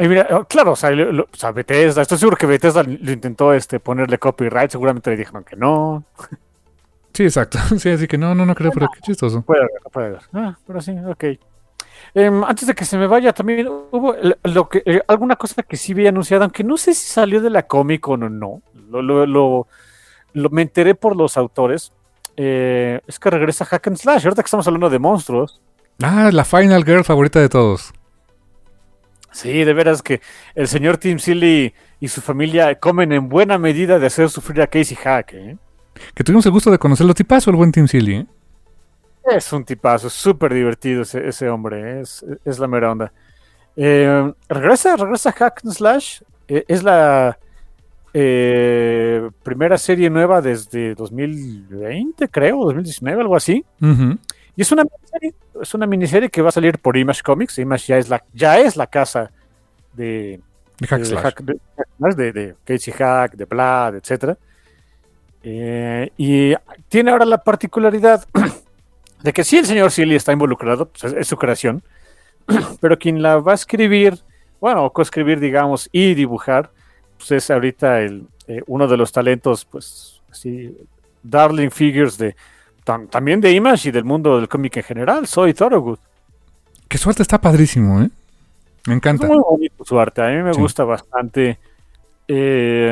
Ay, 0.00 0.08
mira, 0.08 0.26
oh, 0.30 0.44
claro, 0.46 0.72
o 0.72 0.76
sea, 0.76 0.90
lo- 0.92 1.12
lo- 1.12 1.24
o 1.30 1.36
sea, 1.36 1.52
Bethesda, 1.52 2.00
estoy 2.00 2.16
seguro 2.16 2.34
que 2.38 2.46
Bethesda 2.46 2.82
lo 2.82 3.12
intentó 3.12 3.52
este, 3.52 3.80
ponerle 3.80 4.16
copyright, 4.18 4.70
seguramente 4.70 5.10
le 5.10 5.16
dijeron 5.18 5.44
que 5.44 5.56
no. 5.56 6.04
Sí, 7.12 7.24
exacto. 7.24 7.58
Sí, 7.78 7.90
así 7.90 8.06
que 8.06 8.16
no, 8.16 8.34
no, 8.34 8.46
no 8.46 8.54
creo, 8.54 8.70
pero 8.72 8.86
qué 8.94 9.00
chistoso. 9.00 9.42
Puede 9.42 9.60
haber, 9.62 9.82
puede 9.92 10.06
haber. 10.06 10.20
Ah, 10.32 10.56
pero 10.66 10.80
sí, 10.80 10.92
ok. 11.06 11.24
Em, 12.14 12.44
antes 12.44 12.66
de 12.66 12.74
que 12.74 12.84
se 12.84 12.96
me 12.96 13.06
vaya, 13.08 13.32
también 13.34 13.68
hubo 13.68 14.14
lo 14.44 14.68
que, 14.68 14.82
eh, 14.86 15.02
alguna 15.06 15.36
cosa 15.36 15.62
que 15.64 15.76
sí 15.76 15.92
vi 15.92 16.06
anunciada, 16.06 16.44
aunque 16.44 16.64
no 16.64 16.76
sé 16.78 16.94
si 16.94 17.06
salió 17.06 17.40
de 17.42 17.50
la 17.50 17.66
Comic 17.66 18.00
Con 18.00 18.22
o 18.22 18.28
no. 18.30 18.62
Lo, 18.88 19.02
lo, 19.02 19.26
lo- 19.26 19.66
lo- 20.32 20.50
me 20.50 20.62
enteré 20.62 20.94
por 20.94 21.14
los 21.16 21.36
autores. 21.36 21.92
Eh, 22.36 23.00
es 23.06 23.18
que 23.18 23.28
regresa 23.28 23.64
Hack 23.66 23.88
and 23.88 23.96
Slash. 23.96 24.24
Ahorita 24.24 24.42
que 24.42 24.46
estamos 24.46 24.66
hablando 24.66 24.88
de 24.88 24.98
monstruos. 24.98 25.60
Ah, 26.02 26.30
la 26.32 26.44
Final 26.44 26.84
Girl 26.84 27.04
favorita 27.04 27.38
de 27.40 27.48
todos. 27.50 27.92
Sí, 29.32 29.64
de 29.64 29.72
veras 29.72 30.02
que 30.02 30.20
el 30.54 30.66
señor 30.68 30.98
Tim 30.98 31.18
Silly 31.18 31.72
y 32.00 32.08
su 32.08 32.20
familia 32.20 32.74
comen 32.78 33.12
en 33.12 33.28
buena 33.28 33.58
medida 33.58 33.98
de 33.98 34.06
hacer 34.06 34.28
sufrir 34.28 34.60
a 34.62 34.66
Casey 34.66 34.96
Hack. 34.96 35.34
¿eh? 35.34 35.56
Que 36.14 36.24
tuvimos 36.24 36.44
el 36.46 36.52
gusto 36.52 36.70
de 36.70 36.78
conocerlo. 36.78 37.14
Tipazo 37.14 37.50
el 37.50 37.56
buen 37.56 37.72
Tim 37.72 37.86
Silly, 37.86 38.16
¿eh? 38.16 38.26
Es 39.30 39.52
un 39.52 39.64
tipazo, 39.64 40.06
es 40.08 40.14
súper 40.14 40.52
divertido 40.54 41.02
ese, 41.02 41.28
ese 41.28 41.48
hombre, 41.48 41.80
¿eh? 41.80 42.00
es, 42.00 42.24
es 42.44 42.58
la 42.58 42.66
mera 42.66 42.90
onda. 42.90 43.12
Eh, 43.76 44.32
regresa, 44.48 44.96
regresa 44.96 45.30
Hack 45.30 45.60
and 45.64 45.74
Slash, 45.74 46.22
eh, 46.48 46.64
es 46.66 46.82
la 46.82 47.38
primera 48.12 49.78
serie 49.78 50.10
nueva 50.10 50.40
desde 50.40 50.96
2020, 50.96 52.28
creo, 52.28 52.64
2019, 52.64 53.22
algo 53.22 53.36
así. 53.36 53.64
Y 54.56 54.62
es 54.62 54.72
una 54.72 54.82
miniserie, 54.84 55.34
es 55.60 55.74
una 55.74 55.86
miniserie 55.86 56.30
que 56.30 56.42
va 56.42 56.48
a 56.48 56.52
salir 56.52 56.78
por 56.78 56.96
Image 56.96 57.22
Comics. 57.22 57.58
Image 57.58 57.86
ya 57.86 57.98
es 57.98 58.08
la, 58.08 58.22
ya 58.32 58.58
es 58.58 58.76
la 58.76 58.86
casa 58.86 59.30
de, 59.94 60.40
De 60.78 60.86
de. 60.86 61.16
Hack- 61.16 61.42
de, 62.16 62.32
de, 62.32 62.54
Casey 62.64 62.92
Hack, 62.92 63.34
de 63.34 63.44
Vlad, 63.44 63.96
etcétera. 63.96 64.36
Eh, 65.42 66.10
y 66.18 66.54
tiene 66.88 67.10
ahora 67.10 67.24
la 67.24 67.38
particularidad 67.38 68.26
de 69.22 69.32
que 69.32 69.44
sí 69.44 69.58
el 69.58 69.66
señor 69.66 69.90
Silly 69.90 70.14
está 70.16 70.32
involucrado, 70.32 70.86
pues 70.88 71.04
es, 71.04 71.12
es 71.14 71.28
su 71.28 71.36
creación, 71.36 71.82
pero 72.80 72.98
quien 72.98 73.22
la 73.22 73.38
va 73.38 73.52
a 73.52 73.54
escribir, 73.54 74.18
bueno, 74.60 74.84
o 74.84 74.92
coescribir, 74.92 75.40
digamos, 75.40 75.88
y 75.92 76.14
dibujar, 76.14 76.70
pues 77.16 77.30
es 77.32 77.50
ahorita 77.50 78.00
el, 78.00 78.26
eh, 78.48 78.62
uno 78.66 78.86
de 78.86 78.96
los 78.98 79.12
talentos, 79.12 79.64
pues, 79.64 80.20
así, 80.30 80.76
darling 81.22 81.70
figures 81.70 82.18
de 82.18 82.36
tam- 82.84 83.08
también 83.08 83.40
de 83.40 83.52
Image 83.52 83.88
y 83.88 83.92
del 83.92 84.04
mundo 84.04 84.36
del 84.38 84.48
cómic 84.48 84.76
en 84.78 84.82
general, 84.82 85.26
Soy 85.26 85.54
Thorogood. 85.54 85.98
Qué 86.88 86.98
suerte 86.98 87.22
está 87.22 87.40
padrísimo, 87.40 88.02
¿eh? 88.02 88.10
Me 88.86 88.94
encanta. 88.94 89.24
Es 89.24 89.30
muy 89.30 89.38
bonito 89.38 89.84
su 89.84 89.98
arte, 90.00 90.22
a 90.22 90.28
mí 90.28 90.42
me 90.42 90.54
Sí. 90.54 90.60
gusta 90.60 90.84
bastante. 90.84 91.58
Eh, 92.32 92.88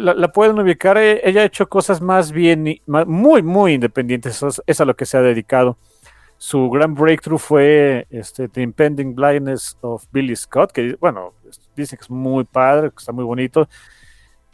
la, 0.00 0.14
la 0.14 0.28
pueden 0.32 0.58
ubicar, 0.58 0.96
eh, 0.96 1.20
ella 1.24 1.42
ha 1.42 1.44
hecho 1.44 1.68
cosas 1.68 2.00
más 2.00 2.30
bien, 2.30 2.80
muy, 2.86 3.42
muy 3.42 3.72
independientes, 3.74 4.36
eso 4.36 4.48
es, 4.48 4.62
es 4.66 4.80
a 4.80 4.84
lo 4.84 4.94
que 4.94 5.06
se 5.06 5.16
ha 5.16 5.22
dedicado. 5.22 5.76
Su 6.38 6.70
gran 6.70 6.94
breakthrough 6.94 7.38
fue 7.38 8.06
este, 8.10 8.48
The 8.48 8.62
Impending 8.62 9.14
Blindness 9.14 9.76
of 9.80 10.04
Billy 10.12 10.36
Scott, 10.36 10.72
que 10.72 10.96
bueno, 11.00 11.32
dicen 11.74 11.96
que 11.98 12.04
es 12.04 12.10
muy 12.10 12.44
padre, 12.44 12.90
que 12.90 12.96
está 12.98 13.12
muy 13.12 13.24
bonito. 13.24 13.68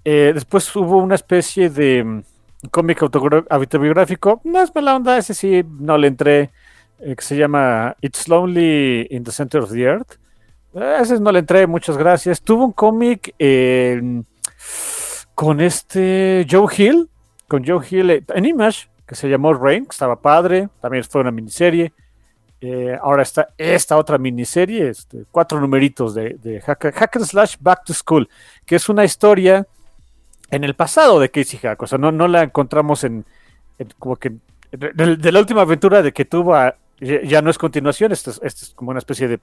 Eh, 0.04 0.30
después 0.34 0.74
hubo 0.76 0.96
una 0.98 1.14
especie 1.16 1.68
de 1.68 2.22
cómic 2.70 3.02
autobiográfico, 3.02 4.40
no 4.44 4.60
es 4.60 4.74
mala 4.74 4.96
onda, 4.96 5.18
ese 5.18 5.34
sí 5.34 5.64
no 5.78 5.96
le 5.96 6.08
entré, 6.08 6.50
eh, 6.98 7.16
que 7.16 7.22
se 7.22 7.36
llama 7.36 7.96
It's 8.00 8.28
Lonely 8.28 9.06
in 9.10 9.24
the 9.24 9.32
Center 9.32 9.62
of 9.62 9.70
the 9.70 9.82
Earth. 9.82 10.18
A 10.74 11.00
ese 11.00 11.18
no 11.18 11.32
le 11.32 11.40
entré, 11.40 11.66
muchas 11.66 11.96
gracias. 11.96 12.42
Tuvo 12.42 12.64
un 12.64 12.72
cómic 12.72 13.34
eh, 13.38 14.22
con 15.34 15.60
este 15.60 16.46
Joe 16.48 16.72
Hill, 16.76 17.08
con 17.48 17.64
Joe 17.66 17.84
Hill 17.88 18.10
eh, 18.10 18.24
en 18.34 18.44
Image, 18.44 18.88
que 19.06 19.14
se 19.14 19.28
llamó 19.28 19.52
Rain, 19.54 19.84
que 19.84 19.90
estaba 19.90 20.20
padre, 20.20 20.68
también 20.80 21.02
fue 21.02 21.22
una 21.22 21.32
miniserie. 21.32 21.92
Eh, 22.60 22.96
ahora 23.02 23.22
está 23.22 23.48
esta 23.56 23.96
otra 23.96 24.18
miniserie, 24.18 24.90
este, 24.90 25.24
cuatro 25.32 25.58
numeritos 25.58 26.14
de, 26.14 26.36
de 26.42 26.60
Slash 26.60 27.56
Back 27.58 27.84
to 27.86 27.94
School, 27.94 28.28
que 28.66 28.76
es 28.76 28.88
una 28.88 29.02
historia 29.02 29.66
en 30.50 30.64
el 30.64 30.74
pasado 30.74 31.20
de 31.20 31.30
Casey 31.30 31.58
Hack. 31.58 31.82
O 31.82 31.86
sea, 31.86 31.98
no, 31.98 32.12
no 32.12 32.28
la 32.28 32.42
encontramos 32.42 33.04
en, 33.04 33.24
en 33.78 33.88
como 33.98 34.16
que 34.16 34.32
de, 34.72 35.32
la 35.32 35.38
última 35.40 35.62
aventura 35.62 36.02
de 36.02 36.12
que 36.12 36.24
tuvo, 36.24 36.54
a- 36.54 36.76
ya, 37.00 37.22
ya 37.22 37.42
no 37.42 37.50
es 37.50 37.58
continuación, 37.58 38.12
esto 38.12 38.30
es, 38.30 38.40
esto 38.42 38.64
es 38.66 38.70
como 38.74 38.90
una 38.90 38.98
especie 38.98 39.28
de 39.28 39.40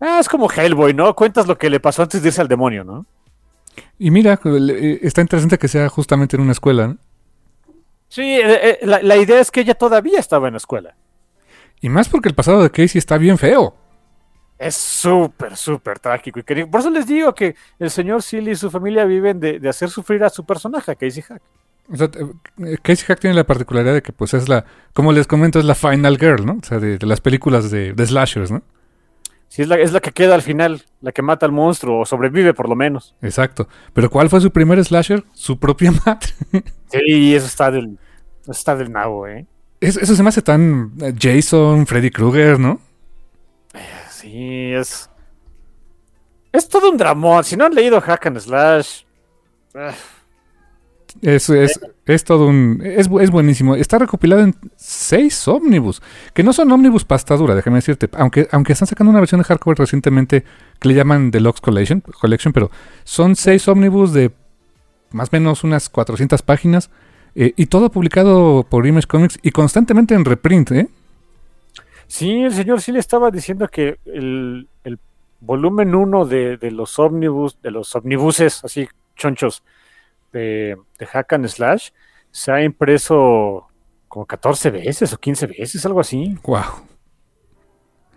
Ah, 0.00 0.18
es 0.20 0.28
como 0.28 0.48
Hellboy, 0.48 0.94
¿no? 0.94 1.14
Cuentas 1.14 1.46
lo 1.48 1.58
que 1.58 1.68
le 1.68 1.80
pasó 1.80 2.02
antes 2.02 2.22
de 2.22 2.28
irse 2.28 2.40
al 2.40 2.48
demonio, 2.48 2.84
¿no? 2.84 3.04
Y 3.98 4.10
mira, 4.10 4.38
eh, 4.44 4.98
está 5.02 5.20
interesante 5.22 5.58
que 5.58 5.68
sea 5.68 5.88
justamente 5.88 6.36
en 6.36 6.42
una 6.42 6.52
escuela, 6.52 6.86
¿no? 6.88 6.96
Sí, 8.08 8.22
eh, 8.22 8.70
eh, 8.70 8.78
la, 8.82 9.02
la 9.02 9.16
idea 9.16 9.40
es 9.40 9.50
que 9.50 9.60
ella 9.60 9.74
todavía 9.74 10.18
estaba 10.20 10.46
en 10.48 10.54
la 10.54 10.58
escuela. 10.58 10.94
Y 11.80 11.88
más 11.88 12.08
porque 12.08 12.28
el 12.28 12.34
pasado 12.34 12.62
de 12.62 12.70
Casey 12.70 12.98
está 12.98 13.18
bien 13.18 13.38
feo. 13.38 13.74
Es 14.58 14.74
súper, 14.74 15.56
súper 15.56 15.98
trágico. 16.00 16.40
Y 16.40 16.42
que- 16.42 16.66
por 16.66 16.80
eso 16.80 16.90
les 16.90 17.06
digo 17.06 17.34
que 17.34 17.54
el 17.78 17.90
señor 17.90 18.22
Silly 18.22 18.52
y 18.52 18.56
su 18.56 18.70
familia 18.70 19.04
viven 19.04 19.38
de, 19.38 19.60
de 19.60 19.68
hacer 19.68 19.88
sufrir 19.90 20.24
a 20.24 20.30
su 20.30 20.44
personaje, 20.44 20.96
Casey 20.96 21.22
Hack. 21.22 21.40
O 21.90 21.96
sea, 21.96 22.10
eh, 22.58 22.76
Casey 22.82 23.06
Hack 23.06 23.20
tiene 23.20 23.34
la 23.36 23.44
particularidad 23.46 23.94
de 23.94 24.02
que, 24.02 24.12
pues, 24.12 24.34
es 24.34 24.48
la, 24.48 24.64
como 24.92 25.12
les 25.12 25.26
comento, 25.26 25.58
es 25.58 25.64
la 25.64 25.74
final 25.74 26.18
girl, 26.18 26.44
¿no? 26.44 26.58
O 26.60 26.64
sea, 26.66 26.78
de, 26.80 26.98
de 26.98 27.06
las 27.06 27.20
películas 27.20 27.70
de, 27.70 27.92
de 27.94 28.06
slashers, 28.06 28.50
¿no? 28.50 28.62
Sí, 29.48 29.62
es 29.62 29.68
la, 29.68 29.76
es 29.78 29.92
la 29.92 30.00
que 30.00 30.12
queda 30.12 30.34
al 30.34 30.42
final, 30.42 30.82
la 31.00 31.12
que 31.12 31.22
mata 31.22 31.46
al 31.46 31.52
monstruo, 31.52 32.00
o 32.00 32.04
sobrevive 32.04 32.52
por 32.52 32.68
lo 32.68 32.74
menos. 32.76 33.14
Exacto. 33.22 33.66
Pero 33.94 34.10
¿cuál 34.10 34.28
fue 34.28 34.40
su 34.42 34.50
primer 34.50 34.84
slasher? 34.84 35.24
Su 35.32 35.58
propia 35.58 35.90
madre. 36.04 36.28
Sí, 36.92 37.34
eso 37.34 37.46
está 37.46 37.70
del, 37.70 37.96
está 38.46 38.76
del 38.76 38.92
nabo, 38.92 39.26
¿eh? 39.26 39.46
Es- 39.80 39.96
eso 39.96 40.14
se 40.16 40.22
me 40.22 40.28
hace 40.28 40.42
tan 40.42 40.92
eh, 41.00 41.14
Jason, 41.18 41.86
Freddy 41.86 42.10
Krueger, 42.10 42.58
¿no? 42.60 42.80
Es. 44.32 45.08
Es 46.52 46.68
todo 46.68 46.90
un 46.90 46.96
dramón. 46.96 47.44
Si 47.44 47.56
no 47.56 47.64
han 47.66 47.74
leído 47.74 48.00
Hack 48.00 48.26
and 48.26 48.38
Slash. 48.40 49.02
ah, 49.74 49.92
Es, 51.22 51.50
es, 51.50 52.24
todo 52.24 52.46
un... 52.46 52.80
Es, 52.84 53.08
es 53.20 53.30
buenísimo. 53.30 53.74
Está 53.74 53.98
recopilado 53.98 54.42
en 54.42 54.54
seis 54.76 55.46
ómnibus. 55.48 56.02
Que 56.34 56.42
no 56.42 56.52
son 56.52 56.70
ómnibus 56.70 57.04
pasta 57.04 57.36
dura, 57.36 57.54
déjame 57.54 57.76
decirte. 57.78 58.08
Aunque, 58.12 58.48
aunque 58.52 58.72
están 58.72 58.88
sacando 58.88 59.10
una 59.10 59.20
versión 59.20 59.40
de 59.40 59.44
hardcover 59.44 59.78
recientemente 59.78 60.44
que 60.78 60.88
le 60.88 60.94
llaman 60.94 61.30
Deluxe 61.30 61.60
Collection, 61.60 62.00
Collection 62.00 62.52
pero 62.52 62.70
son 63.04 63.36
seis 63.36 63.66
ómnibus 63.68 64.12
de 64.12 64.30
más 65.10 65.28
o 65.28 65.30
menos 65.32 65.64
unas 65.64 65.88
400 65.88 66.42
páginas. 66.42 66.90
eh, 67.34 67.52
y 67.56 67.66
todo 67.66 67.90
publicado 67.90 68.66
por 68.68 68.86
Image 68.86 69.06
Comics 69.06 69.38
y 69.42 69.50
constantemente 69.50 70.14
en 70.14 70.24
reprint, 70.24 70.70
¿eh? 70.72 70.88
Sí, 72.08 72.42
el 72.42 72.52
señor 72.54 72.80
sí 72.80 72.90
le 72.90 72.98
estaba 72.98 73.30
diciendo 73.30 73.68
que 73.68 73.98
el, 74.06 74.66
el 74.82 74.98
volumen 75.40 75.94
1 75.94 76.24
de, 76.24 76.56
de 76.56 76.70
los 76.70 76.98
ómnibus, 76.98 77.60
de 77.62 77.70
los 77.70 77.94
omnibuses 77.94 78.64
así 78.64 78.88
chonchos 79.14 79.62
de, 80.32 80.76
de 80.98 81.06
Hack 81.06 81.34
and 81.34 81.46
Slash 81.48 81.90
se 82.30 82.50
ha 82.50 82.62
impreso 82.64 83.68
como 84.08 84.24
14 84.26 84.70
veces 84.70 85.12
o 85.12 85.18
15 85.18 85.46
veces, 85.48 85.84
algo 85.86 86.00
así. 86.00 86.36
Wow. 86.44 86.62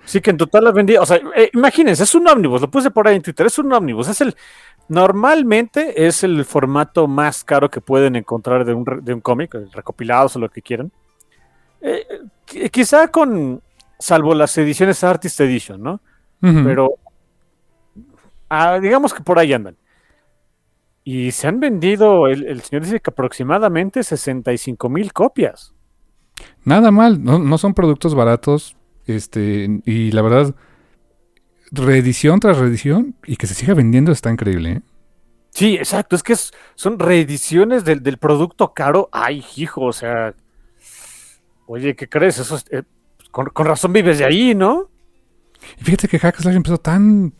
Sí, 0.05 0.19
que 0.21 0.31
en 0.31 0.37
total 0.37 0.65
ha 0.67 0.71
vendido, 0.71 1.03
o 1.03 1.05
sea, 1.05 1.17
eh, 1.35 1.49
imagínense, 1.53 2.03
es 2.03 2.15
un 2.15 2.27
ómnibus, 2.27 2.61
lo 2.61 2.71
puse 2.71 2.89
por 2.91 3.07
ahí 3.07 3.17
en 3.17 3.21
Twitter, 3.21 3.45
es 3.45 3.59
un 3.59 3.71
ómnibus, 3.71 4.07
es 4.07 4.19
el, 4.21 4.35
normalmente 4.87 6.07
es 6.07 6.23
el 6.23 6.43
formato 6.43 7.07
más 7.07 7.43
caro 7.43 7.69
que 7.69 7.81
pueden 7.81 8.15
encontrar 8.15 8.65
de 8.65 8.73
un, 8.73 8.83
de 9.03 9.13
un 9.13 9.21
cómic, 9.21 9.53
eh, 9.55 9.65
recopilados 9.73 10.35
o 10.35 10.39
lo 10.39 10.49
que 10.49 10.61
quieran. 10.61 10.91
Eh, 11.81 12.05
qui- 12.47 12.69
quizá 12.71 13.07
con, 13.09 13.61
salvo 14.01 14.33
las 14.35 14.57
ediciones 14.57 15.03
Artist 15.03 15.39
Edition, 15.39 15.81
¿no? 15.81 16.01
Pero 16.41 16.95
ah, 18.49 18.79
digamos 18.81 19.13
que 19.13 19.21
por 19.23 19.37
ahí 19.39 19.53
andan. 19.53 19.77
Y 21.03 21.31
se 21.31 21.47
han 21.47 21.59
vendido, 21.59 22.27
el, 22.27 22.45
el 22.47 22.61
señor 22.61 22.83
dice 22.83 22.99
que 22.99 23.09
aproximadamente 23.11 24.03
65 24.03 24.89
mil 24.89 25.13
copias. 25.13 25.73
Nada 26.63 26.91
mal, 26.91 27.23
no, 27.23 27.39
no 27.39 27.57
son 27.57 27.73
productos 27.73 28.13
baratos. 28.15 28.75
Este, 29.07 29.81
y 29.85 30.11
la 30.11 30.21
verdad, 30.21 30.55
reedición 31.71 32.39
tras 32.39 32.57
reedición 32.57 33.15
y 33.25 33.35
que 33.37 33.47
se 33.47 33.53
siga 33.55 33.73
vendiendo 33.73 34.11
está 34.11 34.29
increíble. 34.31 34.71
¿eh? 34.71 34.81
Sí, 35.51 35.75
exacto. 35.75 36.15
Es 36.15 36.23
que 36.23 36.33
es- 36.33 36.51
son 36.75 36.99
reediciones 36.99 37.83
del, 37.83 38.03
del 38.03 38.17
producto 38.17 38.73
caro. 38.73 39.09
Ay, 39.11 39.43
hijo, 39.55 39.81
o 39.81 39.93
sea. 39.93 40.33
Oye, 41.67 41.95
¿qué 41.95 42.07
crees? 42.07 42.37
Eso 42.39 42.55
es, 42.57 42.65
eh, 42.71 42.83
con, 43.31 43.47
con 43.47 43.65
razón 43.65 43.93
vives 43.93 44.19
de 44.19 44.25
ahí, 44.25 44.53
¿no? 44.55 44.89
Y 45.79 45.83
fíjate 45.83 46.07
que 46.07 46.19
Hack 46.19 46.37
Slash 46.39 46.55
empezó 46.55 46.77
tan. 46.77 47.33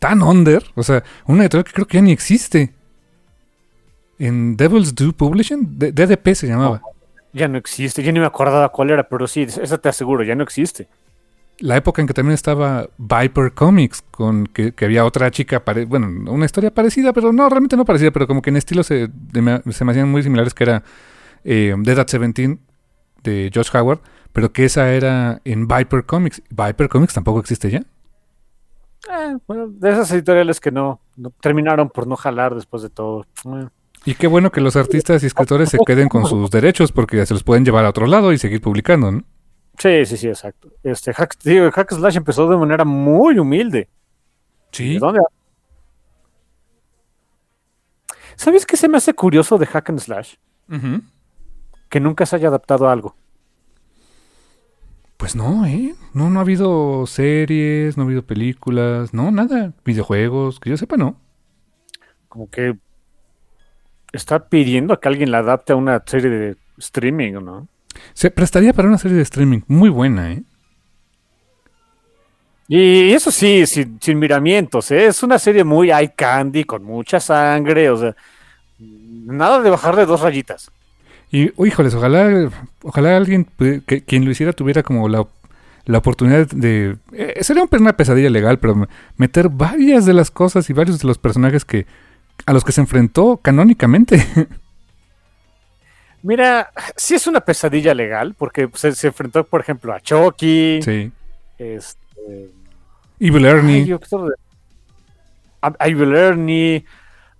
tan 0.00 0.22
under. 0.22 0.62
O 0.74 0.82
sea, 0.82 1.02
una 1.26 1.42
editorial 1.42 1.64
que 1.64 1.72
creo 1.72 1.86
que 1.86 1.96
ya 1.98 2.02
ni 2.02 2.12
existe. 2.12 2.74
En 4.18 4.56
Devil's 4.56 4.94
Due 4.94 5.12
Publishing, 5.12 5.78
D- 5.78 5.92
DDP 5.92 6.34
se 6.34 6.46
llamaba. 6.46 6.82
Ya 7.32 7.48
no 7.48 7.56
existe. 7.58 8.02
Yo 8.02 8.12
ni 8.12 8.20
me 8.20 8.26
acordaba 8.26 8.68
cuál 8.70 8.90
era, 8.90 9.08
pero 9.08 9.26
sí, 9.26 9.42
esa 9.42 9.78
te 9.78 9.88
aseguro, 9.88 10.22
ya 10.22 10.34
no 10.34 10.42
existe. 10.42 10.88
La 11.60 11.76
época 11.76 12.00
en 12.02 12.08
que 12.08 12.14
también 12.14 12.34
estaba 12.34 12.88
Viper 12.98 13.52
Comics, 13.52 14.02
con 14.10 14.46
que, 14.46 14.72
que 14.72 14.84
había 14.86 15.04
otra 15.04 15.30
chica, 15.30 15.64
pare- 15.64 15.84
bueno, 15.84 16.08
una 16.32 16.44
historia 16.46 16.72
parecida, 16.72 17.12
pero 17.12 17.32
no, 17.32 17.48
realmente 17.48 17.76
no 17.76 17.84
parecida, 17.84 18.10
pero 18.10 18.26
como 18.26 18.42
que 18.42 18.50
en 18.50 18.56
estilo 18.56 18.82
se, 18.82 19.08
de 19.08 19.62
se 19.70 19.84
me 19.84 19.92
hacían 19.92 20.08
muy 20.10 20.22
similares, 20.22 20.54
que 20.54 20.64
era 20.64 20.82
eh, 21.44 21.74
Dead 21.78 21.98
at 21.98 22.06
17 22.10 22.58
de 23.22 23.50
Josh 23.54 23.68
Howard, 23.74 24.00
pero 24.32 24.52
que 24.52 24.64
esa 24.64 24.92
era 24.92 25.40
en 25.44 25.66
Viper 25.68 26.04
Comics. 26.04 26.42
Viper 26.50 26.88
Comics 26.88 27.14
tampoco 27.14 27.40
existe 27.40 27.70
ya. 27.70 27.78
Eh, 29.10 29.36
bueno, 29.46 29.68
de 29.68 29.90
esas 29.90 30.10
editoriales 30.12 30.60
que 30.60 30.70
no, 30.70 31.00
no- 31.16 31.30
terminaron 31.40 31.88
por 31.88 32.06
no 32.06 32.16
jalar 32.16 32.54
después 32.54 32.82
de 32.82 32.90
todo. 32.90 33.26
Eh, 33.46 33.66
Y 34.04 34.14
qué 34.14 34.26
bueno 34.26 34.50
que 34.52 34.60
los 34.60 34.76
artistas 34.76 35.22
y 35.22 35.26
escritores 35.26 35.68
se 35.70 35.78
queden 35.86 36.08
con 36.08 36.26
sus 36.26 36.50
derechos 36.50 36.92
porque 36.92 37.24
se 37.26 37.34
los 37.34 37.42
pueden 37.42 37.64
llevar 37.64 37.84
a 37.84 37.90
otro 37.90 38.06
lado 38.06 38.32
y 38.32 38.38
seguir 38.38 38.60
publicando, 38.60 39.10
¿no? 39.12 39.22
Sí, 39.78 40.04
sí, 40.06 40.16
sí, 40.18 40.28
exacto. 40.28 40.68
Este 40.82 41.12
Hack, 41.14 41.36
digo, 41.42 41.70
Hack 41.72 41.92
Slash 41.92 42.16
empezó 42.16 42.46
de 42.48 42.56
manera 42.56 42.84
muy 42.84 43.38
humilde. 43.38 43.88
¿De 44.76 44.98
dónde? 44.98 45.20
¿Sabes 48.36 48.64
qué 48.66 48.76
se 48.76 48.88
me 48.88 48.96
hace 48.96 49.12
curioso 49.14 49.58
de 49.58 49.66
Hack 49.66 49.90
and 49.90 49.98
Slash? 50.00 50.34
Que 51.88 52.00
nunca 52.00 52.24
se 52.26 52.36
haya 52.36 52.48
adaptado 52.48 52.88
a 52.88 52.92
algo. 52.92 53.16
Pues 55.20 55.36
no, 55.36 55.66
¿eh? 55.66 55.94
No, 56.14 56.30
no 56.30 56.38
ha 56.38 56.42
habido 56.42 57.06
series, 57.06 57.98
no 57.98 58.04
ha 58.04 58.06
habido 58.06 58.22
películas, 58.22 59.12
no, 59.12 59.30
nada. 59.30 59.74
Videojuegos, 59.84 60.58
que 60.58 60.70
yo 60.70 60.78
sepa, 60.78 60.96
no. 60.96 61.20
Como 62.30 62.48
que 62.48 62.78
está 64.14 64.48
pidiendo 64.48 64.94
a 64.94 64.98
que 64.98 65.08
alguien 65.08 65.30
la 65.30 65.40
adapte 65.40 65.74
a 65.74 65.76
una 65.76 66.02
serie 66.06 66.30
de 66.30 66.56
streaming, 66.78 67.34
¿no? 67.34 67.68
Se 68.14 68.30
prestaría 68.30 68.72
para 68.72 68.88
una 68.88 68.96
serie 68.96 69.18
de 69.18 69.22
streaming 69.22 69.60
muy 69.66 69.90
buena, 69.90 70.32
¿eh? 70.32 70.42
Y 72.66 73.12
eso 73.12 73.30
sí, 73.30 73.66
sin, 73.66 74.00
sin 74.00 74.18
miramientos, 74.18 74.90
¿eh? 74.90 75.04
Es 75.04 75.22
una 75.22 75.38
serie 75.38 75.64
muy 75.64 75.92
eye 75.92 76.14
candy, 76.16 76.64
con 76.64 76.82
mucha 76.82 77.20
sangre, 77.20 77.90
o 77.90 77.96
sea, 77.98 78.16
nada 78.78 79.60
de 79.60 79.68
bajarle 79.68 80.06
dos 80.06 80.22
rayitas. 80.22 80.70
Y, 81.32 81.52
oh, 81.56 81.66
híjoles, 81.66 81.94
ojalá, 81.94 82.50
ojalá 82.82 83.16
alguien, 83.16 83.46
que, 83.86 84.02
quien 84.04 84.24
lo 84.24 84.30
hiciera 84.32 84.52
tuviera 84.52 84.82
como 84.82 85.08
la, 85.08 85.24
la 85.84 85.98
oportunidad 85.98 86.46
de... 86.48 86.96
eh, 87.12 87.38
sería 87.42 87.62
un- 87.62 87.68
una 87.80 87.96
pesadilla 87.96 88.30
legal, 88.30 88.58
pero 88.58 88.74
me- 88.74 88.88
meter 89.16 89.48
varias 89.48 90.06
de 90.06 90.12
las 90.12 90.30
cosas 90.30 90.68
y 90.70 90.72
varios 90.72 90.98
de 90.98 91.06
los 91.06 91.18
personajes 91.18 91.64
que 91.64 91.86
a 92.46 92.52
los 92.52 92.64
que 92.64 92.72
se 92.72 92.80
enfrentó 92.80 93.36
canónicamente. 93.36 94.26
Mira, 96.22 96.70
sí 96.96 97.14
es 97.14 97.26
una 97.26 97.40
pesadilla 97.40 97.94
legal, 97.94 98.34
porque 98.36 98.68
se, 98.74 98.92
se 98.92 99.06
enfrentó, 99.06 99.44
por 99.44 99.60
ejemplo, 99.62 99.92
a 99.94 100.00
Chucky, 100.00 100.80
sí. 100.82 101.10
este, 101.58 102.50
Evil 103.18 103.46
ay, 103.46 103.50
Ernie. 103.52 103.86
yo 103.86 103.98
qué 103.98 104.06
sé, 104.06 104.16
a, 105.62 105.72
a 105.78 105.88
Evil 105.88 106.14
Ernie, 106.14 106.84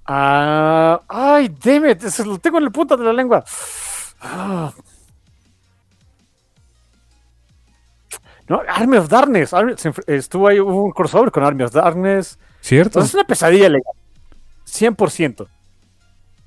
a- 0.06 1.00
ay, 1.08 1.48
damn 1.62 1.88
it, 1.88 2.02
ese 2.04 2.24
lo 2.24 2.38
tengo 2.38 2.58
en 2.58 2.64
la 2.64 2.70
punta 2.70 2.96
de 2.96 3.04
la 3.04 3.12
lengua. 3.12 3.44
Ah. 4.20 4.72
No, 8.48 8.60
Army 8.68 8.96
of 8.96 9.08
Darkness, 9.08 9.52
Army- 9.54 9.74
estuvo 10.08 10.48
ahí, 10.48 10.58
hubo 10.58 10.82
un 10.84 10.90
crossover 10.90 11.30
con 11.30 11.44
Army 11.44 11.62
of 11.62 11.72
Darkness. 11.72 12.38
¿Cierto? 12.60 12.88
Entonces 12.88 13.10
es 13.10 13.14
una 13.14 13.24
pesadilla 13.24 13.68
legal. 13.68 13.94
100%. 14.66 15.46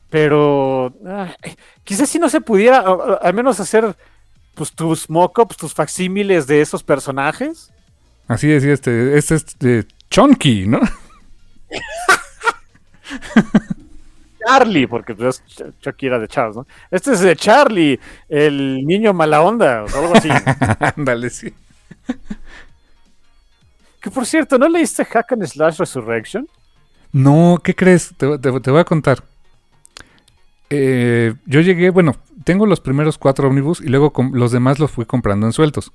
Pero 0.10 0.94
ah, 1.08 1.34
quizás 1.84 2.10
si 2.10 2.20
no 2.20 2.30
se 2.30 2.42
pudiera 2.42 2.84
al 3.22 3.34
menos 3.34 3.60
hacer 3.60 3.96
pues, 4.54 4.72
tus 4.74 5.10
mock-ups, 5.10 5.58
tus 5.58 5.74
facsímiles 5.74 6.46
de 6.46 6.62
esos 6.62 6.84
personajes. 6.84 7.72
Así 8.28 8.48
decía 8.48 8.74
este, 8.74 9.18
este 9.18 9.36
es 9.36 9.58
de 9.60 9.88
Chunky, 10.10 10.68
¿no? 10.68 10.80
Charlie, 14.46 14.88
porque 14.88 15.16
pues, 15.16 15.42
Ch- 15.46 15.74
Chucky 15.82 16.08
era 16.08 16.20
de 16.20 16.28
Charles, 16.28 16.56
¿no? 16.58 16.68
Este 16.92 17.14
es 17.14 17.22
de 17.22 17.36
Charlie, 17.36 18.00
el 18.28 18.86
niño 18.86 19.14
mala 19.14 19.42
onda, 19.42 19.84
o 19.84 19.98
algo 19.98 20.16
así. 20.16 20.30
Ándale, 20.98 21.30
sí. 21.30 21.54
que 24.02 24.12
por 24.12 24.26
cierto, 24.26 24.58
¿no 24.58 24.68
leíste 24.68 25.06
Hack 25.06 25.32
and 25.34 25.46
Slash 25.46 25.78
Resurrection? 25.78 26.48
No, 27.14 27.60
¿qué 27.64 27.74
crees? 27.76 28.14
Te, 28.18 28.38
te- 28.38 28.60
te 28.60 28.72
voy 28.72 28.80
a 28.82 28.86
contar. 28.86 29.24
Eh, 30.70 31.34
yo 31.46 31.62
llegué, 31.62 31.90
bueno, 31.92 32.16
tengo 32.44 32.66
los 32.66 32.80
primeros 32.82 33.18
cuatro 33.18 33.48
ómnibus 33.48 33.80
y 33.80 33.88
luego 33.88 34.12
los 34.34 34.52
demás 34.52 34.80
los 34.80 34.92
fui 34.92 35.06
comprando 35.06 35.46
en 35.46 35.54
sueltos. 35.54 35.92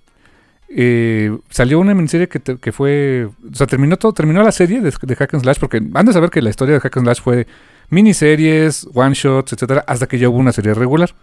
Eh, 0.70 1.36
salió 1.48 1.78
una 1.80 1.94
miniserie 1.94 2.28
que, 2.28 2.40
te- 2.40 2.58
que 2.58 2.72
fue, 2.72 3.28
o 3.50 3.54
sea, 3.54 3.66
terminó 3.66 3.96
todo, 3.96 4.12
terminó 4.12 4.42
la 4.42 4.52
serie 4.52 4.80
de, 4.82 4.92
de 5.00 5.16
Hack 5.16 5.32
and 5.34 5.42
Slash 5.42 5.58
porque 5.58 5.80
han 5.94 6.06
de 6.06 6.12
saber 6.12 6.28
que 6.30 6.42
la 6.42 6.50
historia 6.50 6.74
de 6.74 6.80
Hack 6.80 6.96
and 6.98 7.06
Slash 7.06 7.20
fue 7.22 7.46
miniseries, 7.88 8.86
one 8.94 9.14
shots, 9.14 9.52
etcétera, 9.54 9.84
hasta 9.86 10.06
que 10.06 10.18
llegó 10.18 10.36
una 10.36 10.52
serie 10.52 10.74
regular 10.74 11.14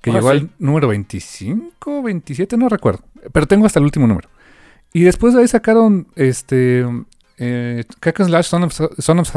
que 0.00 0.10
Ah, 0.10 0.14
llegó 0.14 0.30
sí. 0.30 0.38
al 0.38 0.50
número 0.58 0.88
25, 0.88 2.02
27, 2.02 2.56
no 2.56 2.68
recuerdo, 2.68 3.02
pero 3.32 3.46
tengo 3.46 3.66
hasta 3.66 3.78
el 3.80 3.84
último 3.84 4.06
número. 4.06 4.28
Y 4.92 5.02
después 5.02 5.34
de 5.34 5.40
ahí 5.40 5.48
sacaron 5.48 6.06
este 6.16 6.86
eh, 7.38 7.84
Hack 8.00 8.20
and 8.20 8.28
Slash 8.30 8.46
Son 8.46 8.62
of, 8.64 8.72
Son 8.98 9.18
of. 9.18 9.30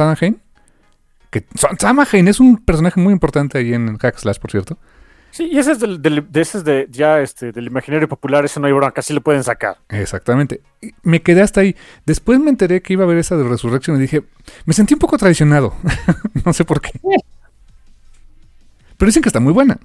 Que 1.32 1.46
Son- 1.56 1.78
Samhain 1.78 2.28
es 2.28 2.40
un 2.40 2.58
personaje 2.58 3.00
muy 3.00 3.14
importante 3.14 3.58
ahí 3.58 3.74
en 3.74 3.98
Hack 3.98 4.16
and 4.16 4.22
Slash, 4.22 4.40
por 4.40 4.52
cierto. 4.52 4.78
Sí, 5.32 5.48
y 5.52 5.58
ese 5.60 5.74
es 5.74 5.80
del, 5.80 6.02
del- 6.02 6.32
de, 6.32 6.42
ese 6.42 6.58
es 6.60 6.64
de 6.64 6.88
ya 6.90 7.20
este, 7.22 7.52
del 7.52 7.68
imaginario 7.68 8.08
popular, 8.08 8.44
eso 8.46 8.60
no 8.60 8.68
hay 8.68 8.74
bronca, 8.74 9.02
sí 9.02 9.14
lo 9.14 9.22
pueden 9.22 9.44
sacar. 9.44 9.78
Exactamente. 9.90 10.62
Y 10.82 10.92
me 11.04 11.22
quedé 11.22 11.42
hasta 11.42 11.62
ahí. 11.62 11.76
Después 12.06 12.40
me 12.40 12.50
enteré 12.50 12.82
que 12.82 12.94
iba 12.94 13.04
a 13.04 13.06
haber 13.06 13.18
esa 13.20 13.38
de 13.38 13.44
Resurrection 13.44 13.98
y 13.98 14.02
dije, 14.02 14.24
me 14.66 14.74
sentí 14.74 14.94
un 14.96 15.00
poco 15.00 15.18
traicionado. 15.18 15.74
no 16.46 16.54
sé 16.54 16.66
por 16.66 16.82
qué. 16.82 16.92
Pero 18.98 19.08
dicen 19.08 19.22
que 19.24 19.30
está 19.30 19.40
muy 19.40 19.54
buena. 19.54 19.80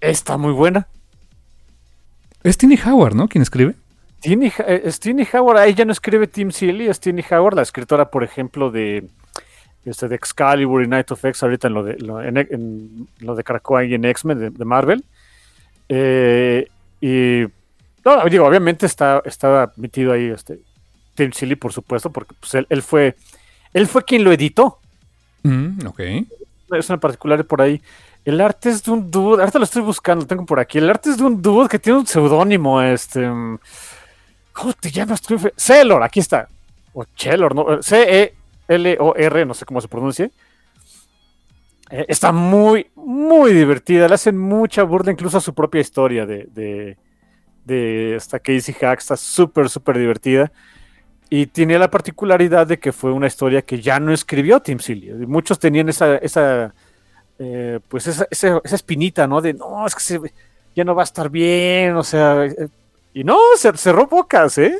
Está 0.00 0.36
muy 0.36 0.52
buena. 0.52 0.88
Es 2.42 2.58
Tini 2.58 2.78
Howard, 2.84 3.14
¿no? 3.14 3.28
Quien 3.28 3.42
escribe. 3.42 3.74
Tini, 4.20 4.52
eh, 4.66 5.28
Howard, 5.34 5.58
ahí 5.58 5.74
ya 5.74 5.84
no 5.84 5.92
escribe 5.92 6.26
Tim 6.26 6.50
Seeley, 6.50 6.88
es 6.88 7.00
Tini 7.00 7.22
Howard, 7.30 7.54
la 7.54 7.62
escritora, 7.62 8.10
por 8.10 8.24
ejemplo, 8.24 8.70
de, 8.70 9.08
este, 9.86 10.08
de 10.08 10.16
Excalibur 10.16 10.82
y 10.82 10.88
Night 10.88 11.10
of 11.12 11.24
X, 11.24 11.42
ahorita 11.42 11.68
en 11.68 11.74
lo 11.74 11.82
de, 11.84 11.96
lo, 11.98 12.20
en, 12.20 12.36
en 12.36 13.08
lo 13.20 13.34
de 13.34 13.44
Krakoa 13.44 13.84
y 13.84 13.94
en 13.94 14.04
X-Men 14.04 14.38
de, 14.38 14.50
de 14.50 14.64
Marvel. 14.64 15.04
Eh, 15.88 16.68
y, 17.00 17.44
no, 18.04 18.24
digo, 18.28 18.46
obviamente 18.46 18.86
está, 18.86 19.22
estaba 19.24 19.72
metido 19.76 20.12
ahí 20.12 20.26
este, 20.26 20.60
Tim 21.14 21.32
Seeley, 21.32 21.56
por 21.56 21.72
supuesto, 21.72 22.10
porque 22.10 22.34
pues, 22.38 22.54
él, 22.54 22.66
él 22.68 22.82
fue, 22.82 23.16
él 23.72 23.86
fue 23.86 24.04
quien 24.04 24.24
lo 24.24 24.32
editó. 24.32 24.78
Mm, 25.42 25.86
ok. 25.86 26.00
Es 26.72 26.88
una 26.88 26.98
particular 26.98 27.44
por 27.44 27.62
ahí. 27.62 27.80
El 28.24 28.40
arte 28.40 28.70
es 28.70 28.82
de 28.82 28.90
un 28.90 29.08
dude, 29.08 29.40
ahorita 29.40 29.58
lo 29.58 29.64
estoy 29.64 29.82
buscando, 29.82 30.24
lo 30.24 30.26
tengo 30.26 30.44
por 30.44 30.58
aquí. 30.58 30.78
El 30.78 30.90
arte 30.90 31.10
es 31.10 31.16
de 31.16 31.24
un 31.24 31.40
dude 31.40 31.68
que 31.68 31.78
tiene 31.78 32.00
un 32.00 32.06
seudónimo, 32.06 32.82
este. 32.82 33.24
¿Cómo 34.52 34.72
te 34.80 34.90
llamas 34.90 35.22
tú? 35.22 35.38
Celor, 35.56 36.02
aquí 36.02 36.18
está. 36.18 36.48
O 36.92 37.04
Chelor, 37.14 37.54
¿no? 37.54 37.80
C-E-L-O-R, 38.68 39.46
no 39.46 39.54
sé 39.54 39.64
cómo 39.64 39.80
se 39.80 39.88
pronuncia. 39.88 40.30
Eh, 41.90 42.04
está 42.08 42.32
muy, 42.32 42.90
muy 42.94 43.52
divertida. 43.52 44.08
Le 44.08 44.14
hacen 44.14 44.36
mucha 44.38 44.82
burla 44.82 45.12
incluso 45.12 45.38
a 45.38 45.40
su 45.40 45.54
propia 45.54 45.80
historia 45.80 46.26
de, 46.26 46.46
de, 46.52 46.98
de 47.64 48.16
esta 48.16 48.38
Casey 48.40 48.74
Hack. 48.74 49.00
Está 49.00 49.16
súper, 49.16 49.68
súper 49.70 49.98
divertida. 49.98 50.52
Y 51.30 51.46
tiene 51.48 51.78
la 51.78 51.90
particularidad 51.90 52.66
de 52.66 52.78
que 52.78 52.92
fue 52.92 53.12
una 53.12 53.26
historia 53.28 53.62
que 53.62 53.80
ya 53.82 54.00
no 54.00 54.12
escribió 54.12 54.60
Tim 54.60 54.78
Seeley. 54.80 55.10
Muchos 55.26 55.58
tenían 55.58 55.88
esa, 55.88 56.16
esa 56.18 56.74
eh, 57.38 57.80
pues 57.88 58.06
esa, 58.08 58.26
esa, 58.30 58.60
esa 58.64 58.76
espinita, 58.76 59.26
¿no? 59.26 59.40
De 59.42 59.54
no, 59.54 59.86
es 59.86 59.94
que 59.94 60.02
se- 60.02 60.32
ya 60.76 60.84
no 60.84 60.94
va 60.94 61.02
a 61.02 61.04
estar 61.04 61.30
bien, 61.30 61.96
o 61.96 62.04
sea, 62.04 62.46
eh, 62.46 62.68
y 63.14 63.24
no, 63.24 63.38
se 63.56 63.72
cerró 63.76 64.06
bocas, 64.08 64.58
¿eh? 64.58 64.78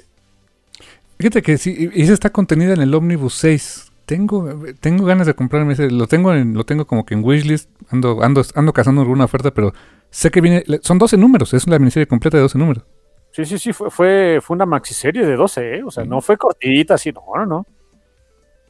Fíjate 1.18 1.42
que 1.42 1.56
sí, 1.58 1.90
y 1.94 2.02
esa 2.02 2.12
está 2.12 2.30
contenida 2.30 2.74
en 2.74 2.80
el 2.82 2.94
Omnibus 2.94 3.34
6. 3.34 3.92
Tengo, 4.04 4.48
tengo 4.80 5.04
ganas 5.04 5.26
de 5.26 5.34
comprarme 5.34 5.72
ese. 5.72 5.90
Lo 5.90 6.06
tengo, 6.06 6.32
en, 6.32 6.54
lo 6.54 6.64
tengo 6.64 6.86
como 6.86 7.04
que 7.06 7.14
en 7.14 7.24
wishlist. 7.24 7.70
Ando, 7.90 8.22
ando, 8.22 8.42
ando 8.54 8.72
cazando 8.72 9.00
alguna 9.02 9.24
oferta, 9.24 9.50
pero 9.52 9.72
sé 10.10 10.30
que 10.30 10.40
viene, 10.40 10.64
son 10.82 10.98
12 10.98 11.16
números, 11.16 11.54
es 11.54 11.66
la 11.66 11.78
miniserie 11.78 12.06
completa 12.06 12.36
de 12.36 12.42
12 12.42 12.58
números. 12.58 12.84
Sí, 13.32 13.44
sí, 13.44 13.58
sí, 13.58 13.72
fue, 13.72 13.90
fue, 13.90 14.38
fue 14.42 14.54
una 14.54 14.66
maxiserie 14.66 15.24
de 15.26 15.36
12, 15.36 15.76
¿eh? 15.76 15.82
O 15.84 15.90
sea, 15.90 16.04
no 16.04 16.20
fue 16.20 16.36
cortita, 16.36 16.94
así, 16.94 17.12
no, 17.12 17.22
no, 17.36 17.46
no. 17.46 17.66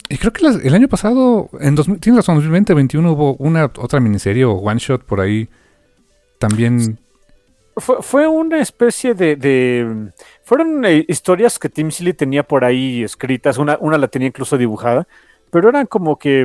Y 0.09 0.17
creo 0.19 0.33
que 0.33 0.43
las- 0.43 0.65
el 0.65 0.75
año 0.75 0.89
pasado, 0.89 1.51
en 1.61 1.75
2000, 1.75 2.01
tienes 2.01 2.19
razón, 2.19 2.37
2020, 2.37 2.75
21 2.75 3.13
hubo 3.13 3.35
una 3.37 3.65
otra 3.67 4.01
miniserie 4.01 4.45
o 4.45 4.53
one 4.53 4.79
shot 4.79 5.03
por 5.05 5.21
ahí. 5.21 5.49
También, 6.39 6.99
Fue, 7.77 7.97
fue 8.03 8.27
una 8.27 8.59
especie 8.61 9.15
de, 9.15 9.37
de- 9.37 10.11
Fueron 10.47 10.85
eh, 10.85 11.05
historias 11.09 11.59
que 11.59 11.69
Tim 11.69 11.91
Seeley 11.91 12.13
tenía 12.13 12.45
por 12.45 12.65
ahí 12.65 13.03
escritas, 13.03 13.59
una, 13.59 13.77
una 13.81 13.99
la 13.99 14.07
tenía 14.07 14.29
incluso 14.29 14.57
dibujada, 14.57 15.09
pero 15.51 15.69
eran 15.69 15.87
como 15.87 16.21
que... 16.21 16.43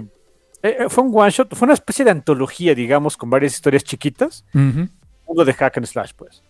eh, 0.64 0.78
eh, 0.80 0.86
fue 0.90 1.04
un 1.04 1.12
one 1.14 1.30
shot, 1.30 1.56
fue 1.56 1.68
una 1.68 1.76
especie 1.76 2.04
de 2.04 2.10
antología, 2.10 2.74
digamos, 2.74 3.16
con 3.16 3.30
varias 3.30 3.54
historias 3.54 3.84
chiquitas. 3.84 4.44
Ujú. 4.56 4.90
Uno 5.28 5.46
de 5.46 5.54
hack 5.54 5.78
and 5.78 5.86
slash, 5.86 6.14
pues. 6.16 6.42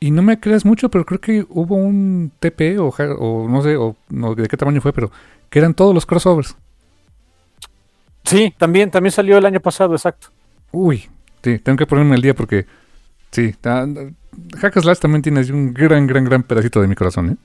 Y 0.00 0.10
no 0.10 0.22
me 0.22 0.40
creas 0.40 0.64
mucho, 0.64 0.88
pero 0.88 1.04
creo 1.04 1.20
que 1.20 1.44
hubo 1.50 1.76
un 1.76 2.32
TP 2.40 2.78
o, 2.78 2.88
o 2.88 3.48
no 3.48 3.62
sé, 3.62 3.76
o 3.76 3.94
no, 4.08 4.34
de 4.34 4.48
qué 4.48 4.56
tamaño 4.56 4.80
fue, 4.80 4.94
pero 4.94 5.10
que 5.50 5.58
eran 5.58 5.74
todos 5.74 5.94
los 5.94 6.06
crossovers. 6.06 6.56
Sí, 8.24 8.54
también, 8.56 8.90
también 8.90 9.12
salió 9.12 9.36
el 9.36 9.44
año 9.44 9.60
pasado, 9.60 9.94
exacto. 9.94 10.28
Uy, 10.72 11.06
sí, 11.42 11.58
tengo 11.58 11.76
que 11.76 11.86
ponerme 11.86 12.14
al 12.14 12.22
día 12.22 12.34
porque 12.34 12.64
sí, 13.36 13.54
ta- 13.60 13.86
Hack 14.60 14.76
and 14.76 14.82
Slash 14.84 14.98
también 14.98 15.22
tiene 15.22 15.40
un 15.52 15.72
gran, 15.72 16.06
gran, 16.06 16.24
gran 16.24 16.42
pedacito 16.42 16.80
de 16.80 16.88
mi 16.88 16.94
corazón, 16.94 17.30
¿eh? 17.30 17.36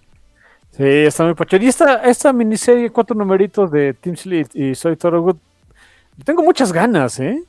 Sí, 0.72 0.84
está 0.84 1.26
muy 1.26 1.34
pacho. 1.34 1.58
Y 1.58 1.68
esta, 1.68 1.96
esta 2.04 2.32
miniserie, 2.34 2.90
cuatro 2.90 3.16
numeritos 3.16 3.70
de 3.72 3.94
Tim 3.94 4.16
Seeley 4.16 4.46
y 4.54 4.74
Soy 4.76 4.96
Thorogood, 4.96 5.36
tengo 6.24 6.44
muchas 6.44 6.72
ganas, 6.72 7.20
¿eh? 7.20 7.44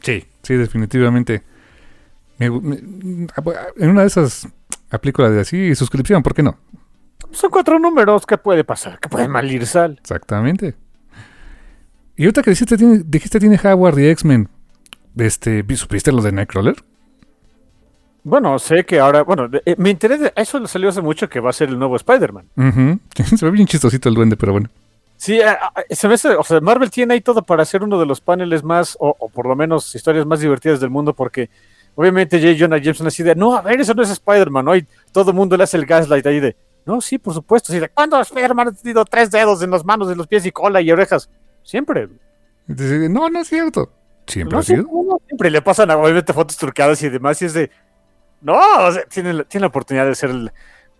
Sí, 0.00 0.24
sí, 0.42 0.54
definitivamente. 0.54 1.42
Me 2.38 2.48
gu- 2.50 2.60
me- 2.62 3.26
en 3.84 3.90
una 3.90 4.02
de 4.02 4.06
esas 4.06 4.46
aplico 4.90 5.22
la 5.22 5.30
de 5.30 5.40
así 5.40 5.74
suscripción, 5.74 6.22
¿por 6.22 6.34
qué 6.34 6.42
no? 6.42 6.56
Son 7.32 7.50
cuatro 7.50 7.78
números, 7.78 8.24
¿qué 8.26 8.38
puede 8.38 8.62
pasar? 8.64 8.98
¿Qué 9.00 9.08
puede 9.08 9.26
mal 9.28 9.50
ir 9.50 9.66
sal? 9.66 9.98
Exactamente. 10.00 10.74
Y 12.16 12.24
ahorita 12.24 12.42
que 12.42 12.50
dijiste 12.50 12.76
tiene, 12.76 13.02
dijiste 13.04 13.38
tiene 13.40 13.58
Howard 13.62 13.98
y 13.98 14.06
X-Men, 14.08 14.48
este, 15.16 15.62
¿vi- 15.62 15.76
¿supiste 15.76 16.10
lo 16.12 16.22
de 16.22 16.32
Nightcrawler? 16.32 16.76
Bueno, 18.28 18.58
sé 18.58 18.84
que 18.84 19.00
ahora, 19.00 19.22
bueno, 19.22 19.48
eh, 19.64 19.74
me 19.78 19.90
enteré 19.90 20.18
de 20.18 20.32
eso 20.36 20.58
le 20.58 20.68
salió 20.68 20.88
hace 20.88 21.00
mucho 21.00 21.28
que 21.28 21.40
va 21.40 21.50
a 21.50 21.52
ser 21.52 21.68
el 21.68 21.78
nuevo 21.78 21.96
Spider-Man. 21.96 22.46
Se 23.36 23.44
ve 23.44 23.50
bien 23.50 23.66
chistosito 23.66 24.08
el 24.08 24.14
duende, 24.14 24.36
pero 24.36 24.52
bueno. 24.52 24.68
Sí, 25.16 25.40
eh, 25.40 25.46
eh, 25.88 25.96
se 25.96 26.06
me 26.06 26.14
hace- 26.14 26.36
o 26.36 26.44
sea, 26.44 26.60
Marvel 26.60 26.90
tiene 26.90 27.14
ahí 27.14 27.20
todo 27.20 27.42
para 27.42 27.62
hacer 27.64 27.82
uno 27.82 27.98
de 27.98 28.06
los 28.06 28.20
paneles 28.20 28.62
más, 28.62 28.96
o, 29.00 29.16
o 29.18 29.28
por 29.28 29.46
lo 29.46 29.56
menos 29.56 29.92
historias 29.94 30.24
más 30.26 30.38
divertidas 30.40 30.78
del 30.78 30.90
mundo, 30.90 31.12
porque 31.12 31.50
obviamente 31.96 32.38
J. 32.40 32.54
Jonah 32.56 32.78
Jameson 32.78 33.08
así 33.08 33.24
de, 33.24 33.34
no, 33.34 33.56
a 33.56 33.62
ver, 33.62 33.80
eso 33.80 33.94
no 33.94 34.02
es 34.04 34.10
Spider-Man, 34.10 34.64
¿no? 34.64 34.76
Y 34.76 34.86
todo 35.10 35.30
el 35.32 35.36
mundo 35.36 35.56
le 35.56 35.64
hace 35.64 35.76
el 35.76 35.86
gaslight 35.86 36.24
ahí 36.26 36.38
de, 36.38 36.54
no, 36.86 37.00
sí, 37.00 37.18
por 37.18 37.34
supuesto, 37.34 37.72
así 37.72 37.80
de, 37.80 37.88
¿cuándo 37.88 38.20
Spider-Man 38.20 38.68
ha 38.68 38.72
tenido 38.72 39.04
tres 39.04 39.30
dedos 39.32 39.60
en 39.62 39.72
las 39.72 39.84
manos, 39.84 40.08
en 40.10 40.18
los 40.18 40.28
pies 40.28 40.46
y 40.46 40.52
cola 40.52 40.80
y 40.80 40.92
orejas? 40.92 41.28
Siempre. 41.64 42.08
No, 42.66 43.28
no 43.28 43.40
es 43.40 43.48
cierto. 43.48 43.90
Siempre 44.26 44.54
No 44.54 44.60
ha 44.60 44.62
sido. 44.62 44.86
cómo, 44.86 45.20
siempre 45.26 45.50
le 45.50 45.62
pasan 45.62 45.90
obviamente 45.90 46.32
fotos 46.32 46.56
trucadas 46.58 47.02
y 47.02 47.08
demás, 47.08 47.40
y 47.42 47.46
es 47.46 47.54
de, 47.54 47.70
no, 48.40 48.58
o 48.86 48.92
sea, 48.92 49.04
tiene, 49.04 49.32
la- 49.32 49.44
tiene 49.44 49.62
la 49.62 49.68
oportunidad 49.68 50.06
de 50.06 50.14
ser 50.14 50.30
el- 50.30 50.50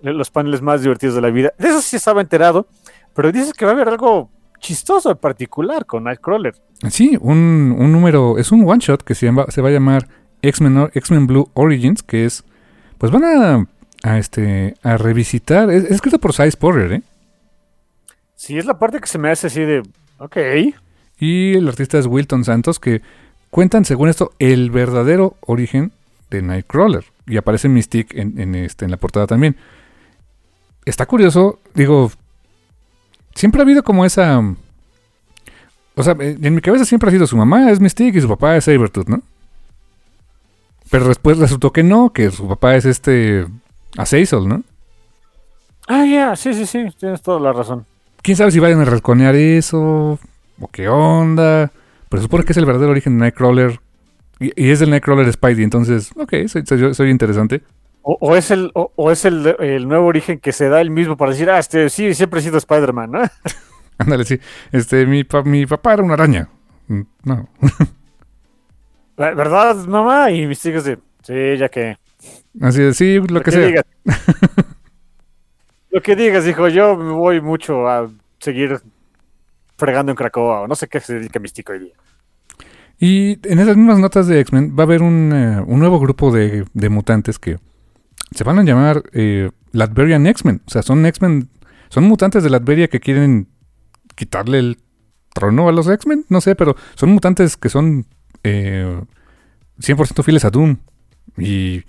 los 0.03 0.30
paneles 0.30 0.62
más 0.62 0.82
divertidos 0.82 1.14
de 1.16 1.20
la 1.20 1.30
vida. 1.30 1.53
De 1.59 1.68
eso 1.68 1.80
sí 1.80 1.97
estaba 1.97 2.20
enterado, 2.20 2.66
pero 3.14 3.32
dices 3.32 3.53
que 3.53 3.64
va 3.64 3.72
a 3.72 3.74
haber 3.74 3.89
algo 3.89 4.30
chistoso 4.61 5.11
en 5.11 5.16
particular 5.16 5.86
con 5.86 6.05
Nightcrawler. 6.05 6.55
Sí, 6.91 7.16
un, 7.20 7.74
un 7.78 7.93
número, 7.93 8.39
es 8.39 8.51
un 8.53 8.68
one 8.68 8.78
shot 8.80 9.03
que 9.03 9.14
se, 9.14 9.26
llama- 9.26 9.47
se 9.49 9.61
va 9.62 9.68
a 9.68 9.72
llamar 9.72 10.09
X-Men 10.43 10.91
X-Men 10.95 11.26
Blue 11.26 11.51
Origins, 11.55 12.03
que 12.03 12.24
es, 12.24 12.45
pues 12.99 13.11
van 13.12 13.24
a, 13.24 13.66
a, 14.05 14.18
este, 14.18 14.74
a 14.84 14.97
revisitar, 14.97 15.70
es, 15.70 15.84
es 15.84 15.91
escrito 15.93 16.18
por 16.18 16.32
Cy 16.32 16.51
Porter, 16.59 16.93
¿eh? 16.93 17.03
Sí, 18.36 18.57
es 18.57 18.66
la 18.66 18.78
parte 18.78 19.01
que 19.01 19.07
se 19.09 19.18
me 19.18 19.30
hace 19.30 19.49
así 19.49 19.61
de, 19.62 19.82
ok, 20.18 20.36
Y 21.18 21.55
el 21.57 21.66
artista 21.68 21.99
es 21.99 22.07
Wilton 22.07 22.45
Santos, 22.45 22.78
que 22.78 23.03
cuentan, 23.51 23.84
según 23.84 24.09
esto, 24.09 24.30
el 24.39 24.70
verdadero 24.70 25.36
origen 25.41 25.91
de 26.30 26.43
Nightcrawler. 26.43 27.05
Y 27.29 27.37
aparece 27.37 27.68
Mystique 27.68 28.20
en, 28.20 28.41
en, 28.41 28.55
este, 28.55 28.85
en 28.85 28.91
la 28.91 28.97
portada 28.97 29.26
también. 29.26 29.57
Está 30.85 31.07
curioso, 31.07 31.61
digo, 31.74 32.11
siempre 33.35 33.61
ha 33.61 33.64
habido 33.64 33.83
como 33.83 34.05
esa... 34.05 34.41
O 35.95 36.03
sea, 36.03 36.16
en 36.18 36.55
mi 36.55 36.61
cabeza 36.61 36.85
siempre 36.85 37.09
ha 37.09 37.12
sido 37.12 37.26
su 37.26 37.37
mamá 37.37 37.70
es 37.70 37.81
Mystique 37.81 38.18
y 38.18 38.20
su 38.20 38.29
papá 38.29 38.57
es 38.57 38.64
Sabretooth, 38.64 39.09
¿no? 39.09 39.22
Pero 40.91 41.09
después 41.09 41.39
resultó 41.39 41.72
que 41.72 41.83
no, 41.83 42.12
que 42.12 42.31
su 42.31 42.49
papá 42.49 42.76
es 42.76 42.85
este... 42.85 43.47
Azazel, 43.97 44.47
¿no? 44.49 44.62
ah, 45.89 46.05
ya, 46.05 46.37
sí, 46.37 46.53
sí, 46.55 46.66
sí, 46.66 46.87
tienes 46.99 47.22
toda 47.22 47.41
la 47.41 47.53
razón. 47.53 47.87
quién 48.22 48.37
sabe 48.37 48.51
si 48.51 48.61
vayan 48.61 48.81
a 48.81 48.85
resconear 48.85 49.35
eso 49.35 50.18
o 50.61 50.68
qué 50.70 50.89
onda. 50.89 51.72
Pero 52.09 52.22
supone 52.22 52.45
que 52.45 52.53
es 52.53 52.59
el 52.59 52.66
verdadero 52.66 52.93
origen 52.93 53.14
de 53.14 53.20
Nightcrawler. 53.20 53.81
Y, 54.41 54.53
y 54.66 54.70
es 54.70 54.80
del 54.80 54.91
Nightcrawler 54.91 55.32
Spidey, 55.32 55.64
entonces, 55.64 56.11
ok, 56.16 56.32
soy, 56.47 56.62
soy- 56.66 56.95
soy 56.95 57.11
interesante. 57.11 57.62
O, 58.03 58.16
o 58.20 58.36
es, 58.36 58.51
el, 58.51 58.70
o, 58.74 58.93
o 58.97 59.11
es 59.11 59.24
el, 59.24 59.55
el 59.59 59.86
nuevo 59.89 60.07
origen 60.07 60.39
que 60.39 60.53
se 60.53 60.68
da 60.68 60.80
el 60.80 60.91
mismo 60.91 61.16
para 61.16 61.32
decir, 61.32 61.51
ah, 61.51 61.59
este, 61.59 61.91
sí, 61.91 62.14
siempre 62.14 62.41
he 62.41 62.43
sido 62.43 62.57
Spider-Man, 62.59 63.11
¿no? 63.11 63.20
Ándale, 63.99 64.24
sí. 64.24 64.39
Este, 64.72 65.05
mi, 65.07 65.24
pa- 65.24 65.43
mi 65.43 65.66
papá 65.66 65.95
era 65.95 66.03
una 66.03 66.14
araña. 66.14 66.49
Mm, 66.86 67.03
No. 67.24 67.49
La- 69.16 69.34
¿Verdad, 69.34 69.74
mamá? 69.86 70.30
Y 70.30 70.47
mis 70.47 70.64
hijos 70.64 70.84
de, 70.84 70.99
sí, 71.22 71.57
ya 71.59 71.68
que... 71.68 71.97
Así 72.61 72.82
de, 72.82 72.95
sí, 72.95 73.18
lo 73.28 73.41
que 73.43 73.51
sea. 73.51 73.66
digas. 73.66 73.84
lo 75.91 76.01
que 76.01 76.16
digas, 76.16 76.47
hijo, 76.47 76.68
yo 76.68 76.97
me 76.97 77.12
voy 77.12 77.41
mucho 77.41 77.89
a 77.89 78.09
seguir 78.39 78.78
fregando 79.76 80.12
en 80.12 80.16
Cracoa, 80.16 80.62
o 80.62 80.66
no 80.68 80.74
sé 80.74 80.89
qué 80.89 81.01
se 81.01 81.14
dedica 81.14 81.39
Místico 81.41 81.72
hoy 81.72 81.78
día. 81.80 81.95
Y 82.99 83.38
en 83.49 83.59
esas 83.61 83.76
mismas 83.76 83.99
notas 83.99 84.26
de 84.26 84.40
X-Men 84.40 84.74
va 84.76 84.82
a 84.82 84.86
haber 84.86 85.03
un, 85.03 85.32
eh, 85.32 85.62
un 85.64 85.78
nuevo 85.78 86.01
grupo 86.01 86.32
de, 86.32 86.64
de 86.72 86.88
mutantes 86.88 87.38
que 87.38 87.59
se 88.32 88.44
van 88.44 88.59
a 88.59 88.64
llamar 88.64 89.05
eh, 89.12 89.51
Latberian 89.72 90.26
X-Men. 90.26 90.62
O 90.66 90.70
sea, 90.70 90.82
son 90.82 91.07
X-Men, 91.07 91.49
son 91.88 92.05
mutantes 92.05 92.42
de 92.42 92.51
Latveria 92.51 92.88
que 92.88 93.01
quieren 93.01 93.49
quitarle 94.14 94.59
el 94.59 94.78
trono 95.32 95.68
a 95.68 95.72
los 95.72 95.88
X-Men. 95.88 96.26
No 96.28 96.40
sé, 96.40 96.57
pero 96.57 96.76
son 96.94 97.11
mutantes 97.11 97.57
que 97.57 97.68
son 97.68 98.07
eh, 98.42 99.01
100% 99.80 100.22
fieles 100.24 100.44
a 100.44 100.51
Doom. 100.51 100.78
Y 101.36 101.84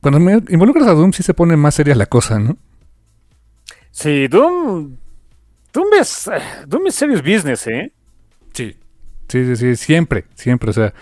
cuando 0.00 0.18
me 0.18 0.42
involucras 0.48 0.88
a 0.88 0.94
Doom 0.94 1.12
sí 1.12 1.22
se 1.22 1.34
pone 1.34 1.56
más 1.56 1.76
seria 1.76 1.94
la 1.94 2.06
cosa, 2.06 2.38
¿no? 2.38 2.56
Sí, 3.90 4.28
Doom... 4.28 4.96
Doom 5.72 5.86
es, 6.00 6.28
eh, 6.28 6.40
Doom 6.66 6.86
es 6.86 6.94
serious 6.94 7.22
business, 7.22 7.66
¿eh? 7.66 7.92
Sí. 8.52 8.76
Sí, 9.28 9.44
sí, 9.44 9.56
sí, 9.56 9.76
siempre, 9.76 10.24
siempre, 10.34 10.70
o 10.70 10.72
sea. 10.72 10.94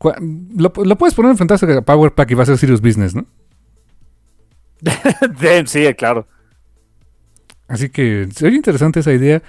Lo, 0.00 0.72
lo 0.84 0.98
puedes 0.98 1.14
poner 1.14 1.32
en 1.32 1.38
Fantastic 1.38 1.82
Power 1.82 2.12
Pack 2.12 2.30
y 2.30 2.34
va 2.34 2.44
a 2.44 2.46
ser 2.46 2.58
Serious 2.58 2.80
Business, 2.80 3.14
¿no? 3.14 3.26
Sí, 5.66 5.84
claro. 5.94 6.28
Así 7.66 7.90
que 7.90 8.28
se 8.32 8.46
oye 8.46 8.56
interesante 8.56 9.00
esa 9.00 9.12
idea, 9.12 9.42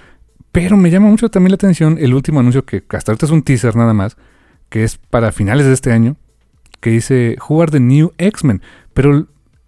pero 0.52 0.76
me 0.76 0.90
llama 0.90 1.08
mucho 1.08 1.30
también 1.30 1.52
la 1.52 1.54
atención 1.54 1.96
el 1.98 2.14
último 2.14 2.40
anuncio 2.40 2.64
que 2.64 2.82
hasta 2.90 3.12
ahorita 3.12 3.26
es 3.26 3.32
un 3.32 3.42
teaser 3.42 3.76
nada 3.76 3.94
más, 3.94 4.16
que 4.68 4.84
es 4.84 4.98
para 4.98 5.32
finales 5.32 5.66
de 5.66 5.72
este 5.72 5.92
año, 5.92 6.16
que 6.80 6.90
dice 6.90 7.36
Who 7.48 7.62
are 7.62 7.70
the 7.70 7.80
new 7.80 8.12
X-Men, 8.18 8.60
pero 8.92 9.26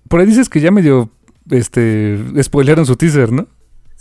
por 0.08 0.20
ahí 0.20 0.26
dices 0.26 0.48
que 0.48 0.60
ya 0.60 0.70
medio 0.70 1.10
este 1.50 2.18
spoilearon 2.42 2.84
su 2.84 2.96
teaser, 2.96 3.32
¿no? 3.32 3.46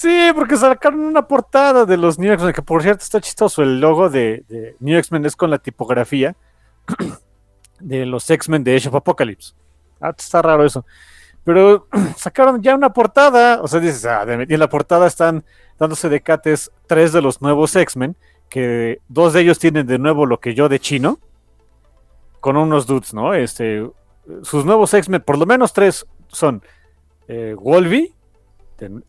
Sí, 0.02 0.32
porque 0.34 0.58
sacaron 0.58 1.02
una 1.02 1.28
portada 1.28 1.86
de 1.86 1.96
los 1.96 2.18
New 2.18 2.34
X-Men, 2.34 2.54
que 2.54 2.64
por 2.64 2.82
cierto 2.82 3.04
está 3.04 3.22
chistoso. 3.22 3.62
El 3.62 3.80
logo 3.80 4.10
de, 4.10 4.76
New 4.80 4.98
X-Men 4.98 5.28
es 5.28 5.36
con 5.36 5.52
la 5.52 5.60
tipografía 5.60 6.36
de 7.80 8.08
los 8.08 8.28
X-Men 8.28 8.64
de 8.64 8.76
Age 8.76 8.88
of 8.90 8.96
Apocalypse. 8.96 9.54
Ah, 10.00 10.12
está 10.18 10.42
raro 10.42 10.66
eso. 10.66 10.88
Pero 11.44 11.86
sacaron 12.18 12.64
ya 12.64 12.74
una 12.74 12.92
portada, 12.92 13.62
o 13.62 13.68
sea, 13.68 13.80
dices, 13.80 14.04
ah, 14.08 14.26
y 14.26 14.52
en 14.52 14.60
la 14.60 14.70
portada 14.70 15.06
están 15.06 15.44
dándose 15.78 16.10
de 16.10 16.22
cates 16.22 16.72
tres 16.88 17.14
de 17.14 17.22
los 17.22 17.40
nuevos 17.40 17.76
X-Men, 17.76 18.16
que 18.50 19.02
dos 19.08 19.34
de 19.34 19.42
ellos 19.42 19.60
tienen 19.60 19.86
de 19.86 20.00
nuevo 20.00 20.26
lo 20.26 20.40
que 20.40 20.56
yo 20.56 20.68
de 20.68 20.80
chino, 20.80 21.20
con 22.40 22.58
unos 22.58 22.88
dudes, 22.88 23.14
¿no? 23.14 23.36
Este, 23.36 23.88
sus 24.42 24.66
nuevos 24.66 24.96
X-Men, 24.96 25.22
por 25.22 25.38
lo 25.38 25.46
menos 25.46 25.74
tres 25.74 26.08
son 26.28 26.64
eh, 27.28 27.56
de- 28.80 29.04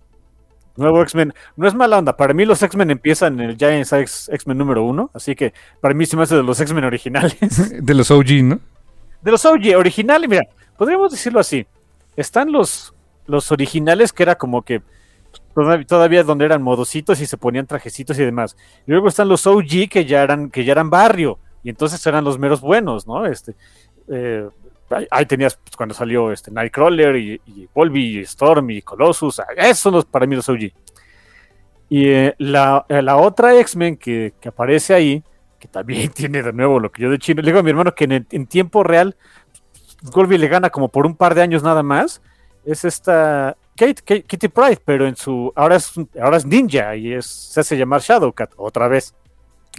nuevo 0.77 1.03
X-Men. 1.03 1.35
No 1.57 1.67
es 1.69 1.75
mala 1.75 1.99
onda, 1.99 2.17
para 2.17 2.35
mí 2.35 2.45
los 2.45 2.63
X-Men 2.63 2.91
empiezan 2.91 3.41
en 3.41 3.51
el 3.51 3.57
Giants 3.57 3.93
X- 3.93 4.31
X-Men 4.33 4.59
número 4.59 4.85
uno, 4.85 5.11
así 5.15 5.35
que 5.35 5.53
para 5.81 5.95
mí 5.95 6.07
se 6.07 6.17
me 6.17 6.23
hace 6.25 6.37
de 6.37 6.43
los 6.43 6.61
X-Men 6.61 6.85
originales. 6.85 7.37
De 7.85 7.95
los 7.95 8.11
OG, 8.11 8.43
¿no? 8.45 8.61
De 9.23 9.31
los 9.31 9.45
OG 9.45 9.77
originales, 9.77 10.29
mira, 10.29 10.43
podríamos 10.77 11.13
decirlo 11.13 11.41
así. 11.41 11.67
Están 12.17 12.51
los, 12.53 12.93
los 13.27 13.53
originales 13.53 14.13
que 14.13 14.23
era 14.23 14.35
como 14.37 14.63
que 14.63 14.83
todavía, 15.55 15.87
todavía 15.87 16.25
donde 16.25 16.45
eran 16.45 16.63
modositos 16.63 17.21
y 17.21 17.27
se 17.27 17.37
ponían 17.37 17.67
trajecitos 17.67 18.19
y 18.19 18.25
demás. 18.25 18.57
Y 18.87 18.91
luego 18.91 19.09
están 19.09 19.29
los 19.29 19.47
OG 19.47 19.89
que 19.91 20.05
ya 20.05 20.23
eran, 20.23 20.51
que 20.51 20.65
ya 20.65 20.73
eran 20.73 20.91
barrio, 20.91 21.39
y 21.63 21.71
entonces 21.71 22.05
eran 22.07 22.25
los 22.25 22.39
meros 22.39 22.61
buenos, 22.61 23.07
¿no? 23.07 23.25
Este, 23.27 23.55
eh, 24.09 24.49
ahí, 25.11 25.27
tenías 25.27 25.57
pues, 25.57 25.77
cuando 25.77 25.95
salió 25.95 26.33
este 26.33 26.51
Nightcrawler 26.51 27.17
y, 27.17 27.41
y 27.47 27.69
Volby 27.75 28.19
y 28.19 28.21
Storm 28.21 28.71
y 28.71 28.83
Colossus, 28.83 29.41
ah, 29.41 29.47
esos 29.57 29.79
son 29.79 29.95
los, 29.95 30.05
para 30.05 30.27
mí 30.27 30.37
los 30.37 30.49
OG. 30.49 30.73
Y 31.89 32.09
eh, 32.09 32.35
la, 32.39 32.87
eh, 32.89 33.03
la, 33.03 33.17
otra 33.17 33.59
X-Men 33.59 33.97
que, 33.97 34.35
que, 34.41 34.49
aparece 34.49 34.95
ahí, 34.95 35.23
que 35.59 35.69
también 35.69 36.11
tiene 36.15 36.43
de 36.43 36.53
nuevo 36.53 36.81
lo 36.81 36.91
que 36.91 37.03
yo 37.03 37.11
de 37.11 37.19
chino, 37.19 37.43
le 37.43 37.49
digo 37.49 37.61
a 37.61 37.63
mi 37.63 37.71
hermano 37.71 37.95
que 37.95 38.05
en, 38.05 38.27
en 38.31 38.47
tiempo 38.47 38.83
real 38.83 39.17
Volby 40.11 40.39
le 40.39 40.49
gana 40.49 40.71
como 40.71 40.89
por 40.89 41.07
un 41.07 41.17
par 41.17 41.35
de 41.35 41.43
años 41.43 41.63
nada 41.63 41.83
más, 41.83 42.23
es 42.65 42.85
esta 42.85 43.57
Kate, 43.77 44.03
Kate, 44.03 44.23
Kitty 44.25 44.49
Pride, 44.49 44.81
pero 44.85 45.07
en 45.07 45.17
su 45.17 45.53
ahora 45.55 45.77
es 45.77 45.93
ahora 46.21 46.37
es 46.37 46.47
ninja 46.47 46.95
y 46.97 47.13
es 47.13 47.27
se 47.27 47.61
hace 47.61 47.77
llamar 47.77 48.01
Shadowcat 48.01 48.53
otra 48.57 48.89
vez. 48.89 49.15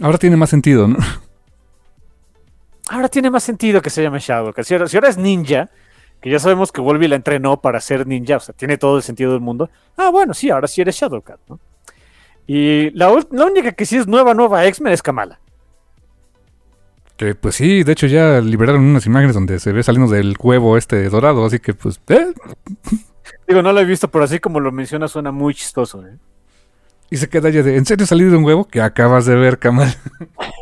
Ahora 0.00 0.18
tiene 0.18 0.36
más 0.36 0.50
sentido, 0.50 0.88
¿no? 0.88 0.98
Ahora 2.88 3.08
tiene 3.08 3.30
más 3.30 3.42
sentido 3.42 3.80
que 3.80 3.90
se 3.90 4.02
llame 4.02 4.18
Shadowcat. 4.18 4.64
Si 4.64 4.74
ahora, 4.74 4.88
si 4.88 4.96
ahora 4.96 5.08
es 5.08 5.16
ninja, 5.16 5.70
que 6.20 6.30
ya 6.30 6.38
sabemos 6.38 6.70
que 6.72 6.80
Wolverine 6.80 7.10
la 7.10 7.16
entrenó 7.16 7.60
para 7.60 7.80
ser 7.80 8.06
ninja, 8.06 8.36
o 8.36 8.40
sea, 8.40 8.54
tiene 8.54 8.78
todo 8.78 8.96
el 8.96 9.02
sentido 9.02 9.32
del 9.32 9.40
mundo. 9.40 9.70
Ah, 9.96 10.10
bueno, 10.10 10.34
sí, 10.34 10.50
ahora 10.50 10.66
sí 10.66 10.80
eres 10.80 10.96
Shadowcat, 10.96 11.40
¿no? 11.48 11.58
Y 12.46 12.90
la, 12.90 13.10
la 13.30 13.46
única 13.46 13.72
que 13.72 13.86
sí 13.86 13.96
es 13.96 14.06
nueva, 14.06 14.34
nueva 14.34 14.66
X-Men 14.66 14.92
es 14.92 15.02
Kamala. 15.02 15.40
Que 17.16 17.34
pues 17.34 17.54
sí, 17.54 17.84
de 17.84 17.92
hecho 17.92 18.06
ya 18.06 18.40
liberaron 18.40 18.82
unas 18.82 19.06
imágenes 19.06 19.34
donde 19.34 19.60
se 19.60 19.72
ve 19.72 19.82
saliendo 19.82 20.12
del 20.12 20.34
huevo 20.38 20.76
este 20.76 21.08
dorado, 21.08 21.44
así 21.44 21.60
que 21.60 21.72
pues... 21.72 22.00
¿eh? 22.08 22.32
Digo, 23.48 23.62
no 23.62 23.72
lo 23.72 23.80
he 23.80 23.84
visto, 23.84 24.08
pero 24.10 24.24
así 24.24 24.40
como 24.40 24.60
lo 24.60 24.72
menciona 24.72 25.08
suena 25.08 25.30
muy 25.30 25.54
chistoso. 25.54 26.06
¿eh? 26.06 26.16
Y 27.10 27.16
se 27.16 27.28
queda 27.28 27.50
ya 27.50 27.62
de, 27.62 27.76
¿en 27.76 27.86
serio 27.86 28.06
salir 28.06 28.30
de 28.30 28.36
un 28.36 28.44
huevo? 28.44 28.66
Que 28.66 28.80
acabas 28.80 29.26
de 29.26 29.36
ver, 29.36 29.58
Kamal. 29.58 29.94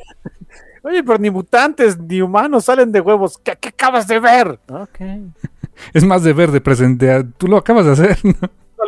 Oye, 0.83 1.03
pero 1.03 1.19
ni 1.19 1.31
mutantes 1.31 1.99
ni 1.99 2.21
humanos 2.21 2.65
salen 2.65 2.91
de 2.91 3.01
huevos. 3.01 3.39
¿Qué, 3.39 3.57
qué 3.61 3.69
acabas 3.69 4.07
de 4.07 4.19
ver? 4.19 4.59
Okay. 4.69 5.31
Es 5.93 6.05
más 6.05 6.23
de 6.23 6.33
ver, 6.33 6.51
de 6.51 6.61
presentar. 6.61 7.25
Tú 7.39 7.49
lo 7.49 7.57
acabas 7.57 7.87
de 7.87 7.93
hacer, 7.93 8.19
¿no? 8.25 8.35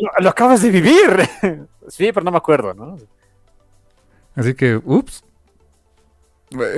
Lo, 0.01 0.11
lo, 0.24 0.28
acabas 0.28 0.62
de 0.62 0.70
vivir. 0.70 1.28
sí, 1.88 2.11
pero 2.12 2.24
no 2.24 2.30
me 2.30 2.36
acuerdo, 2.36 2.74
¿no? 2.74 2.97
Así 4.34 4.55
que, 4.55 4.80
ups. 4.84 5.24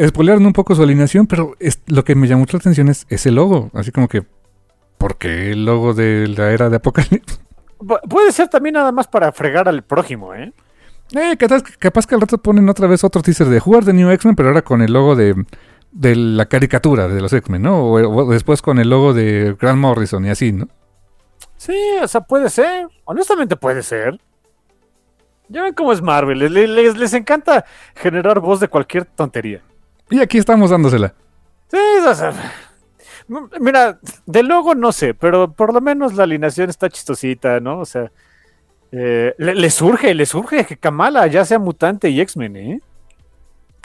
Spoilearon 0.07 0.47
un 0.47 0.53
poco 0.53 0.75
su 0.75 0.83
alineación, 0.83 1.27
pero 1.27 1.55
es, 1.59 1.83
lo 1.87 2.03
que 2.05 2.15
me 2.15 2.27
llamó 2.27 2.41
mucho 2.41 2.57
la 2.57 2.61
atención 2.61 2.89
es 2.89 3.07
ese 3.11 3.31
logo. 3.31 3.71
Así 3.75 3.93
como 3.93 4.09
que, 4.09 4.23
¿por 4.97 5.17
qué 5.17 5.51
el 5.51 5.65
logo 5.67 5.93
de 5.93 6.29
la 6.29 6.51
era 6.53 6.71
de 6.71 6.77
Apocalipsis? 6.77 7.41
Puede 8.09 8.33
ser 8.33 8.49
también 8.49 8.75
nada 8.75 8.91
más 8.91 9.07
para 9.07 9.33
fregar 9.33 9.69
al 9.69 9.83
prójimo, 9.83 10.35
¿eh? 10.35 10.53
Eh, 11.13 11.37
capaz, 11.37 11.63
capaz, 11.79 12.07
que 12.07 12.15
al 12.15 12.21
rato 12.21 12.39
ponen 12.39 12.69
otra 12.69 12.87
vez 12.87 13.05
otro 13.05 13.23
teaser 13.23 13.47
de 13.47 13.61
jugar 13.61 13.85
de 13.85 13.93
New 13.93 14.11
X-Men, 14.11 14.35
pero 14.35 14.49
ahora 14.49 14.63
con 14.63 14.83
el 14.83 14.93
logo 14.93 15.15
de, 15.15 15.35
de 15.93 16.17
la 16.17 16.47
caricatura 16.47 17.09
de 17.09 17.21
los 17.21 17.33
X-Men, 17.33 17.63
¿no? 17.63 17.85
O, 17.85 18.25
o, 18.25 18.31
después 18.31 18.61
con 18.61 18.79
el 18.79 18.91
logo 18.91 19.15
de 19.15 19.57
Grant 19.61 19.79
Morrison 19.79 20.25
y 20.25 20.31
así, 20.31 20.53
¿no? 20.53 20.69
Sí, 21.57 21.77
o 22.03 22.09
sea, 22.09 22.21
puede 22.23 22.51
ser. 22.51 22.89
Honestamente 23.05 23.57
puede 23.57 23.83
ser. 23.83 24.21
Ya 25.49 25.63
ven 25.63 25.75
cómo 25.75 25.93
es 25.93 26.03
Marvel. 26.03 26.39
Les, 26.39 26.51
les, 26.51 26.97
les 26.97 27.15
encanta 27.15 27.65
generar 27.95 28.41
voz 28.41 28.61
de 28.61 28.69
cualquier 28.69 29.05
tontería. 29.05 29.63
Y 30.11 30.21
aquí 30.21 30.39
estamos 30.39 30.71
dándosela. 30.71 31.15
Sí, 31.69 31.79
o 32.07 32.15
sea, 32.15 32.33
mira, 33.61 33.99
del 34.25 34.47
logo 34.47 34.75
no 34.75 34.93
sé, 34.93 35.15
pero 35.15 35.53
por 35.53 35.75
lo 35.75 35.81
menos 35.81 36.15
la 36.15 36.25
alineación 36.25 36.71
está 36.71 36.89
chistosita, 36.89 37.61
¿no? 37.61 37.81
O 37.81 37.85
sea, 37.85 38.11
eh, 38.93 39.35
le, 39.39 39.55
le, 39.55 39.71
surge, 39.71 40.15
le 40.15 40.27
surge 40.27 40.65
que 40.65 40.77
Kamala 40.77 41.27
ya 41.27 41.45
sea 41.45 41.59
mutante 41.59 42.09
y 42.11 42.21
X-Men, 42.21 42.57
¿eh? 42.57 42.81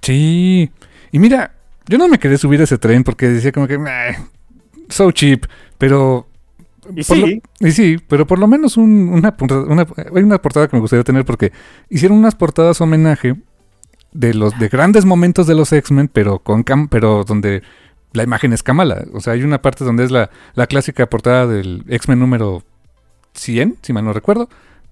Sí. 0.02 0.72
Y 1.12 1.20
mira, 1.20 1.54
yo 1.88 1.98
no 1.98 2.08
me 2.08 2.20
quería 2.20 2.38
subir 2.38 2.62
a 2.62 2.64
ese 2.64 2.78
tren 2.78 3.04
porque 3.04 3.28
decía 3.28 3.52
como 3.52 3.68
que, 3.68 3.78
so 4.90 5.12
cheap, 5.12 5.46
pero... 5.78 6.28
Y 6.96 7.04
sí. 7.04 7.42
Lo, 7.60 7.68
y 7.68 7.72
sí, 7.72 7.98
pero 8.08 8.26
por 8.26 8.40
lo 8.40 8.48
menos 8.48 8.76
un, 8.76 9.10
una, 9.10 9.36
una, 9.68 9.88
hay 10.16 10.24
una 10.24 10.42
portada 10.42 10.68
que 10.68 10.76
me 10.76 10.82
gustaría 10.82 11.04
tener 11.04 11.26
porque 11.26 11.52
hicieron 11.90 12.18
unas 12.18 12.36
portadas 12.36 12.82
homenaje 12.82 13.36
de 14.14 14.34
los 14.34 14.58
de 14.60 14.68
grandes 14.68 15.06
momentos 15.06 15.48
de 15.48 15.56
los 15.56 15.72
X-Men, 15.72 16.10
pero 16.12 16.40
con 16.40 16.64
cam, 16.64 16.88
pero 16.90 17.24
donde 17.24 17.62
la 18.14 18.24
imagen 18.24 18.52
es 18.52 18.64
Kamala. 18.64 19.06
O 19.14 19.22
sea, 19.22 19.34
hay 19.34 19.44
una 19.44 19.62
parte 19.62 19.86
donde 19.86 20.04
es 20.04 20.12
la, 20.12 20.32
la 20.56 20.68
clásica 20.68 21.08
portada 21.08 21.48
del 21.48 21.86
X-Men 21.88 22.20
número 22.20 22.64
100, 23.34 23.78
si 23.82 23.94
mal 23.94 24.04
no 24.04 24.12
recuerdo, 24.12 24.50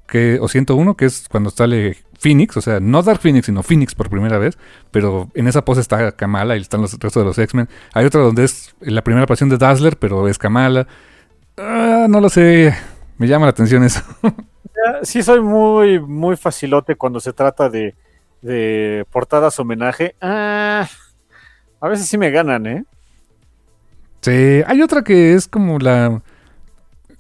que, 0.10 0.40
o 0.42 0.48
101, 0.48 0.96
que 0.96 1.06
es 1.06 1.28
cuando 1.30 1.50
sale 1.50 1.98
Phoenix, 2.20 2.58
o 2.58 2.62
sea, 2.62 2.80
no 2.80 3.02
Dark 3.02 3.22
Phoenix, 3.22 3.46
sino 3.46 3.64
Phoenix 3.64 3.96
por 3.96 4.10
primera 4.10 4.38
vez, 4.38 4.58
pero 4.92 5.30
en 5.34 5.48
esa 5.48 5.64
pose 5.64 5.82
está 5.82 6.12
Kamala 6.12 6.58
y 6.58 6.62
están 6.62 6.82
los 6.82 6.92
restos 6.94 7.22
de 7.22 7.26
los 7.26 7.38
X-Men. 7.38 7.70
Hay 7.94 8.06
otra 8.06 8.22
donde 8.22 8.44
es 8.44 8.76
la 8.82 9.04
primera 9.04 9.24
aparición 9.24 9.50
de 9.50 9.58
Dazzler, 9.58 9.98
pero 9.98 10.28
es 10.28 10.38
Kamala. 10.38 10.88
Ah, 11.58 12.08
no 12.10 12.20
lo 12.20 12.30
sé, 12.30 12.76
me 13.18 13.28
llama 13.28 13.46
la 13.46 13.52
atención 13.52 13.84
eso. 13.84 14.02
sí, 15.04 15.24
soy 15.24 15.42
muy, 15.42 16.00
muy 16.00 16.36
facilote 16.36 16.96
cuando 16.96 17.20
se 17.20 17.34
trata 17.34 17.70
de, 17.70 17.96
de 18.42 19.06
portadas 19.12 19.60
homenaje. 19.60 20.16
Ah, 20.20 20.88
a 21.80 21.88
veces 21.88 22.08
sí 22.08 22.18
me 22.18 22.32
ganan, 22.32 22.66
¿eh? 22.68 22.84
Sí, 24.22 24.62
hay 24.68 24.82
otra 24.82 25.04
que 25.04 25.34
es 25.34 25.48
como 25.48 25.80
la 25.80 26.22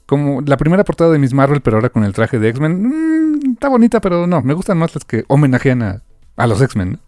como 0.09 0.41
la 0.41 0.57
primera 0.57 0.83
portada 0.83 1.11
de 1.11 1.19
Miss 1.19 1.35
Marvel, 1.35 1.61
pero 1.61 1.77
ahora 1.77 1.89
con 1.89 2.03
el 2.03 2.13
traje 2.13 2.39
de 2.39 2.49
X-Men. 2.49 2.81
Mmm, 2.81 3.51
está 3.53 3.69
bonita, 3.69 4.01
pero 4.01 4.25
no, 4.25 4.41
me 4.41 4.55
gustan 4.55 4.79
más 4.79 4.95
las 4.95 5.05
que 5.05 5.23
homenajean 5.27 5.83
a, 5.83 6.01
a 6.35 6.47
los 6.47 6.59
X-Men. 6.63 6.93
¿no? 6.93 6.99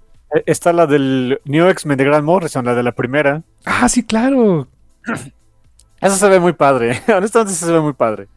Está 0.46 0.72
la 0.72 0.86
del 0.86 1.42
New 1.46 1.68
X-Men 1.70 1.98
de 1.98 2.06
Grant 2.06 2.24
Morrison, 2.24 2.64
la 2.64 2.76
de 2.76 2.84
la 2.84 2.92
primera. 2.92 3.42
Ah, 3.66 3.90
sí, 3.90 4.04
claro. 4.04 4.68
Esa 6.00 6.16
se 6.16 6.30
ve 6.30 6.40
muy 6.40 6.54
padre. 6.54 7.02
Honestamente, 7.08 7.56
se 7.56 7.72
ve 7.72 7.82
muy 7.82 7.94
padre. 7.94 8.28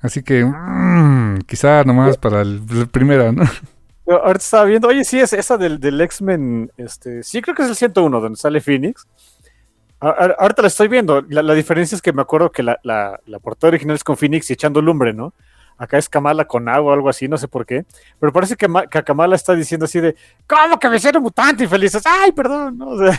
Así 0.00 0.22
que, 0.22 0.42
mmm, 0.42 1.40
quizá 1.46 1.84
nomás 1.84 2.16
para 2.16 2.40
el, 2.40 2.62
la 2.66 2.86
primera, 2.86 3.30
¿no? 3.30 3.44
Yo 4.06 4.24
ahorita 4.24 4.42
estaba 4.42 4.64
viendo, 4.64 4.88
oye, 4.88 5.04
sí, 5.04 5.20
es 5.20 5.34
esa 5.34 5.58
del, 5.58 5.80
del 5.80 6.00
X-Men, 6.00 6.70
este, 6.78 7.22
sí 7.22 7.42
creo 7.42 7.54
que 7.54 7.62
es 7.64 7.68
el 7.68 7.76
101, 7.76 8.20
donde 8.20 8.38
sale 8.38 8.62
Phoenix. 8.62 9.06
Ahorita 9.98 10.62
la 10.62 10.68
estoy 10.68 10.88
viendo. 10.88 11.22
La, 11.28 11.42
la, 11.42 11.54
diferencia 11.54 11.96
es 11.96 12.02
que 12.02 12.12
me 12.12 12.22
acuerdo 12.22 12.50
que 12.50 12.62
la, 12.62 12.78
la, 12.82 13.18
la, 13.26 13.38
portada 13.38 13.70
original 13.70 13.96
es 13.96 14.04
con 14.04 14.16
Phoenix 14.16 14.50
y 14.50 14.52
echando 14.52 14.82
lumbre, 14.82 15.14
¿no? 15.14 15.32
Acá 15.78 15.98
es 15.98 16.08
Kamala 16.08 16.46
con 16.46 16.68
agua 16.68 16.92
o 16.92 16.94
algo 16.94 17.08
así, 17.08 17.28
no 17.28 17.38
sé 17.38 17.48
por 17.48 17.66
qué. 17.66 17.84
Pero 18.18 18.32
parece 18.32 18.56
que, 18.56 18.66
que 18.90 19.02
Kamala 19.02 19.36
está 19.36 19.54
diciendo 19.54 19.84
así 19.84 20.00
de, 20.00 20.14
¿cómo 20.46 20.78
que 20.78 20.88
me 20.88 20.96
hicieron 20.96 21.22
mutante 21.22 21.64
y 21.64 21.66
felices? 21.66 22.02
¡Ay, 22.06 22.32
perdón! 22.32 22.78
No, 22.78 22.88
o 22.88 22.98
sea, 22.98 23.18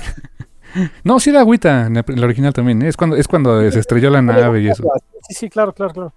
no 1.04 1.20
sí 1.20 1.32
da 1.32 1.40
agüita 1.40 1.88
en 1.88 1.96
la, 1.96 2.26
original 2.26 2.54
también. 2.54 2.82
¿eh? 2.82 2.88
Es 2.88 2.98
cuando, 2.98 3.16
es 3.16 3.28
cuando 3.28 3.70
se 3.72 3.80
estrelló 3.80 4.10
la 4.10 4.22
nave 4.22 4.62
y 4.62 4.70
eso. 4.70 4.84
Sí, 5.28 5.34
sí, 5.34 5.50
claro, 5.50 5.74
claro, 5.74 5.94
claro. 5.94 6.14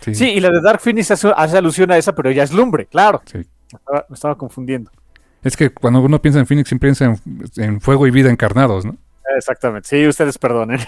Sí, 0.00 0.14
sí 0.14 0.30
y 0.30 0.40
la 0.40 0.50
de 0.50 0.62
Dark 0.62 0.80
Phoenix 0.80 1.10
hace, 1.10 1.30
hace, 1.36 1.58
alusión 1.58 1.90
a 1.90 1.98
esa, 1.98 2.14
pero 2.14 2.30
ya 2.30 2.42
es 2.42 2.52
lumbre, 2.52 2.86
claro. 2.86 3.20
Sí. 3.26 3.38
Me, 3.38 3.44
estaba, 3.78 4.06
me 4.08 4.14
estaba 4.14 4.34
confundiendo. 4.34 4.90
Es 5.42 5.56
que 5.56 5.70
cuando 5.70 6.00
uno 6.00 6.20
piensa 6.20 6.40
en 6.40 6.46
Phoenix, 6.46 6.68
siempre 6.68 6.88
piensa 6.88 7.04
en, 7.04 7.18
en 7.56 7.80
fuego 7.80 8.06
y 8.06 8.10
vida 8.10 8.30
encarnados, 8.30 8.84
¿no? 8.84 8.96
Exactamente, 9.36 9.88
sí, 9.88 10.06
ustedes 10.06 10.38
perdonen. 10.38 10.80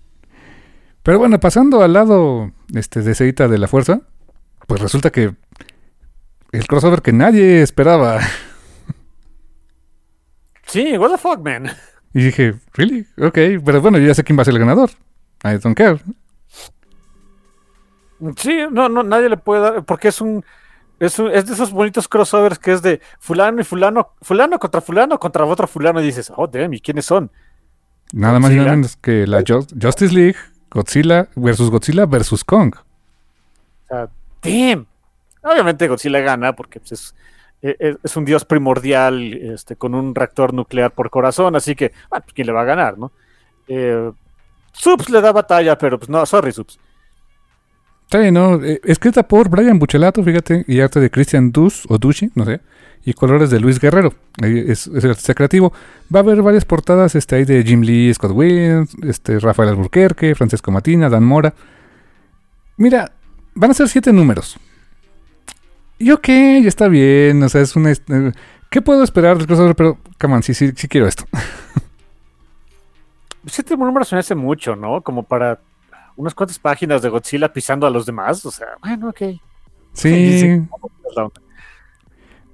Pero 1.02 1.18
bueno, 1.18 1.38
pasando 1.38 1.82
al 1.82 1.92
lado 1.92 2.50
este, 2.74 3.02
de 3.02 3.14
Seita 3.14 3.46
de 3.48 3.58
la 3.58 3.68
Fuerza, 3.68 4.00
pues 4.66 4.80
resulta 4.80 5.10
que 5.10 5.34
el 6.52 6.66
crossover 6.66 7.02
que 7.02 7.12
nadie 7.12 7.62
esperaba. 7.62 8.20
Sí, 10.68 10.98
what 10.98 11.12
the 11.12 11.16
fuck, 11.16 11.38
man. 11.44 11.70
Y 12.12 12.24
dije, 12.24 12.54
¿really? 12.74 13.06
Ok, 13.18 13.38
pero 13.64 13.80
bueno, 13.80 13.98
yo 13.98 14.06
ya 14.08 14.14
sé 14.14 14.24
quién 14.24 14.36
va 14.36 14.42
a 14.42 14.44
ser 14.44 14.54
el 14.54 14.58
ganador. 14.58 14.90
I 15.44 15.58
don't 15.58 15.76
care. 15.76 16.00
Sí, 18.36 18.62
no, 18.70 18.88
no, 18.88 19.02
nadie 19.02 19.28
le 19.28 19.36
puede 19.36 19.60
dar, 19.60 19.84
porque 19.84 20.08
es 20.08 20.20
un, 20.20 20.44
es, 20.98 21.18
un, 21.18 21.30
es 21.30 21.46
de 21.46 21.52
esos 21.52 21.70
bonitos 21.70 22.08
crossovers 22.08 22.58
que 22.58 22.72
es 22.72 22.82
de 22.82 23.00
fulano 23.20 23.60
y 23.60 23.64
fulano, 23.64 24.14
fulano 24.22 24.58
contra 24.58 24.80
fulano 24.80 25.20
contra 25.20 25.44
otro 25.44 25.66
fulano 25.66 26.00
y 26.00 26.06
dices, 26.06 26.32
oh, 26.34 26.46
damn, 26.46 26.72
¿y 26.72 26.80
quiénes 26.80 27.04
son? 27.04 27.30
Nada 28.12 28.38
más 28.38 28.52
y 28.52 28.56
nada 28.56 28.70
menos 28.72 28.96
que 28.96 29.26
la 29.26 29.42
Justice 29.46 30.14
League, 30.14 30.36
Godzilla 30.70 31.28
versus 31.34 31.70
Godzilla 31.70 32.06
versus 32.06 32.44
Kong. 32.44 32.74
O 32.76 33.88
sea, 33.88 34.08
damn. 34.42 34.86
Obviamente 35.42 35.88
Godzilla 35.88 36.20
gana 36.20 36.54
porque 36.54 36.80
pues, 36.80 36.92
es, 36.92 37.14
es, 37.62 37.96
es, 38.02 38.16
un 38.16 38.24
dios 38.24 38.44
primordial 38.44 39.32
este, 39.34 39.76
con 39.76 39.94
un 39.94 40.14
reactor 40.14 40.52
nuclear 40.52 40.92
por 40.92 41.10
corazón, 41.10 41.56
así 41.56 41.74
que, 41.74 41.92
bueno, 42.10 42.24
pues 42.24 42.34
quién 42.34 42.46
le 42.46 42.52
va 42.52 42.62
a 42.62 42.64
ganar, 42.64 42.98
¿no? 42.98 43.12
Eh, 43.68 44.10
Subs 44.72 45.08
le 45.08 45.20
da 45.20 45.32
batalla, 45.32 45.78
pero 45.78 45.98
pues 45.98 46.08
no, 46.08 46.24
sorry, 46.26 46.52
Subs. 46.52 46.78
Sí, 48.10 48.30
no, 48.30 48.62
eh, 48.62 48.80
escrita 48.84 49.26
por 49.26 49.48
Brian 49.48 49.78
Buchelato, 49.78 50.22
fíjate, 50.22 50.64
y 50.68 50.80
arte 50.80 51.00
de 51.00 51.10
Christian 51.10 51.50
Dus 51.50 51.84
o 51.88 51.98
Dushi, 51.98 52.30
no 52.34 52.44
sé 52.44 52.60
y 53.06 53.14
colores 53.14 53.50
de 53.50 53.60
Luis 53.60 53.78
Guerrero. 53.78 54.12
Es, 54.42 54.88
es 54.88 55.04
el 55.04 55.10
artista 55.10 55.32
creativo. 55.32 55.72
Va 56.14 56.18
a 56.18 56.22
haber 56.22 56.42
varias 56.42 56.64
portadas 56.64 57.14
este, 57.14 57.36
hay 57.36 57.44
de 57.44 57.62
Jim 57.62 57.82
Lee, 57.82 58.12
Scott 58.12 58.32
Williams, 58.32 58.96
este, 59.02 59.38
Rafael 59.38 59.68
Alburquerque, 59.68 60.34
Francesco 60.34 60.72
Matina, 60.72 61.08
Dan 61.08 61.22
Mora. 61.22 61.54
Mira, 62.76 63.12
van 63.54 63.70
a 63.70 63.74
ser 63.74 63.88
siete 63.88 64.12
números. 64.12 64.58
Y 66.00 66.10
ok, 66.10 66.26
ya 66.26 66.68
está 66.68 66.88
bien. 66.88 67.40
O 67.44 67.48
sea, 67.48 67.60
es 67.60 67.76
una. 67.76 67.94
Que 67.94 68.32
¿Qué 68.70 68.82
puedo 68.82 69.04
esperar 69.04 69.38
del 69.38 69.46
crossover? 69.46 69.76
Pero, 69.76 69.98
come 70.20 70.34
on, 70.34 70.42
sí, 70.42 70.52
sí, 70.52 70.72
sí 70.74 70.88
quiero 70.88 71.06
esto. 71.06 71.24
Siete 73.46 73.76
números 73.76 74.12
me 74.12 74.18
hace 74.18 74.34
mucho, 74.34 74.74
¿no? 74.74 75.00
Como 75.00 75.22
para 75.22 75.60
unas 76.16 76.34
cuantas 76.34 76.58
páginas 76.58 77.02
de 77.02 77.08
Godzilla 77.08 77.52
pisando 77.52 77.86
a 77.86 77.90
los 77.90 78.04
demás. 78.04 78.44
O 78.44 78.50
sea, 78.50 78.66
bueno, 78.82 79.10
ok. 79.10 79.22
Sí. 79.92 80.60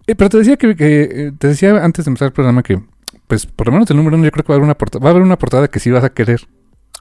Eh, 0.07 0.15
pero 0.15 0.31
te 0.31 0.39
decía 0.39 0.57
que, 0.57 0.75
que, 0.75 1.03
eh, 1.03 1.33
te 1.39 1.49
decía 1.49 1.85
antes 1.85 2.05
de 2.05 2.11
empezar 2.11 2.27
el 2.27 2.33
programa 2.33 2.63
que, 2.63 2.81
pues, 3.27 3.47
por 3.47 3.67
lo 3.69 3.73
menos 3.73 3.91
el 3.91 3.97
número 3.97 4.17
uno, 4.17 4.25
yo 4.25 4.31
creo 4.31 4.45
que 4.45 4.53
va 4.53 4.55
a 4.55 4.57
haber 4.57 4.65
una 4.65 4.77
portada, 4.77 5.03
va 5.03 5.11
a 5.11 5.13
haber 5.13 5.23
una 5.23 5.39
portada 5.39 5.69
que 5.69 5.81
sí 5.81 5.91
vas 5.91 6.05
a 6.05 6.11
querer. 6.11 6.47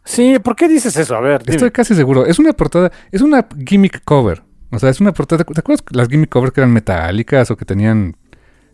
Sí, 0.03 0.39
¿por 0.39 0.55
qué 0.55 0.67
dices 0.67 0.95
eso? 0.97 1.15
A 1.15 1.21
ver, 1.21 1.43
dime. 1.43 1.55
Estoy 1.55 1.71
casi 1.71 1.95
seguro. 1.95 2.25
Es 2.25 2.39
una 2.39 2.53
portada, 2.53 2.91
es 3.11 3.21
una 3.21 3.47
gimmick 3.65 4.03
cover. 4.03 4.43
O 4.71 4.79
sea, 4.79 4.89
es 4.89 5.01
una 5.01 5.13
portada. 5.13 5.43
¿Te 5.43 5.59
acuerdas 5.59 5.83
las 5.91 6.07
gimmick 6.07 6.29
covers 6.29 6.53
que 6.53 6.61
eran 6.61 6.73
metálicas 6.73 7.51
o 7.51 7.57
que 7.57 7.65
tenían, 7.65 8.15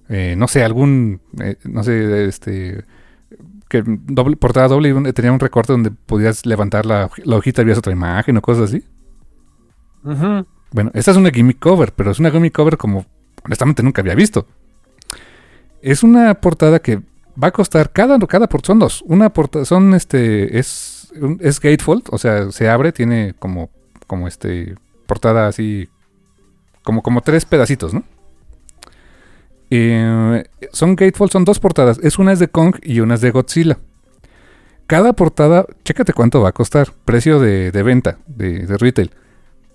eh, 0.09 0.35
no 0.37 0.47
sé, 0.47 0.63
algún, 0.63 1.21
eh, 1.41 1.57
no 1.65 1.83
sé, 1.83 2.25
este, 2.25 2.85
que 3.67 3.83
doble, 3.85 4.37
portada 4.37 4.67
doble 4.67 4.89
y 4.89 5.13
tenía 5.13 5.31
un 5.31 5.39
recorte 5.39 5.73
donde 5.73 5.91
podías 5.91 6.45
levantar 6.45 6.85
la, 6.85 7.09
la 7.23 7.35
hojita 7.35 7.61
y 7.61 7.65
veías 7.65 7.79
otra 7.79 7.91
imagen 7.91 8.37
o 8.37 8.41
cosas 8.41 8.65
así? 8.65 8.83
Bueno, 10.71 10.91
esta 10.93 11.11
es 11.11 11.17
una 11.17 11.31
gimmick 11.31 11.59
cover, 11.59 11.91
pero 11.93 12.11
es 12.11 12.19
una 12.19 12.31
gimmick 12.31 12.53
cover 12.53 12.77
como 12.77 13.05
honestamente 13.47 13.81
nunca 13.81 14.01
había 14.01 14.13
visto. 14.15 14.45
Es 15.81 16.03
una 16.03 16.35
portada 16.35 16.79
que 16.79 17.01
va 17.41 17.47
a 17.49 17.51
costar 17.51 17.91
cada 17.91 18.19
cada 18.27 18.47
por- 18.47 18.65
son 18.65 18.79
dos, 18.79 19.03
una 19.07 19.29
portada 19.31 19.65
son 19.65 19.93
este 19.95 20.57
es 20.59 21.11
es 21.39 21.59
gatefold, 21.59 22.03
o 22.11 22.17
sea, 22.17 22.51
se 22.51 22.69
abre, 22.69 22.91
tiene 22.91 23.33
como 23.39 23.69
como 24.05 24.27
este 24.27 24.75
portada 25.07 25.47
así 25.47 25.89
como 26.83 27.01
como 27.01 27.21
tres 27.21 27.45
pedacitos, 27.45 27.93
¿no? 27.93 28.03
Eh, 29.69 30.45
son 30.71 30.95
gatefold, 30.95 31.31
son 31.31 31.43
dos 31.45 31.59
portadas, 31.59 31.99
es 32.01 32.17
una 32.19 32.31
es 32.33 32.39
de 32.39 32.47
Kong 32.47 32.75
y 32.83 32.99
una 33.01 33.15
es 33.15 33.21
de 33.21 33.31
Godzilla. 33.31 33.77
Cada 34.87 35.11
portada, 35.13 35.65
chécate 35.83 36.13
cuánto 36.13 36.41
va 36.41 36.49
a 36.49 36.53
costar, 36.53 36.93
precio 37.03 37.39
de, 37.41 37.71
de 37.71 37.83
venta, 37.83 38.19
de, 38.25 38.65
de 38.65 38.77
retail. 38.77 39.11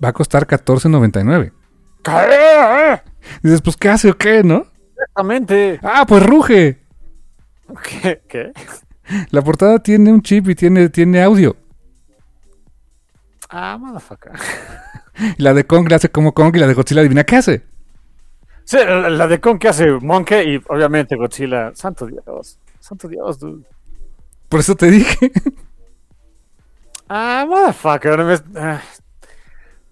Va 0.02 0.08
a 0.08 0.12
costar 0.14 0.46
$14.99. 0.46 1.52
Dices, 3.42 3.62
pues, 3.62 3.76
¿qué 3.76 3.88
hace 3.88 4.10
o 4.10 4.16
qué, 4.16 4.42
no? 4.42 4.66
Exactamente. 4.92 5.80
Ah, 5.82 6.04
pues 6.06 6.24
ruge. 6.24 6.80
¿Qué? 7.84 8.22
¿Qué? 8.28 8.52
La 9.30 9.42
portada 9.42 9.78
tiene 9.82 10.12
un 10.12 10.22
chip 10.22 10.48
y 10.48 10.54
tiene, 10.54 10.88
tiene 10.88 11.22
audio. 11.22 11.56
Ah, 13.50 13.76
motherfucker. 13.78 14.32
Y 15.38 15.42
la 15.42 15.52
de 15.54 15.64
Kong 15.66 15.88
le 15.88 15.94
hace 15.96 16.08
como 16.10 16.32
Kong 16.32 16.54
y 16.56 16.58
la 16.58 16.66
de 16.66 16.74
Godzilla 16.74 17.00
adivina 17.00 17.24
qué 17.24 17.36
hace. 17.36 17.64
Sí, 18.64 18.76
la 18.78 19.10
la 19.10 19.26
de 19.26 19.40
Kong 19.40 19.58
que 19.58 19.68
hace 19.68 19.90
Monkey 19.90 20.54
y 20.56 20.62
obviamente 20.68 21.16
Godzilla. 21.16 21.72
Santo 21.74 22.06
Dios. 22.06 22.58
Santo 22.80 23.08
Dios, 23.08 23.38
dude. 23.38 23.64
Por 24.48 24.60
eso 24.60 24.74
te 24.74 24.90
dije. 24.90 25.30
Ah, 27.08 27.44
motherfucker. 27.48 28.18
me- 28.24 28.60
ah. 28.60 28.80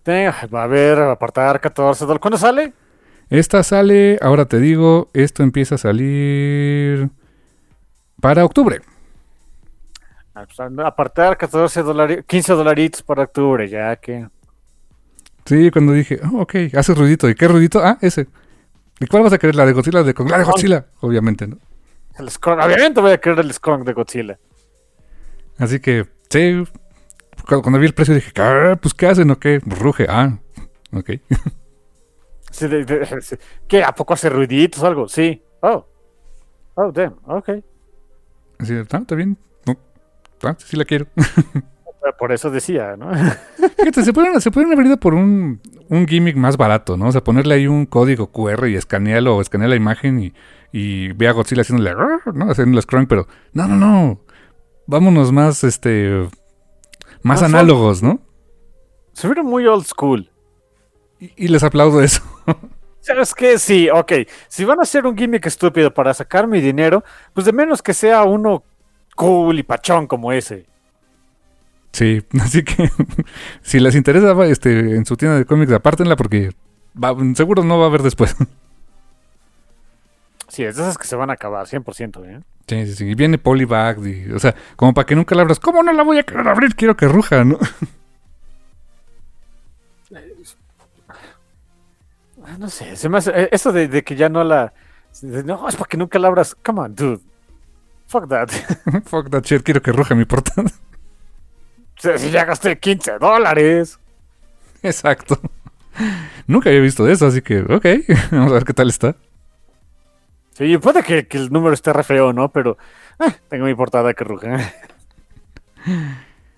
Tengo- 0.03 0.32
va 0.55 0.61
a 0.62 0.64
haber, 0.64 0.99
va 0.99 1.11
a 1.11 1.12
apartar 1.12 1.61
14 1.61 2.05
dólares. 2.05 2.20
¿Cuándo 2.22 2.38
sale? 2.38 2.72
Esta 3.31 3.62
sale, 3.62 4.18
ahora 4.20 4.47
te 4.47 4.59
digo, 4.59 5.09
esto 5.14 5.45
empieza 5.45 5.76
a 5.76 5.78
salir 5.78 7.11
para 8.20 8.45
octubre. 8.45 8.81
Ah, 10.35 10.45
pues, 10.45 10.59
apartar 10.85 11.39
14 11.39 11.83
dólares, 11.83 12.24
15 12.26 12.53
dolaritos 12.55 13.03
para 13.03 13.22
octubre, 13.22 13.68
ya 13.68 13.95
que. 13.97 14.26
Sí, 15.45 15.70
cuando 15.70 15.93
dije, 15.93 16.18
oh, 16.24 16.43
ok, 16.43 16.57
hace 16.76 16.93
ruidito. 16.93 17.28
¿Y 17.28 17.37
qué 17.37 17.47
ruidito? 17.47 17.81
Ah, 17.85 17.99
ese. 18.01 18.26
¿Y 18.99 19.07
cuál 19.07 19.22
vas 19.22 19.33
a 19.33 19.39
querer? 19.39 19.55
¿La 19.55 19.64
de 19.64 19.72
Godzilla 19.72 20.03
de? 20.03 20.12
La 20.28 20.39
de 20.39 20.45
Godzilla, 20.45 20.87
obviamente, 20.99 21.47
¿no? 21.47 21.57
El 22.18 22.28
Skunk, 22.31 22.61
obviamente 22.61 23.01
voy 23.01 23.12
a 23.12 23.18
querer 23.18 23.39
el 23.39 23.53
Skunk 23.53 23.87
de 23.87 23.93
Godzilla. 23.93 24.39
Así 25.57 25.78
que, 25.78 26.05
sí. 26.28 26.64
Cuando, 27.47 27.62
cuando 27.62 27.78
vi 27.78 27.87
el 27.87 27.95
precio 27.95 28.12
dije, 28.12 28.33
ah, 28.39 28.76
pues 28.81 28.93
¿qué 28.93 29.07
hacen 29.07 29.31
o 29.31 29.39
qué? 29.39 29.61
Ruge, 29.64 30.07
ah, 30.09 30.37
ok. 30.93 31.11
Sí, 32.51 32.67
sí. 33.21 33.37
¿Qué? 33.69 33.83
¿A 33.83 33.93
poco 33.95 34.15
hace 34.15 34.29
ruiditos 34.29 34.83
o 34.83 34.87
algo? 34.87 35.09
Sí. 35.09 35.43
Oh. 35.61 35.87
Oh, 36.75 36.93
damn. 36.93 37.17
Ok. 37.27 37.49
Así, 38.59 38.75
ah, 38.75 38.99
está 38.99 39.15
bien. 39.15 39.37
No, 39.67 39.77
ah, 40.43 40.57
sí 40.59 40.77
la 40.77 40.85
quiero. 40.85 41.07
Por 42.19 42.33
eso 42.33 42.51
decía, 42.51 42.97
¿no? 42.97 43.11
Fíjate, 43.79 44.05
se 44.05 44.13
pueden, 44.13 44.41
se 44.41 44.51
pueden 44.51 44.73
haber 44.73 44.87
ido 44.87 44.97
por 44.99 45.15
un, 45.15 45.61
un 45.89 46.07
gimmick 46.07 46.37
más 46.37 46.57
barato, 46.57 46.97
¿no? 46.97 47.09
O 47.09 47.13
sea, 47.13 47.23
ponerle 47.23 47.55
ahí 47.55 47.67
un 47.67 47.87
código 47.87 48.31
QR 48.31 48.69
y 48.69 48.75
escanearlo 48.75 49.37
o 49.37 49.41
escanear 49.41 49.71
la 49.71 49.77
imagen 49.77 50.21
y, 50.23 50.33
y 50.73 51.13
ve 51.13 51.29
a 51.29 51.33
Godzilla 51.33 51.61
haciéndole, 51.63 51.91
"Arr", 51.91 52.35
¿no? 52.35 52.51
Haciendo 52.51 52.81
scrolling, 52.81 53.07
pero 53.07 53.27
no, 53.53 53.69
no, 53.69 53.77
no. 53.77 54.21
Vámonos 54.87 55.31
más, 55.31 55.63
este, 55.63 56.11
más 57.23 57.41
Más 57.41 57.43
análogos, 57.43 58.03
¿no? 58.03 58.21
Se 59.13 59.29
vieron 59.29 59.47
muy 59.47 59.67
old 59.67 59.85
school. 59.85 60.31
Y, 61.21 61.33
y 61.37 61.49
les 61.49 61.62
aplaudo 61.62 62.03
eso. 62.03 62.23
¿Sabes 63.01 63.35
qué? 63.35 63.59
Sí, 63.59 63.89
ok. 63.91 64.12
Si 64.49 64.64
van 64.64 64.79
a 64.79 64.83
hacer 64.83 65.07
un 65.07 65.16
gimmick 65.16 65.47
estúpido 65.47 65.93
para 65.93 66.12
sacar 66.14 66.47
mi 66.47 66.61
dinero, 66.61 67.03
pues 67.33 67.47
de 67.47 67.53
menos 67.53 67.83
que 67.83 67.95
sea 67.95 68.25
uno 68.25 68.62
cool 69.16 69.59
y 69.59 69.62
pachón 69.62 70.07
como 70.07 70.33
ese. 70.33 70.66
Sí, 71.93 72.23
así 72.41 72.62
que 72.62 72.91
si 73.62 73.81
les 73.81 73.95
interesa 73.95 74.33
este, 74.47 74.97
en 74.97 75.05
su 75.07 75.16
tienda 75.16 75.39
de 75.39 75.45
cómics, 75.45 75.73
apártenla 75.73 76.16
porque 76.16 76.51
va- 77.03 77.16
seguro 77.35 77.64
no 77.64 77.79
va 77.79 77.85
a 77.85 77.89
haber 77.89 78.03
después. 78.03 78.37
Sí, 80.49 80.64
es 80.64 80.77
de 80.77 80.83
esas 80.83 80.99
que 80.99 81.07
se 81.07 81.16
van 81.16 81.31
a 81.31 81.35
acabar, 81.35 81.66
100%, 81.66 82.25
¿eh? 82.25 82.41
Sí, 82.66 82.87
sí, 82.87 82.95
sí. 82.95 83.05
Y 83.07 83.14
viene 83.14 83.39
Polybag, 83.39 84.05
y, 84.07 84.33
o 84.33 84.39
sea, 84.39 84.55
como 84.77 84.93
para 84.95 85.07
que 85.07 85.14
nunca 85.14 85.35
la 85.35 85.43
abras. 85.43 85.61
¿Cómo 85.61 85.83
no 85.83 85.93
la 85.93 86.03
voy 86.03 86.18
a 86.18 86.23
querer 86.25 86.47
abrir? 86.49 86.75
Quiero 86.75 86.97
que 86.97 87.07
ruja, 87.09 87.45
¿no? 87.45 87.59
No 92.59 92.69
sé, 92.69 92.97
se 92.97 93.09
me 93.09 93.19
hace, 93.19 93.31
eh, 93.35 93.49
eso 93.53 93.73
de, 93.73 93.89
de 93.89 94.05
que 94.05 94.17
ya 94.17 94.29
no 94.29 94.45
la... 94.45 94.73
de- 95.23 95.45
no, 95.45 95.69
es 95.69 95.77
para 95.77 95.89
que 95.89 95.97
nunca 95.97 96.19
la 96.19 96.29
abras. 96.29 96.55
Come 96.65 96.81
on, 96.81 96.95
dude. 96.95 97.21
Fuck 98.07 98.29
that. 98.29 98.51
Fuck 99.07 99.31
that 99.31 99.45
shit, 99.45 99.63
quiero 99.63 99.83
que 99.83 99.93
ruja 99.93 100.15
mi 100.15 100.25
portada. 100.25 100.71
Si 101.97 102.31
ya 102.31 102.45
gasté 102.45 102.79
15 102.79 103.19
dólares. 103.19 103.99
Exacto. 104.83 105.39
Nunca 106.47 106.71
había 106.71 106.81
visto 106.81 107.07
eso, 107.09 107.27
así 107.27 107.43
que, 107.43 107.61
ok, 107.61 107.87
vamos 108.33 108.51
a 108.51 108.55
ver 108.55 108.65
qué 108.65 108.73
tal 108.73 108.89
está. 108.89 109.17
Sí, 110.53 110.77
puede 110.79 111.03
que, 111.03 111.27
que 111.27 111.39
el 111.39 111.51
número 111.51 111.75
esté 111.75 111.93
re 111.93 112.03
feo, 112.03 112.33
¿no? 112.33 112.51
Pero 112.51 112.77
eh, 113.19 113.33
tengo 113.49 113.67
mi 113.67 113.75
portada 113.75 114.15
que 114.15 114.25
ruge. 114.25 114.49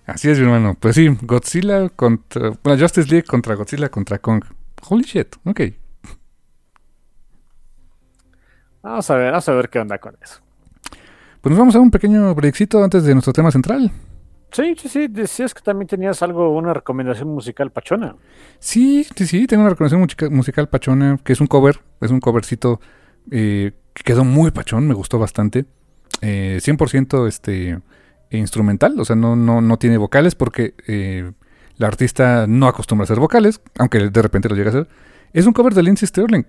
Así 0.05 0.29
es, 0.29 0.37
mi 0.39 0.45
hermano. 0.45 0.75
Pues 0.79 0.95
sí, 0.95 1.07
Godzilla 1.21 1.89
contra. 1.89 2.51
Bueno, 2.63 2.81
Justice 2.81 3.09
League 3.09 3.25
contra 3.25 3.55
Godzilla 3.55 3.89
contra 3.89 4.19
Kong. 4.19 4.43
Holy 4.89 5.03
shit, 5.03 5.35
ok. 5.45 5.61
Vamos 8.83 9.09
a 9.09 9.15
ver, 9.15 9.31
vamos 9.31 9.49
a 9.49 9.53
ver 9.53 9.69
qué 9.69 9.79
onda 9.79 9.97
con 9.97 10.15
eso. 10.21 10.39
Pues 11.41 11.51
nos 11.51 11.59
vamos 11.59 11.75
a 11.75 11.79
un 11.79 11.91
pequeño 11.91 12.33
breakcito 12.35 12.83
antes 12.83 13.03
de 13.03 13.13
nuestro 13.13 13.33
tema 13.33 13.51
central. 13.51 13.91
Sí, 14.51 14.75
sí, 14.77 14.87
sí, 14.87 15.07
decías 15.07 15.53
que 15.53 15.61
también 15.61 15.87
tenías 15.87 16.21
algo, 16.21 16.55
una 16.55 16.73
recomendación 16.73 17.27
musical 17.29 17.71
pachona. 17.71 18.15
Sí, 18.59 19.03
sí, 19.15 19.25
sí, 19.25 19.47
tengo 19.47 19.61
una 19.63 19.71
recomendación 19.71 20.01
musica- 20.01 20.29
musical 20.29 20.69
pachona, 20.69 21.17
que 21.23 21.33
es 21.33 21.41
un 21.41 21.47
cover, 21.47 21.79
es 22.01 22.11
un 22.11 22.19
covercito 22.19 22.79
eh, 23.31 23.71
que 23.93 24.03
quedó 24.03 24.23
muy 24.23 24.51
pachón, 24.51 24.87
me 24.87 24.93
gustó 24.93 25.17
bastante. 25.17 25.65
Eh, 26.21 26.59
100% 26.61 27.27
este, 27.27 27.79
instrumental, 28.29 28.99
o 28.99 29.05
sea, 29.05 29.15
no, 29.15 29.35
no, 29.35 29.59
no 29.61 29.77
tiene 29.77 29.97
vocales 29.97 30.35
porque 30.35 30.75
eh, 30.87 31.31
la 31.77 31.87
artista 31.87 32.45
no 32.47 32.67
acostumbra 32.67 33.03
a 33.03 33.05
hacer 33.05 33.19
vocales, 33.19 33.59
aunque 33.79 34.09
de 34.09 34.21
repente 34.21 34.49
lo 34.49 34.55
llega 34.55 34.67
a 34.69 34.73
hacer. 34.73 34.87
Es 35.33 35.47
un 35.47 35.53
cover 35.53 35.73
de 35.73 35.83
Lindsey 35.83 36.07
Sterling, 36.07 36.43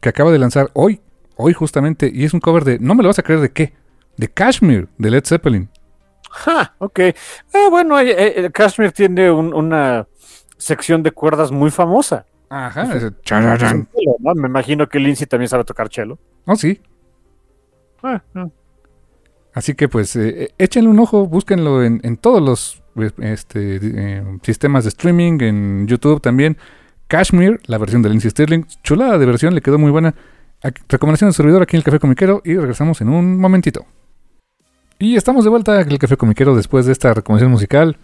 que 0.00 0.08
acaba 0.08 0.32
de 0.32 0.38
lanzar 0.38 0.70
hoy, 0.72 1.00
hoy 1.40 1.52
justamente, 1.52 2.10
y 2.12 2.24
es 2.24 2.34
un 2.34 2.40
cover 2.40 2.64
de, 2.64 2.78
no 2.78 2.94
me 2.94 3.02
lo 3.02 3.08
vas 3.08 3.18
a 3.18 3.22
creer 3.22 3.40
de 3.40 3.50
qué, 3.50 3.72
de 4.16 4.28
Kashmir, 4.28 4.88
de 4.98 5.10
Led 5.10 5.24
Zeppelin. 5.24 5.68
Ja, 6.30 6.74
ok. 6.78 6.98
Eh, 6.98 7.14
bueno, 7.70 7.98
eh, 7.98 8.14
eh, 8.44 8.50
Kashmir 8.52 8.92
tiene 8.92 9.30
un- 9.30 9.52
una 9.54 10.06
sección 10.56 11.02
de 11.02 11.10
cuerdas 11.10 11.50
muy 11.50 11.70
famosa. 11.70 12.26
Ajá. 12.48 12.84
¿no? 14.20 14.34
Me 14.34 14.48
imagino 14.48 14.88
que 14.88 14.98
Lindsay 14.98 15.26
también 15.26 15.48
sabe 15.48 15.64
tocar 15.64 15.88
cello. 15.88 16.18
Oh, 16.46 16.56
sí, 16.56 16.80
Ah, 18.02 18.22
ah. 18.34 18.48
Así 19.52 19.74
que 19.74 19.88
pues 19.88 20.14
eh, 20.16 20.44
eh, 20.44 20.48
échenle 20.58 20.88
un 20.88 20.98
ojo, 21.00 21.26
búsquenlo 21.26 21.82
en, 21.84 22.00
en 22.04 22.16
todos 22.16 22.40
los 22.40 22.82
eh, 22.96 23.10
este, 23.18 23.78
eh, 23.82 24.24
sistemas 24.42 24.84
de 24.84 24.88
streaming, 24.88 25.38
en 25.42 25.86
YouTube 25.86 26.20
también. 26.20 26.56
Kashmir, 27.08 27.60
la 27.66 27.76
versión 27.78 28.02
de 28.02 28.08
Lindsay 28.08 28.30
Sterling, 28.30 28.62
chulada 28.84 29.18
de 29.18 29.26
versión, 29.26 29.54
le 29.54 29.60
quedó 29.60 29.78
muy 29.78 29.90
buena. 29.90 30.14
Recomendación 30.62 31.28
del 31.28 31.34
servidor 31.34 31.62
aquí 31.62 31.76
en 31.76 31.78
el 31.78 31.84
Café 31.84 31.98
Comiquero 31.98 32.42
y 32.44 32.54
regresamos 32.56 33.00
en 33.00 33.08
un 33.08 33.38
momentito. 33.38 33.86
Y 34.98 35.16
estamos 35.16 35.44
de 35.44 35.50
vuelta 35.50 35.80
en 35.80 35.90
el 35.90 35.98
Café 35.98 36.18
Comiquero 36.18 36.54
después 36.54 36.84
de 36.84 36.92
esta 36.92 37.14
recomendación 37.14 37.50
musical. 37.50 37.96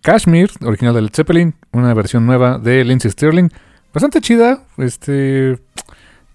Kashmir, 0.00 0.50
original 0.64 0.94
de 0.94 1.02
Led 1.02 1.10
Zeppelin, 1.12 1.54
una 1.72 1.92
versión 1.94 2.24
nueva 2.24 2.58
de 2.58 2.84
Lindsay 2.84 3.10
Sterling. 3.10 3.48
Bastante 3.92 4.20
chida, 4.20 4.62
este... 4.76 5.58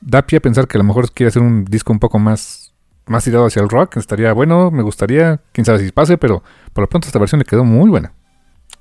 da 0.02 0.22
pie 0.24 0.40
a 0.40 0.42
pensar 0.42 0.68
que 0.68 0.78
a 0.78 0.80
lo 0.80 0.84
mejor 0.84 1.12
quiere 1.12 1.30
hacer 1.30 1.42
un 1.42 1.64
disco 1.64 1.94
un 1.94 2.00
poco 2.00 2.20
más, 2.20 2.74
más 3.06 3.24
tirado 3.24 3.46
hacia 3.46 3.62
el 3.62 3.70
rock. 3.70 3.96
Estaría 3.96 4.34
bueno, 4.34 4.72
me 4.72 4.84
gustaría, 4.84 5.40
quién 5.54 5.64
sabe 5.64 5.80
si 5.80 5.92
pase, 5.94 6.18
pero 6.18 6.44
por 6.74 6.82
lo 6.82 6.90
pronto 6.90 7.08
esta 7.08 7.20
versión 7.20 7.40
le 7.40 7.46
quedó 7.46 7.64
muy 7.64 7.90
buena. 7.90 8.12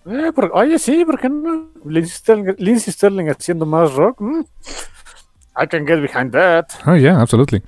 Eh, 0.07 0.32
oye, 0.53 0.78
sí, 0.78 1.05
¿por 1.05 1.20
qué 1.20 1.28
no? 1.28 1.68
Lindsay 1.84 2.92
Sterling, 2.92 3.28
haciendo 3.28 3.66
más 3.66 3.92
rock. 3.94 4.20
Mm. 4.20 4.40
I 5.59 5.66
can 5.66 5.86
get 5.86 6.00
behind 6.00 6.32
that. 6.32 6.66
Oh, 6.86 6.94
yeah, 6.96 7.20
absolutely. 7.20 7.62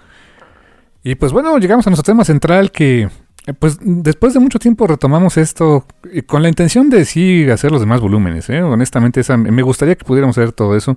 Y 1.03 1.15
pues 1.15 1.33
bueno, 1.33 1.57
llegamos 1.59 1.87
a 1.87 1.91
nuestro 1.91 2.05
tema 2.05 2.25
central 2.25 2.71
que, 2.71 3.09
eh, 3.47 3.53
pues 3.59 3.79
después 3.81 4.35
de 4.35 4.41
mucho 4.41 4.59
tiempo 4.59 4.87
retomamos 4.87 5.37
esto 5.39 5.87
con 6.27 6.43
la 6.43 6.49
intención 6.49 6.91
de 6.91 7.05
sí 7.05 7.49
hacer 7.51 7.73
los 7.73 7.81
demás 7.81 8.01
volúmenes. 8.01 8.51
¿eh? 8.51 8.63
Honestamente, 8.63 9.21
esa, 9.21 9.37
me 9.37 9.63
gustaría 9.63 9.97
que 9.97 10.05
pudiéramos 10.05 10.37
hacer 10.37 10.53
todo 10.53 10.77
eso. 10.77 10.97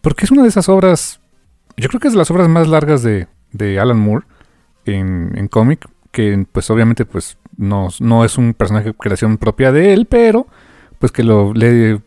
Porque 0.00 0.24
es 0.24 0.30
una 0.30 0.42
de 0.42 0.48
esas 0.48 0.68
obras, 0.68 1.20
yo 1.76 1.88
creo 1.88 2.00
que 2.00 2.08
es 2.08 2.14
de 2.14 2.18
las 2.18 2.30
obras 2.30 2.48
más 2.48 2.68
largas 2.68 3.02
de, 3.02 3.26
Alan 3.78 3.98
Moore 3.98 4.26
en, 4.86 5.32
en 5.36 5.48
cómic, 5.48 5.86
que 6.10 6.46
pues 6.50 6.70
obviamente 6.70 7.04
pues 7.04 7.38
no, 7.56 7.88
no 8.00 8.24
es 8.24 8.38
un 8.38 8.54
personaje 8.54 8.88
de 8.88 8.94
creación 8.94 9.38
propia 9.38 9.72
de 9.72 9.92
él, 9.92 10.06
pero 10.06 10.46
pues 10.98 11.12
que 11.12 11.22
lo 11.22 11.52
le, 11.54 12.00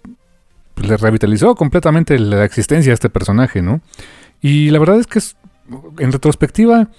le 0.75 0.97
revitalizó 0.97 1.55
completamente 1.55 2.17
la 2.19 2.45
existencia 2.45 2.91
de 2.91 2.95
este 2.95 3.09
personaje, 3.09 3.61
¿no? 3.61 3.81
Y 4.41 4.69
la 4.69 4.79
verdad 4.79 4.99
es 4.99 5.07
que 5.07 5.19
es, 5.19 5.37
en 5.99 6.11
retrospectiva 6.11 6.89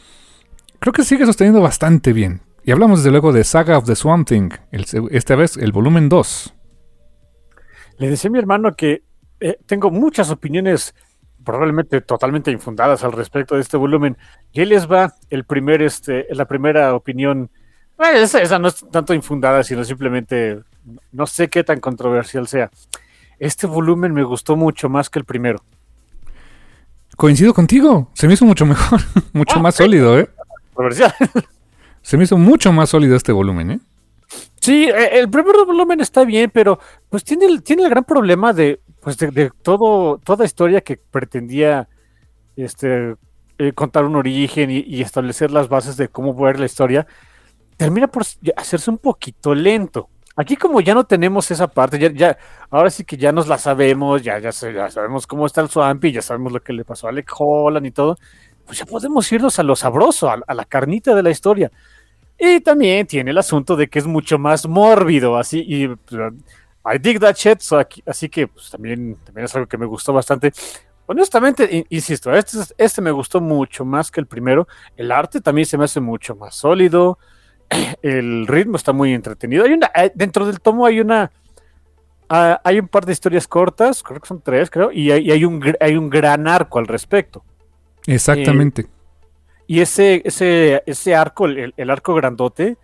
creo 0.78 0.92
que 0.92 1.04
sigue 1.04 1.26
sosteniendo 1.26 1.60
bastante 1.60 2.12
bien. 2.12 2.40
Y 2.64 2.72
hablamos 2.72 3.00
desde 3.00 3.10
luego 3.10 3.32
de 3.32 3.44
Saga 3.44 3.78
of 3.78 3.86
the 3.86 3.94
Swamp 3.94 4.28
Thing, 4.28 4.50
esta 4.70 5.34
vez 5.34 5.56
el 5.56 5.72
volumen 5.72 6.08
2. 6.08 6.54
Le 7.98 8.08
decía 8.08 8.28
a 8.28 8.32
mi 8.32 8.38
hermano 8.38 8.74
que 8.74 9.02
eh, 9.40 9.58
tengo 9.66 9.90
muchas 9.90 10.30
opiniones 10.30 10.94
probablemente 11.44 12.00
totalmente 12.00 12.50
infundadas 12.50 13.04
al 13.04 13.12
respecto 13.12 13.54
de 13.54 13.60
este 13.60 13.76
volumen. 13.76 14.16
Y 14.52 14.62
él 14.62 14.70
les 14.70 14.90
va 14.90 15.14
el 15.30 15.44
primer, 15.44 15.82
este, 15.82 16.26
la 16.30 16.46
primera 16.46 16.94
opinión. 16.94 17.50
esa, 17.98 18.58
no 18.58 18.68
es 18.68 18.84
tanto 18.90 19.14
infundada, 19.14 19.62
sino 19.62 19.84
simplemente 19.84 20.60
no 21.12 21.26
sé 21.26 21.48
qué 21.48 21.62
tan 21.62 21.80
controversial 21.80 22.48
sea. 22.48 22.70
Este 23.38 23.66
volumen 23.66 24.12
me 24.12 24.22
gustó 24.22 24.56
mucho 24.56 24.88
más 24.88 25.10
que 25.10 25.18
el 25.18 25.24
primero. 25.24 25.58
Coincido 27.16 27.54
contigo, 27.54 28.10
se 28.14 28.26
me 28.26 28.34
hizo 28.34 28.44
mucho 28.44 28.66
mejor, 28.66 29.00
mucho 29.32 29.56
ah, 29.58 29.62
más 29.62 29.76
sólido, 29.76 30.18
¿eh? 30.18 30.28
Se 32.02 32.18
me 32.18 32.24
hizo 32.24 32.36
mucho 32.36 32.72
más 32.72 32.90
sólido 32.90 33.16
este 33.16 33.32
volumen, 33.32 33.70
¿eh? 33.70 33.80
Sí, 34.60 34.84
e, 34.84 35.20
el 35.20 35.30
primer 35.30 35.54
volumen 35.66 36.00
está 36.00 36.24
bien, 36.24 36.50
pero 36.52 36.78
pues 37.08 37.24
tiene 37.24 37.46
el, 37.46 37.62
tiene 37.62 37.84
el 37.84 37.90
gran 37.90 38.04
problema 38.04 38.52
de, 38.52 38.80
pues 39.00 39.16
de, 39.16 39.50
todo, 39.62 40.18
toda 40.18 40.44
historia 40.44 40.80
que 40.80 40.96
pretendía 40.96 41.88
este, 42.56 43.16
eh, 43.58 43.72
contar 43.72 44.04
un 44.04 44.16
origen 44.16 44.70
y, 44.70 45.00
establecer 45.00 45.50
las 45.50 45.68
bases 45.68 45.96
de 45.96 46.08
cómo 46.08 46.34
ver 46.34 46.58
la 46.58 46.66
historia, 46.66 47.06
termina 47.76 48.08
por 48.08 48.24
hacerse 48.56 48.90
un 48.90 48.98
poquito 48.98 49.54
lento. 49.54 50.08
Aquí 50.36 50.56
como 50.56 50.80
ya 50.80 50.94
no 50.94 51.04
tenemos 51.04 51.50
esa 51.50 51.68
parte, 51.68 51.98
ya, 51.98 52.10
ya 52.10 52.38
ahora 52.70 52.90
sí 52.90 53.04
que 53.04 53.16
ya 53.16 53.30
nos 53.30 53.46
la 53.46 53.56
sabemos, 53.56 54.20
ya, 54.22 54.38
ya, 54.40 54.50
sabemos 54.50 55.28
cómo 55.28 55.46
está 55.46 55.60
el 55.60 55.68
Swampy, 55.68 56.10
ya 56.10 56.22
sabemos 56.22 56.52
lo 56.52 56.60
que 56.60 56.72
le 56.72 56.84
pasó 56.84 57.06
a 57.06 57.10
Alec 57.10 57.30
Holland 57.38 57.86
y 57.86 57.92
todo, 57.92 58.18
pues 58.66 58.78
ya 58.78 58.86
podemos 58.86 59.30
irnos 59.30 59.58
a 59.60 59.62
lo 59.62 59.76
sabroso, 59.76 60.28
a, 60.28 60.54
la 60.54 60.64
carnita 60.64 61.14
de 61.14 61.22
la 61.22 61.30
historia. 61.30 61.70
Y 62.36 62.60
también 62.60 63.06
tiene 63.06 63.30
el 63.30 63.38
asunto 63.38 63.76
de 63.76 63.86
que 63.88 64.00
es 64.00 64.06
mucho 64.06 64.36
más 64.38 64.66
mórbido, 64.66 65.36
así, 65.36 65.64
y 65.66 65.86
pues, 65.88 66.20
I 66.84 66.98
dig 66.98 67.20
that 67.20 67.36
shit, 67.36 67.60
así 68.04 68.28
que 68.28 68.48
pues, 68.48 68.70
también, 68.70 69.16
también 69.24 69.44
es 69.44 69.54
algo 69.54 69.68
que 69.68 69.78
me 69.78 69.86
gustó 69.86 70.12
bastante. 70.12 70.52
Honestamente, 71.06 71.86
insisto, 71.90 72.34
este, 72.34 72.58
este 72.76 73.02
me 73.02 73.10
gustó 73.10 73.40
mucho 73.40 73.84
más 73.84 74.10
que 74.10 74.20
el 74.20 74.26
primero. 74.26 74.66
El 74.96 75.12
arte 75.12 75.40
también 75.40 75.66
se 75.66 75.78
me 75.78 75.84
hace 75.84 76.00
mucho 76.00 76.34
más 76.34 76.54
sólido. 76.54 77.18
El 78.02 78.46
ritmo 78.46 78.76
está 78.76 78.92
muy 78.92 79.12
entretenido. 79.12 79.64
Hay 79.64 79.72
una, 79.72 79.90
eh, 79.94 80.12
dentro 80.14 80.46
del 80.46 80.60
tomo 80.60 80.86
hay 80.86 81.00
una, 81.00 81.30
ah, 82.28 82.60
hay 82.64 82.78
un 82.78 82.88
par 82.88 83.06
de 83.06 83.12
historias 83.12 83.46
cortas, 83.46 84.02
creo 84.02 84.20
que 84.20 84.28
son 84.28 84.40
tres, 84.40 84.70
creo, 84.70 84.90
y 84.92 85.10
hay, 85.10 85.44
un, 85.44 85.62
hay 85.80 85.96
un 85.96 86.10
gran 86.10 86.46
arco 86.46 86.78
al 86.78 86.86
respecto. 86.86 87.44
Exactamente. 88.06 88.82
Eh, 88.82 88.88
y 89.66 89.80
ese, 89.80 90.22
ese, 90.24 90.82
ese 90.86 91.14
arco, 91.14 91.46
el, 91.46 91.90
arco 91.90 92.14
grandote, 92.14 92.76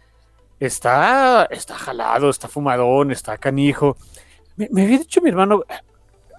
está, 0.59 1.45
está 1.51 1.75
jalado, 1.75 2.31
está 2.31 2.49
fumadón, 2.49 3.11
está 3.11 3.37
canijo. 3.37 3.97
Me, 4.57 4.69
había 4.83 4.99
dicho 4.99 5.21
mi 5.21 5.29
hermano 5.29 5.63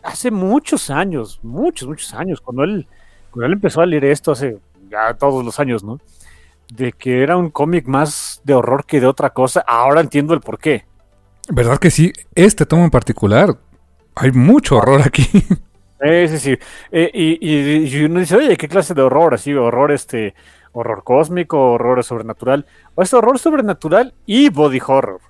hace 0.04 0.32
muchos 0.32 0.90
años, 0.90 1.40
muchos, 1.44 1.88
muchos 1.88 2.14
años, 2.14 2.42
cuando 2.42 2.64
él, 2.64 2.88
cuando 3.30 3.48
él 3.48 3.54
empezó 3.54 3.82
a 3.82 3.86
leer 3.86 4.06
esto 4.06 4.32
hace 4.32 4.58
ya 4.90 5.14
todos 5.14 5.46
los 5.46 5.60
años, 5.60 5.84
¿no? 5.84 6.00
De 6.72 6.94
que 6.94 7.22
era 7.22 7.36
un 7.36 7.50
cómic 7.50 7.86
más 7.86 8.42
de 8.46 8.54
horror 8.54 8.86
que 8.86 9.02
de 9.02 9.08
otra 9.08 9.32
cosa. 9.32 9.64
Ahora 9.68 10.00
entiendo 10.00 10.34
el 10.34 10.40
por 10.40 10.58
qué. 10.58 10.86
¿Verdad 11.50 11.78
que 11.80 11.92
sí? 11.92 12.14
Este 12.34 12.66
tomo 12.66 12.86
en 12.86 12.90
particular, 12.90 13.58
hay 14.16 14.32
mucho 14.32 14.78
horror 14.78 15.02
aquí. 15.04 15.28
Sí, 16.04 16.28
sí, 16.30 16.40
sí. 16.40 16.58
Eh, 16.92 17.12
y, 17.14 18.04
uno 18.06 18.22
dice, 18.22 18.36
oye, 18.36 18.58
¿qué 18.58 18.68
clase 18.68 18.96
de 18.96 19.04
horror? 19.04 19.36
Así, 19.36 19.54
horror 19.54 19.92
este, 19.92 20.34
horror 20.72 21.04
cósmico, 21.04 21.74
horror 21.74 22.04
sobrenatural. 22.04 22.66
O 22.96 23.04
es 23.04 23.14
horror 23.14 23.38
sobrenatural 23.38 24.16
y 24.26 24.50
body 24.50 24.80
horror. 24.84 25.22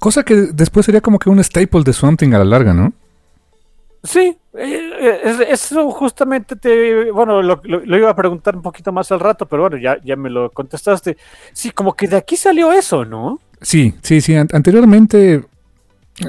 Cosa 0.00 0.24
que 0.24 0.34
después 0.34 0.86
sería 0.86 1.00
como 1.00 1.20
que 1.20 1.30
un 1.30 1.38
staple 1.38 1.84
de 1.84 1.92
Something 1.92 2.32
a 2.32 2.38
la 2.38 2.44
larga, 2.44 2.74
¿no? 2.74 2.94
Sí, 4.04 4.36
eh, 4.52 5.46
eso 5.48 5.90
justamente 5.90 6.56
te, 6.56 7.10
bueno, 7.10 7.42
lo, 7.42 7.60
iba 7.64 8.10
a 8.10 8.16
preguntar 8.16 8.54
un 8.54 8.62
poquito 8.62 8.92
más 8.92 9.10
al 9.10 9.20
rato, 9.20 9.46
pero 9.46 9.62
bueno, 9.62 9.78
ya, 9.78 9.98
ya 10.04 10.14
me 10.14 10.30
lo 10.30 10.50
contestaste. 10.50 11.16
Sí, 11.52 11.70
como 11.70 11.94
que 11.94 12.06
de 12.06 12.18
aquí 12.18 12.36
salió 12.36 12.70
eso, 12.70 13.04
¿no? 13.04 13.40
Sí, 13.62 13.94
sí, 14.02 14.20
sí. 14.20 14.34
Anteriormente 14.34 15.42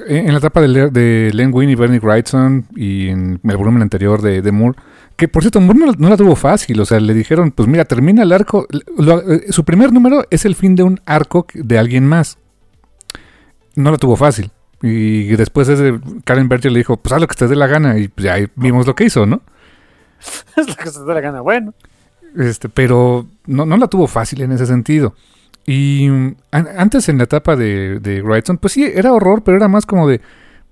en 0.07 0.31
la 0.31 0.39
etapa 0.39 0.61
de, 0.61 1.31
Len 1.33 1.53
Wein 1.53 1.69
y 1.69 1.75
Bernie 1.75 1.99
Wrightson 1.99 2.65
y 2.75 3.09
en 3.09 3.39
el 3.43 3.57
volumen 3.57 3.83
anterior 3.83 4.21
de, 4.21 4.41
de 4.41 4.51
Moore, 4.51 4.77
que 5.15 5.27
por 5.27 5.43
cierto, 5.43 5.61
Moore 5.61 5.95
no, 5.97 6.09
la 6.09 6.17
tuvo 6.17 6.35
fácil, 6.35 6.79
o 6.79 6.85
sea, 6.85 6.99
le 6.99 7.13
dijeron, 7.13 7.51
pues 7.51 7.67
mira, 7.67 7.85
termina 7.85 8.23
el 8.23 8.31
arco, 8.31 8.67
eh, 8.71 9.51
su 9.51 9.63
primer 9.63 9.93
número 9.93 10.25
es 10.29 10.45
el 10.45 10.55
fin 10.55 10.75
de 10.75 10.83
un 10.83 10.99
arco 11.05 11.45
de 11.53 11.77
alguien 11.77 12.05
más. 12.07 12.37
No 13.75 13.91
la 13.91 13.97
tuvo 13.97 14.15
fácil. 14.15 14.51
Y 14.87 15.35
después 15.35 15.67
ese, 15.67 15.99
Karen 16.25 16.47
Berger 16.47 16.71
le 16.71 16.77
dijo, 16.79 16.97
pues 16.97 17.11
haz 17.11 17.19
lo 17.19 17.27
que 17.27 17.35
te 17.35 17.47
dé 17.47 17.55
la 17.55 17.65
gana, 17.65 17.97
y 17.97 18.07
pues 18.07 18.23
ya 18.25 18.35
vimos 18.55 18.85
lo 18.85 18.93
que 18.93 19.05
hizo, 19.05 19.25
¿no? 19.25 19.41
es 20.55 20.67
lo 20.67 20.75
que 20.75 20.89
se 20.89 21.03
dé 21.03 21.13
la 21.13 21.21
gana, 21.21 21.41
bueno. 21.41 21.73
Este, 22.37 22.69
pero 22.69 23.25
no, 23.47 23.65
no 23.65 23.77
la 23.77 23.87
tuvo 23.87 24.05
fácil 24.05 24.41
en 24.41 24.51
ese 24.51 24.67
sentido. 24.67 25.15
Y 25.65 26.07
antes 26.51 27.09
en 27.09 27.17
la 27.17 27.23
etapa 27.23 27.55
de, 27.55 27.99
de 27.99 28.21
Wrightson, 28.21 28.59
pues 28.59 28.73
sí, 28.73 28.83
era 28.83 29.11
horror, 29.11 29.41
pero 29.43 29.57
era 29.57 29.67
más 29.67 29.87
como 29.87 30.07
de, 30.07 30.21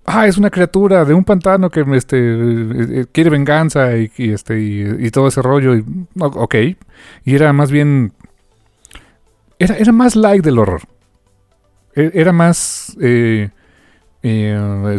ah, 0.06 0.28
es 0.28 0.38
una 0.38 0.52
criatura 0.52 1.06
de 1.06 1.16
un 1.16 1.24
pantano 1.24 1.72
que 1.72 1.84
este, 1.96 2.18
eh, 2.18 3.02
eh, 3.02 3.06
quiere 3.12 3.32
venganza 3.32 3.98
y, 3.98 4.12
este, 4.32 4.60
y, 4.62 5.10
todo 5.10 5.30
ese 5.30 5.42
rollo. 5.42 5.76
Y, 5.76 5.84
ok. 6.20 6.56
Y 7.26 7.36
era 7.36 7.52
más 7.54 7.72
bien, 7.72 8.14
era, 9.58 9.76
era 9.78 9.92
más 9.92 10.16
like 10.16 10.44
del 10.44 10.60
horror. 10.60 10.82
E, 11.96 12.12
era 12.14 12.32
más 12.32 12.96
eh, 13.02 13.50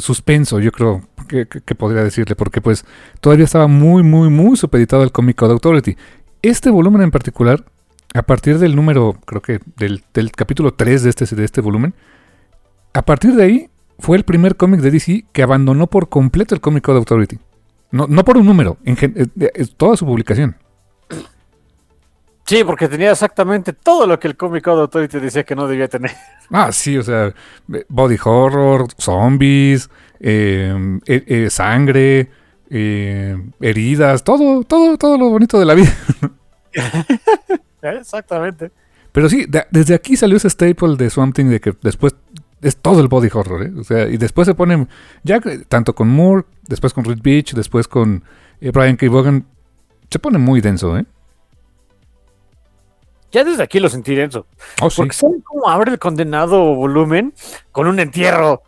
suspenso, 0.00 0.60
yo 0.60 0.70
creo, 0.70 1.02
que, 1.28 1.46
que, 1.46 1.74
podría 1.74 2.04
decirle, 2.04 2.36
porque 2.36 2.60
pues 2.60 2.84
todavía 3.20 3.44
estaba 3.44 3.66
muy, 3.66 4.02
muy, 4.02 4.28
muy 4.28 4.56
supeditado 4.56 5.02
al 5.02 5.12
Comic 5.12 5.36
Code 5.36 5.52
Authority. 5.52 5.96
Este 6.42 6.70
volumen 6.70 7.02
en 7.02 7.10
particular 7.10 7.64
a 8.14 8.22
partir 8.22 8.58
del 8.58 8.76
número, 8.76 9.18
creo 9.26 9.42
que 9.42 9.60
del, 9.76 10.02
capítulo 10.32 10.72
3 10.72 11.02
de 11.02 11.10
este, 11.10 11.34
de 11.34 11.44
este 11.44 11.60
volumen, 11.60 11.94
a 12.92 13.02
partir 13.02 13.34
de 13.34 13.42
ahí 13.42 13.70
fue 13.98 14.16
el 14.16 14.24
primer 14.24 14.56
cómic 14.56 14.80
de 14.80 14.92
DC 14.92 15.26
que 15.32 15.42
abandonó 15.42 15.88
por 15.88 16.08
completo 16.08 16.54
el 16.54 16.60
Comic 16.60 16.84
Code 16.84 16.98
Authority. 16.98 17.38
No, 17.90 18.06
no 18.06 18.24
por 18.24 18.36
un 18.36 18.46
número, 18.46 18.78
en 18.84 18.96
eh, 19.00 19.66
toda 19.76 19.96
su 19.96 20.06
publicación. 20.06 20.56
Sí, 22.46 22.62
porque 22.64 22.88
tenía 22.88 23.10
exactamente 23.12 23.72
todo 23.72 24.06
lo 24.06 24.18
que 24.18 24.28
el 24.28 24.36
Comic 24.36 24.64
Code 24.64 24.82
Authority 24.82 25.18
decía 25.18 25.44
que 25.44 25.56
no 25.56 25.66
debía 25.66 25.88
tener. 25.88 26.12
Ah, 26.50 26.70
sí, 26.72 26.98
o 26.98 27.02
sea, 27.02 27.32
body 27.88 28.18
horror, 28.22 28.86
zombies, 28.98 29.88
em, 30.20 31.00
e, 31.06 31.24
e, 31.26 31.50
sangre, 31.50 32.28
heridas, 32.68 34.22
todo, 34.22 34.62
todo, 34.62 34.98
todo 34.98 35.16
lo 35.16 35.30
bonito 35.30 35.58
de 35.58 35.64
la 35.64 35.72
vida. 35.72 35.90
Exactamente. 37.82 38.70
Pero 39.10 39.30
sí, 39.30 39.46
desde 39.70 39.94
aquí 39.94 40.16
salió 40.16 40.36
ese 40.36 40.50
staple 40.50 40.96
de 40.96 41.08
Swamp 41.08 41.34
Thing 41.34 41.46
de 41.46 41.60
que 41.60 41.72
después 41.80 42.14
es 42.60 42.76
todo 42.76 43.00
el 43.00 43.08
body 43.08 43.28
horror, 43.32 43.62
¿eh? 43.62 43.72
O 43.78 43.84
sea, 43.84 44.08
y 44.08 44.16
después 44.16 44.46
se 44.46 44.54
ponen, 44.54 44.88
ya 45.22 45.40
tanto 45.68 45.94
con 45.94 46.08
Moore, 46.08 46.44
después 46.66 46.92
con 46.92 47.04
Reed 47.04 47.20
Beach, 47.22 47.54
después 47.54 47.86
con 47.86 48.24
eh, 48.60 48.70
Brian 48.70 48.96
K. 48.96 49.08
Vaughan, 49.08 49.46
se 50.10 50.18
pone 50.18 50.38
muy 50.38 50.60
denso, 50.60 50.96
¿eh? 50.98 51.04
Ya 53.34 53.42
desde 53.42 53.64
aquí 53.64 53.80
lo 53.80 53.88
sentí 53.88 54.14
denso. 54.14 54.46
Oh, 54.80 54.88
Porque 54.96 55.12
¿saben 55.12 55.40
cómo 55.40 55.68
abre 55.68 55.90
el 55.90 55.98
condenado 55.98 56.74
volumen? 56.74 57.34
Con 57.72 57.88
un 57.88 57.98
entierro. 57.98 58.62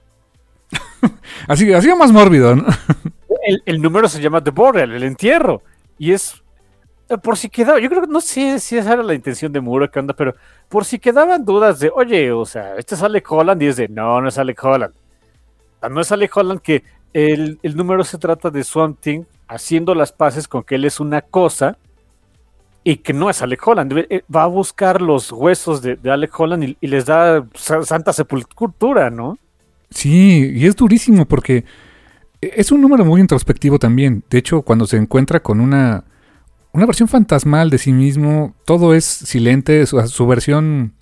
así, 1.47 1.73
así 1.73 1.89
más 1.95 2.11
mórbido, 2.11 2.57
¿no? 2.57 2.67
el, 3.47 3.63
el, 3.65 3.81
número 3.81 4.09
se 4.09 4.21
llama 4.21 4.43
The 4.43 4.51
Burial, 4.51 4.93
el 4.93 5.05
entierro. 5.05 5.63
Y 5.99 6.13
es 6.13 6.43
eh, 7.09 7.19
por 7.19 7.37
si 7.37 7.49
quedaba, 7.49 7.79
yo 7.79 7.89
creo 7.89 8.03
que 8.03 8.09
no 8.09 8.21
sé 8.21 8.59
si 8.59 8.77
esa 8.77 8.95
era 8.95 9.03
la 9.05 9.15
intención 9.15 9.53
de 9.53 9.61
Muro, 9.61 9.89
que 9.89 10.01
onda, 10.01 10.15
pero 10.15 10.35
por 10.69 10.85
si 10.85 10.99
quedaban 10.99 11.45
dudas 11.45 11.79
de, 11.79 11.91
oye, 11.95 12.33
o 12.33 12.45
sea, 12.45 12.75
este 12.77 12.97
sale 12.97 13.23
Holland 13.27 13.63
y 13.63 13.67
es 13.67 13.77
de, 13.77 13.87
no, 13.89 14.21
no 14.21 14.31
sale 14.33 14.57
Holland. 14.61 14.93
Ah, 15.81 15.89
no 15.89 16.03
sale 16.03 16.29
Holland 16.33 16.61
que 16.61 16.83
el, 17.13 17.59
número 17.77 18.03
se 18.03 18.19
trata 18.19 18.51
de 18.51 18.65
Swamp 18.65 18.99
Thing 19.01 19.23
haciendo 19.47 19.95
las 19.95 20.11
paces 20.11 20.49
con 20.49 20.65
que 20.65 20.75
él 20.75 20.85
es 20.85 20.99
una 20.99 21.23
cosa 21.23 21.79
y 22.89 22.99
que 22.99 23.13
no 23.13 23.29
es 23.29 23.43
Alec 23.43 23.67
Holland. 23.67 24.07
Eh, 24.09 24.23
va 24.35 24.45
a 24.45 24.47
buscar 24.47 25.03
los 25.03 25.33
huesos 25.33 25.83
de, 25.83 25.97
de 25.97 26.09
Alec 26.09 26.39
Holland 26.39 26.77
y, 26.81 26.87
les 26.87 27.05
da 27.05 27.45
santa 27.57 28.13
sepultura, 28.13 29.11
¿no? 29.11 29.39
Sí, 29.91 30.53
y 30.55 30.67
es 30.67 30.77
durísimo 30.77 31.27
porque 31.27 31.65
es 32.41 32.71
un 32.71 32.81
número 32.81 33.05
muy 33.05 33.21
introspectivo 33.21 33.81
también. 33.81 34.23
De 34.31 34.39
hecho, 34.39 34.63
cuando 34.63 34.87
se 34.87 34.99
encuentra 34.99 35.41
con 35.41 35.59
una 35.59 36.05
una 36.73 36.87
versión 36.87 37.09
fantasmal 37.09 37.71
de 37.71 37.79
sí 37.79 37.93
mismo, 37.93 38.55
todo 38.65 38.95
es 38.95 39.05
silente, 39.05 39.85
su, 39.87 40.27
versión, 40.29 40.93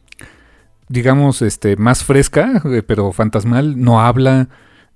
digamos, 0.89 1.43
este, 1.43 1.77
más 1.77 2.03
fresca, 2.03 2.63
eh, 2.65 2.83
pero 2.87 3.13
fantasmal, 3.13 3.79
no 3.79 4.01
habla, 4.01 4.49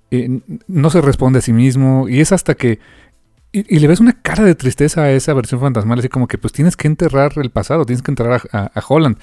eh, 0.09 0.39
no 0.67 0.89
se 0.89 1.01
responde 1.01 1.39
a 1.39 1.41
sí 1.43 1.53
mismo, 1.53 2.09
y 2.09 2.19
es 2.19 2.31
hasta 2.31 2.55
que... 2.55 2.79
Y, 3.51 3.79
le 3.79 3.87
ves 3.87 3.99
una 3.99 4.13
cara 4.13 4.43
de 4.43 4.53
tristeza 4.53 5.01
a 5.01 5.11
esa 5.11 5.33
versión 5.33 5.59
fantasmal, 5.59 5.97
así 5.97 6.07
como 6.07 6.27
que 6.27 6.37
pues 6.37 6.53
tienes 6.53 6.77
que 6.77 6.87
enterrar 6.87 7.31
el 7.37 7.49
pasado, 7.49 7.85
tienes 7.85 8.03
que 8.03 8.11
enterrar 8.11 8.41
a, 8.51 8.71
Holland. 8.87 9.17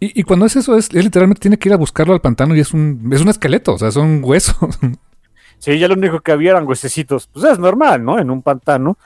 Y, 0.00 0.22
cuando 0.24 0.46
es 0.46 0.54
eso, 0.56 0.76
es, 0.76 0.92
literalmente 0.92 1.40
tiene 1.40 1.58
que 1.58 1.68
ir 1.68 1.72
a 1.72 1.78
buscarlo 1.78 2.12
al 2.12 2.20
pantano 2.20 2.54
y 2.54 2.60
es 2.60 2.74
un, 2.74 3.08
es 3.12 3.22
un 3.22 3.28
esqueleto, 3.28 3.74
o 3.74 3.78
sea, 3.78 3.90
son 3.90 4.20
huesos. 4.24 4.78
Sí, 5.58 5.78
ya 5.78 5.88
lo 5.88 5.94
único 5.94 6.20
que 6.20 6.30
había 6.30 6.50
eran 6.50 6.68
huesecitos. 6.68 7.28
Pues 7.28 7.44
es 7.46 7.58
normal, 7.58 8.04
¿no? 8.04 8.18
En 8.18 8.30
un 8.30 8.42
pantano 8.42 8.98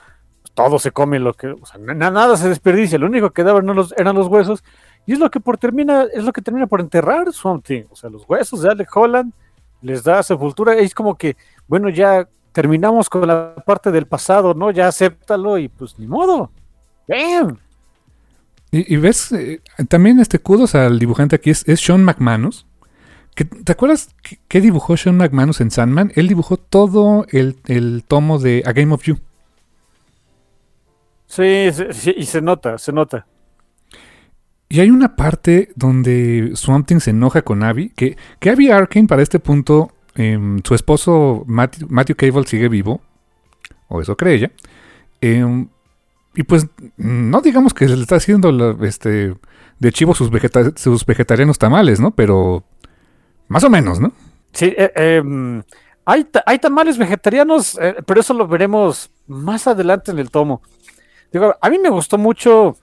todo 0.53 0.77
se 0.77 0.91
come 0.91 1.19
lo 1.19 1.33
que, 1.33 1.47
o 1.47 1.65
sea, 1.65 1.79
nada 1.79 2.35
se 2.35 2.49
desperdicia, 2.49 2.99
lo 2.99 3.05
único 3.05 3.31
que 3.31 3.43
daban 3.43 3.65
los, 3.67 3.93
eran 3.97 4.15
los 4.15 4.27
huesos, 4.27 4.61
y 5.05 5.13
es 5.13 5.19
lo 5.19 5.31
que 5.31 5.39
por 5.39 5.57
termina, 5.57 6.05
es 6.13 6.25
lo 6.25 6.33
que 6.33 6.41
termina 6.41 6.67
por 6.67 6.81
enterrar 6.81 7.31
Swamp 7.31 7.65
o 7.89 7.95
sea, 7.95 8.09
los 8.09 8.27
huesos 8.27 8.61
de 8.61 8.69
Alec 8.69 8.95
Holland 8.95 9.31
les 9.81 10.03
da 10.03 10.21
sepultura, 10.21 10.75
es 10.75 10.93
como 10.93 11.17
que, 11.17 11.37
bueno, 11.65 11.87
ya 11.87 12.27
terminamos 12.51 13.09
con 13.09 13.27
la 13.27 13.55
parte 13.65 13.91
del 13.91 14.07
pasado, 14.07 14.53
¿no? 14.53 14.71
Ya 14.71 14.87
acéptalo 14.87 15.57
y 15.57 15.67
pues 15.67 15.97
ni 15.99 16.07
modo. 16.07 16.51
Y, 18.71 18.97
ves, 18.97 19.31
eh, 19.31 19.61
también 19.87 20.19
este 20.19 20.37
kudos 20.39 20.75
al 20.75 20.99
dibujante 20.99 21.35
aquí 21.35 21.49
es, 21.49 21.65
Sean 21.65 22.03
McManus. 22.03 22.67
Que, 23.33 23.45
¿Te 23.45 23.71
acuerdas 23.71 24.09
qué 24.47 24.61
dibujó 24.61 24.95
Sean 24.97 25.17
McManus 25.17 25.61
en 25.61 25.71
Sandman? 25.71 26.11
Él 26.15 26.27
dibujó 26.27 26.57
todo 26.57 27.25
el, 27.29 27.57
el 27.65 28.03
tomo 28.07 28.37
de 28.37 28.63
A 28.65 28.73
Game 28.73 28.93
of 28.93 29.03
You. 29.03 29.17
Sí, 31.25 31.69
sí, 31.91 32.13
y 32.17 32.25
se 32.25 32.41
nota, 32.41 32.77
se 32.77 32.91
nota. 32.91 33.25
Y 34.67 34.79
hay 34.81 34.91
una 34.91 35.15
parte 35.15 35.71
donde 35.75 36.51
Swamp 36.53 36.87
Thing 36.87 36.99
se 36.99 37.09
enoja 37.09 37.41
con 37.41 37.63
Abby, 37.63 37.89
que, 37.89 38.17
que 38.39 38.49
Abby 38.51 38.69
Arkane 38.69 39.07
para 39.07 39.23
este 39.23 39.39
punto, 39.39 39.91
em, 40.19 40.59
su 40.65 40.75
esposo 40.75 41.45
Matthew, 41.47 42.17
Cable 42.17 42.45
sigue 42.45 42.67
vivo, 42.67 42.99
o 43.87 44.01
eso 44.01 44.17
cree 44.17 44.35
ella. 44.35 44.51
Em, 45.21 45.69
y 46.35 46.43
pues 46.43 46.67
no 46.97 47.39
digamos 47.39 47.73
que 47.73 47.87
se 47.87 47.95
le 47.95 48.01
está 48.01 48.17
haciendo 48.17 48.49
este, 48.83 49.35
de 49.79 49.91
chivo 49.93 50.13
sus, 50.13 50.29
vegetarianos 50.29 51.57
tamales, 51.57 52.01
¿no? 52.01 52.11
Pero 52.11 52.65
más 53.47 53.63
o 53.63 53.69
menos, 53.69 54.01
¿no? 54.01 54.11
Sí, 54.51 54.73
eh, 54.77 54.91
em, 54.95 55.63
hay, 56.03 56.27
hay, 56.45 56.59
tamales 56.59 56.97
vegetarianos, 56.97 57.79
eh, 57.81 57.95
pero 58.05 58.19
eso 58.19 58.33
lo 58.33 58.45
veremos 58.45 59.09
más 59.25 59.67
adelante 59.67 60.11
en 60.11 60.19
el 60.19 60.31
tomo. 60.31 60.61
Digo, 61.31 61.55
a 61.61 61.69
mí 61.69 61.79
me 61.79 61.89
gustó 61.89 62.17
mucho. 62.17 62.75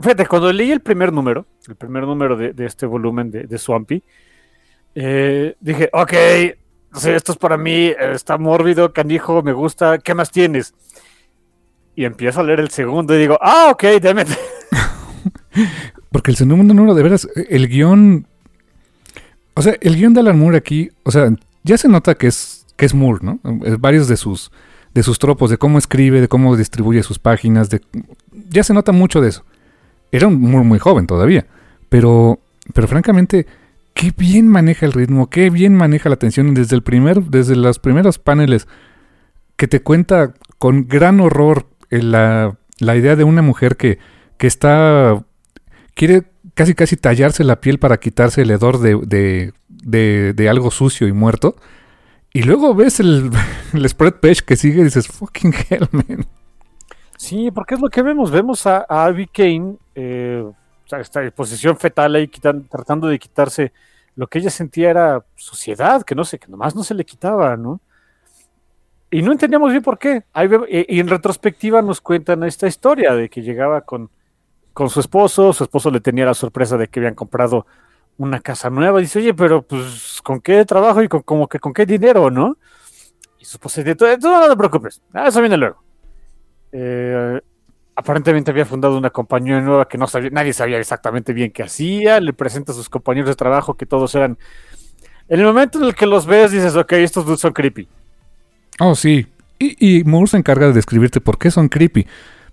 Fíjate, 0.00 0.26
cuando 0.26 0.52
leí 0.52 0.72
el 0.72 0.80
primer 0.80 1.12
número, 1.12 1.46
el 1.68 1.76
primer 1.76 2.02
número 2.02 2.36
de, 2.36 2.52
este 2.66 2.84
volumen 2.84 3.30
de, 3.30 3.58
Swampy, 3.58 4.02
eh, 4.96 5.54
dije, 5.60 5.88
ok, 5.92 6.12
esto 7.04 7.32
es 7.32 7.38
para 7.38 7.56
mí, 7.56 7.92
está 7.98 8.38
mórbido, 8.38 8.92
canijo, 8.92 9.42
me 9.42 9.52
gusta, 9.52 9.98
¿qué 9.98 10.14
más 10.14 10.30
tienes? 10.30 10.74
Y 11.96 12.04
empiezo 12.04 12.40
a 12.40 12.44
leer 12.44 12.60
el 12.60 12.70
segundo 12.70 13.14
y 13.14 13.18
digo, 13.18 13.38
ah, 13.40 13.68
ok, 13.72 13.82
déme. 14.00 14.24
Porque 16.10 16.30
el 16.30 16.36
segundo 16.36 16.74
número, 16.74 16.94
de 16.94 17.02
veras, 17.02 17.28
el 17.48 17.68
guion. 17.68 18.26
O 19.54 19.62
sea, 19.62 19.74
el 19.80 19.96
guion 19.96 20.14
de 20.14 20.20
Alan 20.20 20.38
Moore 20.38 20.56
aquí, 20.56 20.90
o 21.04 21.10
sea, 21.10 21.32
ya 21.62 21.78
se 21.78 21.88
nota 21.88 22.14
que 22.16 22.26
es, 22.26 22.66
que 22.76 22.86
es 22.86 22.94
Moore, 22.94 23.20
¿no? 23.22 23.40
Varios 23.78 24.08
de 24.08 24.16
sus 24.16 24.50
de 24.94 25.02
sus 25.02 25.18
tropos, 25.18 25.50
de 25.50 25.58
cómo 25.58 25.76
escribe, 25.76 26.20
de 26.20 26.28
cómo 26.28 26.56
distribuye 26.56 27.02
sus 27.02 27.18
páginas, 27.18 27.68
de... 27.68 27.82
ya 28.48 28.62
se 28.62 28.72
nota 28.72 28.92
mucho 28.92 29.20
de 29.20 29.28
eso. 29.28 29.44
Era 30.12 30.28
muy, 30.28 30.64
muy 30.64 30.78
joven 30.78 31.06
todavía, 31.06 31.46
pero, 31.88 32.38
pero 32.72 32.86
francamente, 32.86 33.46
qué 33.94 34.12
bien 34.16 34.48
maneja 34.48 34.86
el 34.86 34.92
ritmo, 34.92 35.30
qué 35.30 35.50
bien 35.50 35.74
maneja 35.74 36.08
la 36.08 36.16
atención 36.16 36.54
desde 36.54 36.76
el 36.76 36.82
primer, 36.82 37.22
desde 37.24 37.56
los 37.56 37.78
primeros 37.78 38.18
paneles 38.18 38.68
que 39.56 39.68
te 39.68 39.82
cuenta 39.82 40.34
con 40.58 40.86
gran 40.88 41.20
horror 41.20 41.66
eh, 41.90 42.02
la, 42.02 42.58
la 42.78 42.96
idea 42.96 43.16
de 43.16 43.24
una 43.24 43.42
mujer 43.42 43.76
que, 43.76 43.98
que 44.36 44.46
está 44.46 45.24
quiere 45.94 46.24
casi 46.54 46.74
casi 46.74 46.96
tallarse 46.96 47.44
la 47.44 47.60
piel 47.60 47.78
para 47.78 47.98
quitarse 47.98 48.42
el 48.42 48.50
hedor 48.50 48.78
de, 48.78 49.00
de, 49.06 49.52
de, 49.68 50.32
de 50.34 50.48
algo 50.48 50.70
sucio 50.70 51.06
y 51.08 51.12
muerto 51.12 51.56
y 52.36 52.42
luego 52.42 52.74
ves 52.74 52.98
el, 52.98 53.30
spread 53.88 54.14
page 54.14 54.42
que 54.44 54.56
sigue 54.56 54.80
y 54.80 54.84
dices, 54.84 55.06
fucking 55.06 55.54
hell, 55.70 55.88
man. 55.92 56.26
Sí, 57.16 57.52
porque 57.52 57.76
es 57.76 57.80
lo 57.80 57.88
que 57.88 58.02
vemos. 58.02 58.32
Vemos 58.32 58.66
a, 58.66 58.84
Abby 58.88 59.28
Kane, 59.28 59.76
eh, 59.94 60.44
o 60.84 60.88
sea, 60.88 61.00
esta 61.00 61.28
posición 61.30 61.76
fetal 61.76 62.14
ahí, 62.14 62.28
tratando 62.28 63.08
de 63.08 63.18
quitarse 63.18 63.72
lo 64.16 64.26
que 64.26 64.38
ella 64.38 64.50
sentía 64.50 64.90
era 64.90 65.24
suciedad, 65.34 66.02
que 66.02 66.14
no 66.14 66.24
sé, 66.24 66.38
que 66.38 66.48
nomás 66.48 66.74
no 66.74 66.84
se 66.84 66.94
le 66.94 67.04
quitaba, 67.04 67.56
¿no? 67.56 67.80
Y 69.10 69.22
no 69.22 69.32
entendíamos 69.32 69.70
bien 69.70 69.82
por 69.82 69.98
qué. 69.98 70.24
y, 70.68 71.00
en 71.00 71.08
retrospectiva 71.08 71.82
nos 71.82 72.00
cuentan 72.00 72.42
esta 72.44 72.66
historia 72.66 73.14
de 73.14 73.28
que 73.28 73.42
llegaba 73.42 73.80
con, 73.82 74.10
con 74.72 74.90
su 74.90 75.00
esposo, 75.00 75.52
su 75.52 75.64
esposo 75.64 75.90
le 75.90 76.00
tenía 76.00 76.26
la 76.26 76.34
sorpresa 76.34 76.76
de 76.76 76.88
que 76.88 77.00
habían 77.00 77.14
comprado 77.14 77.66
una 78.18 78.40
casa 78.40 78.70
nueva. 78.70 79.00
Dice, 79.00 79.20
oye, 79.20 79.34
pero 79.34 79.62
pues, 79.62 80.20
¿con 80.22 80.40
qué 80.40 80.64
trabajo 80.64 81.02
y 81.02 81.08
con, 81.08 81.22
como 81.22 81.48
que 81.48 81.58
con 81.60 81.72
qué 81.72 81.86
dinero, 81.86 82.30
no? 82.30 82.56
Y 83.38 83.44
su 83.44 83.56
esposa 83.56 83.82
dice, 83.82 83.96
no, 84.20 84.48
te 84.48 84.56
preocupes, 84.56 85.00
ah, 85.12 85.28
eso 85.28 85.40
viene 85.40 85.56
luego. 85.56 85.82
Eh, 86.72 87.40
aparentemente 87.96 88.50
había 88.50 88.64
fundado 88.64 88.96
una 88.96 89.10
compañía 89.10 89.60
nueva 89.60 89.88
que 89.88 89.98
no 89.98 90.06
sabía, 90.06 90.30
nadie 90.30 90.52
sabía 90.52 90.78
exactamente 90.78 91.32
bien 91.32 91.50
qué 91.50 91.62
hacía. 91.62 92.20
Le 92.20 92.32
presenta 92.32 92.72
a 92.72 92.74
sus 92.74 92.88
compañeros 92.88 93.28
de 93.28 93.34
trabajo 93.34 93.74
que 93.74 93.86
todos 93.86 94.14
eran. 94.14 94.38
En 95.28 95.40
el 95.40 95.46
momento 95.46 95.78
en 95.78 95.84
el 95.84 95.94
que 95.94 96.06
los 96.06 96.26
ves, 96.26 96.52
dices, 96.52 96.76
ok, 96.76 96.92
estos 96.94 97.24
dudes 97.24 97.40
son 97.40 97.52
creepy. 97.52 97.88
Oh, 98.80 98.94
sí. 98.94 99.26
Y, 99.58 99.98
y 99.98 100.04
Moore 100.04 100.28
se 100.28 100.36
encarga 100.36 100.66
de 100.66 100.72
describirte 100.72 101.20
por 101.20 101.38
qué 101.38 101.50
son 101.50 101.68
creepy. 101.68 102.06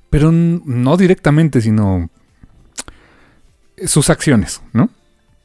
Pero 0.10 0.32
no 0.32 0.98
directamente, 0.98 1.61
sino 1.61 2.10
sus 3.86 4.10
acciones, 4.10 4.61
¿no? 4.74 4.90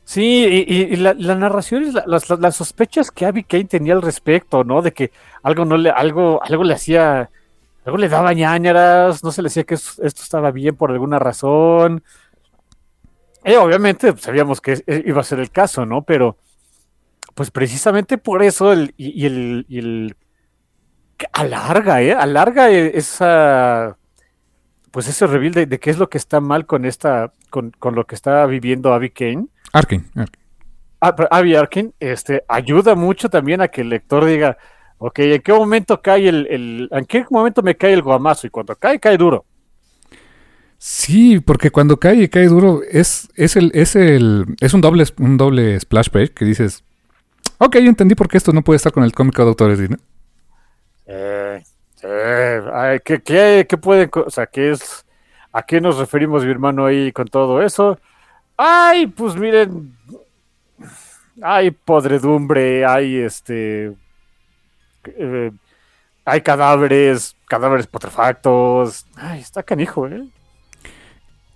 Sí, 0.05 0.45
y, 0.69 0.95
la, 0.97 1.15
narración 1.15 1.85
y 1.85 1.93
las, 1.93 2.57
sospechas 2.57 3.11
que 3.11 3.27
Abby 3.27 3.43
Kane 3.43 3.65
tenía 3.65 3.93
al 3.93 4.03
respecto, 4.03 4.63
¿no? 4.63 4.81
De 4.81 4.93
que 4.93 5.11
algo 5.43 5.65
no 5.65 5.77
le, 5.77 5.91
algo, 5.91 6.41
algo 6.45 6.63
le 6.63 6.75
hacía, 6.75 7.29
algo 7.87 7.99
le 7.99 8.09
daba 8.09 8.33
ñañaras, 8.33 9.23
no 9.23 9.31
se 9.31 9.43
le 9.43 9.47
decía 9.47 9.65
que 9.65 9.75
esto, 9.75 10.03
estaba 10.03 10.51
bien 10.51 10.77
por 10.77 10.91
alguna 10.91 11.19
razón. 11.19 12.03
Eh, 13.45 13.57
obviamente 13.57 14.13
pues, 14.13 14.25
sabíamos 14.25 14.61
que 14.61 14.83
iba 15.07 15.21
a 15.21 15.25
ser 15.25 15.39
el 15.39 15.51
caso, 15.51 15.87
¿no? 15.87 16.03
Pero, 16.03 16.37
pues 17.35 17.51
precisamente 17.51 18.19
por 18.19 18.43
eso 18.43 18.73
el, 18.73 18.93
y, 18.97 19.25
el, 19.25 19.67
y 19.69 19.79
el 19.79 20.17
alarga, 21.33 22.03
¿eh? 22.03 22.13
Alarga 22.13 22.71
esa, 22.71 23.97
pues 24.91 25.07
ese 25.07 25.27
reveal 25.27 25.53
de, 25.53 25.79
qué 25.79 25.91
es 25.91 25.99
lo 25.99 26.09
que 26.09 26.19
está 26.19 26.41
mal 26.41 26.67
con 26.67 26.85
esta, 26.85 27.33
con, 27.51 27.71
con 27.71 27.95
lo 27.95 28.05
que 28.05 28.17
está 28.17 28.45
viviendo 28.47 28.93
Abby 28.93 29.11
Kane 29.11 29.47
Arkin. 29.73 30.11
Abby 31.01 31.55
Arkin 31.55 31.95
este, 32.01 32.43
ayuda 32.49 32.95
mucho 32.95 33.29
también 33.29 33.61
a 33.61 33.69
que 33.69 33.83
el 33.83 33.91
lector 33.91 34.25
diga, 34.25 34.57
ok, 34.99 35.19
¿en 35.19 35.43
qué 35.43 35.53
momento 35.53 36.01
cae 36.01 36.29
el, 36.29 36.89
en 36.91 37.05
qué 37.07 37.25
momento 37.31 37.63
me 37.63 37.77
cae 37.77 37.93
el 37.93 38.03
guamazo? 38.03 38.47
Y 38.47 38.51
cuando 38.51 38.75
cae, 38.77 38.99
cae 38.99 39.17
duro. 39.17 39.45
Sí, 40.79 41.41
porque 41.41 41.71
cuando 41.71 41.99
cae 41.99 42.17
y 42.17 42.29
cae 42.29 42.47
duro 42.47 42.81
es, 42.91 43.29
es 43.35 43.57
el, 43.57 43.71
es 43.75 43.97
el, 43.97 44.45
es 44.61 44.75
un 44.75 44.81
doble, 44.81 45.05
un 45.19 45.37
doble 45.37 45.81
splash 45.81 46.11
page 46.11 46.33
que 46.33 46.45
dices, 46.45 46.85
ok, 47.59 47.77
entendí 47.77 48.15
por 48.15 48.29
qué 48.29 48.37
esto 48.37 48.53
no 48.53 48.63
puede 48.63 48.77
estar 48.77 48.93
con 48.93 49.03
el 49.03 49.13
cómico 49.13 49.45
Doctor 49.45 49.71
Edwin. 49.71 49.99
Eh, 51.07 51.63
eh, 52.03 53.01
¿qué, 53.05 53.23
qué, 53.23 53.67
qué 53.69 53.79
puede, 53.79 54.11
o 54.13 54.31
sea, 54.31 54.47
qué 54.47 54.73
es, 54.73 55.07
a 55.53 55.63
qué 55.63 55.81
nos 55.81 55.99
referimos 55.99 56.45
mi 56.45 56.51
hermano 56.51 56.85
ahí 56.85 57.11
con 57.13 57.27
todo 57.27 57.63
eso? 57.63 57.99
Ay, 58.57 59.07
pues 59.07 59.35
miren, 59.35 59.97
hay 61.43 61.71
podredumbre, 61.71 62.85
hay 62.85 63.17
este... 63.17 63.95
Eh, 65.17 65.51
hay 66.25 66.41
cadáveres, 66.41 67.37
cadáveres 67.47 67.87
putrefactos. 67.87 69.07
Ay, 69.17 69.41
está 69.41 69.63
canijo, 69.63 70.09
¿eh? 70.09 70.27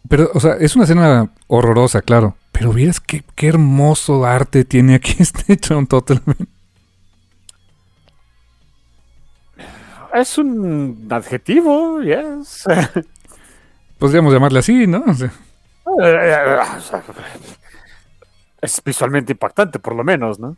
Pero, 0.09 0.31
o 0.35 0.40
sea, 0.40 0.55
es 0.55 0.74
una 0.74 0.85
escena 0.85 1.31
horrorosa, 1.47 2.02
claro. 2.02 2.36
Pero 2.52 2.72
vieras 2.72 3.01
qué, 3.01 3.24
qué 3.35 3.48
hermoso 3.48 4.24
arte 4.24 4.64
tiene 4.64 4.94
aquí 4.94 5.16
este 5.18 5.59
John 5.66 5.86
Totalman. 5.86 6.36
Es 10.14 10.39
un 10.39 11.06
adjetivo, 11.10 12.01
yes. 12.02 12.64
Podríamos 13.98 14.32
llamarle 14.32 14.59
así, 14.59 14.86
¿no? 14.86 15.05
O 15.06 15.14
sea, 15.14 15.32
es 18.60 18.82
visualmente 18.85 19.32
impactante, 19.32 19.78
por 19.78 19.94
lo 19.94 20.05
menos, 20.05 20.39
¿no? 20.39 20.56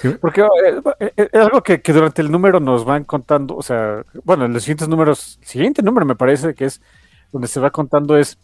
¿Qué? 0.00 0.10
Porque 0.12 0.40
eh, 0.42 1.12
eh, 1.16 1.28
es 1.32 1.40
algo 1.40 1.62
que, 1.62 1.82
que 1.82 1.92
durante 1.92 2.22
el 2.22 2.30
número 2.30 2.60
nos 2.60 2.84
van 2.84 3.04
contando, 3.04 3.56
o 3.56 3.62
sea, 3.62 4.04
bueno, 4.24 4.44
en 4.46 4.52
los 4.52 4.62
siguientes 4.62 4.88
números, 4.88 5.38
el 5.42 5.48
siguiente 5.48 5.82
número 5.82 6.06
me 6.06 6.16
parece 6.16 6.54
que 6.54 6.64
es 6.66 6.80
donde 7.30 7.48
se 7.48 7.60
va 7.60 7.70
contando 7.70 8.16
es, 8.16 8.38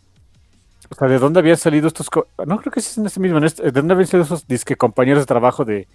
o 0.90 0.94
sea, 0.94 1.08
de 1.08 1.18
dónde 1.18 1.40
habían 1.40 1.56
salido 1.56 1.88
estos, 1.88 2.08
no 2.46 2.58
creo 2.60 2.72
que 2.72 2.80
es 2.80 2.98
en 2.98 3.06
este 3.06 3.20
mismo, 3.20 3.38
en 3.38 3.44
este- 3.44 3.62
de 3.62 3.70
dónde 3.72 3.94
habían 3.94 4.06
salido 4.08 4.24
esos 4.24 4.46
disque 4.46 4.76
compañeros 4.76 5.22
de 5.22 5.26
trabajo 5.26 5.64
de 5.64 5.86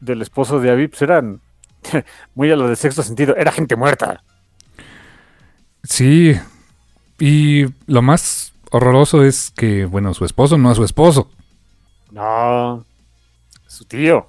del 0.00 0.22
esposo 0.22 0.60
de 0.60 0.70
Abby, 0.70 0.88
pues 0.88 1.02
eran 1.02 1.40
muy 2.34 2.50
a 2.52 2.56
lo 2.56 2.68
del 2.68 2.76
sexto 2.76 3.02
sentido, 3.02 3.34
era 3.36 3.50
gente 3.52 3.76
muerta. 3.76 4.22
sí. 5.82 6.34
Y 7.20 7.64
lo 7.86 8.00
más 8.00 8.52
horroroso 8.70 9.24
es 9.24 9.50
que, 9.50 9.86
bueno, 9.86 10.14
su 10.14 10.24
esposo 10.24 10.56
no 10.56 10.70
es 10.70 10.76
su 10.76 10.84
esposo. 10.84 11.28
No, 12.10 12.84
su 13.66 13.84
tío. 13.84 14.26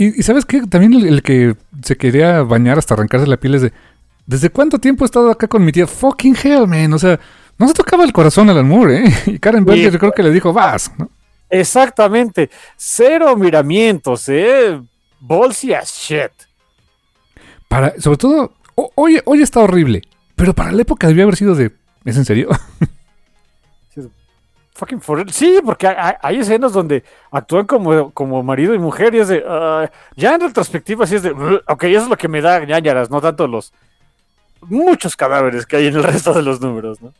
Y, 0.00 0.18
y 0.18 0.22
¿sabes 0.22 0.46
qué? 0.46 0.62
También 0.62 0.94
el, 0.94 1.06
el 1.06 1.22
que 1.22 1.56
se 1.84 1.94
quería 1.98 2.42
bañar 2.42 2.78
hasta 2.78 2.94
arrancarse 2.94 3.26
la 3.26 3.36
piel 3.36 3.56
es 3.56 3.62
de... 3.62 3.72
¿Desde 4.24 4.48
cuánto 4.48 4.78
tiempo 4.78 5.04
he 5.04 5.06
estado 5.06 5.30
acá 5.30 5.46
con 5.46 5.62
mi 5.62 5.72
tía? 5.72 5.86
Fucking 5.86 6.34
hell, 6.42 6.66
man. 6.66 6.94
O 6.94 6.98
sea, 6.98 7.20
no 7.58 7.68
se 7.68 7.74
tocaba 7.74 8.04
el 8.04 8.12
corazón 8.14 8.48
al 8.48 8.64
Moore, 8.64 9.04
¿eh? 9.04 9.14
Y 9.26 9.38
Karen 9.38 9.66
Berger 9.66 9.98
creo 9.98 10.12
que 10.12 10.22
le 10.22 10.30
dijo, 10.30 10.54
vas, 10.54 10.90
¿no? 10.96 11.10
Exactamente, 11.50 12.48
cero 12.76 13.36
miramientos, 13.36 14.26
eh, 14.30 14.80
ballsy 15.20 15.74
as 15.74 15.92
shit. 15.92 16.30
Para, 17.68 17.92
sobre 18.00 18.16
todo, 18.16 18.54
hoy, 18.94 19.20
hoy 19.26 19.42
está 19.42 19.60
horrible. 19.60 20.00
Pero 20.34 20.54
para 20.54 20.72
la 20.72 20.80
época 20.80 21.08
debió 21.08 21.24
haber 21.24 21.36
sido 21.36 21.54
de... 21.54 21.72
¿Es 22.06 22.16
en 22.16 22.24
serio? 22.24 22.48
Fucking 24.80 25.02
for 25.02 25.18
real. 25.18 25.30
Sí, 25.30 25.60
porque 25.62 25.86
hay, 25.86 26.38
escenas 26.38 26.72
donde 26.72 27.04
actúan 27.30 27.66
como, 27.66 28.12
como 28.12 28.42
marido 28.42 28.74
y 28.74 28.78
mujer 28.78 29.14
y 29.14 29.18
es 29.18 29.28
de. 29.28 29.44
ah, 29.46 29.90
ya 30.16 30.34
en 30.34 30.40
retrospectiva, 30.40 31.06
sí 31.06 31.16
es 31.16 31.22
de. 31.22 31.32
"Ugh", 31.32 31.60
Ok, 31.68 31.84
eso 31.84 32.04
es 32.04 32.08
lo 32.08 32.16
que 32.16 32.28
me 32.28 32.40
da 32.40 32.64
ñañaras, 32.64 33.10
no 33.10 33.20
tanto 33.20 33.46
los. 33.46 33.74
Muchos 34.62 35.16
cadáveres 35.16 35.66
que 35.66 35.76
hay 35.76 35.88
en 35.88 35.96
el 35.96 36.02
resto 36.12 36.32
de 36.32 36.42
los 36.42 36.62
números, 36.62 37.02
¿no? 37.02 37.12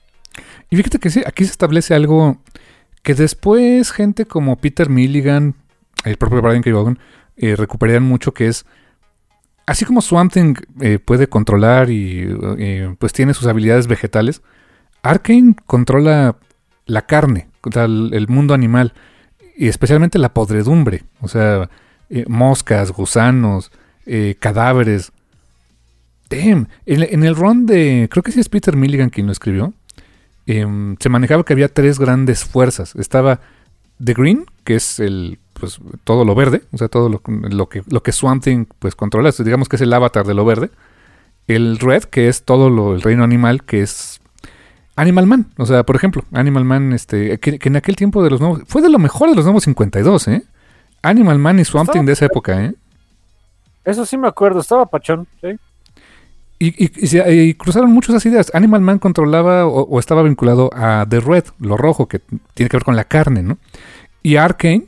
Y 0.70 0.76
fíjate 0.76 0.98
que 0.98 1.10
sí, 1.10 1.22
aquí 1.26 1.44
se 1.44 1.50
establece 1.50 1.94
algo 1.94 2.38
que 3.02 3.14
después 3.14 3.92
gente 3.92 4.24
como 4.24 4.56
Peter 4.56 4.88
Milligan, 4.88 5.54
el 6.04 6.16
propio 6.16 6.40
Brian 6.40 6.62
K. 6.62 6.72
Vaughan, 6.72 6.98
eh, 7.36 7.56
recuperarían 7.56 8.04
mucho, 8.04 8.32
que 8.32 8.46
es, 8.46 8.64
así 9.66 9.84
como 9.84 10.00
Swamp 10.00 10.32
Thing 10.32 10.54
eh, 10.80 10.98
puede 10.98 11.26
controlar 11.26 11.90
y 11.90 12.26
eh, 12.56 12.94
pues 12.98 13.12
tiene 13.12 13.34
sus 13.34 13.46
habilidades 13.46 13.86
vegetales, 13.86 14.40
Arkane 15.02 15.56
controla 15.66 16.36
la 16.90 17.02
carne, 17.02 17.48
el, 17.74 18.10
el 18.12 18.28
mundo 18.28 18.54
animal, 18.54 18.92
y 19.56 19.68
especialmente 19.68 20.18
la 20.18 20.32
podredumbre, 20.32 21.04
o 21.20 21.28
sea, 21.28 21.68
eh, 22.08 22.24
moscas, 22.26 22.90
gusanos, 22.90 23.70
eh, 24.04 24.34
cadáveres. 24.38 25.12
En, 26.30 26.68
el 26.86 27.36
run 27.36 27.66
de, 27.66 28.08
creo 28.10 28.22
que 28.22 28.32
sí 28.32 28.40
es 28.40 28.48
Peter 28.48 28.76
Milligan 28.76 29.10
quien 29.10 29.26
lo 29.26 29.32
escribió, 29.32 29.72
em, 30.46 30.96
se 30.98 31.08
manejaba 31.08 31.44
que 31.44 31.52
había 31.52 31.68
tres 31.68 31.98
grandes 31.98 32.44
fuerzas. 32.44 32.94
Estaba 32.96 33.40
The 34.02 34.14
Green, 34.14 34.46
que 34.64 34.76
es 34.76 34.98
el 34.98 35.38
pues 35.54 35.78
todo 36.04 36.24
lo 36.24 36.34
verde, 36.34 36.62
o 36.72 36.78
sea, 36.78 36.88
todo 36.88 37.08
lo, 37.08 37.20
que 37.68 37.82
lo 37.86 38.02
que 38.02 38.12
Swamp 38.12 38.44
pues 38.78 38.94
controla, 38.96 39.30
digamos 39.44 39.68
que 39.68 39.76
es 39.76 39.82
el 39.82 39.92
avatar 39.92 40.26
de 40.26 40.34
lo 40.34 40.44
verde. 40.44 40.70
El 41.46 41.78
Red, 41.78 42.04
que 42.04 42.28
es 42.28 42.44
todo 42.44 42.70
lo, 42.70 42.94
el 42.94 43.02
reino 43.02 43.24
animal, 43.24 43.64
que 43.64 43.82
es 43.82 44.19
Animal 45.00 45.26
Man, 45.26 45.46
o 45.56 45.66
sea, 45.66 45.84
por 45.84 45.96
ejemplo, 45.96 46.24
Animal 46.32 46.64
Man, 46.64 46.92
este, 46.92 47.38
que, 47.38 47.58
que 47.58 47.68
en 47.68 47.76
aquel 47.76 47.96
tiempo 47.96 48.22
de 48.22 48.30
los 48.30 48.40
nuevos, 48.40 48.62
fue 48.66 48.82
de 48.82 48.90
lo 48.90 48.98
mejor 48.98 49.30
de 49.30 49.36
los 49.36 49.44
nuevos 49.44 49.64
52, 49.64 50.28
¿eh? 50.28 50.42
Animal 51.02 51.38
Man 51.38 51.58
y 51.58 51.64
Swamp 51.64 51.90
Thing 51.90 52.04
de 52.06 52.12
esa 52.12 52.26
época, 52.26 52.64
¿eh? 52.64 52.74
Eso 53.84 54.04
sí 54.04 54.18
me 54.18 54.28
acuerdo, 54.28 54.60
estaba 54.60 54.86
pachón, 54.86 55.26
¿sí? 55.40 55.48
Y, 56.58 56.84
y- 56.84 56.92
y 56.94 57.06
se- 57.06 57.34
y 57.34 57.54
cruzaron 57.54 57.90
muchas 57.92 58.10
esas 58.14 58.26
ideas. 58.26 58.50
Animal 58.54 58.82
Man 58.82 58.98
controlaba 58.98 59.66
o, 59.66 59.82
o 59.88 59.98
estaba 59.98 60.22
vinculado 60.22 60.70
a 60.74 61.06
The 61.08 61.20
Red, 61.20 61.44
lo 61.58 61.76
rojo, 61.78 62.06
que 62.06 62.20
tiene 62.54 62.68
que 62.68 62.76
ver 62.76 62.84
con 62.84 62.96
la 62.96 63.04
carne, 63.04 63.42
¿no? 63.42 63.56
Y 64.22 64.36
Arkane 64.36 64.84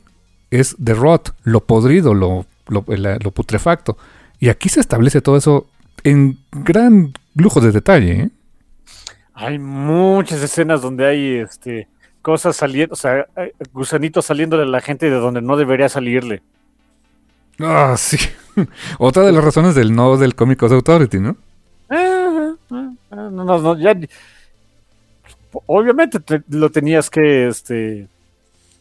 es 0.51 0.75
The 0.83 0.93
Rot, 0.93 1.33
lo 1.43 1.61
podrido, 1.61 2.13
lo, 2.13 2.45
lo, 2.67 2.85
la- 2.87 3.17
lo 3.17 3.31
putrefacto. 3.31 3.97
Y 4.39 4.49
aquí 4.49 4.69
se 4.69 4.79
establece 4.79 5.21
todo 5.21 5.37
eso 5.37 5.65
en 6.03 6.37
gran 6.51 7.13
lujo 7.35 7.59
de 7.61 7.71
detalle, 7.71 8.11
¿eh? 8.21 8.29
Hay 9.33 9.57
muchas 9.59 10.41
escenas 10.41 10.81
donde 10.81 11.05
hay 11.07 11.35
este 11.37 11.87
cosas 12.21 12.55
saliendo, 12.55 12.93
o 12.93 12.95
sea, 12.95 13.25
gusanitos 13.73 14.25
saliéndole 14.25 14.63
a 14.63 14.67
la 14.67 14.79
gente 14.81 15.09
de 15.09 15.15
donde 15.17 15.41
no 15.41 15.57
debería 15.57 15.89
salirle. 15.89 16.41
Ah, 17.59 17.95
sí. 17.97 18.17
Otra 18.99 19.23
de 19.23 19.31
las 19.31 19.43
razones 19.43 19.75
del 19.75 19.93
no 19.95 20.17
del 20.17 20.35
Comic 20.35 20.63
Authority, 20.63 21.19
¿no? 21.19 21.35
Ah, 21.89 22.53
ah, 22.71 22.91
ah, 23.11 23.29
no, 23.31 23.43
no, 23.43 23.77
ya- 23.77 23.95
obviamente 25.65 26.19
te- 26.19 26.43
lo 26.49 26.69
tenías 26.71 27.09
que 27.09 27.47
este 27.47 28.07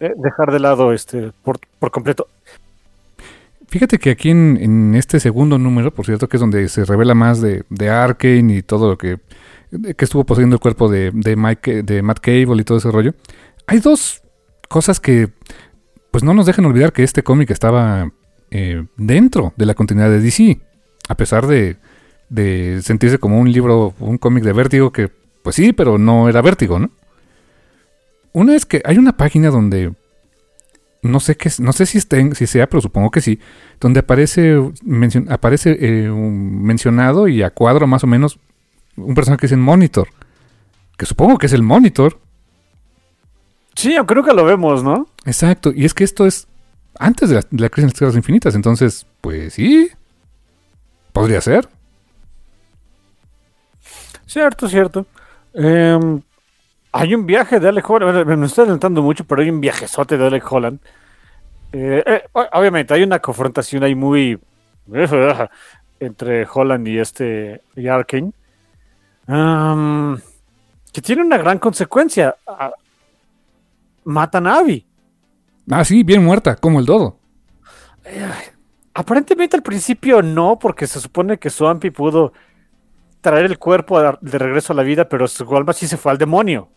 eh, 0.01 0.12
dejar 0.16 0.53
de 0.53 0.61
lado 0.61 0.93
este 0.93 1.33
por, 1.43 1.59
por 1.79 1.91
completo. 1.91 2.29
Fíjate 3.69 3.99
que 3.99 4.11
aquí 4.11 4.31
en, 4.31 4.59
en 4.61 4.95
este 4.95 5.19
segundo 5.19 5.57
número, 5.59 5.91
por 5.91 6.05
cierto, 6.05 6.29
que 6.29 6.37
es 6.37 6.41
donde 6.41 6.69
se 6.69 6.85
revela 6.85 7.15
más 7.15 7.41
de, 7.41 7.65
de 7.70 7.89
Arkane 7.89 8.57
y 8.57 8.62
todo 8.62 8.89
lo 8.91 8.99
que, 8.99 9.19
que 9.97 10.05
estuvo 10.05 10.24
poseyendo 10.24 10.57
el 10.57 10.61
cuerpo 10.61 10.89
de, 10.90 11.11
de, 11.12 11.36
Mike, 11.36 11.82
de 11.82 12.03
Matt 12.03 12.20
Cable 12.20 12.61
y 12.61 12.65
todo 12.65 12.78
ese 12.78 12.90
rollo, 12.90 13.15
hay 13.66 13.78
dos 13.81 14.23
cosas 14.69 15.01
que 15.01 15.31
pues 16.11 16.23
no 16.23 16.35
nos 16.35 16.47
dejan 16.47 16.66
olvidar 16.66 16.93
que 16.93 17.03
este 17.03 17.23
cómic 17.23 17.51
estaba 17.51 18.11
eh, 18.51 18.85
dentro 18.99 19.55
de 19.57 19.65
la 19.66 19.74
continuidad 19.74 20.11
de 20.11 20.20
DC, 20.20 20.61
a 21.09 21.16
pesar 21.16 21.47
de, 21.47 21.77
de 22.28 22.81
sentirse 22.82 23.19
como 23.19 23.39
un 23.40 23.51
libro, 23.51 23.94
un 23.99 24.19
cómic 24.19 24.44
de 24.44 24.53
vértigo 24.53 24.93
que, 24.93 25.11
pues 25.43 25.57
sí, 25.57 25.73
pero 25.73 25.97
no 25.97 26.28
era 26.28 26.43
vértigo, 26.43 26.78
¿no? 26.78 26.90
Una 28.35 28.55
es 28.55 28.65
que 28.66 28.82
hay 28.85 28.99
una 28.99 29.16
página 29.16 29.49
donde 29.51 29.93
no 31.03 31.19
sé 31.20 31.36
qué, 31.36 31.51
no 31.59 31.73
sé 31.73 31.85
si 31.86 31.99
estén, 31.99 32.35
si 32.35 32.47
sea, 32.47 32.69
pero 32.69 32.81
supongo 32.81 33.11
que 33.11 33.20
sí, 33.20 33.40
donde 33.81 34.01
aparece 34.01 34.57
mencion- 34.85 35.31
aparece 35.31 35.77
eh, 35.81 36.09
mencionado 36.11 37.27
y 37.28 37.43
a 37.43 37.51
cuadro 37.51 37.86
más 37.86 38.05
o 38.05 38.07
menos 38.07 38.39
un 38.97 39.14
personaje 39.14 39.40
que 39.40 39.47
es 39.47 39.52
el 39.52 39.59
Monitor, 39.59 40.09
que 40.97 41.06
supongo 41.06 41.39
que 41.39 41.47
es 41.47 41.52
el 41.52 41.62
Monitor. 41.62 42.19
Sí, 43.74 43.97
aunque 43.97 44.14
nunca 44.14 44.32
lo 44.32 44.44
vemos, 44.44 44.82
¿no? 44.85 45.06
Exacto, 45.24 45.73
y 45.74 45.85
es 45.85 45.94
que 45.94 46.05
esto 46.05 46.27
es 46.27 46.47
antes 46.98 47.31
de 47.31 47.36
la, 47.36 47.40
de 47.51 47.62
la 47.62 47.69
crisis 47.69 47.85
en 47.85 47.89
las 47.89 47.98
tierras 47.98 48.16
infinitas, 48.16 48.55
entonces, 48.55 49.06
pues 49.20 49.55
sí, 49.55 49.90
podría 51.12 51.40
ser. 51.40 51.69
Cierto, 54.27 54.69
cierto. 54.69 55.06
Em, 55.55 56.23
hay 56.93 57.14
un 57.14 57.27
viaje 57.27 57.60
de 57.60 57.69
Alec 57.69 57.89
Holland, 57.89 58.27
me, 58.27 58.47
estoy 58.47 58.62
adelantando 58.62 59.02
mucho, 59.02 59.24
pero 59.24 59.43
hay 59.43 59.51
un 59.51 59.60
viajezote 59.60 60.16
de 60.16 60.27
Alec 60.27 60.51
Holland. 60.51 60.81
Eh, 61.73 62.02
eh, 62.06 62.23
obviamente 62.32 62.94
hay 62.94 63.02
una 63.02 63.19
confrontación 63.19 63.82
ahí 63.82 63.94
muy 63.94 64.39
entre 66.01 66.47
Holland 66.52 66.86
y 66.89 66.98
este 66.98 67.62
y 67.77 67.89
Arkane. 67.89 68.32
Am, 69.32 70.20
que 70.92 71.00
tiene 71.00 71.22
una 71.22 71.38
gran 71.38 71.59
consecuencia. 71.59 72.36
Ah, 72.46 72.70
matan 74.04 74.46
a 74.46 74.59
Abby. 74.59 74.86
Ah, 75.70 75.84
sí, 75.84 76.02
bien 76.02 76.22
muerta, 76.22 76.56
como 76.56 76.80
el 76.80 76.86
dodo. 76.86 77.18
Aparentemente 78.92 79.56
al 79.56 79.62
principio 79.62 80.20
no, 80.20 80.59
porque 80.59 80.86
se 80.86 81.00
supone 81.00 81.38
que 81.38 81.48
Swampy 81.48 81.90
pudo 81.90 82.34
traer 83.22 83.46
el 83.46 83.59
cuerpo 83.59 84.00
de 84.20 84.38
regreso 84.38 84.74
a 84.74 84.76
la 84.76 84.82
vida, 84.82 85.09
pero 85.09 85.26
su 85.28 85.56
alma 85.56 85.72
sí 85.72 85.86
se 85.86 85.96
fue 85.96 86.12
al 86.12 86.18
demonio. 86.18 86.68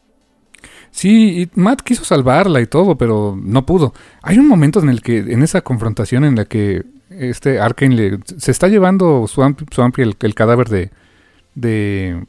Sí, 0.91 1.41
y 1.41 1.59
Matt 1.59 1.81
quiso 1.81 2.05
salvarla 2.05 2.61
y 2.61 2.67
todo, 2.67 2.97
pero 2.97 3.37
no 3.37 3.65
pudo. 3.65 3.93
Hay 4.21 4.37
un 4.37 4.47
momento 4.47 4.79
en 4.79 4.87
el 4.87 5.01
que, 5.01 5.17
en 5.17 5.43
esa 5.43 5.61
confrontación 5.61 6.23
en 6.23 6.35
la 6.35 6.45
que 6.45 6.85
este 7.09 7.59
Arkane 7.59 7.95
le, 7.95 8.19
se 8.37 8.51
está 8.51 8.69
llevando 8.69 9.27
Swamp, 9.27 9.61
Swampy 9.73 10.03
el, 10.03 10.15
el 10.17 10.35
cadáver 10.35 10.69
de, 10.69 10.91
de, 11.55 12.25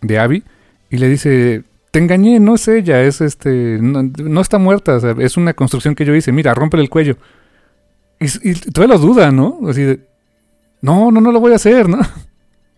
de 0.00 0.18
Abby 0.18 0.44
y 0.90 0.98
le 0.98 1.08
dice, 1.08 1.64
te 1.90 1.98
engañé, 1.98 2.40
no 2.40 2.54
es 2.54 2.68
ella, 2.68 3.02
es 3.02 3.20
este, 3.20 3.78
no, 3.80 4.02
no 4.02 4.40
está 4.40 4.58
muerta, 4.58 4.96
o 4.96 5.00
sea, 5.00 5.14
es 5.18 5.36
una 5.36 5.54
construcción 5.54 5.94
que 5.94 6.04
yo 6.04 6.14
hice, 6.14 6.32
mira, 6.32 6.54
rómpele 6.54 6.82
el 6.82 6.90
cuello. 6.90 7.16
Y, 8.20 8.50
y 8.50 8.54
todavía 8.54 8.96
lo 8.96 9.00
duda, 9.00 9.30
¿no? 9.30 9.60
Así 9.68 9.82
de, 9.82 10.00
no, 10.80 11.10
no, 11.10 11.20
no 11.20 11.32
lo 11.32 11.40
voy 11.40 11.52
a 11.52 11.56
hacer, 11.56 11.88
¿no? 11.88 11.98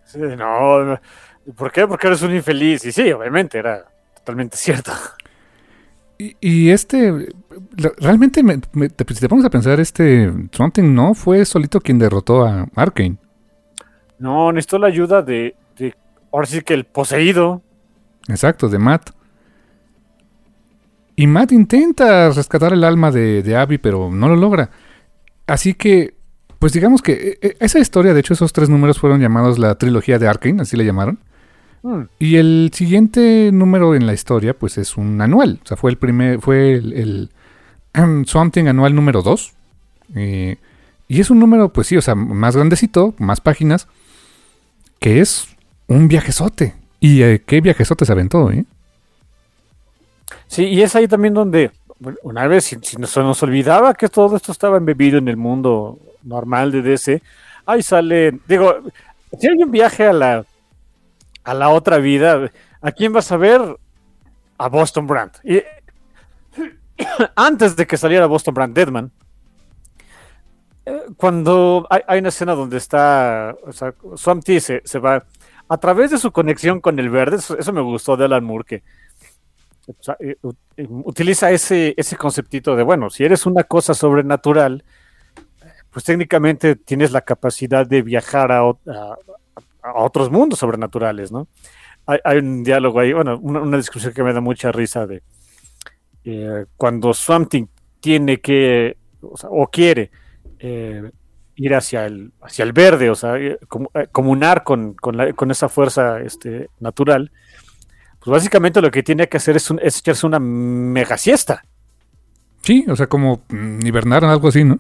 Sí, 0.05 0.19
no, 0.19 0.99
¿por 1.57 1.71
qué? 1.71 1.87
Porque 1.87 2.09
eres 2.09 2.21
un 2.23 2.35
infeliz. 2.35 2.85
Y 2.85 2.91
sí, 2.91 3.13
obviamente, 3.13 3.59
era 3.59 3.85
totalmente 4.17 4.57
cierto. 4.57 4.91
Y, 6.19 6.71
este, 6.71 7.29
realmente, 7.97 8.43
me, 8.43 8.59
te, 8.59 9.15
si 9.15 9.21
te 9.21 9.29
pones 9.29 9.45
a 9.45 9.51
pensar, 9.51 9.79
este 9.79 10.33
Something 10.51 10.93
no 10.93 11.15
fue 11.15 11.45
solito 11.45 11.81
quien 11.81 12.01
derrotó 12.01 12.45
a 12.45 12.67
Arkane. 12.75 13.19
No, 14.19 14.51
necesitó 14.51 14.81
la 14.81 14.89
ayuda 14.89 15.23
de, 15.23 15.55
ahora 16.32 16.47
sí 16.47 16.61
que 16.62 16.74
el 16.74 16.85
poseído. 16.85 17.62
Exacto, 18.28 18.69
de 18.69 18.78
Matt. 18.78 19.11
Y 21.16 21.27
Matt 21.27 21.52
intenta 21.52 22.31
rescatar 22.31 22.73
el 22.73 22.85
alma 22.85 23.11
de, 23.11 23.43
de 23.43 23.57
Abby, 23.57 23.78
pero 23.78 24.11
no 24.11 24.28
lo 24.28 24.36
logra. 24.36 24.70
Así 25.47 25.74
que, 25.74 26.15
pues 26.59 26.73
digamos 26.73 27.02
que 27.02 27.39
e, 27.43 27.47
e, 27.47 27.57
esa 27.61 27.78
historia, 27.78 28.15
de 28.15 28.20
hecho, 28.20 28.35
esos 28.35 28.52
tres 28.52 28.69
números 28.69 28.98
fueron 28.98 29.20
llamados 29.20 29.59
la 29.59 29.74
trilogía 29.74 30.19
de 30.19 30.28
Arkane, 30.28 30.62
así 30.62 30.77
le 30.77 30.85
llamaron. 30.85 31.19
Mm. 31.82 32.02
Y 32.19 32.36
el 32.36 32.70
siguiente 32.73 33.51
número 33.52 33.94
en 33.94 34.07
la 34.07 34.12
historia, 34.12 34.55
pues 34.55 34.78
es 34.78 34.97
un 34.97 35.20
anual. 35.20 35.61
O 35.62 35.66
sea, 35.66 35.77
fue 35.77 35.90
el 35.90 35.98
primer, 35.98 36.40
fue 36.40 36.74
el, 36.74 36.93
el 36.93 38.27
Something 38.27 38.66
anual 38.66 38.94
número 38.94 39.23
2. 39.23 39.52
Eh, 40.15 40.57
y 41.09 41.20
es 41.20 41.31
un 41.31 41.40
número, 41.40 41.73
pues 41.73 41.89
sí, 41.89 41.97
o 41.97 42.02
sea, 42.02 42.15
más 42.15 42.55
grandecito, 42.55 43.15
más 43.19 43.40
páginas, 43.40 43.89
que 45.01 45.20
es 45.20 45.48
un 45.91 46.09
viajezote. 46.09 46.75
Y 47.01 47.23
eh, 47.23 47.43
qué 47.45 47.61
viajezote 47.61 48.05
se 48.05 48.12
aventó, 48.12 48.51
¿eh? 48.51 48.65
Sí, 50.47 50.65
y 50.65 50.83
es 50.83 50.97
ahí 50.97 51.07
también 51.07 51.35
donde, 51.35 51.71
una 52.23 52.47
vez, 52.47 52.65
si, 52.65 52.97
nos, 52.97 53.43
olvidaba 53.43 53.95
que 53.95 54.09
todo 54.09 54.37
esto 54.37 54.53
estaba 54.53 54.79
embebido 54.79 55.19
en 55.19 55.29
el 55.29 55.37
mundo 55.37 55.99
normal 56.23 56.73
de 56.73 56.83
DC, 56.83 57.23
ahí 57.67 57.83
sale, 57.83 58.39
digo, 58.49 58.75
si 59.39 59.49
hay 59.49 59.62
un 59.62 59.71
viaje 59.71 60.07
a 60.07 60.12
la 60.12 60.45
a 61.45 61.55
la 61.55 61.71
otra 61.71 61.99
vida, 61.99 62.51
¿a 62.81 62.93
quién 62.93 63.12
vas 63.12 63.33
a 63.33 63.37
ver? 63.37 63.61
A 64.59 64.69
Boston 64.69 65.07
Brand. 65.07 65.33
Y 65.43 65.62
antes 67.37 67.77
de 67.77 67.87
que 67.87 67.97
saliera 67.97 68.27
Boston 68.27 68.55
Brand 68.55 68.75
Deadman, 68.75 69.11
eh, 70.87 71.03
cuando 71.17 71.87
hay, 71.91 72.19
una 72.19 72.29
escena 72.29 72.55
donde 72.55 72.77
está, 72.77 73.57
o 73.67 73.73
sea, 73.73 73.95
se, 74.85 74.99
va 74.99 75.25
a 75.71 75.79
través 75.79 76.11
de 76.11 76.19
su 76.19 76.33
conexión 76.33 76.81
con 76.81 76.99
el 76.99 77.11
verde, 77.11 77.37
eso, 77.37 77.73
me 77.73 77.81
gustó 77.81 78.17
de 78.17 78.25
Alan 78.25 78.45
Moore, 78.45 78.65
que 78.67 78.83
eh, 80.19 80.37
utiliza 80.89 81.53
ese, 81.53 81.95
ese 81.97 82.17
conceptito 82.17 82.75
de, 82.75 82.83
bueno, 82.83 83.09
si 83.09 83.25
eres 83.25 83.47
una 83.47 83.63
cosa 83.63 83.95
sobrenatural, 83.95 84.83
pues 85.93 86.05
técnicamente 86.05 86.75
tienes 86.75 87.13
la 87.13 87.21
capacidad 87.21 87.87
de 87.87 88.03
viajar 88.03 88.51
a, 88.51 88.61
a 88.61 89.95
otros 89.95 90.29
mundos 90.29 90.59
sobrenaturales, 90.59 91.31
¿no? 91.31 91.47
Hay, 92.07 92.39
un 92.39 92.65
diálogo 92.65 92.99
ahí, 92.99 93.13
bueno, 93.13 93.39
una, 93.39 93.77
discusión 93.77 94.13
que 94.13 94.25
me 94.25 94.33
da 94.33 94.41
mucha 94.41 94.73
risa 94.73 95.07
de 95.07 95.23
eh, 96.25 96.67
cuando 96.77 97.15
Something 97.15 97.67
tiene 98.01 98.41
que, 98.41 98.97
o, 99.23 99.69
quiere 99.69 100.11
eh, 100.59 101.09
ir 101.57 101.75
hacia 101.75 102.07
el, 102.07 102.33
hacia 102.43 102.63
el 102.63 102.73
verde, 102.73 103.11
o 103.11 103.15
sea, 103.15 103.37
eh, 103.37 103.59
comunar 104.13 104.65
con, 104.65 104.95
con, 104.95 105.51
esa 105.51 105.69
fuerza 105.69 106.21
este, 106.21 106.71
natural, 106.79 107.31
pues 108.19 108.33
básicamente 108.33 108.81
lo 108.81 108.91
que 108.91 109.03
tiene 109.03 109.29
que 109.29 109.37
hacer 109.37 109.57
es, 109.57 109.71
es 109.83 109.99
echarse 109.99 110.27
una 110.27 110.39
mega 110.39 111.17
siesta. 111.17 111.65
Sí, 112.63 112.85
o 112.89 112.97
sea, 112.97 113.07
como 113.07 113.43
mm, 113.49 113.87
hibernar 113.87 114.25
o 114.25 114.31
algo 114.31 114.49
así, 114.49 114.65
¿no? 114.65 114.79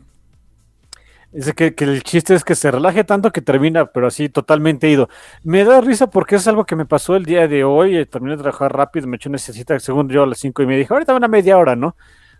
Dice 1.32 1.54
que, 1.54 1.72
el 1.78 2.02
chiste 2.02 2.34
es 2.34 2.42
que 2.42 2.56
se 2.56 2.72
relaje 2.72 3.04
tanto 3.04 3.30
que 3.30 3.40
termina, 3.40 3.86
pero 3.86 4.08
así 4.08 4.28
totalmente 4.28 4.90
ido. 4.90 5.08
Me 5.44 5.64
da 5.64 5.80
risa 5.80 6.08
porque 6.08 6.36
es 6.36 6.48
algo 6.48 6.64
que 6.66 6.74
me 6.74 6.86
pasó 6.86 7.14
el 7.14 7.24
día 7.24 7.46
de 7.46 7.62
hoy. 7.62 7.96
Eh, 7.96 8.06
terminé 8.06 8.36
de 8.36 8.42
trabajar 8.42 8.76
rápido, 8.76 9.06
me 9.06 9.16
echó 9.16 9.30
necesita, 9.30 9.78
según 9.78 10.08
yo, 10.08 10.24
a 10.24 10.26
las 10.26 10.38
cinco 10.38 10.62
y 10.62 10.66
media. 10.66 10.80
Dije, 10.80 10.92
ahorita 10.92 11.14
una 11.14 11.28
media 11.28 11.56
hora, 11.56 11.76
¿no? 11.76 11.94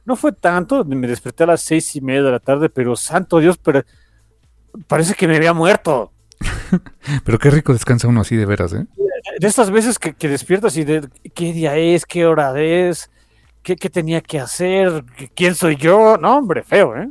No 0.04 0.16
fue 0.16 0.32
tanto, 0.32 0.84
me 0.84 1.06
desperté 1.06 1.44
a 1.44 1.48
las 1.48 1.60
seis 1.60 1.94
y 1.94 2.00
media 2.00 2.22
de 2.22 2.30
la 2.32 2.40
tarde, 2.40 2.68
pero 2.68 2.96
santo 2.96 3.38
Dios, 3.38 3.58
pero 3.58 3.84
parece 4.86 5.14
que 5.14 5.28
me 5.28 5.36
había 5.36 5.52
muerto. 5.52 6.12
pero 7.24 7.38
qué 7.38 7.50
rico 7.50 7.72
descansa 7.72 8.08
uno 8.08 8.22
así 8.22 8.36
de 8.36 8.46
veras, 8.46 8.72
¿eh? 8.72 8.86
De 9.38 9.46
estas 9.46 9.70
veces 9.70 9.98
que, 9.98 10.28
despiertas 10.28 10.76
y 10.76 10.84
de 10.84 11.08
qué 11.34 11.52
día 11.52 11.76
es, 11.76 12.06
qué 12.06 12.26
hora 12.26 12.58
es, 12.58 13.10
qué, 13.62 13.76
qué 13.76 13.90
tenía 13.90 14.20
que 14.20 14.40
hacer, 14.40 15.04
quién 15.34 15.54
soy 15.54 15.76
yo. 15.76 16.16
No, 16.16 16.38
hombre, 16.38 16.62
feo, 16.62 16.96
¿eh? 16.96 17.08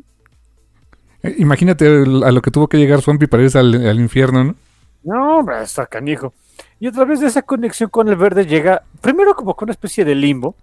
Eh, 1.23 1.35
imagínate 1.37 1.85
a 1.85 2.31
lo 2.31 2.41
que 2.41 2.51
tuvo 2.51 2.67
que 2.67 2.77
llegar 2.77 3.01
Swampy 3.01 3.27
para 3.27 3.43
irse 3.43 3.59
al, 3.59 3.99
infierno, 3.99 4.43
¿no? 4.43 4.55
No, 5.03 5.51
está 5.61 5.85
canijo. 5.85 6.33
Y 6.79 6.87
a 6.87 6.91
través 6.91 7.19
de 7.19 7.27
esa 7.27 7.41
conexión 7.41 7.89
con 7.89 8.07
el 8.07 8.15
verde 8.15 8.45
llega, 8.45 8.83
primero 9.01 9.35
como 9.35 9.55
con 9.55 9.67
una 9.67 9.73
especie 9.73 10.05
de 10.05 10.15
limbo, 10.15 10.55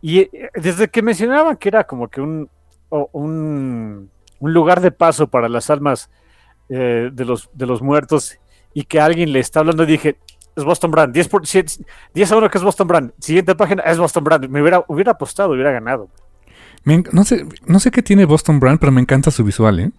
y 0.00 0.20
eh, 0.20 0.50
desde 0.54 0.88
que 0.88 1.02
mencionaban 1.02 1.56
que 1.56 1.68
era 1.68 1.84
como 1.84 2.08
que 2.08 2.20
un, 2.20 2.48
un, 2.90 4.10
lugar 4.40 4.80
de 4.80 4.90
paso 4.90 5.26
para 5.26 5.48
las 5.48 5.68
almas 5.70 6.10
eh, 6.68 7.10
de, 7.12 7.24
los, 7.24 7.50
de 7.52 7.66
los 7.66 7.82
muertos, 7.82 8.36
y 8.74 8.84
que 8.84 9.00
alguien 9.00 9.32
le 9.32 9.40
está 9.40 9.60
hablando, 9.60 9.86
dije, 9.86 10.16
es 10.56 10.64
Boston 10.64 10.90
Brand, 10.90 11.12
10, 11.12 11.28
por, 11.28 11.42
10 11.42 12.32
a 12.32 12.36
1 12.36 12.50
que 12.50 12.58
es 12.58 12.64
Boston 12.64 12.86
Brand, 12.88 13.12
siguiente 13.18 13.54
página 13.54 13.82
es 13.82 13.98
Boston 13.98 14.24
Brand, 14.24 14.48
me 14.48 14.60
hubiera, 14.60 14.84
hubiera 14.88 15.12
apostado, 15.12 15.52
hubiera 15.52 15.72
ganado 15.72 16.08
no, 17.12 17.24
sé, 17.24 17.46
no 17.66 17.80
sé 17.80 17.90
qué 17.90 18.02
tiene 18.02 18.24
Boston 18.24 18.60
Brand, 18.60 18.78
pero 18.78 18.92
me 18.92 19.00
encanta 19.00 19.30
su 19.30 19.44
visual, 19.44 19.80
¿eh? 19.80 19.90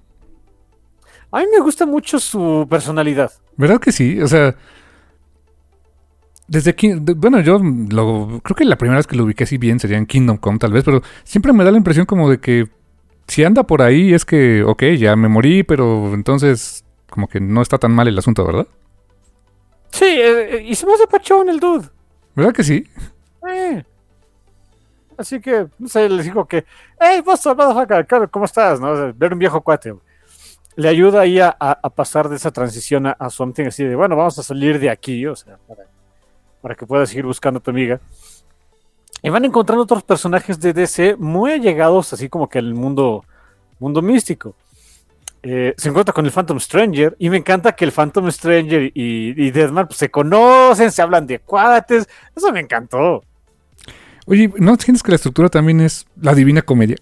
A 1.32 1.40
mí 1.40 1.46
me 1.54 1.60
gusta 1.60 1.86
mucho 1.86 2.20
su 2.20 2.66
personalidad. 2.70 3.32
¿Verdad 3.56 3.80
que 3.80 3.92
sí? 3.92 4.20
O 4.20 4.28
sea, 4.28 4.56
desde 6.48 6.72
aquí, 6.72 6.94
bueno, 6.94 7.40
yo 7.42 7.60
lo, 7.60 8.42
creo 8.44 8.56
que 8.56 8.66
la 8.66 8.78
primera 8.78 8.98
vez 8.98 9.06
que 9.06 9.16
lo 9.16 9.26
ubiqué 9.26 9.44
así 9.44 9.60
bien 9.60 9.80
sería 9.80 9.98
en 9.98 10.08
Kingdom 10.08 10.38
Come, 10.38 10.58
tal 10.58 10.74
vez, 10.74 10.84
pero 10.84 11.04
siempre 11.24 11.54
me 11.54 11.64
da 11.64 11.72
la 11.72 11.78
impresión 11.78 12.08
como 12.08 12.30
de 12.30 12.40
que 12.40 12.68
si 13.30 13.44
anda 13.44 13.64
por 13.64 13.82
ahí 13.82 14.14
es 14.14 14.26
que, 14.26 14.64
ok, 14.64 14.84
ya 14.98 15.16
me 15.16 15.28
morí, 15.28 15.64
pero 15.64 16.14
entonces 16.14 16.84
como 17.10 17.28
que 17.28 17.40
no 17.40 17.62
está 17.62 17.78
tan 17.78 17.92
mal 17.92 18.08
el 18.08 18.18
asunto, 18.18 18.46
¿verdad? 18.46 18.68
Sí, 19.92 20.06
eh, 20.06 20.64
y 20.66 20.76
se 20.76 20.86
me 20.86 20.94
hace 20.94 21.08
pachón 21.08 21.50
el 21.50 21.60
dude. 21.60 21.88
¿Verdad 22.36 22.54
que 22.54 22.64
sí? 22.64 22.88
Eh. 23.48 23.84
Así 25.18 25.40
que, 25.42 25.68
no 25.78 25.88
sé, 25.88 26.08
les 26.08 26.26
digo 26.26 26.46
que, 26.46 26.66
hey, 27.00 27.22
vos, 27.26 27.46
motherfucker, 27.46 28.30
¿cómo 28.30 28.46
estás? 28.46 28.80
¿No? 28.80 29.14
ver 29.14 29.34
un 29.34 29.40
viejo 29.40 29.62
cuate. 29.62 29.94
Le 30.76 30.88
ayuda 30.88 31.22
ahí 31.22 31.40
a, 31.40 31.52
pasar 31.94 32.30
de 32.30 32.38
esa 32.38 32.52
transición 32.52 33.06
a, 33.08 33.30
something 33.30 33.66
así 33.66 33.84
de, 33.84 33.96
bueno, 33.96 34.16
vamos 34.16 34.40
a 34.40 34.44
salir 34.44 34.80
de 34.80 34.90
aquí, 34.90 35.26
o 35.26 35.36
sea, 35.36 35.58
para, 36.62 36.76
que 36.76 36.86
puedas 36.86 37.10
seguir 37.10 37.26
buscando 37.26 37.60
a 37.60 37.62
tu 37.62 37.72
amiga. 37.72 38.00
Y 39.22 39.30
van 39.30 39.46
encontrando 39.46 39.84
otros 39.84 40.04
personajes 40.04 40.60
de 40.60 40.74
DC 40.74 41.16
muy 41.18 41.52
allegados, 41.52 42.14
así 42.14 42.30
como 42.30 42.48
que 42.48 42.60
al 42.60 42.74
mundo, 42.74 43.26
mundo 43.80 44.02
místico. 44.02 44.56
Eh, 45.42 45.74
se 45.78 45.90
encuentra 45.90 46.14
con 46.14 46.26
el 46.26 46.32
Phantom 46.32 46.60
Stranger 46.60 47.16
y 47.18 47.30
me 47.30 47.38
encanta 47.38 47.72
que 47.74 47.86
el 47.86 47.92
Phantom 47.92 48.30
Stranger 48.30 48.92
y, 48.94 49.34
y 49.36 49.52
Deadman 49.52 49.88
pues, 49.88 49.98
se 49.98 50.12
conocen, 50.12 50.92
se 50.92 51.02
hablan 51.02 51.28
de 51.28 51.40
cuates. 51.40 52.08
Eso 52.36 52.52
me 52.52 52.60
encantó. 52.60 53.24
Oye, 54.26 54.52
¿no 54.58 54.76
sientes 54.76 55.02
que 55.02 55.12
la 55.12 55.16
estructura 55.16 55.50
también 55.50 55.82
es 55.82 56.06
la 56.22 56.36
divina 56.36 56.62
comedia? 56.62 56.98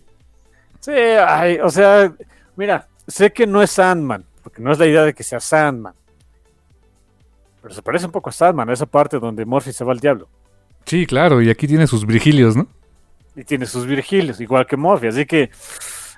Sí, 0.80 0.94
o 1.62 1.70
sea, 1.70 2.14
mira, 2.56 2.88
sé 3.06 3.34
que 3.34 3.46
no 3.46 3.62
es 3.62 3.72
Sandman, 3.72 4.24
porque 4.42 4.62
no 4.62 4.72
es 4.72 4.80
la 4.80 4.86
idea 4.86 5.04
de 5.04 5.14
que 5.14 5.24
sea 5.24 5.42
Sandman. 5.42 5.94
Pero 7.62 7.74
se 7.74 7.82
parece 7.82 8.06
un 8.06 8.14
poco 8.14 8.30
a 8.30 8.34
Sandman, 8.34 8.70
esa 8.70 8.86
parte 8.86 9.20
donde 9.20 9.46
Morphy 9.46 9.74
se 9.74 9.84
va 9.84 9.92
al 9.92 10.00
diablo. 10.00 10.30
Sí, 10.88 11.06
claro, 11.06 11.42
y 11.42 11.50
aquí 11.50 11.68
tiene 11.68 11.86
sus 11.86 12.06
Virgilios, 12.06 12.56
¿no? 12.56 12.66
Y 13.36 13.44
tiene 13.44 13.66
sus 13.66 13.86
Virgilios, 13.86 14.40
igual 14.40 14.66
que 14.66 14.78
Morphy, 14.78 15.08
así 15.08 15.26
que. 15.26 15.52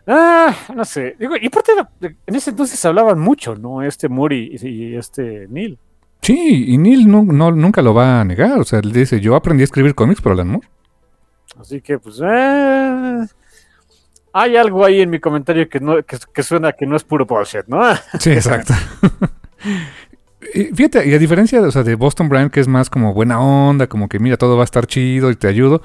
Ah, 0.05 0.55
no 0.75 0.85
sé. 0.85 1.15
Digo, 1.19 1.35
y 1.35 1.47
aparte, 1.47 1.71
en 2.01 2.35
ese 2.35 2.51
entonces 2.51 2.83
hablaban 2.85 3.19
mucho, 3.19 3.55
¿no? 3.55 3.81
Este 3.81 4.07
Muri 4.07 4.57
y, 4.61 4.95
este 4.95 5.47
Neil. 5.49 5.79
Sí, 6.21 6.65
y 6.67 6.77
Neil 6.77 7.09
no, 7.09 7.23
nunca 7.23 7.81
lo 7.81 7.95
va 7.95 8.21
a 8.21 8.23
negar. 8.23 8.59
O 8.59 8.63
sea, 8.63 8.77
él 8.79 8.91
dice: 8.91 9.19
Yo 9.19 9.35
aprendí 9.35 9.63
a 9.63 9.65
escribir 9.65 9.95
cómics 9.95 10.21
por 10.21 10.33
Alan 10.33 10.49
Moore. 10.49 10.67
Así 11.59 11.81
que, 11.81 11.97
pues, 11.97 12.21
eh, 12.23 13.25
hay 14.33 14.55
algo 14.55 14.85
ahí 14.85 15.01
en 15.01 15.09
mi 15.09 15.19
comentario 15.19 15.67
que, 15.67 15.79
no, 15.79 15.95
que, 16.03 16.43
suena 16.43 16.73
que 16.73 16.85
no 16.85 16.95
es 16.95 17.03
puro 17.03 17.25
bullshit, 17.25 17.65
¿no? 17.65 17.81
Sí, 18.19 18.31
exacto. 18.31 18.75
Fíjate, 20.39 21.07
y 21.07 21.13
a 21.13 21.19
diferencia 21.19 21.61
o 21.61 21.71
sea, 21.71 21.83
de 21.83 21.95
Boston 21.95 22.29
Brand, 22.29 22.51
que 22.51 22.59
es 22.59 22.67
más 22.67 22.89
como 22.89 23.13
buena 23.13 23.41
onda, 23.41 23.87
como 23.87 24.07
que 24.07 24.19
mira, 24.19 24.37
todo 24.37 24.55
va 24.55 24.63
a 24.63 24.65
estar 24.65 24.87
chido 24.87 25.31
y 25.31 25.35
te 25.35 25.47
ayudo. 25.47 25.81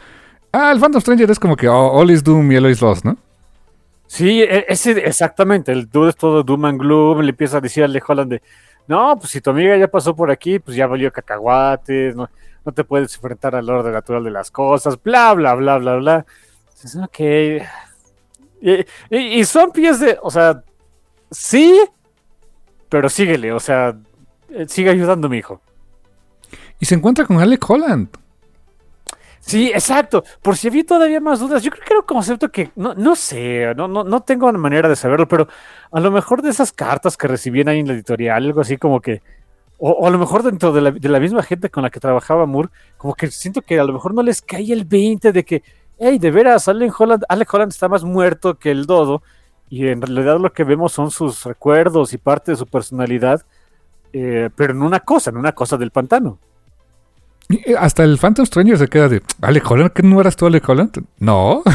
Ah, 0.53 0.71
el 0.73 0.79
Phantom 0.79 1.01
Stranger 1.01 1.31
es 1.31 1.41
como 1.41 1.57
que 1.57 1.69
oh, 1.69 1.93
all 1.93 2.11
is 2.11 2.23
doom 2.23 2.53
y 2.53 2.57
all 2.57 2.71
is 2.71 2.81
lost, 2.81 3.05
¿no? 3.05 3.17
Sí, 4.07 4.43
e, 4.43 4.67
ese, 4.69 4.93
exactamente. 4.93 5.73
El 5.73 5.91
dude 5.91 6.11
es 6.11 6.17
todo 6.17 6.43
doom 6.43 6.65
and 6.67 6.81
gloom. 6.81 7.21
Le 7.21 7.31
empieza 7.31 7.59
a 7.59 7.61
decir 7.61 7.83
al 7.83 7.93
de 7.93 8.03
Holland 8.07 8.31
de, 8.31 8.43
no, 8.87 9.17
pues 9.19 9.31
si 9.31 9.41
tu 9.41 9.51
amiga 9.51 9.77
ya 9.77 9.89
pasó 9.89 10.15
por 10.15 10.31
aquí, 10.31 10.61
pues 10.61 10.77
ya 10.77 10.87
valió 10.87 11.11
cacahuates, 11.13 12.15
¿no? 12.15 12.29
no 12.65 12.73
te 12.73 12.85
puedes 12.85 13.15
enfrentar 13.15 13.55
al 13.55 13.69
orden 13.69 13.93
natural 13.93 14.25
de 14.25 14.31
las 14.31 14.51
cosas, 14.51 15.01
bla, 15.03 15.35
bla, 15.35 15.55
bla, 15.55 15.79
bla, 15.79 15.97
bla. 15.97 16.27
ok. 17.03 17.21
Y, 19.11 19.45
son 19.45 19.71
pies 19.73 20.01
de, 20.01 20.19
o 20.23 20.31
sea, 20.31 20.63
sí, 21.31 21.79
pero 22.89 23.11
síguele, 23.11 23.53
o 23.53 23.61
sea, 23.61 23.95
sigue 24.67 24.91
ayudando, 24.91 25.29
mi 25.29 25.39
hijo. 25.39 25.61
Y 26.81 26.87
se 26.87 26.95
encuentra 26.95 27.27
con 27.27 27.39
Alec 27.39 27.69
Holland. 27.69 28.09
Sí, 29.41 29.69
exacto. 29.69 30.25
Por 30.41 30.57
si 30.57 30.69
había 30.69 30.87
todavía 30.87 31.21
más 31.21 31.39
dudas, 31.39 31.63
yo 31.63 31.71
creo 31.71 31.85
que 31.85 31.93
era 31.93 32.01
un 32.01 32.07
concepto 32.07 32.51
que 32.51 32.71
no, 32.77 32.95
no 32.95 33.15
sé, 33.15 33.75
no, 33.77 33.87
no, 33.87 34.03
no 34.03 34.21
tengo 34.23 34.51
manera 34.55 34.89
de 34.89 34.97
saberlo, 34.97 35.29
pero 35.29 35.49
a 35.93 36.01
lo 36.01 36.11
mejor 36.11 36.41
de 36.41 36.49
esas 36.49 36.73
cartas 36.73 37.17
que 37.17 37.29
recibían 37.29 37.69
ahí 37.69 37.81
en 37.81 37.87
la 37.87 37.93
editorial, 37.93 38.43
algo 38.43 38.63
así 38.63 38.79
como 38.79 39.03
que, 39.03 39.21
o, 39.79 39.91
o 39.91 40.07
a 40.07 40.11
lo 40.11 40.19
mejor 40.19 40.43
dentro 40.43 40.73
de 40.73 40.81
la, 40.81 40.91
de 40.93 41.09
la, 41.11 41.21
misma 41.21 41.43
gente 41.43 41.69
con 41.69 41.83
la 41.83 41.91
que 41.91 42.01
trabajaba 42.01 42.47
Moore, 42.47 42.71
como 42.97 43.15
que 43.15 43.31
siento 43.31 43.61
que 43.61 43.79
a 43.79 43.85
lo 43.85 43.93
mejor 43.93 44.15
no 44.15 44.23
les 44.23 44.41
caía 44.41 44.75
el 44.75 44.87
20 44.87 45.31
de 45.33 45.45
que, 45.45 45.63
hey, 45.99 46.19
de 46.19 46.31
veras, 46.31 46.67
Alec 46.69 46.99
Holland, 46.99 47.25
Alec 47.29 47.53
Holland 47.53 47.73
está 47.73 47.87
más 47.87 48.03
muerto 48.03 48.59
que 48.59 48.71
el 48.71 48.87
dodo, 48.87 49.23
y 49.69 49.89
en 49.89 50.01
realidad 50.01 50.39
lo 50.41 50.55
que 50.55 50.65
vemos 50.65 50.93
son 50.93 51.11
sus 51.11 51.45
recuerdos 51.45 52.15
y 52.15 52.19
parte 52.19 52.53
de 52.53 52.57
su 52.57 52.67
personalidad, 52.67 53.45
eh, 54.17 54.49
pero 54.55 54.73
en 54.73 54.83
una 54.83 55.01
cosa, 55.01 55.31
en 55.31 55.37
una 55.37 55.53
cosa 55.53 55.77
del 55.77 55.91
pantano. 55.91 56.39
Eh, 57.49 57.75
hasta 57.77 58.05
el 58.05 58.17
Phantom 58.17 58.47
Stranger 58.47 58.79
se 58.79 58.89
queda 58.89 59.09
de 59.09 59.23
Alec 59.43 59.69
Holland, 59.69 59.93
¿que 59.93 60.03
no 60.03 60.21
eras 60.21 60.37
tú 60.37 60.47
Alec 60.47 60.67
Holland? 60.69 61.05
No. 61.19 61.63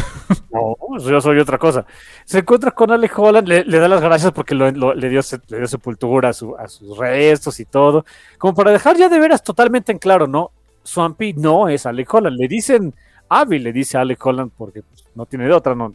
No, 0.52 0.76
yo 0.98 1.20
soy 1.20 1.38
otra 1.38 1.58
cosa. 1.58 1.86
Se 2.24 2.38
encuentra 2.38 2.72
con 2.72 2.90
Alec 2.90 3.16
Holland, 3.16 3.46
le, 3.46 3.64
le 3.64 3.78
da 3.78 3.86
las 3.86 4.00
gracias 4.00 4.32
porque 4.32 4.54
lo, 4.54 4.68
lo, 4.72 4.94
le, 4.94 5.08
dio, 5.08 5.20
le, 5.48 5.58
dio, 5.58 5.66
sepultura 5.68 6.30
a, 6.30 6.32
su, 6.32 6.56
a, 6.56 6.66
sus 6.66 6.98
restos 6.98 7.60
y 7.60 7.66
todo. 7.66 8.04
Como 8.36 8.54
para 8.54 8.72
dejar 8.72 8.96
ya 8.96 9.08
de 9.08 9.20
veras 9.20 9.44
totalmente 9.44 9.92
en 9.92 9.98
claro, 9.98 10.26
¿no? 10.26 10.50
Swampy 10.82 11.34
no 11.34 11.68
es 11.68 11.86
Alec 11.86 12.12
Holland. 12.12 12.36
Le 12.36 12.48
dicen 12.48 12.92
Abby, 13.28 13.60
le 13.60 13.72
dice 13.72 13.96
Alec 13.96 14.24
Holland 14.26 14.50
porque 14.56 14.82
pues, 14.82 15.04
no 15.14 15.24
tiene 15.26 15.44
de 15.44 15.52
otra, 15.52 15.76
no, 15.76 15.94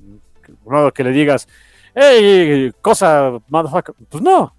no 0.65 0.91
que 0.93 1.03
le 1.03 1.11
digas, 1.11 1.49
hey, 1.93 2.71
cosa, 2.81 3.33
motherfucker. 3.49 3.93
Pues 4.09 4.23
no. 4.23 4.54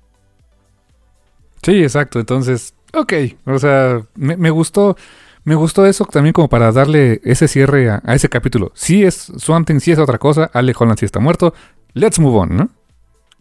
Sí, 1.62 1.82
exacto. 1.82 2.20
Entonces, 2.20 2.74
ok, 2.92 3.12
o 3.46 3.58
sea, 3.58 4.02
me, 4.14 4.36
me, 4.36 4.50
gustó. 4.50 4.96
Me 5.44 5.54
gustó 5.54 5.86
eso 5.86 6.04
también 6.04 6.32
como 6.32 6.48
para 6.48 6.72
darle 6.72 7.20
ese 7.24 7.46
cierre 7.46 7.88
a, 7.88 8.02
a 8.04 8.14
ese 8.14 8.28
capítulo. 8.28 8.72
Sí 8.74 9.04
es 9.04 9.32
Swamp 9.36 9.66
Thing, 9.66 9.78
sí 9.78 9.92
es 9.92 9.98
otra 9.98 10.18
cosa. 10.18 10.50
Ale 10.52 10.74
Holland 10.76 10.98
sí 10.98 11.04
está 11.04 11.20
muerto. 11.20 11.54
Let's 11.94 12.18
move 12.18 12.36
on, 12.36 12.56
¿no? 12.56 12.70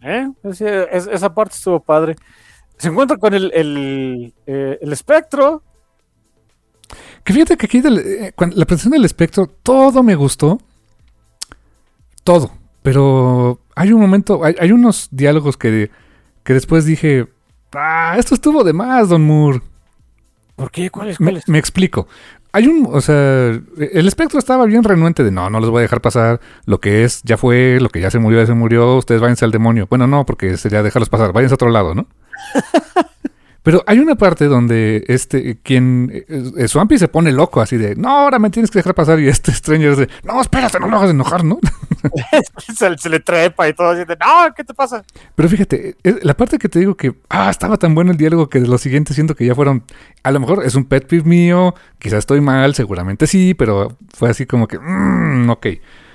¿Eh? 0.02 0.28
Es, 0.44 0.60
es, 0.60 1.08
esa 1.08 1.34
parte 1.34 1.54
estuvo 1.54 1.80
padre. 1.80 2.16
Se 2.78 2.88
encuentra 2.88 3.16
con 3.16 3.34
el, 3.34 3.50
el, 3.54 4.34
eh, 4.46 4.78
el 4.80 4.92
espectro. 4.92 5.62
Que 7.24 7.32
fíjate 7.32 7.56
que 7.56 7.66
aquí 7.66 7.80
del, 7.80 7.98
eh, 7.98 8.32
la 8.36 8.64
presentación 8.64 8.92
del 8.92 9.04
espectro, 9.04 9.46
todo 9.46 10.02
me 10.02 10.14
gustó. 10.14 10.60
Todo. 12.22 12.52
Pero 12.82 13.60
hay 13.74 13.92
un 13.92 14.00
momento, 14.00 14.44
hay, 14.44 14.54
hay 14.60 14.70
unos 14.70 15.08
diálogos 15.10 15.56
que, 15.56 15.90
que 16.44 16.54
después 16.54 16.84
dije, 16.84 17.26
Ah, 17.76 18.16
esto 18.18 18.34
estuvo 18.34 18.64
de 18.64 18.72
más, 18.72 19.08
Don 19.08 19.22
Moore. 19.22 19.60
¿Por 20.56 20.70
qué? 20.70 20.90
¿Cuál 20.90 21.10
es? 21.10 21.18
Cuál 21.18 21.34
me, 21.34 21.42
me, 21.46 21.58
explico. 21.58 22.08
Hay 22.52 22.66
un, 22.66 22.88
o 22.90 23.00
sea, 23.02 23.50
el 23.50 24.08
espectro 24.08 24.38
estaba 24.38 24.64
bien 24.64 24.82
renuente 24.82 25.22
de 25.22 25.30
no, 25.30 25.50
no 25.50 25.60
les 25.60 25.68
voy 25.68 25.80
a 25.80 25.82
dejar 25.82 26.00
pasar. 26.00 26.40
Lo 26.64 26.80
que 26.80 27.04
es, 27.04 27.22
ya 27.22 27.36
fue, 27.36 27.78
lo 27.80 27.90
que 27.90 28.00
ya 28.00 28.10
se 28.10 28.18
murió, 28.18 28.40
ya 28.40 28.46
se 28.46 28.54
murió. 28.54 28.96
Ustedes 28.96 29.20
váyanse 29.20 29.44
al 29.44 29.50
demonio. 29.50 29.86
Bueno, 29.90 30.06
no, 30.06 30.24
porque 30.24 30.56
sería 30.56 30.82
dejarlos 30.82 31.10
pasar. 31.10 31.32
Váyanse 31.32 31.52
a 31.52 31.56
otro 31.56 31.68
lado, 31.68 31.94
¿no? 31.94 32.06
Pero 33.66 33.82
hay 33.88 33.98
una 33.98 34.14
parte 34.14 34.44
donde 34.44 35.04
este, 35.08 35.58
quien, 35.60 36.24
eh, 36.28 36.68
Swampy 36.68 36.98
se 36.98 37.08
pone 37.08 37.32
loco 37.32 37.60
así 37.60 37.76
de, 37.76 37.96
no, 37.96 38.10
ahora 38.10 38.38
me 38.38 38.48
tienes 38.48 38.70
que 38.70 38.78
dejar 38.78 38.94
pasar. 38.94 39.18
Y 39.18 39.26
este 39.26 39.50
Stranger 39.50 39.90
es 39.90 39.98
de, 39.98 40.08
no, 40.22 40.40
espérate, 40.40 40.78
no 40.78 40.86
lo 40.86 40.98
hagas 40.98 41.10
enojar, 41.10 41.42
¿no? 41.42 41.58
se, 42.76 42.96
se, 42.96 43.08
le 43.08 43.18
trepa 43.18 43.68
y 43.68 43.72
todo 43.72 43.88
así 43.88 44.04
de, 44.04 44.16
no, 44.16 44.54
¿qué 44.56 44.62
te 44.62 44.72
pasa? 44.72 45.04
Pero 45.34 45.48
fíjate, 45.48 45.96
la 46.22 46.34
parte 46.34 46.60
que 46.60 46.68
te 46.68 46.78
digo 46.78 46.96
que, 46.96 47.16
ah, 47.28 47.50
estaba 47.50 47.76
tan 47.76 47.92
bueno 47.96 48.12
el 48.12 48.16
diálogo 48.16 48.48
que 48.48 48.60
de 48.60 48.68
lo 48.68 48.78
siguiente 48.78 49.14
siento 49.14 49.34
que 49.34 49.44
ya 49.44 49.56
fueron, 49.56 49.82
a 50.22 50.30
lo 50.30 50.38
mejor 50.38 50.64
es 50.64 50.76
un 50.76 50.84
pet 50.84 51.04
peeve 51.08 51.28
mío, 51.28 51.74
quizás 51.98 52.20
estoy 52.20 52.40
mal, 52.40 52.72
seguramente 52.76 53.26
sí, 53.26 53.54
pero 53.54 53.96
fue 54.14 54.30
así 54.30 54.46
como 54.46 54.68
que, 54.68 54.78
mmm, 54.78 55.50
ok. 55.50 55.66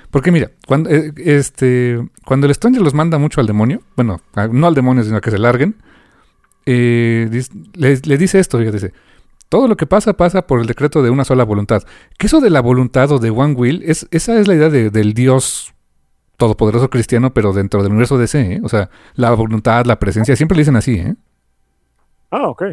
Porque 0.09 0.31
mira, 0.31 0.51
cuando, 0.67 0.89
eh, 0.89 1.11
este, 1.17 1.99
cuando 2.23 2.47
el 2.47 2.55
Stranger 2.55 2.81
los 2.81 2.93
manda 2.93 3.17
mucho 3.17 3.41
al 3.41 3.47
demonio, 3.47 3.81
bueno, 3.97 4.21
no 4.51 4.67
al 4.67 4.73
demonio, 4.73 5.03
sino 5.03 5.17
a 5.17 5.21
que 5.21 5.31
se 5.31 5.37
larguen, 5.37 5.75
eh, 6.65 7.43
le, 7.73 7.99
le, 8.03 8.17
dice 8.17 8.39
esto, 8.39 8.57
fíjate, 8.57 8.77
dice, 8.77 8.93
todo 9.49 9.67
lo 9.67 9.75
que 9.75 9.85
pasa 9.85 10.13
pasa 10.13 10.47
por 10.47 10.61
el 10.61 10.67
decreto 10.67 11.03
de 11.03 11.09
una 11.09 11.25
sola 11.25 11.43
voluntad. 11.43 11.83
Que 12.17 12.27
eso 12.27 12.39
de 12.39 12.49
la 12.49 12.61
voluntad 12.61 13.11
o 13.11 13.19
de 13.19 13.31
one 13.31 13.53
will, 13.53 13.83
es, 13.85 14.07
esa 14.11 14.39
es 14.39 14.47
la 14.47 14.55
idea 14.55 14.69
de, 14.69 14.89
del 14.89 15.13
Dios 15.13 15.73
todopoderoso 16.37 16.89
cristiano, 16.89 17.33
pero 17.33 17.53
dentro 17.53 17.83
del 17.83 17.91
universo 17.91 18.17
DC, 18.17 18.53
¿eh? 18.53 18.61
O 18.63 18.69
sea, 18.69 18.89
la 19.13 19.31
voluntad, 19.31 19.85
la 19.85 19.99
presencia, 19.99 20.35
siempre 20.35 20.55
le 20.55 20.61
dicen 20.61 20.75
así, 20.75 20.93
¿eh? 20.95 21.15
Ah, 22.31 22.47
ok. 22.47 22.63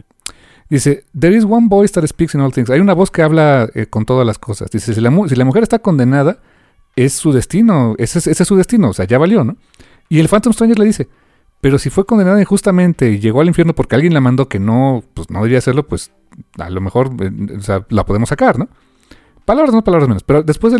Dice, 0.70 1.05
there 1.19 1.36
is 1.36 1.44
one 1.44 1.66
voice 1.69 1.93
that 1.94 2.06
speaks 2.06 2.35
in 2.35 2.40
all 2.40 2.52
things. 2.52 2.70
Hay 2.70 2.81
una 2.81 2.94
voz 2.94 3.10
que 3.10 3.23
habla 3.23 3.69
eh, 3.74 3.86
con 3.86 4.05
todas 4.05 4.27
las 4.27 4.39
cosas. 4.39 4.70
Dice, 4.70 4.94
si 4.94 5.01
la, 5.01 5.10
si 5.28 5.35
la, 5.35 5.44
mujer 5.44 5.65
está 5.65 5.81
condenada, 5.81 6.39
es 6.94 7.15
su 7.15 7.32
destino, 7.32 7.94
ese, 7.98 8.19
ese 8.19 8.43
es 8.43 8.48
su 8.48 8.56
destino, 8.56 8.90
o 8.90 8.93
sea, 8.93 9.05
ya 9.05 9.19
valió, 9.19 9.44
¿no? 9.44 9.56
Y 10.09 10.20
el 10.20 10.28
Phantom 10.28 10.52
Stranger 10.52 10.78
le 10.78 10.85
dice, 10.85 11.09
pero 11.60 11.78
si 11.78 11.90
fue 11.90 12.06
condenada 12.06 12.40
injustamente 12.40 13.10
y 13.10 13.18
llegó 13.18 13.40
al 13.40 13.48
infierno 13.48 13.74
porque 13.74 13.97
alguien 13.97 14.14
la 14.14 14.20
mandó 14.20 14.48
que 14.48 14.60
no, 14.60 15.02
pues 15.14 15.30
no 15.30 15.43
debía 15.43 15.59
hacerlo, 15.59 15.86
pues 15.86 16.12
a 16.59 16.70
lo 16.70 16.80
mejor 16.80 17.10
eh, 17.20 17.30
la 17.89 18.05
podemos 18.05 18.28
sacar, 18.28 18.59
¿no? 18.59 18.68
Palabras 19.44 19.74
más, 19.74 19.82
palabras 19.82 20.09
menos. 20.09 20.22
Pero 20.22 20.43
después 20.43 20.74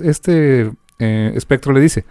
este 0.00 0.72
eh, 0.98 1.32
espectro 1.34 1.72
le 1.72 1.80
dice, 1.80 2.04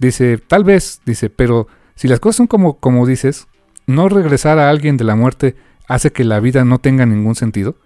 dice, 0.00 0.38
tal 0.38 0.64
vez, 0.64 1.00
dice, 1.04 1.30
pero 1.30 1.68
si 1.94 2.08
las 2.08 2.18
cosas 2.18 2.36
son 2.36 2.46
como, 2.46 2.78
como 2.78 3.06
dices, 3.06 3.46
no 3.86 4.08
regresar 4.08 4.58
a 4.58 4.70
alguien 4.70 4.96
de 4.96 5.04
la 5.04 5.14
muerte 5.14 5.54
hace 5.86 6.12
que 6.12 6.24
la 6.24 6.40
vida 6.40 6.64
no 6.64 6.78
tenga 6.78 7.06
ningún 7.06 7.34
sentido. 7.34 7.76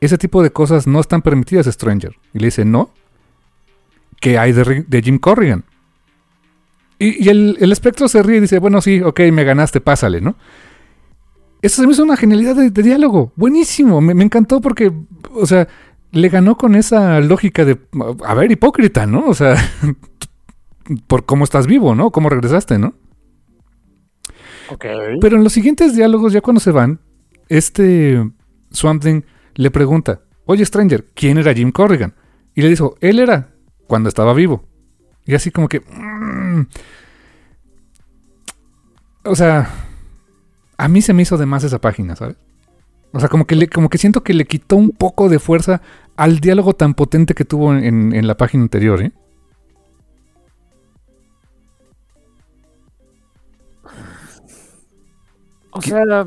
Ese 0.00 0.16
tipo 0.16 0.42
de 0.42 0.52
cosas 0.52 0.86
no 0.86 1.00
están 1.00 1.22
permitidas, 1.22 1.66
Stranger. 1.66 2.14
Y 2.32 2.38
le 2.38 2.46
dice, 2.46 2.64
no. 2.64 2.94
¿Qué 4.20 4.38
hay 4.38 4.52
de 4.52 5.02
Jim 5.02 5.18
Corrigan? 5.18 5.64
Y, 6.98 7.24
y 7.24 7.28
el, 7.28 7.56
el, 7.60 7.72
espectro 7.72 8.08
se 8.08 8.22
ríe 8.22 8.38
y 8.38 8.40
dice, 8.40 8.58
bueno, 8.58 8.80
sí, 8.80 9.00
ok, 9.00 9.20
me 9.32 9.44
ganaste, 9.44 9.80
pásale, 9.80 10.20
¿no? 10.20 10.36
Eso 11.62 11.82
se 11.82 11.86
me 11.86 11.92
hizo 11.92 12.02
una 12.02 12.16
genialidad 12.16 12.56
de, 12.56 12.70
de 12.70 12.82
diálogo. 12.82 13.32
Buenísimo. 13.36 14.00
Me, 14.00 14.14
me, 14.14 14.24
encantó 14.24 14.60
porque, 14.60 14.92
o 15.32 15.46
sea, 15.46 15.68
le 16.12 16.28
ganó 16.28 16.56
con 16.56 16.74
esa 16.74 17.20
lógica 17.20 17.64
de, 17.64 17.78
a 18.24 18.34
ver, 18.34 18.50
hipócrita, 18.50 19.06
¿no? 19.06 19.26
O 19.26 19.34
sea, 19.34 19.56
por 21.06 21.24
cómo 21.24 21.44
estás 21.44 21.66
vivo, 21.66 21.94
¿no? 21.94 22.10
Cómo 22.10 22.28
regresaste, 22.28 22.78
¿no? 22.78 22.94
Ok. 24.70 24.84
Pero 25.20 25.36
en 25.36 25.44
los 25.44 25.52
siguientes 25.52 25.94
diálogos, 25.94 26.32
ya 26.32 26.40
cuando 26.40 26.60
se 26.60 26.70
van, 26.70 27.00
este 27.48 28.30
Swamp 28.70 29.02
Thing 29.02 29.22
le 29.54 29.70
pregunta, 29.70 30.20
oye, 30.44 30.64
Stranger, 30.64 31.06
¿quién 31.14 31.38
era 31.38 31.54
Jim 31.54 31.72
Corrigan? 31.72 32.14
Y 32.54 32.62
le 32.62 32.68
dijo, 32.68 32.96
él 33.00 33.18
era 33.18 33.54
cuando 33.86 34.08
estaba 34.08 34.34
vivo. 34.34 34.67
Y 35.28 35.34
así 35.34 35.50
como 35.50 35.68
que... 35.68 35.80
Mmm, 35.80 36.62
o 39.24 39.36
sea, 39.36 39.70
a 40.78 40.88
mí 40.88 41.02
se 41.02 41.12
me 41.12 41.20
hizo 41.20 41.36
de 41.36 41.44
más 41.44 41.62
esa 41.64 41.78
página, 41.78 42.16
¿sabes? 42.16 42.36
O 43.12 43.20
sea, 43.20 43.28
como 43.28 43.46
que, 43.46 43.54
le, 43.54 43.68
como 43.68 43.90
que 43.90 43.98
siento 43.98 44.22
que 44.22 44.32
le 44.32 44.46
quitó 44.46 44.76
un 44.76 44.90
poco 44.90 45.28
de 45.28 45.38
fuerza 45.38 45.82
al 46.16 46.40
diálogo 46.40 46.72
tan 46.72 46.94
potente 46.94 47.34
que 47.34 47.44
tuvo 47.44 47.74
en, 47.74 48.14
en 48.14 48.26
la 48.26 48.38
página 48.38 48.62
anterior, 48.62 49.02
¿eh? 49.02 49.12
O 55.72 55.82
sea, 55.82 56.26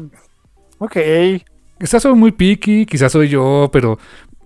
ok. 0.77 0.97
Quizás 1.79 2.03
soy 2.03 2.13
muy 2.13 2.31
picky, 2.31 2.85
quizás 2.85 3.11
soy 3.11 3.29
yo, 3.29 3.71
pero, 3.73 3.97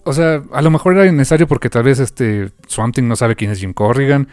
o 0.05 0.13
sea, 0.13 0.43
a 0.53 0.61
lo 0.61 0.69
mejor 0.69 0.95
era 0.95 1.11
necesario 1.11 1.47
porque 1.47 1.69
tal 1.69 1.83
vez 1.83 1.99
este 1.99 2.51
Swamp 2.67 2.93
Thing 2.93 3.07
no 3.07 3.15
sabe 3.15 3.35
quién 3.35 3.49
es 3.49 3.59
Jim 3.59 3.73
Corrigan. 3.73 4.27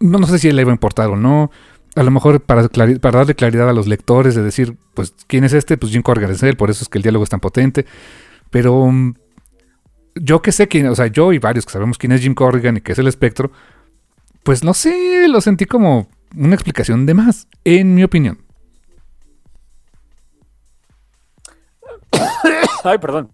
No, 0.00 0.18
no 0.18 0.26
sé 0.26 0.38
si 0.38 0.50
le 0.50 0.62
iba 0.62 0.70
a 0.70 0.74
importar 0.74 1.10
o 1.10 1.16
no. 1.16 1.50
A 1.94 2.02
lo 2.02 2.10
mejor 2.10 2.40
para, 2.40 2.68
para, 2.68 3.18
darle 3.18 3.34
claridad 3.34 3.68
a 3.68 3.74
los 3.74 3.86
lectores 3.86 4.34
de 4.34 4.42
decir, 4.42 4.78
pues, 4.94 5.14
¿quién 5.26 5.44
es 5.44 5.52
este? 5.52 5.76
Pues 5.76 5.92
Jim 5.92 6.00
Corrigan 6.00 6.30
es 6.30 6.42
él, 6.42 6.56
por 6.56 6.70
eso 6.70 6.82
es 6.82 6.88
que 6.88 6.96
el 6.96 7.02
diálogo 7.02 7.22
es 7.22 7.28
tan 7.28 7.40
potente. 7.40 7.84
Pero 8.50 8.72
um, 8.72 9.12
yo 10.14 10.40
que 10.40 10.52
sé 10.52 10.68
quién, 10.68 10.86
o 10.86 10.94
sea, 10.94 11.08
yo 11.08 11.34
y 11.34 11.38
varios 11.38 11.66
que 11.66 11.72
sabemos 11.72 11.98
quién 11.98 12.12
es 12.12 12.22
Jim 12.22 12.34
Corrigan 12.34 12.78
y 12.78 12.80
que 12.80 12.92
es 12.92 12.98
el 12.98 13.08
espectro, 13.08 13.52
pues 14.42 14.64
no 14.64 14.72
sé, 14.72 15.28
lo 15.28 15.42
sentí 15.42 15.66
como 15.66 16.08
una 16.34 16.54
explicación 16.54 17.04
de 17.04 17.12
más, 17.12 17.46
en 17.64 17.94
mi 17.94 18.04
opinión. 18.04 18.38
Ay, 22.84 22.96
perdón. 22.96 23.30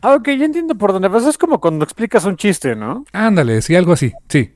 Ah, 0.00 0.14
ok, 0.14 0.28
ya 0.28 0.44
entiendo 0.44 0.74
por 0.76 0.92
dónde 0.92 1.08
vas. 1.08 1.24
Es 1.24 1.38
como 1.38 1.60
cuando 1.60 1.84
explicas 1.84 2.24
un 2.24 2.36
chiste, 2.36 2.76
¿no? 2.76 3.04
Ándale, 3.12 3.60
sí, 3.62 3.74
algo 3.74 3.92
así, 3.92 4.12
sí. 4.28 4.54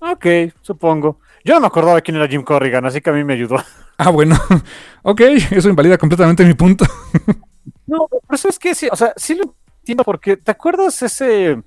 Ok, 0.00 0.26
supongo. 0.60 1.20
Yo 1.44 1.54
no 1.54 1.60
me 1.60 1.66
acordaba 1.66 2.00
quién 2.00 2.16
era 2.16 2.28
Jim 2.28 2.42
Corrigan, 2.42 2.84
así 2.86 3.00
que 3.00 3.10
a 3.10 3.12
mí 3.12 3.24
me 3.24 3.34
ayudó. 3.34 3.56
Ah, 3.98 4.10
bueno. 4.10 4.34
ok, 5.02 5.20
eso 5.50 5.68
invalida 5.68 5.96
completamente 5.96 6.44
mi 6.44 6.54
punto. 6.54 6.84
no, 7.86 8.08
pero 8.08 8.22
eso 8.32 8.48
es 8.48 8.58
que 8.58 8.74
sí, 8.74 8.88
o 8.90 8.96
sea, 8.96 9.12
sí 9.16 9.36
lo 9.36 9.54
entiendo 9.78 10.02
porque, 10.02 10.38
¿te 10.38 10.50
acuerdas 10.50 11.00
ese... 11.02 11.62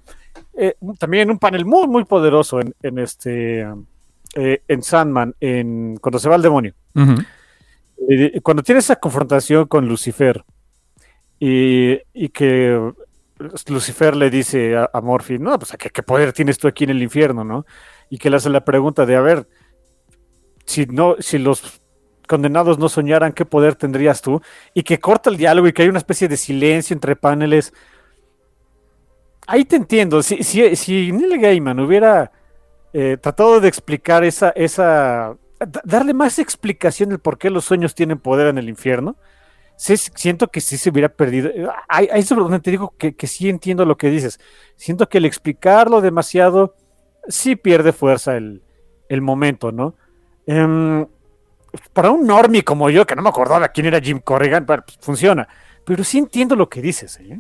Eh, 0.58 0.76
también 1.00 1.30
un 1.30 1.40
panel 1.40 1.64
muy, 1.66 1.88
muy 1.88 2.04
poderoso 2.04 2.60
en, 2.60 2.74
en 2.82 3.00
este... 3.00 3.62
eh, 4.34 4.62
en 4.68 4.84
Sandman, 4.84 5.34
en, 5.40 5.96
cuando 6.02 6.20
se 6.20 6.28
va 6.28 6.36
al 6.36 6.42
demonio. 6.42 6.74
Eh, 8.10 8.42
cuando 8.42 8.64
tiene 8.64 8.80
esa 8.80 8.98
confrontación 8.98 9.68
con 9.68 9.88
Lucifer 9.88 10.44
y, 11.40 12.30
que 12.30 12.94
Lucifer 13.68 14.16
le 14.16 14.30
dice 14.30 14.78
a, 14.78 14.90
a 14.94 15.02
Morphy, 15.02 15.38
no, 15.40 15.58
pues 15.60 15.76
¿qué, 15.78 16.04
poder 16.04 16.34
tienes 16.34 16.58
tú 16.58 16.68
aquí 16.68 16.86
en 16.86 16.92
el 16.92 17.04
infierno, 17.04 17.44
¿no? 17.44 17.66
Y 18.10 18.18
que 18.18 18.30
le 18.30 18.38
hace 18.38 18.50
la 18.50 18.64
pregunta 18.64 19.06
de, 19.06 19.16
a 19.16 19.22
ver, 19.22 19.48
si 20.66 20.86
no, 20.86 21.16
si 21.20 21.38
los 21.38 21.82
condenados 22.28 22.80
no 22.80 22.90
soñaran, 22.90 23.34
¿qué 23.34 23.46
poder 23.46 23.76
tendrías 23.76 24.22
tú? 24.22 24.42
Y 24.74 24.84
que 24.84 25.00
corta 25.00 25.30
el 25.30 25.38
diálogo 25.38 25.68
y 25.68 25.74
que 25.74 25.84
hay 25.84 25.90
una 25.90 26.00
especie 26.00 26.28
de 26.28 26.38
silencio 26.38 26.94
entre 26.94 27.16
paneles. 27.16 27.74
Ahí 29.48 29.66
te 29.66 29.76
entiendo. 29.76 30.24
Si, 30.24 30.44
si, 30.44 30.76
si 30.76 31.12
Neil 31.12 31.40
Gaiman 31.40 31.80
hubiera 31.80 32.32
eh, 32.94 33.18
tratado 33.22 33.60
de 33.60 33.68
explicar 33.68 34.24
esa, 34.24 34.50
esa, 34.52 35.38
da- 35.60 35.82
darle 35.84 36.14
más 36.14 36.40
explicación 36.40 37.10
del 37.10 37.20
por 37.20 37.38
qué 37.38 37.50
los 37.50 37.66
sueños 37.66 37.94
tienen 37.94 38.18
poder 38.18 38.48
en 38.48 38.58
el 38.58 38.70
infierno, 38.70 39.18
siento 39.76 40.48
que 40.48 40.62
sí 40.62 40.78
se 40.78 40.90
hubiera 40.90 41.10
perdido. 41.10 41.52
Ahí, 41.88 42.08
ahí 42.12 42.22
es 42.22 42.30
donde 42.30 42.60
te 42.60 42.72
digo 42.72 42.94
que, 42.98 43.16
que 43.16 43.28
sí 43.28 43.50
entiendo 43.50 43.86
lo 43.86 43.98
que 43.98 44.10
dices. 44.10 44.40
Siento 44.76 45.10
que 45.10 45.18
el 45.18 45.26
explicarlo 45.26 46.02
demasiado 46.02 46.76
sí 47.28 47.56
pierde 47.56 47.92
fuerza 47.94 48.38
el, 48.38 48.62
el 49.10 49.22
momento, 49.22 49.72
¿no? 49.72 49.96
Em, 50.48 51.06
para 51.94 52.12
un 52.12 52.26
normie 52.26 52.64
como 52.64 52.90
yo, 52.90 53.06
que 53.06 53.16
no 53.16 53.22
me 53.22 53.30
acordaba 53.30 53.68
quién 53.70 53.88
era 53.88 54.00
Jim 54.00 54.20
Corrigan, 54.24 54.66
pues, 54.66 54.80
funciona. 55.00 55.48
Pero 55.86 56.04
sí 56.04 56.18
entiendo 56.18 56.56
lo 56.56 56.70
que 56.70 56.82
dices, 56.82 57.20
¿eh? 57.20 57.40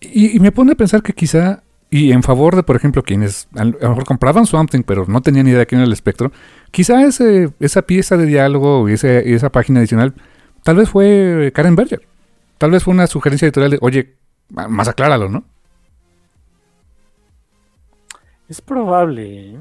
Y, 0.00 0.40
me 0.40 0.50
pone 0.50 0.72
a 0.72 0.74
pensar 0.74 1.02
que 1.02 1.12
quizá, 1.12 1.62
y 1.90 2.12
en 2.12 2.22
favor 2.22 2.56
de, 2.56 2.62
por 2.62 2.74
ejemplo, 2.74 3.02
quienes 3.02 3.48
a 3.54 3.64
lo 3.64 3.88
mejor 3.90 4.04
compraban 4.04 4.46
Swamp 4.46 4.70
Thing, 4.70 4.82
pero 4.82 5.04
no 5.06 5.20
tenían 5.20 5.46
idea 5.46 5.58
de 5.58 5.66
quién 5.66 5.80
era 5.80 5.86
el 5.86 5.92
espectro, 5.92 6.32
quizá 6.70 7.02
ese, 7.02 7.50
esa 7.60 7.82
pieza 7.82 8.16
de 8.16 8.24
diálogo 8.24 8.88
y 8.88 8.94
esa 8.94 9.50
página 9.50 9.80
adicional, 9.80 10.14
tal 10.62 10.76
vez 10.76 10.88
fue 10.88 11.50
Karen 11.54 11.76
Berger. 11.76 12.00
Tal 12.58 12.70
vez 12.70 12.84
fue 12.84 12.92
una 12.94 13.06
sugerencia 13.06 13.46
editorial 13.46 13.70
de, 13.72 13.78
oye, 13.80 14.14
más 14.50 14.88
acláralo, 14.88 15.28
¿no? 15.28 15.44
Es 18.48 18.60
probable, 18.60 19.50
¿eh? 19.54 19.60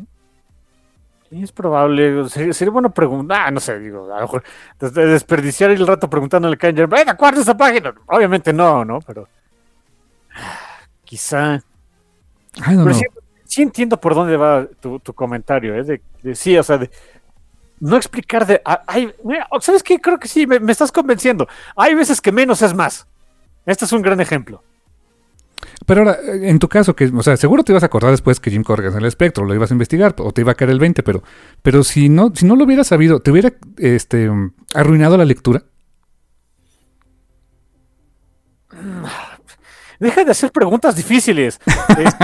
Es 1.32 1.52
probable. 1.52 2.28
Sería, 2.30 2.54
sería 2.54 2.72
bueno 2.72 2.90
preguntar. 2.92 3.44
Ah, 3.48 3.52
no 3.52 3.60
sé, 3.60 3.78
digo, 3.80 4.12
a 4.12 4.16
lo 4.16 4.22
mejor 4.24 4.44
des- 4.80 4.94
de- 4.94 5.06
desperdiciar 5.06 5.70
el 5.70 5.86
rato 5.86 6.10
preguntándole 6.10 6.56
a 6.56 6.58
Kanye, 6.58 6.88
venga, 6.88 7.16
¿cuál 7.16 7.36
es 7.36 7.42
esa 7.42 7.56
página? 7.56 7.94
Obviamente 8.08 8.52
no, 8.52 8.84
¿no? 8.84 9.00
Pero 9.02 9.28
ah, 10.36 10.80
quizá. 11.06 11.62
Pero 12.66 12.94
sí, 12.96 13.06
sí 13.46 13.62
entiendo 13.62 14.02
por 14.02 14.16
dónde 14.16 14.36
va 14.38 14.66
tu, 14.80 15.00
tu 15.00 15.14
comentario, 15.14 15.76
¿eh? 15.76 15.84
De, 15.84 16.02
de- 16.24 16.36
sí, 16.36 16.58
o 16.58 16.64
sea, 16.64 16.80
de 16.80 16.90
no 17.80 17.96
explicar 17.98 18.46
de. 18.46 18.62
ah, 18.66 18.84
ay, 18.88 19.14
mira, 19.24 19.48
¿Sabes 19.62 19.84
qué? 19.84 20.00
Creo 20.00 20.20
que 20.20 20.28
sí, 20.28 20.46
me, 20.48 20.60
me 20.60 20.72
estás 20.72 20.92
convenciendo. 20.92 21.48
Hay 21.76 21.94
veces 21.96 22.22
que 22.22 22.32
menos 22.32 22.62
es 22.62 22.74
más. 22.74 23.08
Este 23.66 23.86
es 23.86 23.92
un 23.94 24.02
gran 24.02 24.20
ejemplo. 24.20 24.64
Pero 25.86 26.02
ahora, 26.02 26.18
en 26.24 26.60
tu 26.60 26.68
caso, 26.70 26.96
que, 26.96 27.06
o 27.06 27.24
sea, 27.24 27.36
seguro 27.36 27.64
te 27.64 27.72
ibas 27.72 27.84
a 27.84 27.88
acordar 27.88 28.12
después 28.12 28.40
que 28.40 28.52
Jim 28.52 28.64
Corrigan 28.64 28.92
es 28.94 28.98
el 28.98 29.06
espectro, 29.06 29.44
lo 29.46 29.54
ibas 29.56 29.72
a 29.72 29.74
investigar, 29.74 30.16
o 30.20 30.32
te 30.32 30.42
iba 30.42 30.52
a 30.52 30.56
caer 30.56 30.72
el 30.72 30.80
20, 30.80 31.04
pero, 31.04 31.24
pero 31.62 31.84
si 31.84 32.10
no, 32.10 32.32
si 32.36 32.46
no 32.46 32.56
lo 32.56 32.64
hubieras 32.66 32.88
sabido, 32.88 33.20
¿te 33.22 33.32
hubiera 33.32 33.52
este, 33.78 34.30
mm, 34.30 34.54
arruinado 34.76 35.18
la 35.18 35.26
lectura? 35.26 35.64
Deja 40.00 40.24
de 40.24 40.32
hacer 40.32 40.52
preguntas 40.52 40.96
difíciles. 40.96 41.60
Es- 41.98 42.16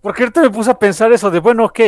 Porque 0.00 0.22
ahorita 0.22 0.40
me 0.40 0.50
puse 0.50 0.70
a 0.70 0.78
pensar 0.78 1.12
eso 1.12 1.30
de, 1.30 1.40
bueno, 1.40 1.66
ok, 1.66 1.80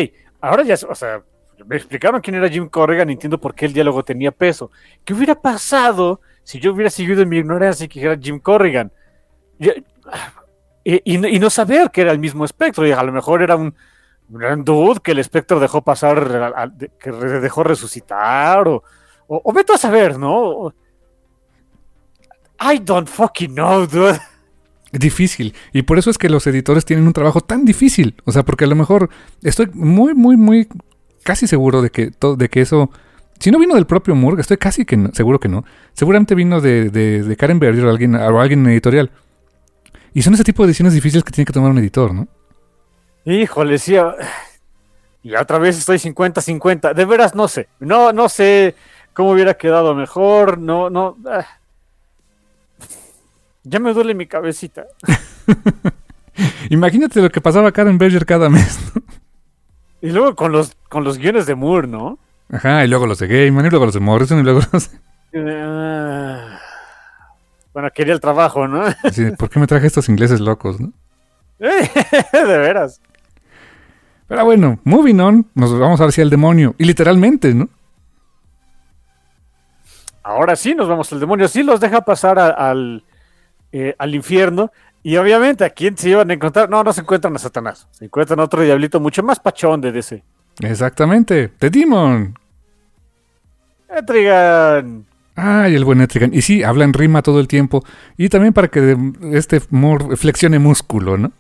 ahora 0.43 0.63
ya, 0.65 0.75
o 0.89 0.95
sea, 0.95 1.23
me 1.67 1.77
explicaron 1.77 2.21
quién 2.21 2.37
era 2.37 2.49
Jim 2.49 2.69
Corrigan 2.69 3.11
entiendo 3.11 3.39
por 3.41 3.55
qué 3.55 3.67
el 3.67 3.73
diálogo 3.73 4.05
tenía 4.05 4.31
peso. 4.33 4.71
¿Qué 5.05 5.15
hubiera 5.15 5.35
pasado 5.35 6.21
si 6.43 6.59
yo 6.59 6.73
hubiera 6.73 6.91
seguido 6.91 7.23
en 7.23 7.29
mi 7.29 7.39
ignorancia 7.39 7.85
y 7.85 7.89
que 7.89 8.01
era 8.03 8.17
Jim 8.19 8.39
Corrigan? 8.41 8.91
Y, 10.85 11.39
no- 11.39 11.51
saber 11.51 11.91
que 11.91 12.01
era 12.01 12.13
el 12.13 12.19
mismo 12.19 12.45
espectro, 12.45 12.87
y 12.87 12.93
a 12.93 13.03
lo 13.03 13.13
mejor 13.13 13.43
era 13.43 13.55
un, 13.57 13.75
un 14.29 14.65
dude 14.65 15.01
que 15.01 15.13
el 15.13 15.19
espectro 15.21 15.61
dejó 15.61 15.83
pasar, 15.83 16.73
que 16.99 17.11
dejó 17.13 17.63
resucitar, 17.63 18.67
o, 18.67 18.83
o, 19.29 19.41
o 19.45 19.53
vete 19.53 19.75
a 19.75 19.79
saber, 19.79 20.19
¿no? 20.19 20.75
I 22.61 22.79
don't 22.79 23.09
fucking 23.09 23.55
know, 23.55 23.87
dude. 23.87 24.19
Difícil. 24.93 25.55
Y 25.73 25.83
por 25.83 25.99
eso 25.99 26.11
es 26.11 26.19
que 26.19 26.29
los 26.29 26.47
editores 26.47 26.85
tienen 26.85 27.07
un 27.07 27.13
trabajo 27.13 27.41
tan 27.41 27.65
difícil. 27.65 28.15
O 28.25 28.33
sea, 28.33 28.43
porque 28.43 28.65
a 28.65 28.69
lo 28.69 28.77
mejor 28.77 29.09
estoy 29.43 29.71
muy, 29.73 30.15
muy, 30.15 30.37
muy 30.37 30.69
casi 31.23 31.47
seguro 31.47 31.83
de 31.83 31.91
que, 31.91 32.11
to- 32.11 32.37
de 32.37 32.49
que 32.49 32.61
eso... 32.61 32.91
Si 33.39 33.51
no 33.51 33.59
vino 33.59 33.75
del 33.75 33.87
propio 33.87 34.15
Moore, 34.15 34.41
estoy 34.41 34.57
casi 34.57 34.85
que 34.85 34.97
no- 34.97 35.11
seguro 35.13 35.41
que 35.41 35.49
no. 35.49 35.65
Seguramente 35.95 36.35
vino 36.35 36.61
de, 36.61 36.91
de, 36.91 37.23
de 37.23 37.37
Karen 37.37 37.59
Berger 37.59 37.85
o 37.87 37.91
alguien, 37.91 38.15
o 38.15 38.41
alguien 38.41 38.61
en 38.67 38.73
editorial. 38.73 39.11
Y 40.15 40.23
son 40.23 40.35
ese 40.35 40.45
tipo 40.45 40.63
de 40.63 40.69
decisiones 40.69 40.95
difíciles 40.95 41.25
que 41.25 41.33
tiene 41.33 41.47
que 41.47 41.53
tomar 41.53 41.71
un 41.71 41.79
editor, 41.79 42.15
¿no? 42.15 42.29
Híjole, 43.25 43.79
sí. 43.79 43.97
ah, 43.97 44.15
Y 45.25 45.35
otra 45.37 45.59
vez 45.59 45.79
estoy 45.79 45.99
50-50. 45.99 46.95
De 46.95 47.05
veras, 47.05 47.35
no 47.35 47.47
sé. 47.49 47.69
No, 47.81 48.13
no 48.13 48.29
sé 48.29 48.75
cómo 49.15 49.31
hubiera 49.31 49.55
quedado 49.55 49.95
mejor. 49.95 50.59
No, 50.59 50.91
no. 50.91 51.17
ah. 51.29 51.47
Ya 53.65 53.79
me 53.79 53.93
duele 53.93 54.15
mi 54.15 54.27
cabecita. 54.27 54.87
Imagínate 56.71 57.21
lo 57.21 57.31
que 57.31 57.41
pasaba 57.41 57.71
Karen 57.73 57.99
Berger 57.99 58.27
cada 58.27 58.49
mes. 58.49 58.79
¿no? 58.95 59.03
Y 60.03 60.11
luego 60.11 60.35
con 60.35 60.53
los, 60.53 60.77
con 60.89 61.05
los 61.05 61.17
guiones 61.17 61.47
de 61.47 61.55
Moore, 61.55 61.87
¿no? 61.89 62.19
Ajá, 62.51 62.85
y 62.85 62.89
luego 62.89 63.07
los 63.07 63.19
de 63.19 63.29
Gaiman, 63.29 63.65
y 63.67 63.71
luego 63.71 63.87
los 63.87 63.95
de 63.95 64.01
Morrison, 64.01 64.41
y 64.41 64.43
luego 64.43 64.61
los... 64.73 64.91
Ah. 65.35 66.59
Bueno, 67.73 67.89
quería 67.95 68.13
el 68.13 68.21
trabajo, 68.21 68.69
¿no? 68.69 68.85
De, 68.85 69.33
¿Por 69.39 69.49
qué 69.49 69.59
me 69.59 69.67
traje 69.67 69.87
estos 69.87 70.09
ingleses 70.11 70.41
locos, 70.41 70.79
no? 70.81 70.93
de 71.59 72.59
veras. 72.59 73.01
Pero 74.29 74.45
bueno, 74.45 74.79
moving 74.85 75.21
on, 75.21 75.47
nos 75.55 75.79
vamos 75.79 76.01
hacia 76.01 76.23
el 76.23 76.31
demonio. 76.31 76.75
Y 76.79 76.85
literalmente, 76.85 77.55
¿no? 77.55 77.69
Ahora 80.23 80.57
sí 80.57 80.75
nos 80.75 80.89
vamos 80.89 81.13
al 81.13 81.21
demonio. 81.21 81.49
Sí 81.49 81.63
los 81.63 81.81
deja 81.81 82.03
pasar 82.03 82.39
a- 82.39 82.51
al, 82.51 83.05
eh, 83.73 83.95
al 83.99 84.15
infierno. 84.15 84.71
Y 85.03 85.17
obviamente, 85.17 85.65
¿a 85.65 85.71
quién 85.71 85.97
se 85.97 86.11
iban 86.11 86.31
a 86.31 86.35
encontrar? 86.35 86.71
No, 86.71 86.85
no 86.85 86.93
se 86.93 87.01
encuentran 87.01 87.35
a 87.35 87.39
Satanás. 87.39 87.89
Se 87.91 88.05
encuentran 88.05 88.39
a 88.39 88.45
otro 88.45 88.63
diablito 88.63 89.01
mucho 89.01 89.23
más 89.23 89.41
pachón 89.41 89.81
de 89.81 89.91
DC. 89.91 90.23
Exactamente, 90.61 91.49
The 91.59 91.71
Demon. 91.71 92.39
Etrigan. 93.89 95.07
Ay, 95.35 95.75
el 95.75 95.85
buen 95.85 96.01
Etrigan. 96.01 96.33
Y 96.33 96.43
sí, 96.43 96.63
habla 96.63 96.85
en 96.85 96.93
rima 96.93 97.23
todo 97.23 97.41
el 97.41 97.49
tiempo. 97.49 97.85
Y 98.17 98.29
también 98.29 98.53
para 98.53 98.69
que 98.69 98.97
este 99.33 99.61
flexione 99.61 100.59
músculo, 100.59 101.19
¿no? 101.19 101.33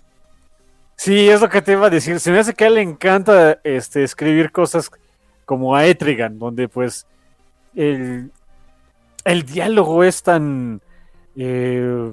Sí, 0.96 1.28
es 1.28 1.40
lo 1.40 1.48
que 1.48 1.62
te 1.62 1.72
iba 1.72 1.86
a 1.86 1.90
decir. 1.90 2.20
Se 2.20 2.30
me 2.30 2.38
hace 2.38 2.54
que 2.54 2.64
a 2.64 2.66
él 2.68 2.74
le 2.74 2.82
encanta 2.82 3.58
este, 3.64 4.02
escribir 4.02 4.50
cosas 4.50 4.90
como 5.44 5.74
a 5.74 5.86
Etrigan, 5.86 6.38
donde 6.38 6.68
pues 6.68 7.06
el, 7.74 8.30
el 9.24 9.42
diálogo 9.42 10.04
es 10.04 10.22
tan, 10.22 10.80
eh, 11.36 12.12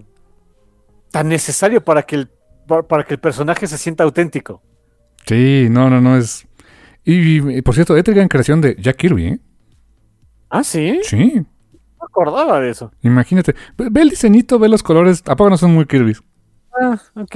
tan 1.11 1.29
necesario 1.29 1.83
para 1.83 2.03
que, 2.03 2.15
el, 2.15 2.29
pa- 2.67 2.83
para 2.87 3.03
que 3.03 3.13
el 3.15 3.19
personaje 3.19 3.67
se 3.67 3.77
sienta 3.77 4.03
auténtico. 4.03 4.61
Sí, 5.25 5.67
no, 5.69 5.89
no, 5.89 6.01
no 6.01 6.17
es. 6.17 6.47
Y, 7.03 7.57
y, 7.57 7.61
por 7.61 7.75
cierto, 7.75 7.95
Etrigan 7.97 8.27
creación 8.27 8.61
de 8.61 8.75
Jack 8.79 8.97
Kirby, 8.97 9.25
¿eh? 9.27 9.39
Ah, 10.49 10.63
sí, 10.63 10.99
Sí, 11.01 11.33
no 11.99 12.05
acordaba 12.05 12.59
de 12.59 12.69
eso. 12.71 12.91
imagínate. 13.01 13.55
Ve, 13.77 14.01
el 14.01 14.09
diseñito, 14.09 14.59
ve 14.59 14.69
los 14.69 14.83
colores. 14.83 15.23
¿A 15.27 15.35
poco 15.35 15.49
no 15.49 15.57
son 15.57 15.73
muy 15.73 15.85
Kirby? 15.85 16.15
Ah, 16.79 16.99
ok. 17.15 17.35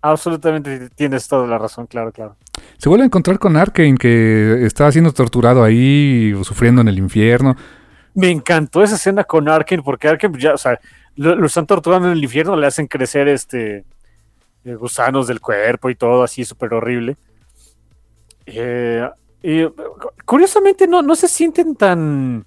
Absolutamente 0.00 0.90
tienes 0.90 1.26
toda 1.26 1.46
la 1.46 1.58
razón, 1.58 1.86
claro, 1.86 2.12
claro. 2.12 2.36
Se 2.78 2.88
vuelve 2.88 3.02
a 3.02 3.06
encontrar 3.06 3.38
con 3.38 3.56
Arkane, 3.56 3.96
que 3.96 4.64
está 4.64 4.90
siendo 4.92 5.12
torturado 5.12 5.64
ahí, 5.64 6.32
sufriendo 6.44 6.80
en 6.82 6.88
el 6.88 6.98
infierno. 6.98 7.56
Me 8.14 8.30
encantó 8.30 8.82
esa 8.82 8.96
escena 8.96 9.24
con 9.24 9.48
Arkane, 9.48 9.82
porque 9.82 10.08
Arkane 10.08 10.38
ya, 10.38 10.54
o 10.54 10.58
sea, 10.58 10.78
lo, 11.18 11.36
lo 11.36 11.46
están 11.46 11.66
torturando 11.66 12.08
en 12.08 12.14
el 12.14 12.24
infierno, 12.24 12.56
le 12.56 12.66
hacen 12.68 12.88
crecer 12.88 13.28
este 13.28 13.84
eh, 14.64 14.74
gusanos 14.76 15.28
del 15.28 15.40
cuerpo 15.40 15.90
y 15.90 15.96
todo 15.96 16.22
así 16.24 16.44
súper 16.44 16.74
horrible. 16.74 17.16
Eh, 18.46 19.08
y, 19.42 19.66
curiosamente 20.24 20.86
no, 20.86 21.02
no 21.02 21.14
se 21.14 21.28
sienten 21.28 21.76
tan 21.76 22.46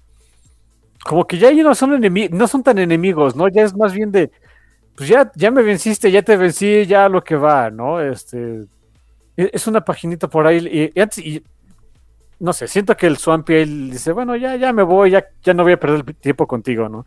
como 1.04 1.26
que 1.26 1.38
ya 1.38 1.48
ellos 1.50 1.64
no 1.64 1.74
son 1.74 1.90
enemi- 2.00 2.30
no 2.30 2.46
son 2.46 2.62
tan 2.62 2.78
enemigos, 2.78 3.34
¿no? 3.36 3.48
Ya 3.48 3.62
es 3.62 3.74
más 3.76 3.92
bien 3.92 4.12
de 4.12 4.30
pues 4.96 5.08
ya, 5.08 5.30
ya 5.36 5.50
me 5.50 5.62
venciste, 5.62 6.10
ya 6.12 6.22
te 6.22 6.36
vencí, 6.36 6.86
ya 6.86 7.08
lo 7.08 7.24
que 7.24 7.36
va, 7.36 7.70
¿no? 7.70 8.00
Este 8.00 8.62
e- 9.36 9.50
es 9.52 9.66
una 9.66 9.82
paginita 9.84 10.28
por 10.28 10.46
ahí 10.46 10.58
y, 10.94 11.00
y 11.00 11.36
y 11.36 11.44
no 12.40 12.52
sé, 12.52 12.68
siento 12.68 12.96
que 12.96 13.06
el 13.06 13.18
Swampy 13.18 13.54
ahí 13.54 13.90
dice, 13.90 14.12
bueno, 14.12 14.36
ya, 14.36 14.56
ya 14.56 14.72
me 14.72 14.82
voy, 14.82 15.10
ya, 15.12 15.24
ya 15.44 15.54
no 15.54 15.62
voy 15.62 15.72
a 15.74 15.80
perder 15.80 16.04
tiempo 16.14 16.46
contigo, 16.46 16.88
¿no? 16.88 17.06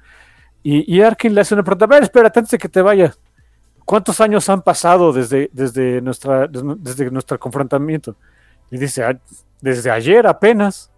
Y, 0.67 0.95
y 0.95 1.01
Arkin 1.03 1.35
le 1.35 1.41
hace 1.41 1.53
una 1.53 1.63
pregunta, 1.63 1.85
a 1.85 1.87
ver, 1.87 2.01
espérate, 2.01 2.39
antes 2.39 2.49
de 2.49 2.57
que 2.57 2.67
te 2.67 2.81
vayas, 2.81 3.19
¿cuántos 3.85 4.19
años 4.19 4.49
han 4.49 4.63
pasado 4.63 5.13
desde, 5.13 5.47
desde, 5.53 6.01
nuestra, 6.01 6.47
desde, 6.47 7.11
nuestro 7.11 7.39
confrontamiento? 7.39 8.15
Y 8.71 8.79
dice, 8.79 9.03
"Ah, 9.03 9.15
desde 9.61 9.91
ayer 9.91 10.25
apenas. 10.25 10.89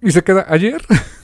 Y 0.00 0.12
se 0.12 0.22
queda 0.22 0.46
ayer. 0.48 0.80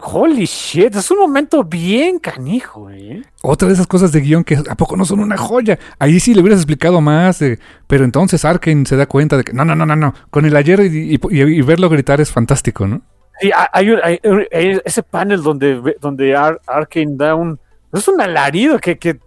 Holy 0.00 0.44
shit, 0.44 0.94
es 0.94 1.10
un 1.10 1.18
momento 1.18 1.64
bien 1.64 2.18
canijo, 2.20 2.88
¿eh? 2.90 3.22
Otra 3.42 3.66
de 3.68 3.74
esas 3.74 3.86
cosas 3.88 4.12
de 4.12 4.20
guion 4.20 4.44
que 4.44 4.56
a 4.56 4.74
poco 4.76 4.96
no 4.96 5.04
son 5.04 5.18
una 5.20 5.36
joya. 5.36 5.76
Ahí 5.98 6.20
sí 6.20 6.34
le 6.34 6.40
hubieras 6.40 6.60
explicado 6.60 7.00
más. 7.00 7.42
eh, 7.42 7.58
pero 7.88 8.04
entonces 8.04 8.44
Arkane 8.44 8.86
se 8.86 8.96
da 8.96 9.06
cuenta 9.06 9.36
de 9.36 9.42
que 9.44 9.52
no, 9.52 9.64
no, 9.64 9.74
no, 9.74 9.86
no, 9.86 9.96
no. 9.96 10.14
Con 10.30 10.44
el 10.46 10.54
ayer 10.54 10.80
y, 10.80 11.14
y- 11.14 11.20
y- 11.30 11.42
y 11.58 11.62
verlo 11.62 11.88
gritar 11.88 12.20
es 12.20 12.30
fantástico, 12.30 12.86
¿no? 12.86 13.02
Sí, 13.40 13.50
hay, 13.72 13.90
hay 14.02 14.80
ese 14.84 15.02
panel 15.02 15.42
donde, 15.42 15.96
donde 16.00 16.34
Ar- 16.36 16.60
Arkane 16.66 17.16
da 17.16 17.34
un. 17.34 17.58
Es 17.92 18.08
un 18.08 18.20
alarido 18.20 18.78
que. 18.78 18.98
que 18.98 19.18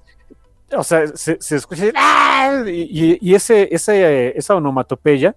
o 0.76 0.84
sea, 0.84 1.08
se, 1.16 1.38
escucha. 1.56 1.86
¡ah! 1.96 2.64
Y, 2.66 3.18
y 3.22 3.36
ese, 3.36 3.68
ese, 3.72 4.38
esa 4.38 4.56
onomatopeya 4.56 5.36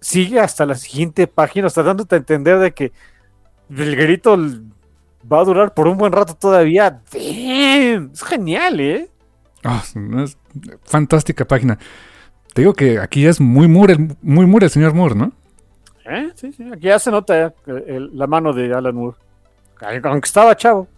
sigue 0.00 0.40
hasta 0.40 0.66
la 0.66 0.74
siguiente 0.74 1.26
página, 1.26 1.66
hasta 1.66 1.82
dándote 1.82 2.14
a 2.14 2.18
entender 2.18 2.58
de 2.58 2.72
que 2.72 2.92
el 3.70 3.96
grito 3.96 4.36
va 5.30 5.40
a 5.40 5.44
durar 5.44 5.74
por 5.74 5.86
un 5.88 5.96
buen 5.96 6.12
rato 6.12 6.34
todavía. 6.34 7.00
¡Damn! 7.12 8.10
Es 8.12 8.22
genial, 8.22 8.80
¿eh? 8.80 9.08
Ah, 9.64 9.82
fantástica 10.84 11.44
página. 11.44 11.78
Te 12.52 12.62
digo 12.62 12.74
que 12.74 12.98
aquí 12.98 13.26
es 13.26 13.40
muy 13.40 13.68
Moore, 13.68 13.96
muy 14.20 14.46
Moore 14.46 14.66
el 14.66 14.70
señor 14.72 14.94
Moore, 14.94 15.14
¿no? 15.14 15.32
¿Eh? 16.04 16.30
Sí, 16.34 16.52
sí, 16.52 16.64
aquí 16.72 16.82
ya 16.86 16.98
se 16.98 17.10
nota 17.10 17.46
eh, 17.46 17.52
el- 17.86 18.10
la 18.16 18.26
mano 18.26 18.52
de 18.52 18.72
Alan 18.74 18.94
Moore. 18.94 19.16
Aunque 20.04 20.26
estaba 20.26 20.56
chavo. 20.56 20.88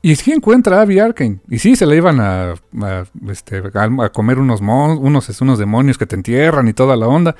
Y 0.00 0.16
sí 0.16 0.32
encuentra 0.32 0.78
a 0.78 0.82
Abby 0.82 0.98
Arkane. 0.98 1.38
Y 1.48 1.58
sí, 1.60 1.76
se 1.76 1.86
la 1.86 1.94
iban 1.94 2.20
a, 2.20 2.54
a, 2.82 3.04
este, 3.28 3.62
a- 3.74 4.08
comer 4.10 4.38
unos, 4.38 4.60
mon- 4.60 4.98
unos, 4.98 5.40
unos 5.40 5.58
demonios 5.58 5.96
que 5.98 6.06
te 6.06 6.16
entierran 6.16 6.66
y 6.68 6.72
toda 6.72 6.96
la 6.96 7.06
onda. 7.06 7.36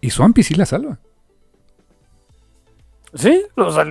Y 0.00 0.10
Swampy 0.10 0.42
sí 0.44 0.54
la 0.54 0.66
salva. 0.66 0.98
Sí, 3.14 3.42
o 3.56 3.70
sea, 3.72 3.86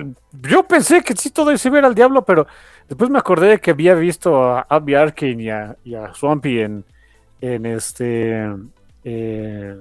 yo 0.48 0.62
pensé 0.68 1.02
que 1.02 1.14
sí 1.16 1.30
todo 1.30 1.56
se 1.58 1.68
iba 1.68 1.78
a 1.78 1.80
ir 1.80 1.84
al 1.86 1.94
diablo, 1.94 2.24
pero 2.24 2.46
después 2.88 3.10
me 3.10 3.18
acordé 3.18 3.48
de 3.48 3.58
que 3.58 3.72
había 3.72 3.94
visto 3.94 4.42
a 4.44 4.60
Abby 4.68 4.94
Arkane 4.94 5.42
y 5.42 5.50
a, 5.50 5.76
y 5.84 5.94
a 5.94 6.14
Swampy 6.14 6.60
en, 6.60 6.84
en 7.40 7.66
este... 7.66 8.46
eh, 9.04 9.76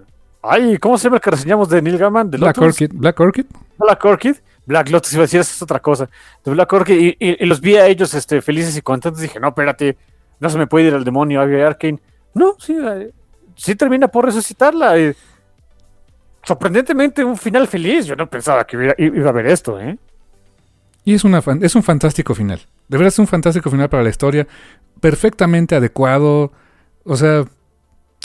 ay, 0.49 0.77
¿cómo 0.77 0.97
se 0.97 1.05
llama 1.05 1.17
el 1.17 1.22
que 1.22 1.31
reseñamos 1.31 1.69
de 1.69 1.81
Neil 1.81 1.97
Gaiman? 1.97 2.30
De 2.31 2.38
Black 2.38 2.57
Lotus? 2.57 2.73
Orchid. 2.76 2.91
Black 2.93 3.19
Orchid. 3.19 3.45
Black 3.77 4.05
Orchid. 4.05 4.35
Black 4.65 4.89
Lotus 4.89 5.13
iba 5.13 5.22
a 5.22 5.26
decir, 5.26 5.39
es 5.41 5.61
otra 5.61 5.80
cosa. 5.80 6.09
De 6.43 6.51
Black 6.51 6.72
Orchid. 6.73 6.95
Y, 6.99 7.07
y- 7.19 7.43
y 7.43 7.45
los 7.45 7.61
vi 7.61 7.76
a 7.76 7.85
ellos 7.88 8.13
este, 8.13 8.41
felices 8.41 8.76
y 8.77 8.81
contentos. 8.81 9.22
Dije, 9.22 9.39
no, 9.39 9.49
espérate, 9.49 9.97
no 10.39 10.49
se 10.49 10.57
me 10.57 10.67
puede 10.67 10.88
ir 10.88 10.93
al 10.93 11.03
demonio 11.03 11.41
Abby 11.41 11.61
Arkane. 11.61 11.99
No, 12.34 12.55
sí, 12.59 12.76
eh, 12.81 13.11
sí 13.55 13.76
termina 13.76 14.07
por 14.07 14.26
resucitarla. 14.26 14.97
eh. 14.97 15.15
sorprendentemente 16.43 17.23
un 17.23 17.38
final 17.38 17.67
feliz. 17.67 18.05
Yo 18.05 18.15
no 18.15 18.27
pensaba 18.30 18.65
que 18.65 18.77
hubiera- 18.77 18.95
iba 18.97 19.26
a 19.27 19.30
haber 19.30 19.47
esto, 19.47 19.80
¿eh? 19.80 19.97
Y 21.03 21.13
es, 21.13 21.23
una, 21.23 21.41
es 21.61 21.76
un 21.76 21.84
fantástico 21.84 22.34
final. 22.34 22.59
De 22.88 22.97
verdad 22.97 23.09
es 23.09 23.19
un 23.19 23.27
fantástico 23.27 23.69
final 23.69 23.89
para 23.89 24.03
la 24.03 24.09
historia. 24.09 24.47
Perfectamente 24.99 25.76
adecuado. 25.76 26.51
O 27.03 27.15
sea, 27.15 27.45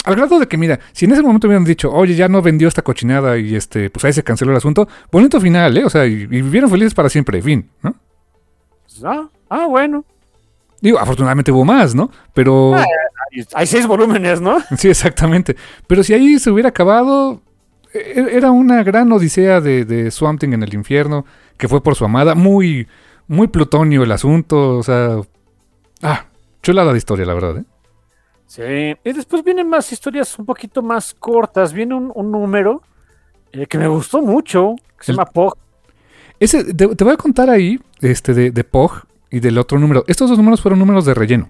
al 0.03 0.15
grado 0.15 0.39
de 0.39 0.47
que, 0.47 0.57
mira, 0.57 0.79
si 0.93 1.05
en 1.05 1.11
ese 1.11 1.21
momento 1.21 1.47
hubieran 1.47 1.63
dicho, 1.63 1.91
oye, 1.91 2.15
ya 2.15 2.27
no 2.27 2.41
vendió 2.41 2.67
esta 2.67 2.81
cochinada 2.81 3.37
y 3.37 3.55
este, 3.55 3.89
pues 3.89 4.03
ahí 4.05 4.13
se 4.13 4.23
canceló 4.23 4.51
el 4.51 4.57
asunto, 4.57 4.87
bonito 5.11 5.39
final, 5.39 5.77
¿eh? 5.77 5.85
O 5.85 5.89
sea, 5.89 6.05
y, 6.07 6.13
y 6.23 6.25
vivieron 6.25 6.69
felices 6.69 6.93
para 6.93 7.09
siempre, 7.09 7.41
fin, 7.41 7.69
¿no? 7.83 7.95
Ah, 9.03 9.29
ah, 9.49 9.65
bueno. 9.67 10.03
Digo, 10.81 10.99
afortunadamente 10.99 11.51
hubo 11.51 11.63
más, 11.63 11.93
¿no? 11.95 12.09
Pero. 12.33 12.75
Hay, 12.75 12.85
hay 13.53 13.67
seis 13.67 13.85
volúmenes, 13.87 14.41
¿no? 14.41 14.57
Sí, 14.77 14.89
exactamente. 14.89 15.55
Pero 15.87 16.03
si 16.03 16.13
ahí 16.13 16.39
se 16.39 16.49
hubiera 16.51 16.69
acabado, 16.69 17.41
e- 17.93 18.29
era 18.33 18.51
una 18.51 18.83
gran 18.83 19.11
odisea 19.11 19.61
de, 19.61 19.85
de 19.85 20.11
Swamp 20.11 20.39
Thing 20.39 20.53
en 20.53 20.63
el 20.63 20.73
infierno, 20.73 21.25
que 21.57 21.67
fue 21.67 21.81
por 21.83 21.95
su 21.95 22.03
amada. 22.05 22.33
Muy, 22.35 22.87
muy 23.27 23.47
plutonio 23.47 24.03
el 24.03 24.11
asunto, 24.11 24.77
o 24.77 24.83
sea... 24.83 25.17
Ah, 26.01 26.25
chulada 26.63 26.91
de 26.91 26.97
historia, 26.97 27.25
la 27.25 27.33
verdad, 27.35 27.57
¿eh? 27.59 27.63
Sí. 28.51 28.63
Y 29.05 29.13
después 29.13 29.45
vienen 29.45 29.69
más 29.69 29.89
historias 29.93 30.37
un 30.37 30.45
poquito 30.45 30.81
más 30.81 31.13
cortas. 31.17 31.71
Viene 31.71 31.95
un, 31.95 32.11
un 32.13 32.31
número 32.31 32.81
eh, 33.53 33.65
que 33.65 33.77
me 33.77 33.87
gustó 33.87 34.21
mucho, 34.21 34.75
que 34.97 35.05
se 35.05 35.11
El- 35.13 35.17
llama 35.17 35.29
Pog. 35.31 35.55
Ese, 36.37 36.73
te, 36.73 36.85
te 36.95 37.03
voy 37.05 37.13
a 37.13 37.17
contar 37.17 37.49
ahí, 37.49 37.79
este, 38.01 38.33
de, 38.33 38.51
de 38.51 38.63
Pog 38.65 39.03
y 39.29 39.39
del 39.39 39.57
otro 39.57 39.79
número. 39.79 40.03
Estos 40.05 40.27
dos 40.29 40.37
números 40.37 40.59
fueron 40.59 40.79
números 40.79 41.05
de 41.05 41.13
relleno. 41.13 41.49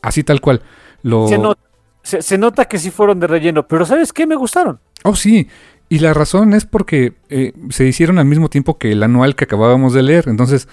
Así 0.00 0.24
tal 0.24 0.40
cual. 0.40 0.62
Lo... 1.02 1.28
Se, 1.28 1.36
nota, 1.36 1.60
se- 2.02 2.22
se 2.22 2.38
nota 2.38 2.64
que 2.64 2.78
sí 2.78 2.90
fueron 2.90 3.20
de 3.20 3.26
relleno, 3.26 3.66
pero 3.68 3.84
¿sabes 3.84 4.10
qué? 4.10 4.26
Me 4.26 4.34
gustaron. 4.36 4.80
Oh, 5.04 5.14
sí. 5.14 5.46
Y 5.90 5.98
la 5.98 6.14
razón 6.14 6.54
es 6.54 6.64
porque 6.64 7.12
eh, 7.28 7.52
se 7.68 7.84
hicieron 7.84 8.18
al 8.18 8.24
mismo 8.24 8.48
tiempo 8.48 8.78
que 8.78 8.92
el 8.92 9.02
anual 9.02 9.36
que 9.36 9.44
acabábamos 9.44 9.92
de 9.92 10.04
leer. 10.04 10.24
Entonces, 10.28 10.68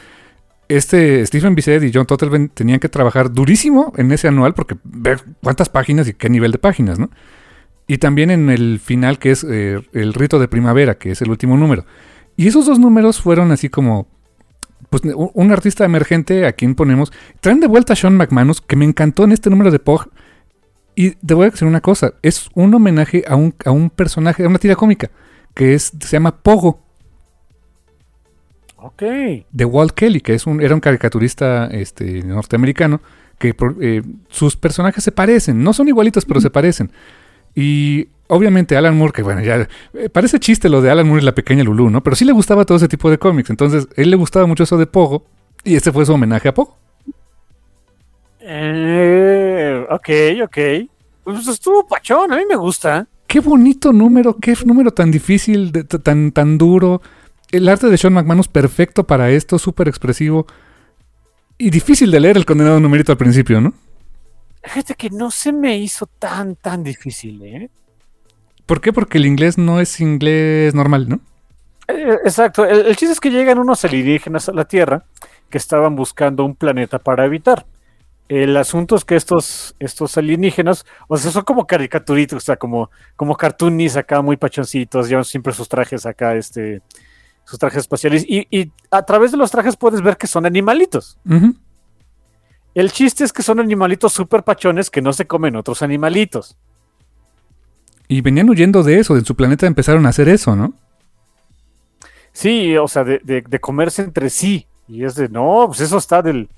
este 0.70 1.26
Stephen 1.26 1.56
Bissett 1.56 1.84
y 1.84 1.92
John 1.94 2.06
Totelben 2.06 2.50
tenían 2.50 2.80
que 2.80 2.90
trabajar 2.90 3.32
durísimo 3.32 3.94
en 3.98 4.12
ese 4.12 4.28
anual 4.28 4.54
porque 4.54 4.76
ver 4.84 5.22
cuántas 5.42 5.70
páginas 5.70 6.08
y 6.08 6.14
qué 6.14 6.30
nivel 6.30 6.52
de 6.52 6.58
páginas, 6.58 7.00
¿no? 7.00 7.10
Y 7.88 8.00
también 8.00 8.32
en 8.32 8.50
el 8.50 8.80
final 8.80 9.18
que 9.18 9.32
es 9.32 9.46
eh, 9.50 9.82
el 9.94 10.14
rito 10.14 10.40
de 10.40 10.48
primavera, 10.48 10.98
que 10.98 11.12
es 11.12 11.22
el 11.22 11.30
último 11.30 11.56
número. 11.56 11.86
Y 12.36 12.48
esos 12.48 12.66
dos 12.66 12.80
números 12.80 13.22
fueron 13.22 13.52
así 13.52 13.70
como 13.70 14.08
pues 14.90 15.04
un 15.04 15.32
un 15.34 15.52
artista 15.52 15.86
emergente 15.86 16.46
a 16.46 16.54
quien 16.54 16.76
ponemos. 16.76 17.12
Traen 17.40 17.60
de 17.60 17.68
vuelta 17.68 17.94
a 17.94 17.96
Sean 17.96 18.18
McManus, 18.18 18.62
que 18.62 18.76
me 18.76 18.86
encantó 18.86 19.24
en 19.24 19.32
este 19.32 19.50
número 19.50 19.72
de 19.72 19.80
Pog. 19.80 20.10
Y 20.96 21.12
te 21.12 21.34
voy 21.34 21.46
a 21.48 21.50
decir 21.52 21.68
una 21.68 21.82
cosa, 21.82 22.14
es 22.24 22.50
un 22.56 22.74
homenaje 22.74 23.24
a 23.28 23.36
un, 23.36 23.54
a 23.64 23.72
un 23.72 23.90
personaje, 23.90 24.44
a 24.44 24.48
una 24.48 24.58
tira 24.58 24.76
cómica, 24.76 25.12
que 25.54 25.76
es, 25.76 25.94
se 26.00 26.10
llama 26.10 26.42
Pogo, 26.42 26.87
Ok. 28.80 29.02
de 29.52 29.66
Walt 29.66 29.92
Kelly, 29.94 30.22
que 30.22 30.34
es 30.34 30.46
un, 30.46 30.62
era 30.62 30.74
un 30.76 30.80
caricaturista 30.82 31.66
este, 31.68 32.22
norteamericano, 32.24 33.02
que 33.40 33.56
eh, 33.82 34.04
sus 34.30 34.56
personajes 34.56 35.04
se 35.04 35.12
parecen, 35.12 35.64
no 35.64 35.74
son 35.74 35.88
igualitos, 35.88 36.26
pero 36.26 36.40
se 36.42 36.50
parecen. 36.50 36.92
Y 37.56 38.08
obviamente 38.28 38.78
Alan 38.78 38.96
Moore, 38.98 39.14
que 39.14 39.24
bueno, 39.24 39.42
ya 39.42 39.68
eh, 39.94 40.10
parece 40.10 40.40
chiste 40.40 40.70
lo 40.70 40.82
de 40.82 40.92
Alan 40.92 41.08
Moore 41.08 41.22
y 41.24 41.26
la 41.26 41.34
pequeña 41.36 41.64
Lulu, 41.64 41.90
¿no? 41.90 42.04
Pero 42.04 42.16
sí 42.16 42.24
le 42.26 42.34
gustaba 42.34 42.66
todo 42.66 42.78
ese 42.78 42.88
tipo 42.88 43.10
de 43.10 43.18
cómics, 43.18 43.50
entonces 43.50 43.88
él 43.96 44.12
le 44.12 44.16
gustaba 44.16 44.46
mucho 44.46 44.64
eso 44.64 44.78
de 44.78 44.86
Pogo, 44.86 45.26
y 45.64 45.76
este 45.76 45.92
fue 45.92 46.06
su 46.06 46.14
homenaje 46.14 46.48
a 46.50 46.54
Pogo. 46.54 46.78
Eh, 48.40 49.86
ok, 49.90 50.10
ok. 50.44 50.58
Pues 51.24 51.48
estuvo 51.48 51.86
pachón, 51.88 52.32
a 52.32 52.38
mí 52.38 52.44
me 52.48 52.56
gusta. 52.56 53.08
Qué 53.28 53.40
bonito 53.42 53.92
número, 53.92 54.38
qué 54.38 54.56
número 54.66 54.92
tan 54.92 55.12
difícil, 55.12 55.72
de- 55.72 55.84
tan, 55.84 56.32
tan 56.32 56.58
duro. 56.58 57.02
El 57.52 57.70
arte 57.70 57.88
de 57.88 57.98
Sean 57.98 58.14
McManus 58.14 58.48
perfecto 58.48 59.06
para 59.06 59.30
esto, 59.30 59.58
súper 59.58 59.88
expresivo. 59.88 60.48
Y 61.58 61.70
difícil 61.70 62.12
de 62.12 62.20
leer 62.20 62.38
el 62.38 62.46
condenado 62.46 62.80
numerito 62.80 63.12
al 63.12 63.18
principio, 63.18 63.62
¿no? 63.62 63.74
Fíjate 64.64 64.96
que 64.96 65.10
no 65.10 65.32
se 65.32 65.54
me 65.54 65.78
hizo 65.78 66.06
tan, 66.06 66.56
tan 66.56 66.84
difícil, 66.84 67.42
¿eh? 67.44 67.70
¿Por 68.66 68.82
qué? 68.82 68.92
Porque 68.92 69.18
el 69.18 69.26
inglés 69.26 69.58
no 69.58 69.80
es 69.80 70.02
inglés 70.02 70.76
normal, 70.76 71.08
¿no? 71.08 71.20
Eh, 71.88 72.18
Exacto. 72.26 72.66
El, 72.66 72.86
el 72.86 72.96
chiste 72.98 73.14
es 73.14 73.20
que 73.20 73.30
llegan 73.32 73.60
unos 73.60 73.84
alienígenas 73.86 74.50
a 74.50 74.54
la 74.54 74.66
Tierra 74.66 75.06
que 75.50 75.58
estaban 75.58 75.96
buscando 75.96 76.44
un 76.44 76.56
planeta 76.56 77.00
para 77.00 77.24
habitar. 77.24 77.66
El 78.28 78.58
asunto 78.58 78.98
es 78.98 79.06
que 79.06 79.16
estos, 79.16 79.74
estos 79.80 80.18
alienígenas, 80.18 80.86
o 81.08 81.16
sea, 81.16 81.32
son 81.32 81.44
como 81.44 81.66
caricaturitos, 81.66 82.44
o 82.44 82.46
sea, 82.46 82.58
como, 82.58 82.92
como 83.16 83.38
cartoonies 83.38 83.96
acá 83.96 84.22
muy 84.22 84.36
pachoncitos, 84.36 85.08
llevan 85.08 85.24
siempre 85.24 85.54
sus 85.54 85.70
trajes 85.70 86.06
acá, 86.06 86.36
este, 86.36 86.82
sus 87.48 87.58
trajes 87.60 87.80
espaciales, 87.80 88.26
y, 88.28 88.46
y 88.52 88.72
a 88.92 89.04
través 89.04 89.32
de 89.32 89.38
los 89.38 89.50
trajes 89.52 89.78
puedes 89.78 90.02
ver 90.02 90.18
que 90.18 90.28
son 90.28 90.46
animalitos. 90.46 91.18
El 92.76 92.92
chiste 92.92 93.24
es 93.24 93.32
que 93.32 93.42
son 93.42 93.62
animalitos 93.62 94.12
súper 94.12 94.44
pachones 94.44 94.90
que 94.90 95.02
no 95.02 95.14
se 95.14 95.26
comen 95.26 95.56
otros 95.56 95.82
animalitos. 95.82 96.58
Y 98.10 98.20
venían 98.20 98.50
huyendo 98.50 98.84
de 98.84 99.00
eso, 99.00 99.16
en 99.16 99.24
su 99.24 99.34
planeta 99.36 99.66
empezaron 99.66 100.06
a 100.06 100.10
hacer 100.10 100.28
eso, 100.28 100.56
¿no? 100.58 100.74
Sí, 102.34 102.76
o 102.78 102.88
sea, 102.88 103.04
de, 103.04 103.20
de- 103.24 103.42
de 103.42 103.60
comerse 103.60 104.02
entre 104.02 104.30
sí. 104.30 104.68
Y 104.88 105.04
es 105.06 105.16
de, 105.16 105.30
no, 105.30 105.64
pues 105.68 105.80
eso 105.82 105.98
está 105.98 106.22
del, 106.22 106.50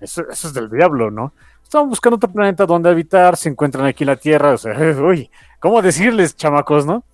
eso, 0.00 0.22
eso 0.30 0.48
es 0.48 0.54
del 0.54 0.70
diablo, 0.70 1.10
¿no? 1.10 1.32
Estaban 1.64 1.88
buscando 1.88 2.16
otro 2.16 2.30
planeta 2.30 2.64
donde 2.64 2.88
habitar, 2.90 3.36
se 3.36 3.48
encuentran 3.48 3.86
aquí 3.86 4.04
en 4.04 4.08
la 4.08 4.16
Tierra, 4.16 4.52
o 4.52 4.58
sea, 4.58 4.72
uy, 5.02 5.30
¿cómo 5.60 5.82
decirles, 5.82 6.34
chamacos, 6.36 6.86
no? 6.86 7.04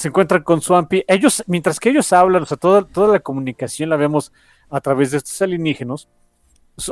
Se 0.00 0.08
encuentran 0.08 0.42
con 0.42 0.62
Swampy. 0.62 1.04
Ellos, 1.06 1.44
mientras 1.46 1.78
que 1.78 1.90
ellos 1.90 2.10
hablan, 2.14 2.44
o 2.44 2.46
sea, 2.46 2.56
toda, 2.56 2.86
toda 2.86 3.12
la 3.12 3.20
comunicación 3.20 3.90
la 3.90 3.96
vemos 3.96 4.32
a 4.70 4.80
través 4.80 5.10
de 5.10 5.18
estos 5.18 5.42
alienígenos. 5.42 6.08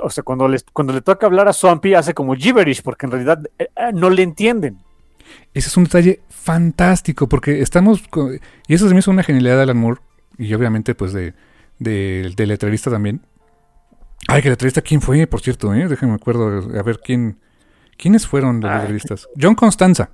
O 0.03 0.11
sea, 0.11 0.23
cuando, 0.23 0.47
les, 0.47 0.63
cuando 0.75 0.93
le 0.93 1.01
toca 1.01 1.25
hablar 1.25 1.49
a 1.49 1.55
Swampy, 1.55 1.95
hace 1.95 2.13
como 2.13 2.35
gibberish, 2.35 2.83
porque 2.83 3.07
en 3.07 3.13
realidad 3.13 3.41
eh, 3.59 3.69
eh, 3.75 3.93
no 3.95 4.11
le 4.11 4.23
entienden. 4.23 4.77
Ese 5.55 5.69
es 5.69 5.77
un 5.79 5.85
detalle 5.85 6.21
fantástico, 6.29 7.31
porque 7.31 7.63
estamos... 7.63 8.07
co- 8.11 8.31
Y 8.67 8.75
eso 8.75 8.87
se 8.89 8.93
me 8.93 9.01
hizo 9.01 9.11
una 9.11 9.23
genialidad 9.23 9.57
de 9.57 9.63
Alan 9.63 9.79
Moore, 9.79 10.03
y 10.37 10.53
obviamente 10.53 10.95
pues 10.95 11.15
de, 11.15 11.33
de, 11.79 12.31
del 12.37 12.49
letrerista 12.51 12.91
también. 12.91 13.23
Ay, 14.27 14.43
que 14.43 14.51
letrerista, 14.51 14.83
¿quién 14.83 15.01
fue, 15.01 15.27
por 15.27 15.41
cierto? 15.41 15.73
Eh? 15.73 15.89
Déjame 15.89 16.13
acuerdo, 16.13 16.79
a 16.79 16.83
ver 16.83 17.01
quién... 17.03 17.39
¿Quiénes 17.97 18.27
fueron 18.27 18.61
los 18.61 18.71
Ay. 18.71 18.81
letreristas? 18.81 19.29
John 19.41 19.55
Constanza. 19.55 20.11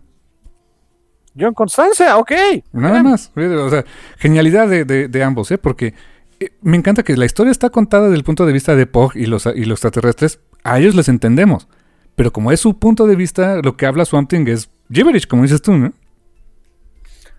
John 1.38 1.54
Constancia, 1.54 2.16
ok. 2.16 2.32
Nada 2.72 3.02
más. 3.02 3.32
O 3.36 3.70
sea, 3.70 3.84
genialidad 4.18 4.68
de, 4.68 4.84
de, 4.84 5.08
de 5.08 5.22
ambos, 5.22 5.50
¿eh? 5.50 5.58
Porque 5.58 5.94
eh, 6.40 6.50
me 6.62 6.76
encanta 6.76 7.02
que 7.02 7.16
la 7.16 7.24
historia 7.24 7.50
está 7.50 7.70
contada 7.70 8.04
desde 8.04 8.16
el 8.16 8.24
punto 8.24 8.46
de 8.46 8.52
vista 8.52 8.76
de 8.76 8.86
Pog 8.86 9.16
y 9.16 9.26
los, 9.26 9.46
y 9.46 9.64
los 9.64 9.78
extraterrestres. 9.78 10.40
A 10.62 10.78
ellos 10.78 10.94
les 10.94 11.08
entendemos. 11.08 11.68
Pero 12.16 12.32
como 12.32 12.52
es 12.52 12.60
su 12.60 12.78
punto 12.78 13.06
de 13.06 13.16
vista, 13.16 13.60
lo 13.62 13.76
que 13.76 13.86
habla 13.86 14.04
Swamp 14.04 14.30
Thing 14.30 14.46
es 14.46 14.70
gibberish, 14.92 15.26
como 15.26 15.42
dices 15.42 15.62
tú, 15.62 15.72
¿no? 15.72 15.92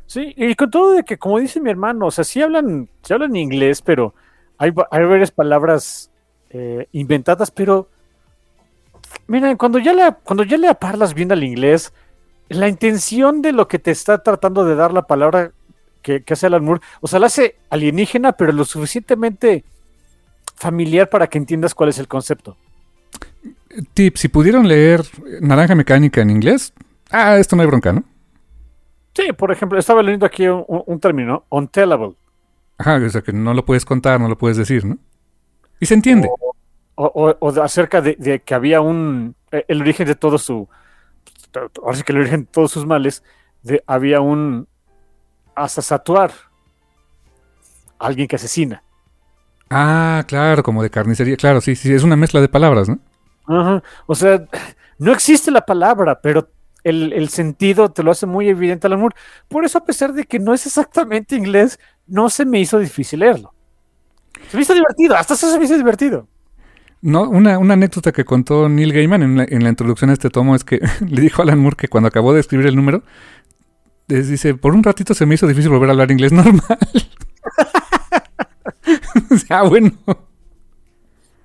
Sí, 0.08 0.34
y 0.36 0.54
con 0.56 0.70
todo 0.70 0.94
de 0.94 1.04
que, 1.04 1.18
como 1.18 1.40
dice 1.40 1.60
mi 1.60 1.70
hermano, 1.70 2.08
o 2.08 2.12
sea, 2.12 2.24
sí 2.24 2.42
hablan, 2.42 2.90
sí 3.02 3.14
hablan 3.14 3.36
inglés, 3.36 3.82
pero 3.82 4.14
hay, 4.58 4.72
hay 4.92 5.04
varias 5.06 5.32
palabras 5.32 6.12
eh, 6.52 6.88
inventadas, 6.92 7.50
pero 7.50 7.90
miren, 9.28 9.58
cuando 9.58 9.80
ya 9.80 9.94
le, 9.94 10.14
cuando 10.24 10.44
ya 10.44 10.58
le 10.58 10.74
parlas 10.76 11.14
bien 11.14 11.32
al 11.32 11.44
inglés, 11.44 11.92
la 12.50 12.68
intención 12.68 13.42
de 13.42 13.52
lo 13.52 13.68
que 13.68 13.80
te 13.80 13.92
está 13.92 14.22
tratando 14.24 14.66
de 14.66 14.76
dar 14.76 14.94
la 14.94 15.08
palabra 15.08 15.52
que, 16.02 16.24
que 16.24 16.34
hace 16.34 16.46
Alan 16.48 16.64
Moore, 16.64 16.82
o 17.02 17.08
sea, 17.08 17.20
la 17.20 17.28
hace 17.28 17.58
alienígena, 17.70 18.34
pero 18.34 18.52
lo 18.52 18.66
suficientemente 18.66 19.64
familiar 20.56 21.10
para 21.10 21.28
que 21.28 21.38
entiendas 21.38 21.74
cuál 21.74 21.90
es 21.90 22.00
el 22.00 22.08
concepto. 22.08 22.58
Tip, 23.94 24.18
si 24.18 24.28
pudieron 24.28 24.68
leer 24.68 25.02
Naranja 25.42 25.76
Mecánica 25.76 26.22
en 26.22 26.30
inglés, 26.30 26.74
ah, 27.12 27.38
esto 27.38 27.56
no 27.56 27.62
hay 27.62 27.68
bronca, 27.68 27.92
¿no? 27.92 28.04
Sí, 29.14 29.32
por 29.34 29.52
ejemplo, 29.52 29.80
estaba 29.80 30.04
leyendo 30.04 30.26
aquí 30.26 30.48
un, 30.48 30.66
un 30.68 31.00
término, 31.00 31.46
untellable. 31.50 32.16
Ajá, 32.78 32.98
o 32.98 33.10
sea, 33.10 33.22
que 33.22 33.32
no 33.32 33.54
lo 33.54 33.66
puedes 33.66 33.86
contar, 33.86 34.20
no 34.20 34.28
lo 34.28 34.38
puedes 34.38 34.58
decir, 34.58 34.86
¿no? 34.86 34.98
Y 35.80 35.86
se 35.86 35.94
entiende. 35.94 36.30
O, 36.96 37.06
o, 37.06 37.36
o 37.40 37.52
de 37.52 37.62
acerca 37.62 38.02
de, 38.02 38.16
de, 38.18 38.40
que 38.40 38.54
había 38.54 38.82
un, 38.82 39.36
eh, 39.52 39.66
el 39.68 39.82
origen 39.82 40.08
de 40.08 40.16
todo 40.16 40.38
su, 40.38 40.68
ahora 41.56 41.98
sí 41.98 42.04
que 42.04 42.12
el 42.12 42.20
origen 42.20 42.42
de 42.42 42.48
todos 42.48 42.72
sus 42.72 42.86
males, 42.86 43.24
de, 43.64 43.84
había 43.88 44.22
un 44.22 44.68
asesatuar, 45.56 46.32
alguien 48.00 48.28
que 48.28 48.36
asesina. 48.36 48.84
Ah, 49.70 50.24
claro, 50.28 50.64
como 50.64 50.84
de 50.84 50.90
carnicería, 50.90 51.38
claro, 51.38 51.62
sí, 51.62 51.76
sí, 51.76 51.94
es 51.94 52.04
una 52.04 52.16
mezcla 52.16 52.42
de 52.42 52.50
palabras, 52.50 52.88
¿no? 52.88 53.00
Ajá. 53.48 53.84
O 54.06 54.16
sea, 54.16 54.46
no 55.00 55.12
existe 55.12 55.52
la 55.52 55.66
palabra, 55.66 56.20
pero 56.22 56.50
el, 56.84 57.14
el, 57.14 57.30
sentido 57.30 57.90
te 57.90 58.04
lo 58.04 58.12
hace 58.12 58.26
muy 58.26 58.48
evidente 58.48 58.88
al 58.88 58.94
amor. 58.94 59.16
Por 59.48 59.66
eso, 59.66 59.80
a 59.80 59.86
pesar 59.86 60.14
de 60.14 60.26
que 60.26 60.40
no 60.40 60.54
es 60.54 60.66
exactamente 60.66 61.36
inglés, 61.36 61.80
no 62.06 62.30
se 62.30 62.46
me 62.46 62.60
hizo 62.60 62.78
difícil 62.78 63.22
leerlo. 63.22 63.54
Se 64.50 64.58
me 64.58 64.64
hizo 64.64 64.74
divertido, 64.74 65.16
hasta 65.16 65.34
eso 65.34 65.52
se 65.52 65.58
me 65.58 65.66
hizo 65.66 65.78
divertido. 65.78 66.28
No, 67.06 67.30
una, 67.30 67.60
una 67.60 67.76
anécdota 67.76 68.12
que 68.12 68.26
contó 68.26 68.68
Neil 68.68 68.92
Gaiman 68.92 69.22
en 69.22 69.38
la, 69.38 69.46
en 69.48 69.64
la, 69.64 69.70
introducción 69.70 70.10
a 70.10 70.14
este 70.14 70.32
tomo 70.32 70.56
es 70.56 70.64
que 70.64 70.80
le 71.08 71.22
dijo 71.22 71.40
a 71.40 71.44
Alan 71.44 71.60
Moore 71.60 71.76
que 71.78 71.88
cuando 71.88 72.08
acabó 72.08 72.34
de 72.34 72.40
escribir 72.40 72.66
el 72.66 72.76
número, 72.76 73.04
dice, 74.08 74.56
por 74.56 74.74
un 74.74 74.82
ratito 74.82 75.14
se 75.14 75.28
me 75.28 75.36
hizo 75.36 75.46
difícil 75.46 75.70
volver 75.70 75.90
a 75.90 75.92
hablar 75.92 76.10
inglés 76.10 76.32
normal. 76.32 76.64
o 79.30 79.38
sea, 79.38 79.62
bueno. 79.62 79.92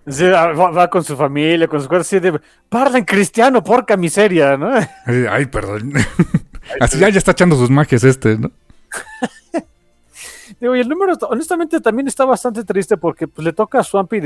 Sí, 0.08 0.24
va, 0.24 0.52
va, 0.52 0.88
con 0.88 1.04
su 1.04 1.14
familia, 1.14 1.68
con 1.68 1.78
sus 1.78 1.88
cosas 1.88 2.06
así 2.06 2.20
de, 2.20 2.40
parla 2.70 2.96
en 2.96 3.04
cristiano, 3.04 3.62
porca 3.62 3.98
miseria, 3.98 4.56
¿no? 4.56 4.72
Ay, 5.30 5.44
perdón. 5.44 5.92
así 6.80 6.98
ya, 6.98 7.10
ya 7.10 7.18
está 7.18 7.32
echando 7.32 7.56
sus 7.56 7.68
magias 7.68 8.02
este, 8.02 8.38
¿no? 8.38 8.50
Digo, 10.60 10.76
y 10.76 10.80
el 10.80 10.88
número, 10.88 11.14
honestamente, 11.28 11.80
también 11.80 12.06
está 12.06 12.24
bastante 12.24 12.64
triste 12.64 12.96
porque 12.96 13.26
pues, 13.26 13.44
le 13.44 13.52
toca 13.52 13.80
a 13.80 13.84
Swampy 13.84 14.20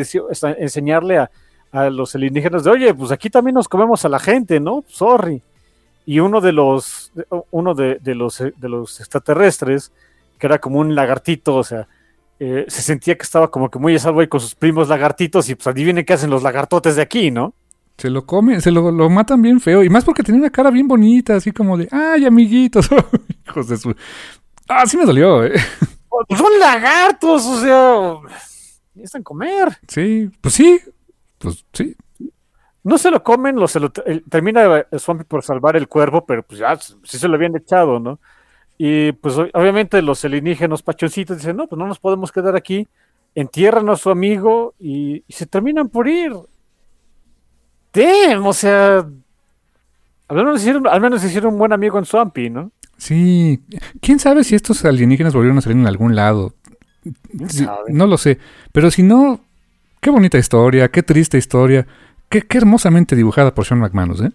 enseñarle 0.59 1.19
a, 1.19 1.31
a, 1.71 1.91
los 1.91 2.15
alienígenas 2.15 2.65
de, 2.65 2.71
oye, 2.71 2.93
pues 2.93 3.13
aquí 3.13 3.31
también 3.31 3.55
nos 3.55 3.69
comemos 3.69 4.05
a 4.05 4.09
la 4.09 4.19
gente, 4.19 4.59
¿no? 4.59 4.85
Sorry. 4.89 5.41
Y 6.07 6.19
uno 6.19 6.41
de 6.41 6.53
los, 6.53 7.13
uno 7.51 7.75
de, 7.75 7.99
de 8.01 8.15
los, 8.15 8.39
de 8.39 8.69
los 8.69 9.01
extraterrestres, 9.01 9.93
que 10.39 10.47
era 10.47 10.59
como 10.59 10.81
un 10.81 10.95
lagartito, 10.95 11.55
o 11.55 11.65
sea, 11.65 11.87
eh, 12.41 12.65
se 12.69 12.83
sentía 12.83 13.15
que 13.15 13.23
estaba 13.23 13.49
como 13.51 13.71
que 13.71 13.79
muy 13.79 13.95
a 13.95 13.99
salvo 13.99 14.21
ahí 14.21 14.27
con 14.27 14.41
sus 14.41 14.57
primos 14.57 14.89
lagartitos 14.89 15.49
y 15.49 15.55
pues 15.55 15.69
adivinen 15.69 16.05
qué 16.05 16.15
hacen 16.15 16.31
los 16.31 16.43
lagartotes 16.43 16.97
de 16.97 17.03
aquí, 17.03 17.31
¿no? 17.31 17.55
Se 17.97 18.11
lo 18.11 18.27
comen, 18.27 18.61
se 18.61 18.73
lo, 18.73 18.91
lo, 18.91 19.09
matan 19.09 19.41
bien 19.41 19.61
feo. 19.61 19.85
Y 19.85 19.89
más 19.89 20.05
porque 20.05 20.25
tenía 20.25 20.41
una 20.41 20.51
cara 20.51 20.71
bien 20.71 20.89
bonita, 20.89 21.37
así 21.37 21.53
como 21.53 21.79
de, 21.79 21.89
ay, 21.93 22.27
amiguitos. 22.27 22.91
Hijos 23.47 23.69
de 23.69 23.77
su. 23.77 23.95
Ah, 24.69 24.85
sí 24.85 24.97
me 24.97 25.05
dolió, 25.05 25.45
eh. 25.45 25.53
Pues 26.29 26.41
son 26.41 26.59
lagartos, 26.59 27.47
o 27.47 27.61
sea. 27.61 28.39
Necesitan 28.95 29.23
comer. 29.23 29.79
Sí, 29.89 30.31
pues 30.41 30.55
sí. 30.55 30.81
Pues 31.39 31.65
sí. 31.73 31.97
No 32.83 32.99
se 32.99 33.11
lo 33.11 33.23
comen, 33.23 33.57
lo, 33.57 33.67
se 33.67 33.81
lo 33.81 33.91
termina 33.91 34.87
Swampy 34.99 35.25
por 35.25 35.43
salvar 35.43 35.75
el 35.75 35.89
cuervo, 35.89 36.27
pero 36.27 36.43
pues 36.43 36.61
ya 36.61 36.77
sí 36.77 37.19
se 37.19 37.29
lo 37.29 37.37
habían 37.37 37.57
echado, 37.57 37.99
¿no? 37.99 38.21
Y 38.77 39.13
pues 39.13 39.37
obviamente 39.39 40.03
los 40.03 40.23
alienígenas 40.25 40.83
pachoncitos 40.83 41.39
dicen, 41.39 41.57
no, 41.57 41.67
pues 41.67 41.79
no 41.79 41.87
nos 41.87 41.99
podemos 41.99 42.31
quedar 42.31 42.57
aquí, 42.57 42.87
entierran 43.35 43.89
a 43.89 43.97
su 43.97 44.11
amigo 44.11 44.75
y, 44.79 45.25
y 45.27 45.33
se 45.33 45.47
terminan 45.47 45.89
por 45.89 46.09
ir. 46.09 46.33
Damn, 47.95 48.47
o 48.47 48.53
sea, 48.53 49.07
al 50.29 50.37
menos, 50.37 50.61
hicieron, 50.61 50.87
al 50.87 51.01
menos 51.01 51.25
hicieron 51.25 51.55
un 51.55 51.59
buen 51.59 51.73
amigo 51.73 51.99
en 51.99 52.05
Swampy, 52.05 52.51
¿no? 52.51 52.71
Sí, 53.05 53.63
quién 54.01 54.19
sabe 54.19 54.45
si 54.45 54.55
estos 54.55 54.83
alienígenas 54.83 55.35
volvieron 55.35 55.59
a 55.59 55.61
salir 55.61 55.77
en 55.77 55.87
algún 55.87 56.17
lado. 56.17 56.55
No 57.89 58.07
lo 58.07 58.17
sé, 58.17 58.39
pero 58.73 58.91
si 58.91 59.03
no, 59.03 59.41
qué 60.01 60.09
bonita 60.09 60.39
historia, 60.39 60.91
qué 60.91 61.03
triste 61.03 61.37
historia, 61.37 61.87
qué, 62.31 62.41
qué 62.41 62.57
hermosamente 62.57 63.15
dibujada 63.15 63.55
por 63.55 63.67
Sean 63.67 63.81
McManus, 63.81 64.23
¿eh? 64.23 64.33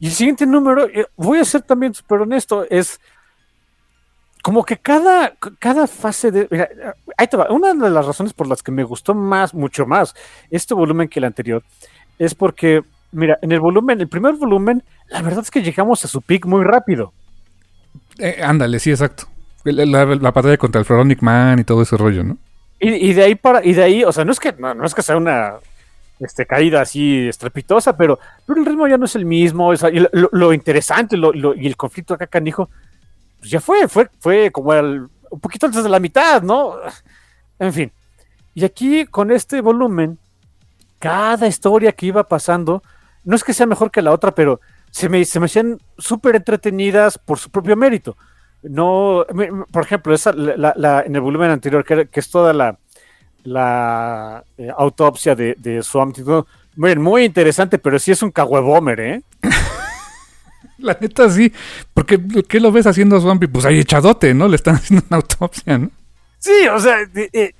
Y 0.00 0.06
el 0.06 0.12
siguiente 0.12 0.46
número, 0.46 0.88
eh, 0.88 1.06
voy 1.14 1.38
a 1.38 1.44
ser 1.44 1.62
también 1.62 1.94
súper 1.94 2.22
honesto, 2.22 2.66
es 2.68 3.00
como 4.42 4.64
que 4.64 4.76
cada, 4.76 5.34
cada 5.60 5.86
fase 5.86 6.32
de... 6.32 6.48
Mira, 6.50 6.68
ahí 7.16 7.28
te 7.28 7.36
va. 7.36 7.52
Una 7.52 7.72
de 7.72 7.90
las 7.90 8.04
razones 8.04 8.32
por 8.32 8.48
las 8.48 8.64
que 8.64 8.72
me 8.72 8.82
gustó 8.82 9.14
más, 9.14 9.54
mucho 9.54 9.86
más, 9.86 10.16
este 10.50 10.74
volumen 10.74 11.06
que 11.06 11.20
el 11.20 11.24
anterior, 11.24 11.62
es 12.18 12.34
porque, 12.34 12.82
mira, 13.12 13.38
en 13.42 13.52
el 13.52 13.60
volumen, 13.60 14.00
el 14.00 14.08
primer 14.08 14.34
volumen, 14.34 14.82
la 15.06 15.22
verdad 15.22 15.44
es 15.44 15.52
que 15.52 15.62
llegamos 15.62 16.04
a 16.04 16.08
su 16.08 16.20
peak 16.20 16.46
muy 16.46 16.64
rápido. 16.64 17.12
Eh, 18.20 18.40
ándale, 18.42 18.78
sí, 18.78 18.90
exacto. 18.90 19.24
La, 19.64 19.84
la, 19.84 20.04
la, 20.14 20.30
batalla 20.30 20.56
contra 20.56 20.78
el 20.78 20.84
Floronic 20.84 21.22
Man 21.22 21.58
y 21.58 21.64
todo 21.64 21.82
ese 21.82 21.96
rollo, 21.96 22.24
¿no? 22.24 22.38
Y, 22.82 23.12
de 23.12 23.22
ahí 23.24 23.34
para, 23.34 23.62
y 23.62 23.74
de 23.74 23.82
ahí, 23.82 24.04
o 24.04 24.12
sea, 24.12 24.24
no 24.24 24.32
es 24.32 24.40
que, 24.40 24.54
no, 24.54 24.72
no 24.72 24.86
es 24.86 24.94
que 24.94 25.02
sea 25.02 25.18
una 25.18 25.56
este, 26.18 26.46
caída 26.46 26.80
así 26.80 27.28
estrepitosa, 27.28 27.94
pero, 27.94 28.18
pero 28.46 28.58
el 28.58 28.64
ritmo 28.64 28.88
ya 28.88 28.96
no 28.96 29.04
es 29.04 29.14
el 29.16 29.26
mismo. 29.26 29.72
Lo, 30.12 30.52
interesante 30.54 31.16
y 31.16 31.66
el 31.66 31.76
conflicto 31.76 32.14
acá, 32.14 32.26
canijo, 32.26 32.70
pues 33.38 33.50
ya 33.50 33.60
fue, 33.60 33.86
fue, 33.86 34.08
fue 34.18 34.50
como 34.50 34.72
el, 34.72 35.08
un 35.30 35.40
poquito 35.40 35.66
antes 35.66 35.82
de 35.82 35.90
la 35.90 36.00
mitad, 36.00 36.42
¿no? 36.42 36.76
En 37.58 37.72
fin. 37.72 37.92
Y 38.54 38.64
aquí, 38.64 39.04
con 39.04 39.30
este 39.30 39.60
volumen, 39.60 40.18
cada 40.98 41.46
historia 41.46 41.92
que 41.92 42.06
iba 42.06 42.26
pasando, 42.26 42.82
no 43.24 43.36
es 43.36 43.44
que 43.44 43.54
sea 43.54 43.66
mejor 43.66 43.90
que 43.90 44.02
la 44.02 44.12
otra, 44.12 44.34
pero 44.34 44.60
se 44.90 45.08
me, 45.08 45.24
se 45.24 45.40
me 45.40 45.46
hacían 45.46 45.78
súper 45.98 46.36
entretenidas 46.36 47.18
por 47.18 47.38
su 47.38 47.50
propio 47.50 47.76
mérito. 47.76 48.16
No, 48.62 49.24
por 49.70 49.84
ejemplo, 49.84 50.14
esa, 50.14 50.32
la, 50.32 50.74
la, 50.76 51.02
en 51.02 51.14
el 51.14 51.20
volumen 51.20 51.50
anterior, 51.50 51.84
que, 51.84 52.08
que 52.08 52.20
es 52.20 52.30
toda 52.30 52.52
la, 52.52 52.78
la 53.44 54.44
eh, 54.58 54.68
autopsia 54.76 55.34
de, 55.34 55.54
de 55.58 55.82
Swamp 55.82 56.16
miren, 56.76 57.02
muy 57.02 57.24
interesante, 57.24 57.78
pero 57.78 57.98
sí 57.98 58.10
es 58.10 58.22
un 58.22 58.30
cahuebomer, 58.30 59.00
¿eh? 59.00 59.22
La 60.78 60.96
neta 60.98 61.28
sí, 61.28 61.52
porque 61.92 62.18
¿qué 62.48 62.58
lo 62.58 62.72
ves 62.72 62.86
haciendo 62.86 63.16
a 63.16 63.20
Swampy? 63.20 63.46
Pues 63.48 63.66
ahí 63.66 63.78
echadote, 63.78 64.32
¿no? 64.32 64.48
Le 64.48 64.56
están 64.56 64.76
haciendo 64.76 65.04
una 65.08 65.18
autopsia, 65.18 65.76
¿no? 65.76 65.90
Sí, 66.38 66.66
o 66.72 66.80
sea, 66.80 67.02
eh, 67.14 67.28
eh, 67.34 67.54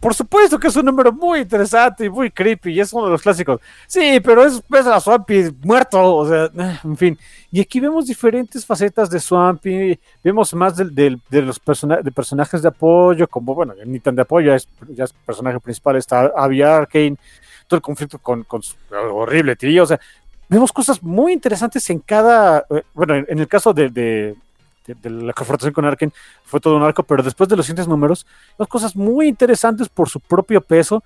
por 0.00 0.14
supuesto 0.14 0.58
que 0.58 0.68
es 0.68 0.76
un 0.76 0.86
número 0.86 1.12
muy 1.12 1.40
interesante 1.40 2.04
y 2.04 2.10
muy 2.10 2.30
creepy 2.30 2.72
y 2.72 2.80
es 2.80 2.92
uno 2.92 3.06
de 3.06 3.12
los 3.12 3.22
clásicos. 3.22 3.60
Sí, 3.86 4.20
pero 4.22 4.44
es, 4.44 4.62
es 4.72 4.86
a 4.86 5.00
Swampy 5.00 5.54
muerto, 5.62 6.16
o 6.16 6.28
sea, 6.28 6.50
en 6.84 6.96
fin. 6.96 7.18
Y 7.50 7.60
aquí 7.60 7.80
vemos 7.80 8.06
diferentes 8.06 8.64
facetas 8.66 9.08
de 9.08 9.20
Swampy, 9.20 9.98
vemos 10.22 10.52
más 10.54 10.76
de, 10.76 10.86
de, 10.86 11.18
de 11.30 11.42
los 11.42 11.58
persona 11.58 11.96
de 11.98 12.10
personajes 12.10 12.62
de 12.62 12.68
apoyo, 12.68 13.28
como, 13.28 13.54
bueno, 13.54 13.74
ni 13.84 14.00
tan 14.00 14.16
de 14.16 14.22
apoyo, 14.22 14.54
es, 14.54 14.68
ya 14.88 15.04
es 15.04 15.12
personaje 15.12 15.60
principal, 15.60 15.96
está 15.96 16.32
Abby 16.36 16.62
Arkane, 16.62 17.16
todo 17.66 17.78
el 17.78 17.82
conflicto 17.82 18.18
con, 18.18 18.44
con 18.44 18.62
su 18.62 18.74
horrible 18.90 19.56
tío, 19.56 19.84
o 19.84 19.86
sea, 19.86 20.00
vemos 20.48 20.72
cosas 20.72 21.02
muy 21.02 21.32
interesantes 21.32 21.88
en 21.90 22.00
cada, 22.00 22.66
bueno, 22.94 23.14
en, 23.14 23.38
el 23.38 23.48
caso 23.48 23.72
de, 23.72 24.36
de, 24.94 25.10
la 25.10 25.32
confrontación 25.32 25.72
con 25.72 25.84
Arken 25.84 26.12
fue 26.44 26.60
todo 26.60 26.76
un 26.76 26.82
arco, 26.82 27.02
pero 27.02 27.22
después 27.22 27.48
de 27.48 27.56
los 27.56 27.66
siguientes 27.66 27.88
números, 27.88 28.26
vemos 28.58 28.68
cosas 28.68 28.94
muy 28.96 29.28
interesantes 29.28 29.88
por 29.88 30.08
su 30.08 30.20
propio 30.20 30.60
peso. 30.60 31.02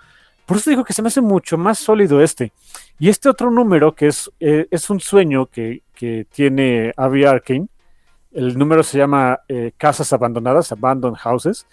Por 0.47 0.57
eso 0.57 0.71
digo 0.71 0.85
que 0.85 0.93
se 0.93 1.03
me 1.03 1.09
hace 1.09 1.21
mucho 1.21 1.57
más 1.57 1.79
sólido 1.79 2.21
este. 2.21 2.53
Y 2.99 3.09
este 3.09 3.29
otro 3.29 3.51
número, 3.51 3.95
que 3.95 4.09
es, 4.09 4.31
eh, 4.41 4.67
es 4.71 4.91
un 4.91 5.01
sueño 5.01 5.47
que, 5.47 5.83
que 5.95 6.27
tiene 6.33 6.93
Abby 6.97 7.25
Arkane, 7.25 7.69
el 8.33 8.57
número 8.57 8.83
se 8.83 8.99
llama 8.99 9.41
eh, 9.49 9.73
Casas 9.77 10.13
Abandonadas, 10.13 10.71
Abandoned 10.71 11.19
Houses. 11.19 11.67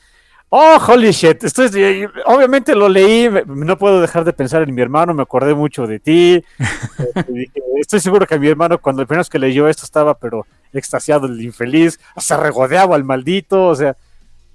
Oh, 0.50 0.78
holy 0.88 1.12
shit. 1.12 1.44
Esto 1.44 1.64
es- 1.64 1.76
eh, 1.76 2.08
obviamente 2.26 2.74
lo 2.74 2.88
leí, 2.88 3.30
no 3.48 3.78
puedo 3.78 4.00
dejar 4.00 4.24
de 4.24 4.32
pensar 4.34 4.62
en 4.64 4.74
mi 4.74 4.82
hermano, 4.82 5.14
me 5.14 5.24
acordé 5.24 5.54
mucho 5.54 5.86
de 5.88 6.00
ti. 6.00 6.44
Dije, 7.28 7.52
Estoy 7.82 8.00
seguro 8.00 8.26
que 8.26 8.40
mi 8.40 8.48
hermano, 8.48 8.80
cuando 8.80 9.02
el 9.02 9.08
primero 9.08 9.28
que 9.30 9.38
leyó 9.40 9.68
esto, 9.68 9.84
estaba 9.86 10.14
pero 10.18 10.46
extasiado, 10.74 11.28
el 11.28 11.40
infeliz, 11.42 12.00
se 12.18 12.36
regodeaba 12.38 12.96
al 12.96 13.04
maldito, 13.04 13.68
o 13.68 13.76
sea, 13.76 13.96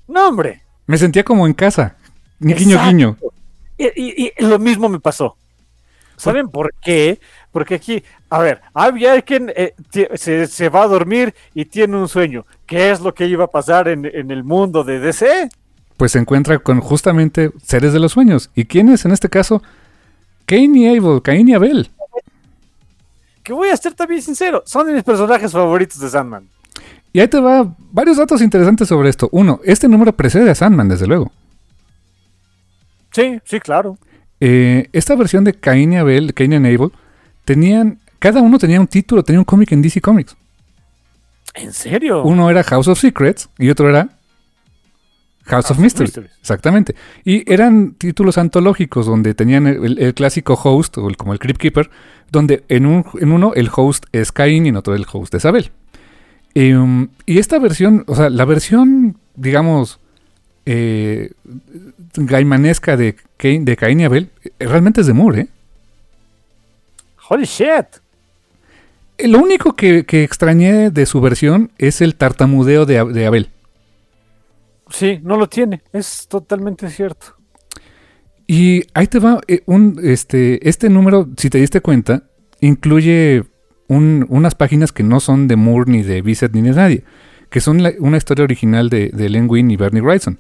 no, 0.09 0.29
hombre. 0.29 0.63
Me 0.87 0.99
sentía 0.99 1.23
como 1.23 1.47
en 1.47 1.55
casa. 1.55 1.97
Guiño, 2.41 2.57
Exacto. 2.77 2.89
guiño. 2.89 3.17
Y, 3.79 3.87
y- 3.87 4.33
y 4.39 4.45
lo 4.45 4.59
mismo 4.59 4.89
me 4.89 4.99
pasó. 4.99 5.37
¿Saben 6.17 6.49
por 6.49 6.73
qué? 6.83 7.21
Porque 7.51 7.75
aquí, 7.77 8.03
a 8.31 8.39
ver, 8.39 8.61
había 8.75 9.21
quien 9.23 9.53
eh, 9.57 9.75
se, 10.15 10.47
se 10.47 10.69
va 10.69 10.83
a 10.85 10.89
dormir 10.89 11.35
y 11.55 11.65
tiene 11.65 11.97
un 11.97 12.09
sueño. 12.09 12.45
¿Qué 12.67 12.91
es 12.91 13.01
lo 13.01 13.13
que 13.15 13.27
iba 13.27 13.45
a 13.45 13.49
pasar 13.49 13.89
en, 13.89 14.05
en 14.05 14.31
el 14.31 14.43
mundo 14.45 14.85
de 14.85 14.99
DC? 15.01 15.49
Pues 15.97 16.13
se 16.13 16.19
encuentra 16.19 16.59
con 16.59 16.81
justamente 16.81 17.53
seres 17.63 17.93
de 17.93 18.01
los 18.01 18.13
sueños. 18.13 18.51
¿Y 18.55 18.65
quién 18.65 18.89
es 18.89 19.05
en 19.05 19.13
este 19.13 19.29
caso? 19.29 19.63
Cain 20.47 20.75
y 20.75 20.89
Abel, 20.89 21.23
Cain 21.23 21.49
y 21.49 21.55
Abel. 21.55 21.91
Que 23.43 23.53
voy 23.53 23.69
a 23.69 23.77
ser 23.77 23.95
también 23.95 24.23
sincero, 24.23 24.63
son 24.67 24.87
de 24.87 24.93
mis 24.93 25.03
personajes 25.03 25.53
favoritos 25.53 25.99
de 25.99 26.09
Sandman. 26.09 26.49
Y 27.13 27.21
ahí 27.21 27.29
te 27.29 27.41
va 27.41 27.75
varios 27.91 28.17
datos 28.17 28.41
interesantes 28.41 28.89
sobre 28.89 29.11
esto. 29.11 29.29
Uno, 29.33 29.61
este 29.65 29.89
número 29.89 30.13
precede 30.13 30.51
a 30.51 30.55
Sandman, 30.55 30.89
desde 30.89 31.07
luego. 31.07 31.31
Sí, 33.13 33.39
sí, 33.45 33.61
claro. 33.61 33.99
Eh, 34.41 34.89
esta 34.93 35.15
versión 35.15 35.45
de 35.45 35.55
Cain 35.55 35.93
y 35.93 35.97
Abel, 35.97 36.33
Cain 36.35 36.53
y 36.53 36.57
Abel, 36.57 36.93
tenían, 37.45 37.99
cada 38.19 38.41
uno 38.41 38.59
tenía 38.59 38.81
un 38.81 38.87
título, 38.87 39.23
tenía 39.23 39.41
un 39.41 39.45
cómic 39.45 39.73
en 39.73 39.83
DC 39.83 40.01
Comics. 40.01 40.37
¿En 41.55 41.73
serio? 41.73 42.23
Uno 42.23 42.49
era 42.49 42.63
House 42.65 42.89
of 42.89 42.99
Secrets 42.99 43.49
y 43.59 43.69
otro 43.69 43.89
era 43.91 44.09
House, 45.45 45.67
of, 45.67 45.73
of 45.73 45.79
Mysteries. 45.79 46.11
Mysteries. 46.17 46.39
Exactamente. 46.41 46.95
Y 47.25 47.51
eran 47.53 47.93
títulos 47.95 48.39
antológicos 48.39 49.07
donde 49.07 49.35
tenían 49.35 49.67
el, 49.67 49.99
el 49.99 50.15
clásico 50.15 50.55
host, 50.55 50.99
o 50.99 51.09
el- 51.09 51.17
como 51.17 51.33
el 51.33 51.39
Crypt 51.39 51.59
Keeper, 51.61 51.91
donde 52.31 52.65
en, 52.69 52.87
un, 52.87 53.05
en 53.21 53.33
uno 53.33 53.53
el 53.55 53.69
host 53.75 54.07
es 54.13 54.33
Cain 54.33 54.67
y 54.67 54.69
en 54.71 54.77
otro 54.77 54.95
el 54.95 55.05
host 55.11 55.35
es 55.35 55.45
Abel. 55.45 55.71
Em, 56.55 57.09
y 57.27 57.39
esta 57.39 57.59
versión, 57.59 58.05
o 58.07 58.15
sea, 58.15 58.31
la 58.31 58.45
versión, 58.45 59.17
digamos, 59.37 59.99
eh, 60.67 61.33
gaimanesca 62.15 62.97
de 62.97 63.17
Cain, 63.37 63.65
de 63.65 63.77
Cain 63.77 63.99
y 64.01 64.05
Abel, 64.05 64.31
eh, 64.45 64.51
realmente 64.67 65.01
es 65.01 65.07
de 65.07 65.13
Moore, 65.13 65.41
¿eh? 65.41 65.49
Holy 67.29 67.45
shit. 67.45 67.87
Eh, 69.19 69.29
Lo 69.29 69.39
único 69.41 69.75
que, 69.75 70.05
que 70.05 70.23
extrañé 70.25 70.91
de 70.91 71.07
su 71.07 71.21
versión 71.21 71.71
es 71.79 72.01
el 72.01 72.15
tartamudeo 72.15 72.85
de, 72.87 73.05
de 73.05 73.27
Abel. 73.27 73.49
Sí, 74.93 75.19
no 75.23 75.37
lo 75.37 75.49
tiene, 75.49 75.83
es 75.93 76.27
totalmente 76.29 76.89
cierto. 76.91 77.35
Y 78.47 78.85
ahí 78.95 79.07
te 79.07 79.19
va 79.19 79.41
eh, 79.49 79.63
un 79.67 79.99
este 80.03 80.69
este 80.69 80.89
número, 80.91 81.29
si 81.37 81.49
te 81.49 81.59
diste 81.59 81.81
cuenta, 81.81 82.25
incluye 82.61 83.45
un- 83.89 84.27
unas 84.29 84.55
páginas 84.55 84.93
que 84.93 85.03
no 85.03 85.21
son 85.21 85.49
de 85.49 85.57
Moore 85.57 85.91
ni 85.91 86.03
de 86.03 86.21
Bissett 86.23 86.53
ni 86.55 86.63
de 86.63 86.71
nadie, 86.73 87.05
que 87.51 87.61
son 87.61 87.83
la- 87.83 87.93
una 88.01 88.19
historia 88.19 88.45
original 88.45 88.91
de, 88.91 89.09
de 89.11 89.29
Len 89.29 89.49
Wein 89.49 89.71
y 89.71 89.77
Bernie 89.77 90.03
Wrightson. 90.03 90.39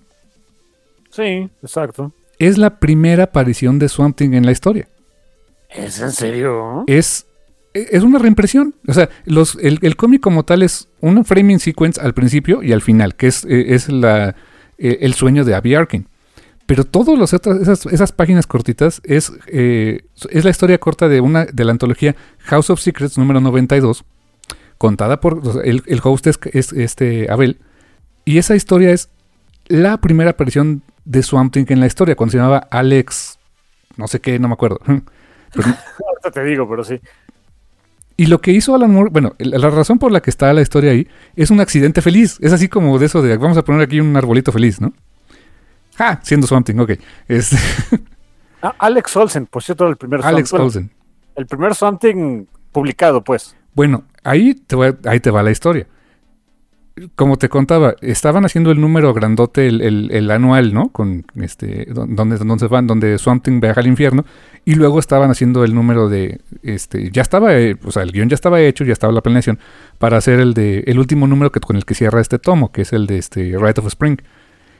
Sí, 1.10 1.48
exacto. 1.62 2.12
Es 2.38 2.58
la 2.58 2.78
primera 2.78 3.24
aparición 3.24 3.78
de 3.78 3.88
Swamp 3.88 4.16
Thing 4.16 4.32
en 4.34 4.44
la 4.46 4.52
historia. 4.52 4.88
¿Es 5.70 6.00
en 6.00 6.10
serio? 6.12 6.84
Es 6.86 7.26
es 7.74 8.02
una 8.02 8.18
reimpresión. 8.18 8.74
O 8.86 8.92
sea, 8.92 9.08
los, 9.24 9.56
el, 9.60 9.78
el 9.82 9.96
cómic 9.96 10.20
como 10.20 10.44
tal 10.44 10.62
es 10.62 10.88
un 11.00 11.24
framing 11.24 11.58
sequence 11.58 12.00
al 12.00 12.14
principio 12.14 12.62
y 12.62 12.72
al 12.72 12.82
final, 12.82 13.14
que 13.14 13.28
es, 13.28 13.44
eh, 13.44 13.74
es 13.74 13.88
la, 13.88 14.34
eh, 14.78 14.98
el 15.00 15.14
sueño 15.14 15.44
de 15.44 15.54
Abby 15.54 15.74
Arkin. 15.74 16.08
Pero 16.66 16.84
todas 16.84 17.32
esas, 17.32 17.86
esas 17.86 18.12
páginas 18.12 18.46
cortitas 18.46 19.00
es, 19.04 19.32
eh, 19.48 20.04
es 20.30 20.44
la 20.44 20.50
historia 20.50 20.78
corta 20.78 21.08
de 21.08 21.20
una 21.20 21.44
de 21.44 21.64
la 21.64 21.72
antología 21.72 22.14
House 22.38 22.70
of 22.70 22.80
Secrets 22.80 23.18
número 23.18 23.40
92, 23.40 24.04
contada 24.78 25.20
por 25.20 25.42
el, 25.64 25.82
el 25.86 26.00
host 26.02 26.26
es, 26.28 26.38
es 26.52 26.72
este 26.72 27.30
Abel. 27.30 27.58
Y 28.24 28.38
esa 28.38 28.54
historia 28.54 28.92
es 28.92 29.10
la 29.66 30.00
primera 30.00 30.30
aparición 30.30 30.82
de 31.04 31.22
Swamp 31.22 31.52
Thing 31.52 31.66
en 31.68 31.80
la 31.80 31.86
historia, 31.86 32.14
cuando 32.14 32.30
se 32.30 32.38
llamaba 32.38 32.68
Alex, 32.70 33.38
no 33.96 34.06
sé 34.06 34.20
qué, 34.20 34.38
no 34.38 34.48
me 34.48 34.54
acuerdo. 34.54 34.78
Pero 35.52 35.68
te 36.32 36.44
digo, 36.44 36.68
pero 36.68 36.84
sí. 36.84 37.00
Y 38.22 38.26
lo 38.26 38.40
que 38.40 38.52
hizo 38.52 38.72
Alan 38.72 38.92
Moore, 38.92 39.10
bueno, 39.10 39.34
la 39.38 39.68
razón 39.68 39.98
por 39.98 40.12
la 40.12 40.22
que 40.22 40.30
está 40.30 40.52
la 40.52 40.62
historia 40.62 40.92
ahí 40.92 41.08
es 41.34 41.50
un 41.50 41.58
accidente 41.58 42.00
feliz. 42.02 42.38
Es 42.40 42.52
así 42.52 42.68
como 42.68 42.96
de 43.00 43.06
eso 43.06 43.20
de 43.20 43.36
vamos 43.36 43.58
a 43.58 43.64
poner 43.64 43.82
aquí 43.82 43.98
un 43.98 44.16
arbolito 44.16 44.52
feliz, 44.52 44.80
¿no? 44.80 44.92
Ah, 45.98 46.20
siendo 46.22 46.46
something, 46.46 46.76
ok. 46.76 46.92
Es 47.26 47.50
Ah, 48.62 48.76
Alex 48.78 49.16
Olsen, 49.16 49.46
por 49.46 49.60
cierto, 49.64 49.88
el 49.88 49.96
primer 49.96 50.24
Alex 50.24 50.52
bueno, 50.52 50.66
Olsen. 50.66 50.92
El 51.34 51.46
primer 51.46 51.74
Something 51.74 52.44
publicado, 52.70 53.24
pues. 53.24 53.56
Bueno, 53.74 54.04
ahí 54.22 54.54
te, 54.54 54.76
va, 54.76 54.94
ahí 55.06 55.18
te 55.18 55.32
va 55.32 55.42
la 55.42 55.50
historia. 55.50 55.88
Como 57.14 57.38
te 57.38 57.48
contaba, 57.48 57.94
estaban 58.02 58.44
haciendo 58.44 58.70
el 58.70 58.78
número 58.80 59.14
grandote, 59.14 59.66
el, 59.66 59.80
el- 59.80 60.10
el 60.12 60.30
anual, 60.30 60.74
¿no? 60.74 60.90
Con 60.90 61.24
este, 61.40 61.86
don- 61.86 62.14
donde, 62.14 62.36
donde 62.36 62.66
van, 62.68 62.86
donde 62.86 63.16
Swamp 63.16 63.42
Thing 63.42 63.60
viaja 63.60 63.80
al 63.80 63.86
infierno. 63.86 64.26
Y 64.66 64.74
luego 64.74 64.98
estaban 64.98 65.30
haciendo 65.30 65.64
el 65.64 65.74
número 65.74 66.10
de, 66.10 66.40
este, 66.62 67.10
ya 67.10 67.22
estaba, 67.22 67.56
eh, 67.58 67.76
o 67.84 67.90
sea, 67.90 68.02
el 68.02 68.12
guion 68.12 68.28
ya 68.28 68.34
estaba 68.34 68.60
hecho, 68.60 68.84
ya 68.84 68.92
estaba 68.92 69.12
la 69.12 69.22
planeación 69.22 69.58
para 69.98 70.18
hacer 70.18 70.38
el 70.38 70.52
de, 70.52 70.80
el 70.86 70.98
último 70.98 71.26
número 71.26 71.50
que, 71.50 71.60
con 71.60 71.76
el 71.76 71.86
que 71.86 71.94
cierra 71.94 72.20
este 72.20 72.38
tomo, 72.38 72.70
que 72.72 72.82
es 72.82 72.92
el 72.92 73.06
de 73.06 73.16
este 73.16 73.56
Rite 73.58 73.80
of 73.80 73.86
Spring. 73.86 74.18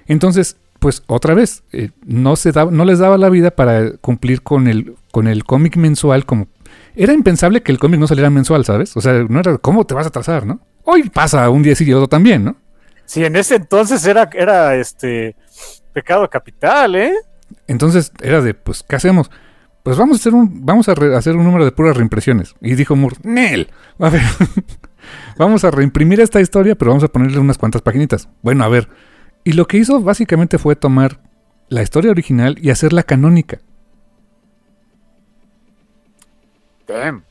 Entonces, 0.06 0.56
pues 0.80 1.02
otra 1.06 1.32
vez, 1.34 1.62
eh, 1.72 1.90
no 2.05 2.36
se 2.36 2.52
daba, 2.52 2.70
no 2.70 2.84
les 2.84 2.98
daba 2.98 3.16
la 3.16 3.30
vida 3.30 3.52
para 3.52 3.93
cumplir 3.98 4.43
con 4.43 4.68
el, 4.68 4.97
con 5.12 5.28
el 5.28 5.44
cómic 5.44 5.76
mensual 5.76 6.26
como 6.26 6.48
era 6.94 7.12
impensable 7.14 7.62
que 7.62 7.72
el 7.72 7.78
cómic 7.78 8.01
no 8.01 8.06
saliera 8.06 8.28
mensual, 8.30 8.64
¿sabes? 8.64 8.97
O 8.97 9.01
sea, 9.01 9.24
no 9.28 9.40
era, 9.40 9.56
¿cómo 9.59 9.86
te 9.86 9.94
vas 9.94 10.06
a 10.06 10.09
atrasar, 10.09 10.44
no? 10.47 10.60
Hoy 10.84 11.09
pasa 11.09 11.48
un 11.50 11.62
día 11.62 11.74
sí 11.74 11.84
y 11.84 11.92
otro 11.92 12.09
también, 12.09 12.44
¿no? 12.44 12.56
Sí, 13.04 13.24
en 13.24 13.36
ese 13.36 13.56
entonces 13.56 14.04
era, 14.06 14.28
era 14.32 14.74
este 14.76 15.36
pecado 15.92 16.28
capital, 16.28 16.94
¿eh? 16.94 17.12
Entonces 17.66 18.12
era 18.20 18.40
de, 18.40 18.54
pues, 18.54 18.82
¿qué 18.82 18.96
hacemos? 18.96 19.30
Pues 19.82 19.96
vamos 19.96 20.16
a 20.16 20.20
hacer 20.20 20.34
un, 20.34 20.64
vamos 20.64 20.88
a 20.88 20.92
hacer 20.92 21.36
un 21.36 21.44
número 21.44 21.64
de 21.64 21.72
puras 21.72 21.96
reimpresiones. 21.96 22.54
Y 22.60 22.74
dijo 22.74 22.96
Moore, 22.96 23.16
Nel, 23.22 23.70
a 23.98 24.10
ver, 24.10 24.22
vamos 25.36 25.64
a 25.64 25.70
reimprimir 25.70 26.20
esta 26.20 26.40
historia, 26.40 26.76
pero 26.76 26.92
vamos 26.92 27.04
a 27.04 27.09
ponerle 27.09 27.38
unas 27.38 27.59
cuantas 27.59 27.82
paginitas. 27.82 28.28
Bueno, 28.42 28.64
a 28.64 28.68
ver. 28.68 28.88
Y 29.44 29.52
lo 29.52 29.66
que 29.66 29.78
hizo 29.78 30.00
básicamente 30.00 30.59
fue 30.59 30.76
tomar 30.76 31.20
la 31.68 31.82
historia 31.82 32.12
original 32.12 32.59
y 32.60 32.70
hacerla 32.70 33.02
canónica. 33.02 33.59
Damn. 36.86 37.24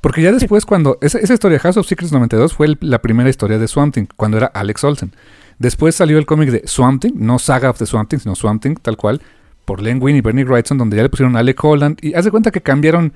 Porque 0.00 0.22
ya 0.22 0.32
después, 0.32 0.64
cuando. 0.64 0.98
Esa, 1.00 1.18
esa 1.18 1.34
historia, 1.34 1.58
House 1.58 1.76
of 1.76 1.86
Secrets 1.86 2.12
92, 2.12 2.54
fue 2.54 2.66
el- 2.66 2.78
la 2.80 3.00
primera 3.00 3.28
historia 3.30 3.58
de 3.58 3.66
Swamp 3.68 3.94
Thing, 3.94 4.06
cuando 4.16 4.36
era 4.36 4.46
Alex 4.46 4.84
Olsen. 4.84 5.12
Después 5.58 5.94
salió 5.94 6.18
el 6.18 6.26
cómic 6.26 6.50
de 6.50 6.62
Swamp 6.66 7.00
Thing, 7.02 7.12
no 7.16 7.38
Saga 7.38 7.70
of 7.70 7.78
the 7.78 7.86
Swamp 7.86 8.10
Thing, 8.10 8.18
sino 8.18 8.34
Swamp 8.34 8.62
Thing, 8.62 8.74
tal 8.80 8.96
cual, 8.96 9.22
por 9.64 9.80
Len 9.82 10.02
Wein 10.02 10.16
y 10.16 10.20
Bernie 10.20 10.44
Wrightson, 10.44 10.76
donde 10.78 10.96
ya 10.98 11.02
le 11.02 11.08
pusieron 11.08 11.36
Alec 11.36 11.62
Holland. 11.64 11.98
Y 12.02 12.14
haz 12.14 12.24
de 12.24 12.30
cuenta 12.30 12.50
que 12.50 12.60
cambiaron. 12.60 13.12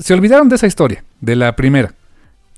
Se 0.00 0.12
olvidaron 0.14 0.48
de 0.50 0.56
esa 0.56 0.66
historia, 0.66 1.02
de 1.20 1.34
la 1.34 1.56
primera. 1.56 1.94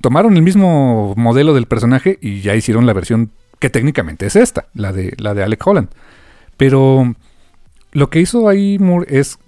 Tomaron 0.01 0.37
el 0.37 0.43
mismo 0.43 1.15
modelo 1.17 1.55
del 1.55 1.67
personaje 1.67 2.19
y 2.21 2.41
ya 2.41 2.57
hicieron 2.57 2.87
la 2.87 2.93
versión 2.93 3.31
que 3.61 3.71
técnicamente 3.71 4.27
es 4.27 4.35
esta, 4.35 4.67
la 4.75 4.93
de, 4.93 5.15
la 5.19 5.35
de 5.35 5.43
Alec 5.45 5.65
Holland. 5.67 5.89
Pero 6.57 7.15
lo 7.93 8.11
que 8.11 8.21
hizo 8.21 8.49
ahí 8.49 8.79
Moore 8.79 9.07
es. 9.21 9.39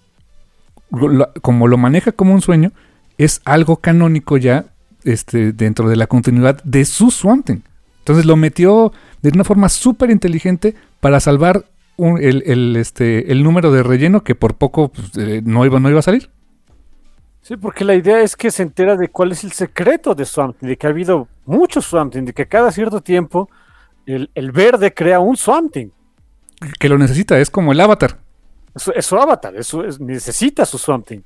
lo- 0.91 1.33
Como 1.43 1.69
lo 1.69 1.77
maneja 1.79 2.13
como 2.13 2.35
un 2.35 2.41
sueño, 2.43 2.73
es 3.19 3.41
algo 3.45 3.77
canónico 3.77 4.37
ya 4.37 4.67
este, 5.05 5.53
dentro 5.53 5.89
de 5.89 5.97
la 5.97 6.07
continuidad 6.07 6.63
de 6.65 6.85
su 6.85 7.11
Swamp 7.11 7.47
Thing. 7.47 7.61
Entonces 7.99 8.25
lo 8.27 8.37
metió 8.37 8.93
de 9.23 9.31
una 9.31 9.45
forma 9.45 9.69
súper 9.69 10.11
inteligente 10.11 10.75
para 11.01 11.21
salvar 11.21 11.65
un- 11.97 12.21
el, 12.23 12.43
el, 12.47 12.77
este, 12.77 13.31
el 13.33 13.43
número 13.45 13.71
de 13.71 13.83
relleno 13.83 14.25
que 14.25 14.35
por 14.35 14.55
poco 14.57 14.89
pues, 14.89 15.17
eh, 15.19 15.43
no, 15.45 15.65
iba, 15.65 15.79
no 15.81 15.89
iba 15.91 15.99
a 16.01 16.03
salir. 16.03 16.31
Sí, 17.43 17.57
porque 17.57 17.85
la 17.85 17.95
idea 17.95 18.21
es 18.21 18.37
que 18.37 18.51
se 18.53 18.63
entera 18.63 18.97
de 18.97 19.09
cuál 19.09 19.33
es 19.33 19.43
el 19.43 19.51
secreto 19.53 20.15
de 20.15 20.25
Swamp 20.25 20.59
Thing, 20.59 20.69
de 20.69 20.77
que 20.77 20.87
ha 20.87 20.91
habido 20.91 21.27
muchos 21.45 21.85
Swamp 21.87 22.13
Thing, 22.13 22.23
de 22.25 22.33
que 22.33 22.47
cada 22.47 22.71
cierto 22.71 23.01
tiempo 23.01 23.49
el, 24.07 24.31
el 24.35 24.53
verde 24.53 24.95
crea 24.95 25.19
un 25.19 25.37
Swamp 25.37 25.73
Thing. 25.73 25.89
Que 26.79 26.89
lo 26.89 26.97
necesita, 26.99 27.39
es 27.41 27.51
como 27.51 27.73
el 27.73 27.81
avatar. 27.81 28.19
Es, 28.75 28.83
su- 28.85 28.93
es 28.93 29.05
su 29.07 29.17
avatar, 29.17 29.57
es 29.57 29.67
su- 29.67 29.83
es- 29.83 29.99
necesita 30.01 30.65
su 30.65 30.79
Swamp 30.79 31.05
Thing. 31.07 31.21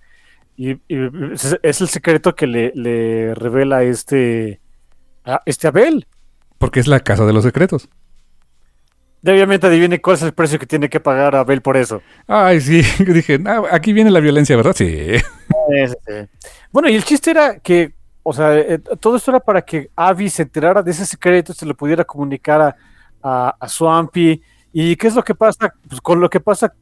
Y, 0.56 0.72
y 0.88 1.10
es, 1.62 1.80
el 1.80 1.88
secreto 1.88 2.34
que 2.34 2.46
le, 2.46 2.72
le 2.74 3.34
revela 3.34 3.82
este, 3.82 4.60
a 5.24 5.42
este 5.44 5.68
Abel. 5.68 6.06
Porque 6.58 6.80
es 6.80 6.86
la 6.86 7.00
casa 7.00 7.26
de 7.26 7.32
los 7.32 7.44
secretos. 7.44 7.88
Y 9.22 9.30
obviamente 9.30 9.66
adivine 9.66 10.00
cuál 10.00 10.16
es 10.16 10.22
el 10.22 10.32
precio 10.32 10.58
que 10.58 10.66
tiene 10.66 10.88
que 10.88 11.00
pagar 11.00 11.34
Abel 11.34 11.60
por 11.60 11.76
eso. 11.76 12.00
Ay, 12.26 12.60
sí, 12.60 12.82
dije, 13.04 13.38
"Ah, 13.44 13.64
aquí 13.72 13.92
viene 13.92 14.10
la 14.10 14.20
violencia, 14.20 14.56
¿verdad? 14.56 14.74
Sí. 14.74 15.14
Bueno, 16.70 16.88
y 16.88 16.94
el 16.94 17.04
chiste 17.04 17.32
era 17.32 17.58
que, 17.58 17.92
o 18.22 18.32
sea, 18.32 18.56
eh, 18.56 18.78
todo 19.00 19.16
esto 19.16 19.32
era 19.32 19.40
para 19.40 19.62
que 19.62 19.90
Abby 19.96 20.30
se 20.30 20.42
enterara 20.42 20.82
de 20.82 20.92
ese 20.92 21.04
secreto, 21.04 21.52
se 21.52 21.66
lo 21.66 21.74
pudiera 21.74 22.04
comunicar 22.04 22.60
a, 22.60 22.76
a, 23.22 23.56
a 23.58 23.68
Swampy 23.68 24.40
¿Y 24.78 24.94
qué 24.96 25.06
es 25.06 25.14
lo 25.14 25.24
que 25.24 25.34
pasa? 25.34 25.72
Pues 25.88 26.02
con 26.02 26.20
lo 26.20 26.28
que 26.28 26.38
pasa 26.38 26.74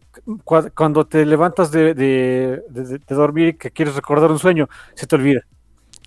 cua- 0.44 0.72
cuando 0.74 1.06
te 1.06 1.24
levantas 1.24 1.70
de, 1.70 1.94
de- 1.94 2.60
de- 2.68 2.98
de 2.98 3.14
dormir 3.14 3.48
y 3.50 3.54
que 3.54 3.70
quieres 3.70 3.94
recordar 3.94 4.32
un 4.32 4.40
sueño, 4.40 4.68
se 4.96 5.06
te 5.06 5.14
olvida. 5.14 5.42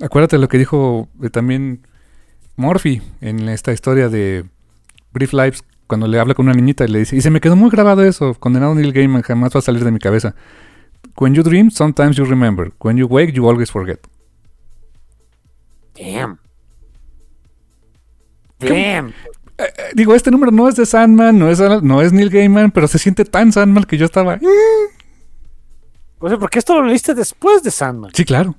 Acuérdate 0.02 0.38
lo 0.38 0.50
que 0.50 0.58
dijo 0.58 1.08
eh, 1.24 1.30
también 1.30 1.88
Morphy 2.58 3.02
en 3.22 3.48
esta 3.48 3.72
historia 3.72 4.10
de 4.10 4.44
Brief 5.14 5.32
Lives, 5.32 5.64
cuando 5.88 6.08
le 6.10 6.20
habla 6.20 6.34
con 6.34 6.48
una 6.48 6.56
niñita 6.56 6.84
y 6.84 6.90
le 6.90 7.00
dice, 7.00 7.16
y 7.16 7.22
se 7.22 7.30
me 7.30 7.40
quedó 7.40 7.56
muy 7.56 7.70
grabado 7.70 8.04
eso, 8.04 8.34
condenado 8.34 8.76
Neil 8.76 8.92
Gaiman, 8.92 9.22
jamás 9.22 9.56
va 9.56 9.60
a 9.60 9.62
salir 9.62 9.86
de 9.86 9.92
mi 9.92 10.00
cabeza. 10.00 10.36
When 11.16 11.34
you 11.36 11.42
dream, 11.42 11.72
sometimes 11.72 12.18
you 12.18 12.26
remember. 12.26 12.74
When 12.80 12.98
you 12.98 13.08
wake, 13.08 13.32
you 13.34 13.48
always 13.50 13.72
forget. 13.72 14.00
Damn. 15.96 16.38
Damn. 18.60 19.14
Eh, 19.58 19.64
digo, 19.96 20.14
este 20.14 20.30
número 20.32 20.52
no 20.52 20.70
es 20.70 20.76
de 20.76 20.86
Sandman, 20.86 21.38
no 21.40 21.50
es, 21.50 21.60
no 21.60 22.02
es 22.02 22.14
Neil 22.14 22.30
Gaiman, 22.30 22.72
pero 22.72 22.88
se 22.88 23.00
siente 23.00 23.26
tan 23.26 23.52
Sandman 23.52 23.84
que 23.86 23.98
yo 23.98 24.06
estaba... 24.06 24.36
"Mm". 24.38 24.46
O 26.20 26.30
sea, 26.30 26.38
porque 26.38 26.60
esto 26.60 26.80
lo 26.80 26.88
leíste 26.88 27.14
después 27.14 27.62
de 27.64 27.72
Sandman. 27.72 28.12
Sí, 28.14 28.26
claro. 28.26 28.56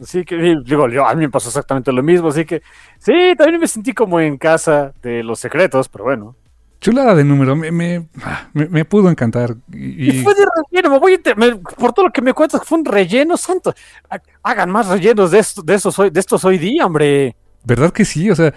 Así 0.00 0.24
que, 0.24 0.36
digo, 0.64 0.88
yo, 0.88 1.06
a 1.06 1.14
mí 1.14 1.22
me 1.22 1.30
pasó 1.30 1.48
exactamente 1.48 1.90
lo 1.92 2.02
mismo. 2.02 2.28
Así 2.28 2.44
que, 2.44 2.62
sí, 2.98 3.12
también 3.36 3.60
me 3.60 3.66
sentí 3.66 3.92
como 3.92 4.20
en 4.20 4.36
casa 4.36 4.92
de 5.02 5.22
los 5.22 5.40
secretos, 5.40 5.88
pero 5.88 6.04
bueno. 6.04 6.36
Chulada 6.80 7.14
de 7.16 7.24
número, 7.24 7.56
me, 7.56 7.72
me, 7.72 8.06
ah, 8.22 8.48
me- 8.52 8.68
me 8.68 8.84
pudo 8.84 9.10
encantar. 9.10 9.56
Y, 9.72 10.10
Y 10.10 10.22
fue 10.22 10.34
de 10.34 10.44
relleno, 10.70 10.90
me 10.90 10.98
voy 11.00 11.14
a 11.14 11.56
por 11.76 11.92
todo 11.92 12.06
lo 12.06 12.12
que 12.12 12.22
me 12.22 12.32
cuentas, 12.32 12.60
fue 12.64 12.78
un 12.78 12.84
relleno 12.84 13.36
santo. 13.36 13.74
Ha- 14.08 14.20
Hagan 14.44 14.70
más 14.70 14.86
rellenos 14.86 15.32
de 15.32 15.40
esto, 15.40 15.62
de 15.62 15.74
esos 15.74 15.98
hoy, 15.98 16.10
de 16.10 16.20
estos 16.20 16.44
hoy 16.44 16.58
día, 16.58 16.86
hombre. 16.86 17.34
¿Verdad 17.64 17.92
que 17.92 18.04
sí? 18.04 18.30
O 18.30 18.36
sea, 18.36 18.54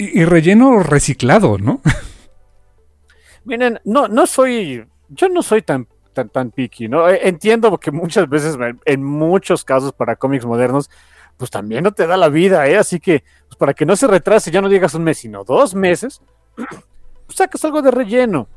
y, 0.00 0.24
relleno 0.24 0.80
reciclado, 0.80 1.58
¿no? 1.58 1.80
Miren, 3.44 3.80
no, 3.84 4.08
no 4.08 4.26
soy, 4.26 4.86
yo 5.08 5.28
no 5.28 5.42
soy 5.42 5.62
tan, 5.62 5.86
tan, 6.12 6.28
tan 6.28 6.50
picky, 6.50 6.88
¿no? 6.88 7.08
Eh, 7.08 7.20
Entiendo 7.28 7.76
que 7.78 7.90
muchas 7.90 8.28
veces, 8.28 8.56
en 8.84 9.04
muchos 9.04 9.64
casos 9.64 9.92
para 9.92 10.16
cómics 10.16 10.46
modernos, 10.46 10.90
pues 11.36 11.50
también 11.50 11.84
no 11.84 11.92
te 11.92 12.06
da 12.06 12.16
la 12.16 12.28
vida, 12.28 12.66
¿eh? 12.68 12.76
Así 12.76 13.00
que, 13.00 13.24
pues 13.46 13.56
para 13.56 13.74
que 13.74 13.86
no 13.86 13.96
se 13.96 14.06
retrase, 14.06 14.50
ya 14.50 14.60
no 14.60 14.68
digas 14.68 14.94
un 14.94 15.04
mes, 15.04 15.18
sino 15.18 15.44
dos 15.44 15.74
meses, 15.74 16.20
pues 16.56 17.36
sacas 17.36 17.64
algo 17.64 17.82
de 17.82 17.90
relleno. 17.90 18.48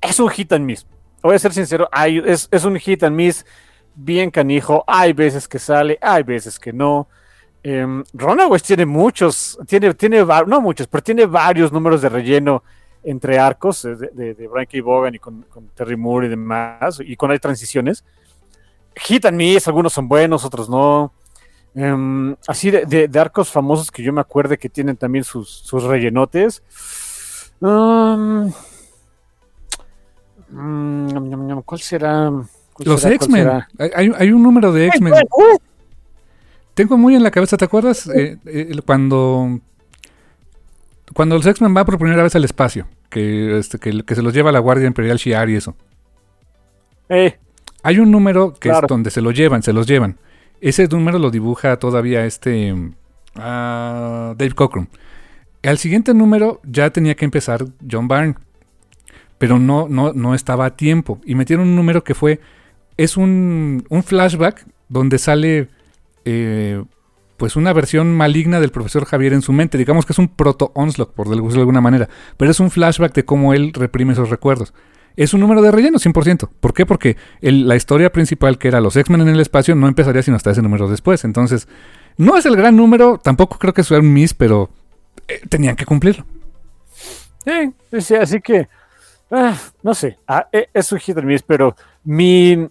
Es 0.00 0.20
un 0.20 0.28
hit 0.28 0.52
and 0.52 0.66
miss. 0.66 0.86
Voy 1.22 1.34
a 1.34 1.38
ser 1.38 1.52
sincero, 1.52 1.88
hay, 1.90 2.22
es, 2.24 2.48
es 2.50 2.64
un 2.64 2.76
hit 2.76 3.02
and 3.04 3.16
miss 3.16 3.46
bien 3.94 4.30
canijo. 4.30 4.84
Hay 4.86 5.12
veces 5.12 5.48
que 5.48 5.58
sale, 5.58 5.98
hay 6.00 6.22
veces 6.22 6.58
que 6.58 6.72
no. 6.72 7.08
Um, 7.66 8.04
Runaways 8.12 8.62
tiene 8.62 8.84
muchos, 8.84 9.58
tiene, 9.66 9.94
tiene, 9.94 10.22
no 10.46 10.60
muchos, 10.60 10.86
pero 10.86 11.02
tiene 11.02 11.24
varios 11.24 11.72
números 11.72 12.02
de 12.02 12.10
relleno 12.10 12.62
entre 13.02 13.38
arcos 13.38 13.84
eh, 13.86 13.96
de, 13.96 14.08
de, 14.12 14.34
de 14.34 14.48
Brian 14.48 14.66
K. 14.66 14.78
Vaughan 14.84 15.14
y 15.14 15.18
con, 15.18 15.42
con 15.48 15.68
Terry 15.68 15.96
Moore 15.96 16.26
y 16.26 16.30
demás, 16.30 17.00
y 17.02 17.16
con 17.16 17.30
hay 17.30 17.38
transiciones. 17.38 18.04
Hit 18.96 19.24
and 19.24 19.36
miss, 19.38 19.66
algunos 19.66 19.94
son 19.94 20.08
buenos, 20.08 20.44
otros 20.44 20.68
no. 20.68 21.12
Em, 21.74 22.36
así 22.46 22.70
de, 22.70 22.84
de- 22.84 23.08
de 23.08 23.18
arcos 23.18 23.50
famosos 23.50 23.90
que 23.90 24.02
yo 24.02 24.12
me 24.12 24.20
acuerde 24.20 24.58
que 24.58 24.68
tienen 24.68 24.96
también 24.96 25.24
sus, 25.24 25.48
sus 25.48 25.82
rellenotes. 25.84 26.62
Um, 27.60 28.52
mm, 30.50 31.60
¿Cuál 31.64 31.80
será? 31.80 32.30
¿Cuál 32.74 32.88
Los 32.88 33.04
X-Men. 33.04 33.48
hay- 33.78 34.12
hay 34.16 34.30
un 34.32 34.42
número 34.42 34.70
de 34.70 34.86
X-Men. 34.88 35.14
¡Uh! 35.30 35.58
Tengo 36.74 36.96
muy 36.96 37.14
en 37.14 37.22
la 37.22 37.30
cabeza, 37.30 37.56
¿te 37.56 37.64
acuerdas? 37.64 38.08
Eh, 38.08 38.36
eh, 38.46 38.76
cuando. 38.84 39.60
Cuando 41.14 41.36
los 41.36 41.46
X-Men 41.46 41.74
van 41.74 41.84
por 41.84 41.98
primera 41.98 42.22
vez 42.22 42.34
al 42.34 42.44
espacio. 42.44 42.86
Que, 43.10 43.58
este, 43.58 43.78
que, 43.78 44.02
que 44.04 44.14
se 44.14 44.22
los 44.22 44.34
lleva 44.34 44.50
la 44.50 44.58
Guardia 44.58 44.86
Imperial 44.88 45.16
Shi'ar 45.18 45.48
y 45.50 45.56
eso. 45.56 45.76
Eh, 47.08 47.36
Hay 47.82 47.98
un 47.98 48.10
número 48.10 48.54
que 48.54 48.70
Claro. 48.70 48.86
es 48.86 48.88
donde 48.88 49.10
se 49.10 49.20
lo 49.20 49.30
llevan, 49.30 49.62
se 49.62 49.72
los 49.72 49.86
llevan. 49.86 50.16
Ese 50.60 50.88
número 50.88 51.18
lo 51.18 51.30
dibuja 51.30 51.76
todavía 51.78 52.24
este. 52.24 52.74
ah, 53.36 54.34
Dave 54.36 54.52
Cockrum. 54.52 54.86
Al 55.62 55.78
siguiente 55.78 56.12
número 56.14 56.60
ya 56.64 56.90
tenía 56.90 57.14
que 57.14 57.24
empezar 57.24 57.64
John 57.88 58.08
Byrne. 58.08 58.34
Pero 59.38 59.58
no, 59.58 59.88
no, 59.88 60.12
no 60.12 60.34
estaba 60.34 60.66
a 60.66 60.76
tiempo. 60.76 61.20
Y 61.24 61.34
metieron 61.34 61.68
un 61.68 61.76
número 61.76 62.02
que 62.02 62.14
fue. 62.14 62.40
Es 62.96 63.16
un, 63.16 63.84
un 63.90 64.02
flashback 64.02 64.66
donde 64.88 65.18
sale. 65.18 65.68
Eh, 66.24 66.82
pues 67.36 67.56
una 67.56 67.72
versión 67.72 68.12
maligna 68.12 68.60
del 68.60 68.70
profesor 68.70 69.04
Javier 69.04 69.32
en 69.32 69.42
su 69.42 69.52
mente. 69.52 69.78
Digamos 69.78 70.06
que 70.06 70.12
es 70.12 70.18
un 70.18 70.28
proto-onslaught, 70.28 71.12
por 71.12 71.28
decirlo 71.28 71.50
de 71.50 71.60
alguna 71.60 71.80
manera. 71.80 72.08
Pero 72.36 72.50
es 72.50 72.60
un 72.60 72.70
flashback 72.70 73.14
de 73.14 73.24
cómo 73.24 73.54
él 73.54 73.72
reprime 73.72 74.12
esos 74.12 74.30
recuerdos. 74.30 74.72
Es 75.16 75.32
un 75.32 75.40
número 75.40 75.62
de 75.62 75.70
relleno, 75.70 75.98
100%. 75.98 76.48
¿Por 76.60 76.74
qué? 76.74 76.86
Porque 76.86 77.16
la 77.40 77.76
historia 77.76 78.10
principal, 78.10 78.58
que 78.58 78.68
era 78.68 78.80
los 78.80 78.96
X-Men 78.96 79.22
en 79.22 79.28
el 79.28 79.40
espacio, 79.40 79.74
no 79.74 79.86
empezaría 79.86 80.22
sino 80.22 80.36
hasta 80.36 80.50
ese 80.50 80.62
número 80.62 80.88
después. 80.88 81.24
Entonces, 81.24 81.68
no 82.16 82.36
es 82.36 82.46
el 82.46 82.56
gran 82.56 82.76
número, 82.76 83.18
tampoco 83.18 83.58
creo 83.58 83.74
que 83.74 83.84
sea 83.84 83.98
un 83.98 84.12
miss, 84.12 84.34
pero 84.34 84.70
eh, 85.28 85.40
tenían 85.48 85.76
que 85.76 85.86
cumplirlo. 85.86 86.24
Eh, 87.46 87.70
sí, 88.00 88.14
así 88.14 88.40
que, 88.40 88.68
ah, 89.30 89.56
no 89.82 89.94
sé, 89.94 90.18
ah, 90.26 90.48
eh, 90.52 90.68
es 90.72 90.90
un 90.92 90.98
hit 90.98 91.16
miss, 91.22 91.42
pero 91.42 91.76
mi, 92.04 92.68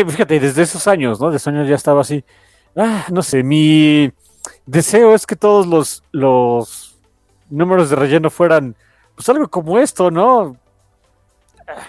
eh, 0.00 0.04
fíjate, 0.06 0.40
desde 0.40 0.62
esos 0.62 0.86
años, 0.86 1.20
¿no? 1.20 1.30
De 1.30 1.36
esos 1.36 1.48
años 1.48 1.68
ya 1.68 1.74
estaba 1.76 2.00
así, 2.02 2.24
ah, 2.76 3.06
no 3.12 3.22
sé, 3.22 3.42
mi 3.42 4.12
deseo 4.66 5.14
es 5.14 5.26
que 5.26 5.36
todos 5.36 5.66
los, 5.66 6.02
los 6.12 6.98
números 7.50 7.90
de 7.90 7.96
relleno 7.96 8.30
fueran, 8.30 8.74
pues 9.14 9.28
algo 9.28 9.48
como 9.48 9.78
esto, 9.78 10.10
¿no? 10.10 10.56
Ah, 11.68 11.88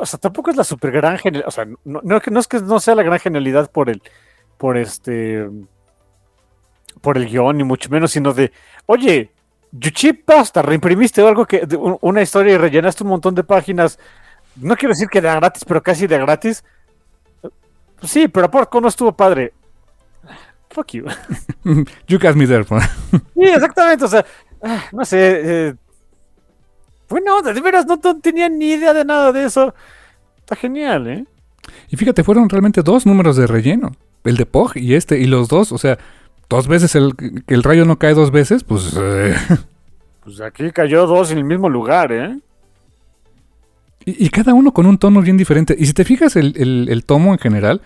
O 0.00 0.06
sea, 0.06 0.18
tampoco 0.18 0.50
es 0.50 0.56
la 0.56 0.64
super 0.64 0.90
gran 0.92 1.18
genialidad, 1.18 1.48
o 1.48 1.50
sea, 1.50 1.66
no, 1.84 2.16
es 2.16 2.48
que 2.48 2.60
no 2.60 2.80
sea 2.80 2.94
la 2.94 3.02
gran 3.02 3.18
genialidad 3.18 3.70
por 3.70 3.90
el, 3.90 4.02
por 4.58 4.76
este, 4.76 5.48
por 7.00 7.16
el 7.16 7.26
guion, 7.28 7.56
ni 7.56 7.64
mucho 7.64 7.88
menos, 7.90 8.12
sino 8.12 8.32
de, 8.32 8.52
oye, 8.86 9.30
Yuchi 9.72 10.12
Pasta, 10.12 10.62
reimprimiste 10.62 11.26
algo 11.26 11.46
que, 11.46 11.64
de 11.66 11.76
un- 11.76 11.98
una 12.02 12.22
historia 12.22 12.54
y 12.54 12.58
rellenaste 12.58 13.04
un 13.04 13.10
montón 13.10 13.34
de 13.34 13.44
páginas. 13.44 13.98
No 14.56 14.76
quiero 14.76 14.92
decir 14.92 15.08
que 15.08 15.20
de 15.20 15.28
gratis, 15.32 15.64
pero 15.64 15.82
casi 15.82 16.06
de 16.08 16.18
gratis. 16.18 16.64
Pues 18.00 18.12
sí, 18.12 18.28
pero 18.28 18.50
¿por 18.50 18.68
qué 18.68 18.80
no 18.80 18.88
estuvo 18.88 19.12
padre? 19.12 19.52
Fuck 20.70 20.92
you. 20.92 21.04
you 22.08 22.18
got 22.18 22.34
me 22.34 22.46
there. 22.46 22.64
Sí, 23.34 23.42
exactamente. 23.42 24.04
O 24.04 24.08
sea, 24.08 24.24
ah, 24.62 24.84
no 24.92 25.04
sé. 25.04 25.18
Eh, 25.68 25.74
bueno, 27.08 27.42
de 27.42 27.60
veras, 27.60 27.86
no, 27.86 27.98
no 28.02 28.20
tenía 28.20 28.48
ni 28.48 28.72
idea 28.72 28.92
de 28.92 29.04
nada 29.04 29.32
de 29.32 29.44
eso. 29.44 29.74
Está 30.38 30.56
genial, 30.56 31.06
¿eh? 31.08 31.24
y 31.88 31.96
fíjate, 31.96 32.24
fueron 32.24 32.48
realmente 32.48 32.82
dos 32.82 33.06
números 33.06 33.36
de 33.36 33.46
relleno. 33.46 33.92
El 34.24 34.36
de 34.36 34.46
Pog 34.46 34.76
y 34.76 34.94
este. 34.94 35.18
Y 35.18 35.26
los 35.26 35.48
dos, 35.48 35.72
o 35.72 35.78
sea, 35.78 35.98
dos 36.48 36.68
veces 36.68 36.94
el, 36.94 37.16
que 37.16 37.54
el 37.54 37.62
rayo 37.62 37.84
no 37.84 37.98
cae 37.98 38.14
dos 38.14 38.30
veces, 38.30 38.64
pues... 38.64 38.96
eh, 38.98 39.34
Pues 40.22 40.40
aquí 40.42 40.70
cayó 40.70 41.06
dos 41.06 41.30
en 41.32 41.38
el 41.38 41.44
mismo 41.44 41.70
lugar, 41.70 42.12
¿eh? 42.12 42.38
Y, 44.04 44.26
y 44.26 44.28
cada 44.30 44.54
uno 44.54 44.72
con 44.72 44.86
un 44.86 44.98
tono 44.98 45.20
bien 45.22 45.36
diferente. 45.36 45.76
Y 45.78 45.86
si 45.86 45.92
te 45.92 46.04
fijas, 46.04 46.36
el, 46.36 46.54
el- 46.56 46.88
el 46.90 47.04
tomo 47.04 47.32
en 47.32 47.38
general 47.38 47.80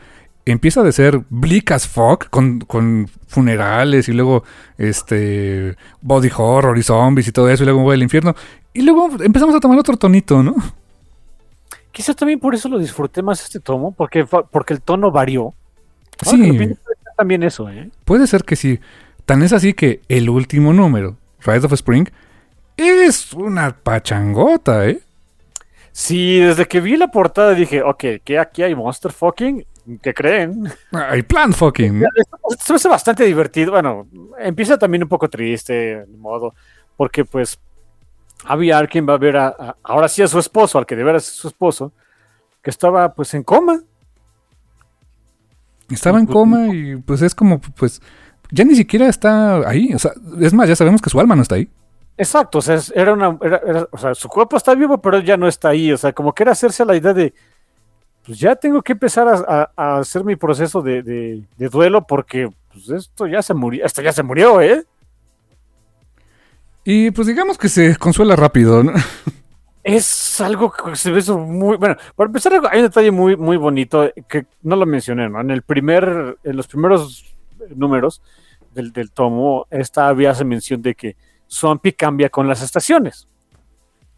empieza 0.47 0.83
de 0.83 0.93
ser 0.93 1.23
bleak 1.31 1.71
as 1.73 1.89
fuck, 1.89 2.29
con, 2.29 2.61
con 2.61 3.09
funerales 3.27 4.09
y 4.09 4.13
luego 4.13 4.45
este 4.77 5.75
body 6.03 6.31
horror 6.37 6.77
y 6.77 6.83
zombies 6.83 7.29
y 7.29 7.33
todo 7.33 7.49
eso, 7.49 7.63
y 7.63 7.67
luego 7.67 7.93
el 7.93 8.03
infierno. 8.03 8.35
Y 8.75 8.83
luego 8.83 9.09
empezamos 9.23 9.55
a 9.55 9.61
tomar 9.61 9.79
otro 9.79 9.97
tonito, 9.97 10.43
¿no? 10.43 10.55
Quizás 11.93 12.17
también 12.17 12.41
por 12.41 12.55
eso 12.55 12.69
lo 12.69 12.79
disfruté 12.79 13.23
más 13.23 13.41
este 13.43 13.61
tomo, 13.61 13.93
porque, 13.93 14.27
porque 14.27 14.75
el 14.75 14.81
tono 14.83 15.11
varió. 15.11 15.55
Sí, 16.23 16.37
pienso, 16.53 16.81
también 17.17 17.43
eso, 17.45 17.69
¿eh? 17.71 17.91
puede 18.05 18.27
ser 18.27 18.45
que 18.45 18.57
sí. 18.57 18.81
Tan 19.27 19.43
es 19.43 19.53
así 19.53 19.73
que 19.75 20.01
el 20.09 20.29
último 20.29 20.73
número, 20.73 21.17
Rise 21.45 21.67
of 21.67 21.73
Spring, 21.73 22.09
es 22.77 23.33
una 23.33 23.77
pachangota, 23.77 24.89
¿eh? 24.89 25.01
Sí, 25.97 26.39
desde 26.41 26.67
que 26.67 26.81
vi 26.81 26.97
la 26.97 27.07
portada 27.09 27.55
dije, 27.55 27.81
ok, 27.81 28.05
que 28.25 28.37
aquí 28.41 28.65
hay 28.65 28.75
Monster 28.75 29.13
Fucking, 29.13 29.65
¿qué 30.03 30.13
creen? 30.13 30.69
Hay 30.91 31.23
plan 31.23 31.53
fucking. 31.53 32.03
Se 32.59 32.73
me 32.73 32.77
hace 32.77 32.89
bastante 32.89 33.23
divertido. 33.25 33.71
Bueno, 33.71 34.09
empieza 34.41 34.77
también 34.77 35.05
un 35.05 35.09
poco 35.09 35.31
triste, 35.31 35.73
de 36.05 36.17
modo, 36.17 36.53
porque 36.97 37.25
pues 37.25 37.61
Abby 38.45 38.73
Arkin 38.73 39.09
va 39.09 39.15
a 39.15 39.19
ver 39.19 39.37
a, 39.37 39.47
a- 39.47 39.77
ahora 39.85 40.09
sí 40.09 40.21
a 40.21 40.27
su 40.27 40.41
esposo, 40.41 40.79
al 40.79 40.87
que 40.87 40.97
de 40.97 41.05
veras 41.05 41.29
es 41.29 41.35
su 41.35 41.47
esposo, 41.47 41.93
que 42.61 42.71
estaba 42.71 43.15
pues 43.15 43.33
en 43.35 43.45
coma. 43.45 43.81
Estaba 45.91 46.19
en 46.19 46.27
coma 46.27 46.75
y 46.75 46.97
pues 46.97 47.23
es 47.23 47.37
como, 47.37 47.61
pues, 47.61 48.03
ya 48.51 48.65
ni 48.65 48.75
siquiera 48.75 49.07
está 49.09 49.69
ahí. 49.69 49.93
O 49.95 49.99
sea, 50.01 50.11
es 50.41 50.53
más, 50.53 50.69
ya 50.69 50.75
sabemos 50.75 51.01
que 51.01 51.11
su 51.11 51.21
alma 51.21 51.37
no 51.37 51.43
está 51.43 51.55
ahí. 51.55 51.71
Exacto, 52.17 52.59
o 52.59 52.63
sea, 52.63 52.79
era 52.95 53.13
una, 53.13 53.37
era- 53.43 53.61
era- 53.67 53.89
o 53.91 53.99
sea, 53.99 54.15
su 54.15 54.29
cuerpo 54.29 54.57
está 54.57 54.75
vivo, 54.75 54.99
pero 54.99 55.19
ya 55.21 55.37
no 55.37 55.49
está 55.49 55.71
ahí. 55.71 55.91
O 55.93 55.97
sea, 55.97 56.13
como 56.13 56.33
que 56.33 56.45
era 56.45 56.53
hacerse 56.53 56.83
a 56.83 56.87
la 56.87 56.95
idea 56.97 57.13
de, 57.13 57.35
pues 58.25 58.39
ya 58.39 58.55
tengo 58.55 58.83
que 58.83 58.93
empezar 58.93 59.27
a, 59.29 59.35
a- 59.37 59.71
a 59.77 59.99
hacer 59.99 60.25
mi 60.25 60.37
proceso 60.37 60.81
de, 60.81 61.03
de- 61.03 61.43
de 61.57 61.69
duelo 61.69 62.07
porque 62.07 62.49
pues 62.73 62.89
esto 62.91 63.27
ya 63.27 63.43
se 63.43 63.55
murió, 63.55 63.85
esto 63.85 64.01
ya 64.03 64.13
se 64.13 64.23
murió, 64.23 64.61
¿eh? 64.61 64.85
Y 66.85 67.11
pues 67.13 67.27
digamos 67.27 67.57
que 67.59 67.69
se 67.69 67.97
consuela 67.97 68.37
rápido, 68.37 68.83
¿no? 68.85 68.93
Es 69.83 70.41
algo 70.41 70.71
que 70.73 70.97
se 70.97 71.11
ve 71.11 71.23
muy. 71.33 71.77
Bueno, 71.77 71.97
para 72.17 72.29
empezar, 72.29 72.53
hay 72.71 72.79
un 72.81 72.87
detalle 72.87 73.11
muy, 73.11 73.37
muy 73.37 73.57
bonito 73.57 74.11
que 74.29 74.47
no 74.63 74.77
lo 74.77 74.87
mencioné, 74.87 75.29
¿no? 75.29 75.41
En 75.41 75.51
el 75.51 75.63
primer, 75.63 76.39
en 76.43 76.57
los 76.57 76.67
primeros 76.67 77.35
números 77.75 78.23
del, 78.75 78.93
del 78.93 79.11
tomo, 79.11 79.67
esta 79.71 80.09
había 80.09 80.31
hace 80.31 80.45
mención 80.45 80.81
de 80.83 80.95
que 80.95 81.17
Swampy 81.47 81.93
cambia 81.93 82.29
con 82.29 82.49
las 82.49 82.63
estaciones. 82.63 83.29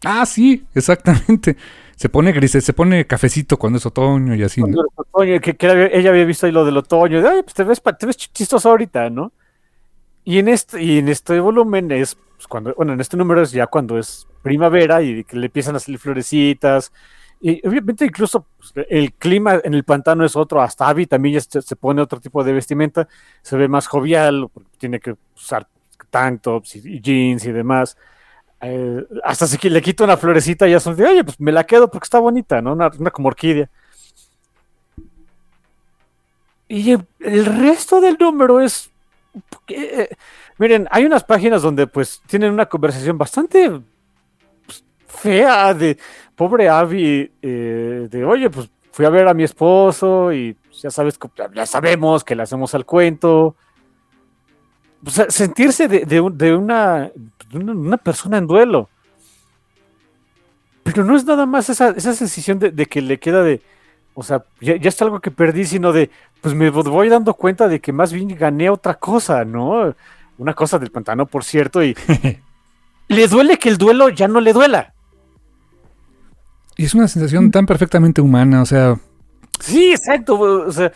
Ah, 0.03 0.25
sí, 0.25 0.65
exactamente. 0.73 1.57
Se 1.97 2.09
pone 2.09 2.31
gris, 2.31 2.51
se 2.51 2.73
pone 2.73 3.07
cafecito 3.07 3.57
cuando 3.57 3.77
es 3.77 3.85
otoño 3.87 4.35
y 4.35 4.43
así. 4.43 4.61
Cuando 4.61 4.83
es 4.83 4.93
otoño, 4.95 5.41
que, 5.41 5.57
que 5.57 5.89
ella 5.91 6.11
había 6.11 6.25
visto 6.25 6.45
ahí 6.45 6.51
lo 6.51 6.63
del 6.63 6.77
otoño, 6.77 7.23
de, 7.23 7.27
Ay, 7.27 7.41
pues 7.41 7.55
te 7.55 7.63
ves, 7.63 7.81
te 7.97 8.05
ves 8.05 8.15
chistoso 8.17 8.69
ahorita, 8.69 9.09
¿no? 9.09 9.31
Y 10.23 10.37
en 10.37 10.47
este, 10.47 10.83
y 10.83 10.99
en 10.99 11.09
este 11.09 11.39
volumen 11.39 11.91
es 11.91 12.15
pues, 12.35 12.45
cuando, 12.47 12.71
bueno, 12.75 12.93
en 12.93 13.01
este 13.01 13.17
número 13.17 13.41
es 13.41 13.51
ya 13.51 13.65
cuando 13.65 13.97
es 13.97 14.27
primavera 14.43 15.01
y 15.01 15.23
que 15.23 15.37
le 15.37 15.47
empiezan 15.47 15.75
a 15.75 15.79
salir 15.79 15.97
florecitas. 15.97 16.91
Y 17.41 17.67
obviamente 17.67 18.05
incluso 18.05 18.45
pues, 18.59 18.87
el 18.89 19.13
clima 19.13 19.59
en 19.63 19.73
el 19.73 19.83
pantano 19.83 20.23
es 20.23 20.35
otro, 20.35 20.61
hasta 20.61 20.87
Abby 20.87 21.07
también 21.07 21.33
ya 21.33 21.41
se, 21.41 21.63
se 21.63 21.75
pone 21.75 21.99
otro 21.99 22.19
tipo 22.19 22.43
de 22.43 22.53
vestimenta, 22.53 23.07
se 23.41 23.57
ve 23.57 23.67
más 23.67 23.87
jovial, 23.87 24.49
porque 24.53 24.69
tiene 24.77 24.99
que 24.99 25.15
usar 25.35 25.67
tank 26.09 26.41
tops 26.41 26.75
y, 26.75 27.01
jeans 27.01 27.45
y 27.45 27.51
demás. 27.51 27.97
Eh, 28.61 29.05
hasta 29.23 29.45
si 29.45 29.69
le 29.69 29.81
quito 29.81 30.03
una 30.03 30.17
florecita 30.17 30.67
y 30.67 30.71
ya 30.71 30.79
son 30.79 30.95
de, 30.95 31.05
oye, 31.05 31.23
pues 31.23 31.39
me 31.39 31.51
la 31.51 31.65
quedo 31.65 31.89
porque 31.89 32.05
está 32.05 32.19
bonita, 32.19 32.61
¿no? 32.61 32.73
Una, 32.73 32.89
como 33.11 33.27
orquídea. 33.27 33.69
Y 36.67 36.91
el, 36.91 37.45
resto 37.45 38.01
del 38.01 38.17
número 38.19 38.59
es... 38.59 38.89
eh, 39.69 40.09
miren, 40.57 40.87
hay 40.91 41.05
unas 41.05 41.23
páginas 41.23 41.61
donde 41.61 41.87
pues 41.87 42.21
tienen 42.27 42.51
una 42.51 42.65
conversación 42.65 43.17
bastante 43.17 43.69
pues, 44.65 44.83
fea 45.07 45.73
de 45.73 45.97
pobre 46.35 46.67
Abby, 46.67 47.31
eh, 47.41 48.07
de 48.09 48.25
oye, 48.25 48.49
pues 48.49 48.69
fui 48.91 49.05
a 49.05 49.09
ver 49.09 49.27
a 49.27 49.33
mi 49.33 49.43
esposo 49.43 50.33
y 50.33 50.57
ya 50.81 50.91
sabes, 50.91 51.17
que- 51.17 51.29
ya 51.53 51.65
sabemos 51.65 52.23
que 52.23 52.35
le 52.35 52.43
hacemos 52.43 52.73
al 52.75 52.85
cuento. 52.85 53.55
O 55.05 55.09
sea, 55.09 55.29
sentirse 55.29 55.87
de, 55.87 56.05
de 56.05 56.21
un- 56.21 56.37
de 56.37 56.55
una, 56.55 57.11
de 57.51 57.57
una, 57.57 57.97
persona 57.97 58.37
en 58.37 58.47
duelo. 58.47 58.89
Pero 60.83 61.03
no 61.03 61.15
es 61.15 61.25
nada 61.25 61.45
más 61.45 61.69
esa, 61.69 61.89
esa 61.89 62.13
sensación 62.13 62.59
de, 62.59 62.85
que 62.85 63.01
le 63.01 63.19
queda 63.19 63.43
de, 63.43 63.61
o 64.13 64.23
sea, 64.23 64.43
ya, 64.61 64.75
ya 64.77 64.89
está 64.89 65.05
algo 65.05 65.19
que 65.19 65.31
perdí, 65.31 65.65
sino 65.65 65.91
de, 65.91 66.09
pues 66.41 66.55
me 66.55 66.69
voy 66.69 67.09
dando 67.09 67.33
cuenta 67.33 67.67
de 67.67 67.79
que 67.79 67.91
más 67.91 68.13
bien 68.13 68.29
gané 68.37 68.69
otra 68.69 68.95
cosa, 68.95 69.43
¿no? 69.43 69.93
Una 70.37 70.53
cosa 70.53 70.79
del 70.79 70.91
pantano, 70.91 71.25
por 71.25 71.43
cierto, 71.43 71.83
y 71.83 71.95
le 73.09 73.27
duele 73.27 73.59
que 73.59 73.69
el 73.69 73.77
duelo 73.77 74.09
ya 74.09 74.27
no 74.27 74.39
le 74.39 74.53
duela. 74.53 74.93
Y 76.77 76.85
es 76.85 76.93
una 76.93 77.07
sensación 77.07 77.51
tan 77.51 77.65
perfectamente 77.65 78.21
humana, 78.21 78.61
o 78.61 78.65
sea, 78.65 78.97
Sí, 79.59 79.91
exacto. 79.91 80.39
O 80.39 80.71
sea. 80.71 80.91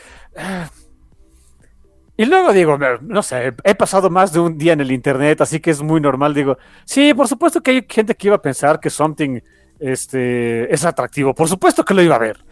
Y 2.22 2.26
luego 2.26 2.54
digo, 2.54 2.78
no 3.02 3.24
sé, 3.24 3.52
he 3.64 3.74
pasado 3.74 4.12
más 4.12 4.32
de 4.32 4.40
un 4.40 4.56
día 4.56 4.74
en 4.74 4.82
el 4.82 4.92
internet, 4.92 5.42
así 5.42 5.60
que 5.60 5.72
es 5.72 5.82
muy 5.82 6.00
normal. 6.00 6.36
Digo, 6.36 6.56
sí, 6.86 7.16
por 7.16 7.28
supuesto 7.28 7.62
que 7.62 7.72
hay 7.72 7.86
gente 7.90 8.14
que 8.14 8.28
iba 8.28 8.36
a 8.36 8.42
pensar 8.44 8.80
que 8.80 8.92
something 8.92 9.40
este, 9.80 10.72
es 10.72 10.86
atractivo. 10.86 11.34
Por 11.34 11.50
supuesto 11.50 11.84
que 11.84 11.96
lo 11.96 12.04
iba 12.04 12.18
a 12.18 12.20
ver. 12.20 12.46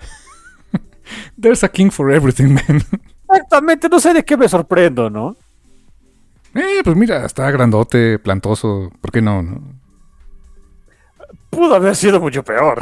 there's 1.40 1.64
a 1.64 1.70
king 1.70 1.91
for 1.91 2.12
everything, 2.12 2.48
man. 2.48 2.82
Exactamente, 3.30 3.88
no 3.90 4.00
sé 4.00 4.12
de 4.12 4.26
qué 4.26 4.36
me 4.36 4.50
sorprendo, 4.50 5.08
¿no? 5.08 5.38
Eh, 6.56 6.82
pues 6.84 6.96
mira, 6.96 7.24
está 7.24 7.52
grandote, 7.52 8.18
plantoso, 8.18 8.91
¿por 9.00 9.12
qué 9.12 9.22
no? 9.22 9.44
no? 9.44 9.62
Pudo 11.52 11.76
haber 11.76 11.96
sido 11.96 12.20
mucho 12.20 12.44
peor. 12.44 12.82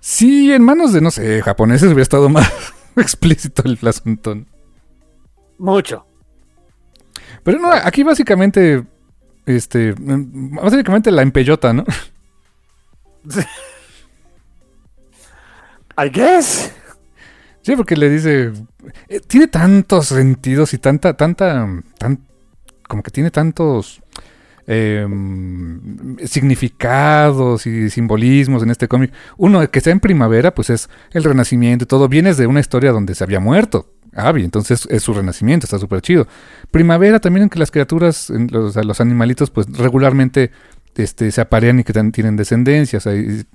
Sí, 0.00 0.52
en 0.52 0.64
manos 0.64 0.92
de, 0.92 1.00
no 1.00 1.12
sé, 1.12 1.40
japoneses 1.40 1.86
hubiera 1.86 2.02
estado 2.02 2.28
más 2.28 2.52
explícito 2.96 3.62
el 3.64 3.78
asunto. 3.86 4.34
¿no? 4.34 4.51
Mucho. 5.62 6.04
Pero 7.44 7.60
no, 7.60 7.70
aquí 7.70 8.02
básicamente, 8.02 8.82
este, 9.46 9.94
básicamente 9.96 11.12
la 11.12 11.22
empellota, 11.22 11.72
¿no? 11.72 11.84
I 15.96 16.08
guess. 16.10 16.72
Sí, 17.60 17.76
porque 17.76 17.96
le 17.96 18.10
dice, 18.10 18.52
eh, 19.08 19.20
tiene 19.20 19.46
tantos 19.46 20.08
sentidos 20.08 20.74
y 20.74 20.78
tanta, 20.78 21.14
tanta, 21.14 21.68
tan, 21.96 22.18
como 22.88 23.04
que 23.04 23.12
tiene 23.12 23.30
tantos 23.30 24.02
eh, 24.66 25.06
significados 26.24 27.68
y 27.68 27.88
simbolismos 27.88 28.64
en 28.64 28.70
este 28.70 28.88
cómic. 28.88 29.12
Uno, 29.36 29.64
que 29.70 29.78
está 29.78 29.92
en 29.92 30.00
primavera, 30.00 30.52
pues 30.52 30.70
es 30.70 30.90
el 31.12 31.22
renacimiento 31.22 31.84
y 31.84 31.86
todo. 31.86 32.08
Vienes 32.08 32.36
de 32.36 32.48
una 32.48 32.58
historia 32.58 32.90
donde 32.90 33.14
se 33.14 33.22
había 33.22 33.38
muerto. 33.38 33.86
Abby, 34.14 34.44
entonces 34.44 34.86
es 34.90 35.02
su 35.02 35.14
renacimiento, 35.14 35.66
está 35.66 35.78
súper 35.78 36.02
chido. 36.02 36.26
Primavera 36.70 37.20
también 37.20 37.44
en 37.44 37.48
que 37.48 37.58
las 37.58 37.70
criaturas, 37.70 38.30
en 38.30 38.48
los, 38.50 38.76
los 38.76 39.00
animalitos, 39.00 39.50
pues 39.50 39.66
regularmente 39.72 40.50
este, 40.94 41.30
se 41.30 41.40
aparean 41.40 41.80
y 41.80 41.84
que 41.84 41.92
tienen 41.92 42.36
descendencia. 42.36 42.98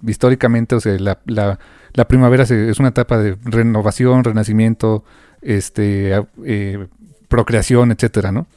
Históricamente, 0.05 0.75
o 0.75 0.79
sea, 0.79 0.97
la, 0.97 2.07
primavera 2.07 2.43
es 2.43 2.79
una 2.79 2.89
etapa 2.89 3.17
de 3.17 3.37
renovación, 3.43 4.23
renacimiento, 4.23 5.03
este, 5.41 6.25
eh, 6.45 6.87
procreación, 7.27 7.91
etcétera, 7.91 8.31
¿no? 8.31 8.47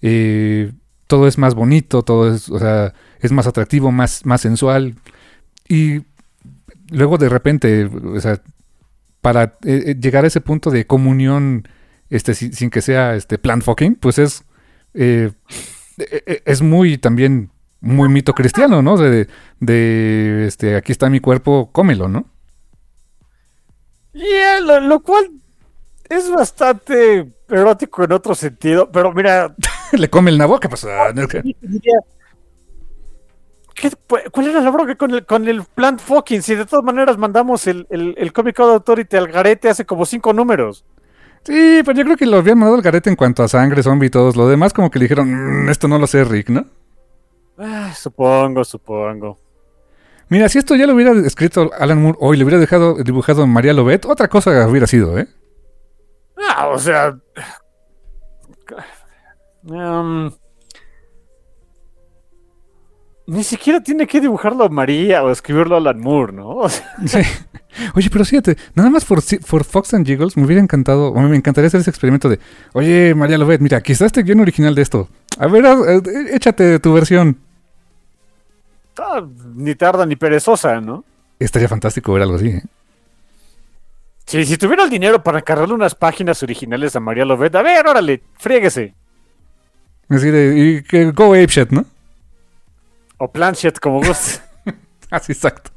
Eh, 0.00 0.72
todo 1.06 1.28
es 1.28 1.36
más 1.36 1.54
bonito, 1.54 2.02
todo 2.02 2.34
es, 2.34 2.48
o 2.48 2.58
sea, 2.58 2.94
es 3.20 3.32
más 3.32 3.46
atractivo, 3.46 3.92
más, 3.92 4.24
más 4.24 4.40
sensual. 4.40 4.94
Y 5.68 6.02
luego 6.90 7.18
de 7.18 7.28
repente, 7.28 7.84
o 7.84 8.20
sea, 8.20 8.40
para 9.22 9.44
eh, 9.64 9.84
eh, 9.86 9.96
llegar 9.98 10.24
a 10.24 10.26
ese 10.26 10.42
punto 10.42 10.70
de 10.70 10.86
comunión, 10.86 11.66
este, 12.10 12.34
sin, 12.34 12.52
sin 12.52 12.68
que 12.68 12.82
sea 12.82 13.14
este 13.14 13.38
plan 13.38 13.62
fucking, 13.62 13.94
pues 13.94 14.18
es, 14.18 14.44
eh, 14.92 15.30
eh, 15.98 16.22
eh, 16.26 16.42
es 16.44 16.60
muy 16.60 16.98
también 16.98 17.50
muy 17.80 18.08
mito 18.08 18.34
cristiano, 18.34 18.82
¿no? 18.82 18.96
De, 18.98 19.28
de, 19.60 20.44
este, 20.46 20.76
aquí 20.76 20.92
está 20.92 21.08
mi 21.08 21.20
cuerpo, 21.20 21.70
cómelo, 21.72 22.08
¿no? 22.08 22.26
Yeah, 24.12 24.60
lo, 24.60 24.80
lo 24.80 25.00
cual 25.00 25.30
es 26.10 26.30
bastante 26.30 27.32
erótico 27.48 28.04
en 28.04 28.12
otro 28.12 28.34
sentido, 28.34 28.90
pero 28.92 29.12
mira, 29.12 29.54
Le 29.92 30.08
come 30.08 30.30
el 30.30 30.38
nabo, 30.38 30.58
¿qué 30.58 30.68
pasa? 30.68 31.12
diría, 31.12 32.00
¿qué- 33.82 33.90
pu- 33.90 34.30
¿cuál 34.30 34.46
era 34.48 34.60
la 34.60 34.70
bronca 34.70 34.94
con 34.94 35.10
el, 35.10 35.26
con 35.26 35.48
el 35.48 35.64
plan 35.64 35.98
fucking? 35.98 36.40
Si 36.42 36.54
de 36.54 36.64
todas 36.64 36.84
maneras 36.84 37.18
mandamos 37.18 37.66
el, 37.66 37.86
el, 37.90 38.14
el 38.16 38.32
Comic 38.32 38.56
Code 38.56 38.74
Authority 38.74 39.16
al 39.16 39.28
garete 39.28 39.68
hace 39.68 39.84
como 39.84 40.06
cinco 40.06 40.32
números. 40.32 40.84
Sí, 41.44 41.82
pero 41.84 41.98
yo 41.98 42.04
creo 42.04 42.16
que 42.16 42.26
lo 42.26 42.36
habían 42.36 42.56
mandado 42.58 42.76
al 42.76 42.82
garete 42.82 43.10
en 43.10 43.16
cuanto 43.16 43.42
a 43.42 43.48
sangre, 43.48 43.82
zombie 43.82 44.06
y 44.06 44.10
todos 44.10 44.36
lo 44.36 44.46
demás, 44.48 44.72
como 44.72 44.90
que 44.90 45.00
le 45.00 45.04
dijeron, 45.06 45.64
"Mm, 45.64 45.68
esto 45.70 45.88
no 45.88 45.98
lo 45.98 46.06
sé, 46.06 46.22
Rick, 46.22 46.50
¿no? 46.50 46.64
Ah, 47.58 47.92
supongo, 47.94 48.62
supongo. 48.64 49.38
Mira, 50.28 50.48
si 50.48 50.58
esto 50.58 50.76
ya 50.76 50.86
lo 50.86 50.94
hubiera 50.94 51.12
escrito 51.26 51.70
Alan 51.78 52.00
Moore 52.00 52.16
hoy, 52.20 52.36
le 52.36 52.44
hubiera 52.44 52.60
dejado 52.60 52.94
dibujado 53.02 53.46
María 53.46 53.72
Lobet, 53.74 54.06
otra 54.06 54.28
cosa 54.28 54.66
hubiera 54.68 54.86
sido, 54.86 55.18
¿eh? 55.18 55.26
Ah, 56.48 56.68
o 56.68 56.78
sea. 56.78 57.14
um, 59.64 60.30
ni 63.32 63.44
siquiera 63.44 63.80
tiene 63.82 64.06
que 64.06 64.20
dibujarlo 64.20 64.68
María 64.68 65.22
o 65.22 65.30
escribirlo 65.30 65.76
Alan 65.76 65.98
Moore, 65.98 66.34
¿no? 66.34 66.48
O 66.58 66.68
sea, 66.68 66.84
Sí. 67.06 67.20
Oye, 67.94 68.10
pero 68.12 68.22
fíjate, 68.26 68.58
nada 68.74 68.90
más 68.90 69.06
por, 69.06 69.22
Fox 69.22 69.94
and 69.94 70.06
Jiggles 70.06 70.36
me 70.36 70.44
hubiera 70.44 70.60
encantado, 70.60 71.08
o 71.08 71.20
me 71.22 71.34
encantaría 71.34 71.68
hacer 71.68 71.80
ese 71.80 71.88
experimento 71.88 72.28
de, 72.28 72.38
oye, 72.74 73.14
María 73.14 73.38
Lobet, 73.38 73.62
mira, 73.62 73.78
aquí 73.78 73.92
está 73.92 74.04
este 74.04 74.22
guion 74.22 74.40
original 74.40 74.74
de 74.74 74.82
esto. 74.82 75.08
A 75.38 75.46
ver, 75.46 75.64
eh, 75.64 76.02
échate 76.34 76.78
tu 76.80 76.92
versión. 76.92 77.38
ah, 78.98 79.22
ni 79.54 79.74
tarda 79.74 80.04
ni 80.04 80.16
perezosa, 80.16 80.82
¿no? 80.82 81.02
Estaría 81.38 81.68
fantástico 81.68 82.12
ver 82.12 82.22
algo 82.24 82.36
así, 82.36 82.48
¿eh? 82.48 82.62
Si, 84.26 84.44
si 84.44 84.58
tuviera 84.58 84.84
el 84.84 84.90
dinero 84.90 85.22
para 85.22 85.40
cargarle 85.40 85.74
unas 85.74 85.94
páginas 85.94 86.42
originales 86.42 86.94
a 86.94 87.00
María 87.00 87.24
Lovett, 87.24 87.54
a 87.54 87.62
ver, 87.62 87.86
órale, 87.86 88.22
fríguese. 88.38 88.94
Así 90.10 90.30
de, 90.30 90.58
y 90.58 90.82
que 90.82 91.10
go 91.12 91.32
apeshit, 91.32 91.70
¿no? 91.70 91.86
O 93.22 93.30
Planchet, 93.30 93.78
como 93.78 94.02
guste. 94.02 94.40
Así, 95.10 95.30
exacto. 95.30 95.70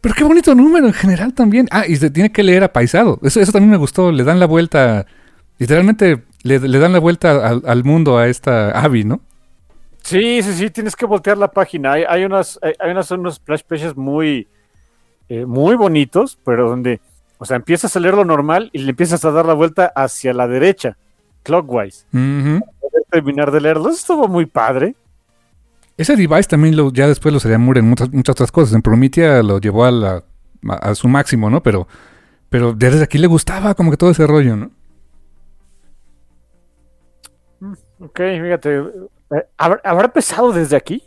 Pero 0.00 0.14
qué 0.14 0.22
bonito 0.22 0.54
número 0.54 0.86
en 0.86 0.92
general 0.92 1.34
también. 1.34 1.66
Ah, 1.72 1.84
y 1.84 1.96
se 1.96 2.10
tiene 2.10 2.30
que 2.30 2.44
leer 2.44 2.62
apaisado. 2.62 3.18
Eso, 3.22 3.40
eso 3.40 3.50
también 3.50 3.72
me 3.72 3.76
gustó. 3.76 4.12
Le 4.12 4.22
dan 4.22 4.38
la 4.38 4.46
vuelta. 4.46 5.04
Literalmente 5.58 6.22
le, 6.44 6.60
le 6.60 6.78
dan 6.78 6.92
la 6.92 7.00
vuelta 7.00 7.44
al, 7.44 7.62
al 7.66 7.82
mundo 7.82 8.18
a 8.18 8.28
esta 8.28 8.70
Abby, 8.70 9.02
¿no? 9.02 9.20
Sí, 10.00 10.42
sí, 10.44 10.52
sí, 10.52 10.70
tienes 10.70 10.94
que 10.94 11.06
voltear 11.06 11.38
la 11.38 11.50
página. 11.50 11.94
Hay, 11.94 12.04
hay 12.08 12.24
unas, 12.24 12.56
hay, 12.62 12.74
hay 12.78 12.92
unas, 12.92 13.10
unos 13.10 13.34
splash 13.34 13.62
pages 13.62 13.96
muy, 13.96 14.46
eh, 15.28 15.46
muy 15.46 15.74
bonitos, 15.74 16.38
pero 16.44 16.68
donde, 16.68 17.00
o 17.38 17.44
sea, 17.44 17.56
empiezas 17.56 17.96
a 17.96 18.00
leer 18.00 18.14
lo 18.14 18.24
normal 18.24 18.70
y 18.72 18.78
le 18.78 18.90
empiezas 18.90 19.24
a 19.24 19.32
dar 19.32 19.44
la 19.44 19.54
vuelta 19.54 19.90
hacia 19.96 20.32
la 20.32 20.46
derecha, 20.46 20.96
clockwise. 21.42 22.06
Poder 22.12 23.02
terminar 23.10 23.50
de 23.50 23.60
leerlo. 23.60 23.88
Eso 23.88 23.98
estuvo 23.98 24.28
muy 24.28 24.46
padre. 24.46 24.94
Ese 25.96 26.16
device 26.16 26.48
también 26.48 26.76
lo, 26.76 26.92
ya 26.92 27.06
después 27.06 27.32
lo 27.32 27.40
sería 27.40 27.58
Moore 27.58 27.80
en 27.80 27.88
muchas, 27.88 28.12
muchas 28.12 28.32
otras 28.32 28.52
cosas. 28.52 28.74
En 28.74 28.82
Prometheus 28.82 29.44
lo 29.44 29.60
llevó 29.60 29.84
a, 29.84 29.90
la, 29.90 30.24
a, 30.68 30.94
su 30.94 31.08
máximo, 31.08 31.50
¿no? 31.50 31.62
Pero, 31.62 31.86
pero 32.48 32.72
desde 32.72 33.02
aquí 33.04 33.18
le 33.18 33.26
gustaba 33.26 33.74
como 33.74 33.90
que 33.90 33.96
todo 33.96 34.10
ese 34.10 34.26
rollo, 34.26 34.56
¿no? 34.56 34.70
Ok, 38.00 38.18
fíjate. 38.18 38.76
Eh, 38.78 39.46
¿Habrá, 39.56 39.80
¿Habrá 39.84 40.06
empezado 40.06 40.52
desde 40.52 40.76
aquí? 40.76 41.02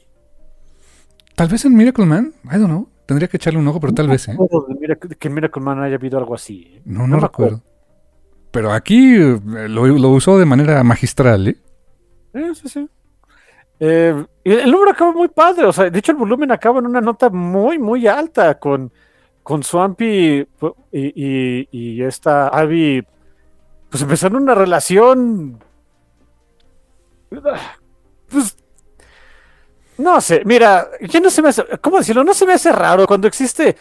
Tal 1.36 1.50
vez 1.50 1.66
en 1.66 1.76
Miracle 1.76 2.06
Man, 2.06 2.34
I 2.46 2.58
don't 2.58 2.68
know. 2.68 2.90
Tendría 3.06 3.30
que 3.30 3.38
echarle 3.38 3.60
un 3.60 3.68
ojo, 3.68 3.80
pero 3.80 3.94
tal 3.94 4.10
vez, 4.10 4.28
¿eh? 4.28 4.38
que 5.18 5.28
en 5.30 5.34
Miracle 5.34 5.62
Man 5.62 5.82
haya 5.82 5.96
habido 5.96 6.18
algo 6.18 6.36
así. 6.36 6.74
¿eh? 6.76 6.82
No, 6.84 7.08
no, 7.08 7.20
recuerdo. 7.20 7.62
Pero 8.52 8.74
aquí 8.74 9.16
eh, 9.16 9.40
lo, 9.70 9.88
lo, 9.88 10.10
usó 10.10 10.38
de 10.38 10.46
manera 10.46 10.84
magistral, 10.84 11.48
¿eh? 11.48 11.58
Sí, 12.34 12.56
sí, 12.56 12.70
sí. 12.70 12.90
Eh, 13.80 14.26
el 14.44 14.72
número 14.72 14.92
acaba 14.92 15.12
muy 15.12 15.28
padre, 15.28 15.66
o 15.66 15.74
sea, 15.74 15.90
de 15.90 16.00
hecho 16.00 16.12
el 16.12 16.18
volumen 16.18 16.52
acaba 16.52 16.80
en 16.80 16.88
una 16.88 17.02
nota 17.02 17.30
muy, 17.30 17.78
muy 17.78 18.08
alta 18.08 18.58
con, 18.58 18.92
con 19.44 19.62
Swampy 19.64 20.48
y, 20.92 21.68
y, 21.72 22.04
esta 22.04 22.48
Abby, 22.48 23.06
pues 23.90 24.02
empezando 24.02 24.40
una 24.40 24.56
relación, 24.56 25.64
pues, 28.30 28.58
no 29.98 30.22
sé, 30.22 30.42
mira, 30.44 30.90
ya 31.02 31.20
no 31.20 31.30
se 31.30 31.42
me 31.42 31.50
hace, 31.50 31.64
¿cómo 31.82 31.98
decirlo? 31.98 32.24
No 32.24 32.34
se 32.34 32.46
me 32.46 32.54
hace 32.54 32.72
raro 32.72 33.06
cuando 33.06 33.28
existe 33.28 33.76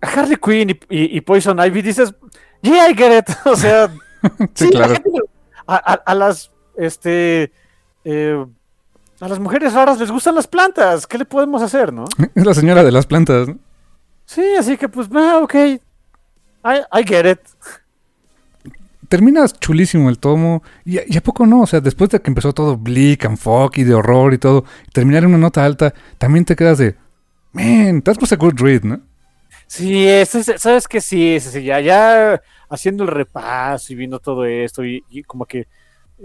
Harley 0.00 0.36
Quinn 0.36 0.70
y, 0.70 1.16
y 1.16 1.20
Poison 1.20 1.58
Ivy, 1.58 1.82
dices, 1.82 2.14
yeah, 2.62 2.88
I 2.88 2.94
get 2.94 3.18
it, 3.18 3.36
o 3.46 3.56
sea, 3.56 3.92
sí, 4.54 4.70
claro. 4.70 4.94
a, 5.66 5.76
a, 5.76 6.14
las, 6.14 6.50
este, 6.76 7.52
eh, 8.04 8.46
a 9.22 9.28
las 9.28 9.38
mujeres 9.38 9.72
raras 9.72 10.00
les 10.00 10.10
gustan 10.10 10.34
las 10.34 10.48
plantas. 10.48 11.06
¿Qué 11.06 11.16
le 11.16 11.24
podemos 11.24 11.62
hacer, 11.62 11.92
no? 11.92 12.06
Es 12.34 12.44
la 12.44 12.54
señora 12.54 12.82
de 12.82 12.90
las 12.90 13.06
plantas. 13.06 13.48
Sí, 14.26 14.44
así 14.58 14.76
que 14.76 14.88
pues, 14.88 15.08
ah, 15.14 15.38
ok. 15.40 15.54
I, 15.54 15.78
I 16.64 17.04
get 17.06 17.30
it. 17.30 17.38
Terminas 19.08 19.60
chulísimo 19.60 20.08
el 20.08 20.18
tomo. 20.18 20.64
Y, 20.84 21.16
a 21.16 21.20
poco 21.20 21.46
no, 21.46 21.60
o 21.60 21.66
sea, 21.68 21.80
después 21.80 22.10
de 22.10 22.20
que 22.20 22.30
empezó 22.30 22.52
todo 22.52 22.76
bleak 22.76 23.24
and 23.24 23.38
fuck 23.38 23.78
y 23.78 23.84
de 23.84 23.94
horror 23.94 24.34
y 24.34 24.38
todo, 24.38 24.64
terminar 24.92 25.22
en 25.22 25.28
una 25.28 25.38
nota 25.38 25.64
alta, 25.64 25.94
también 26.18 26.44
te 26.44 26.56
quedas 26.56 26.78
de, 26.78 26.96
man, 27.52 28.02
that 28.02 28.16
was 28.20 28.32
a 28.32 28.36
good 28.36 28.58
read, 28.58 28.82
¿no? 28.82 29.00
Sí, 29.68 30.04
sabes 30.58 30.88
que 30.88 31.00
sí, 31.00 31.38
sí, 31.38 31.62
ya, 31.62 31.78
ya 31.78 32.42
haciendo 32.68 33.04
el 33.04 33.10
repaso 33.10 33.92
y 33.92 33.96
viendo 33.96 34.18
todo 34.18 34.44
esto 34.44 34.84
y 34.84 35.22
como 35.28 35.46
que 35.46 35.68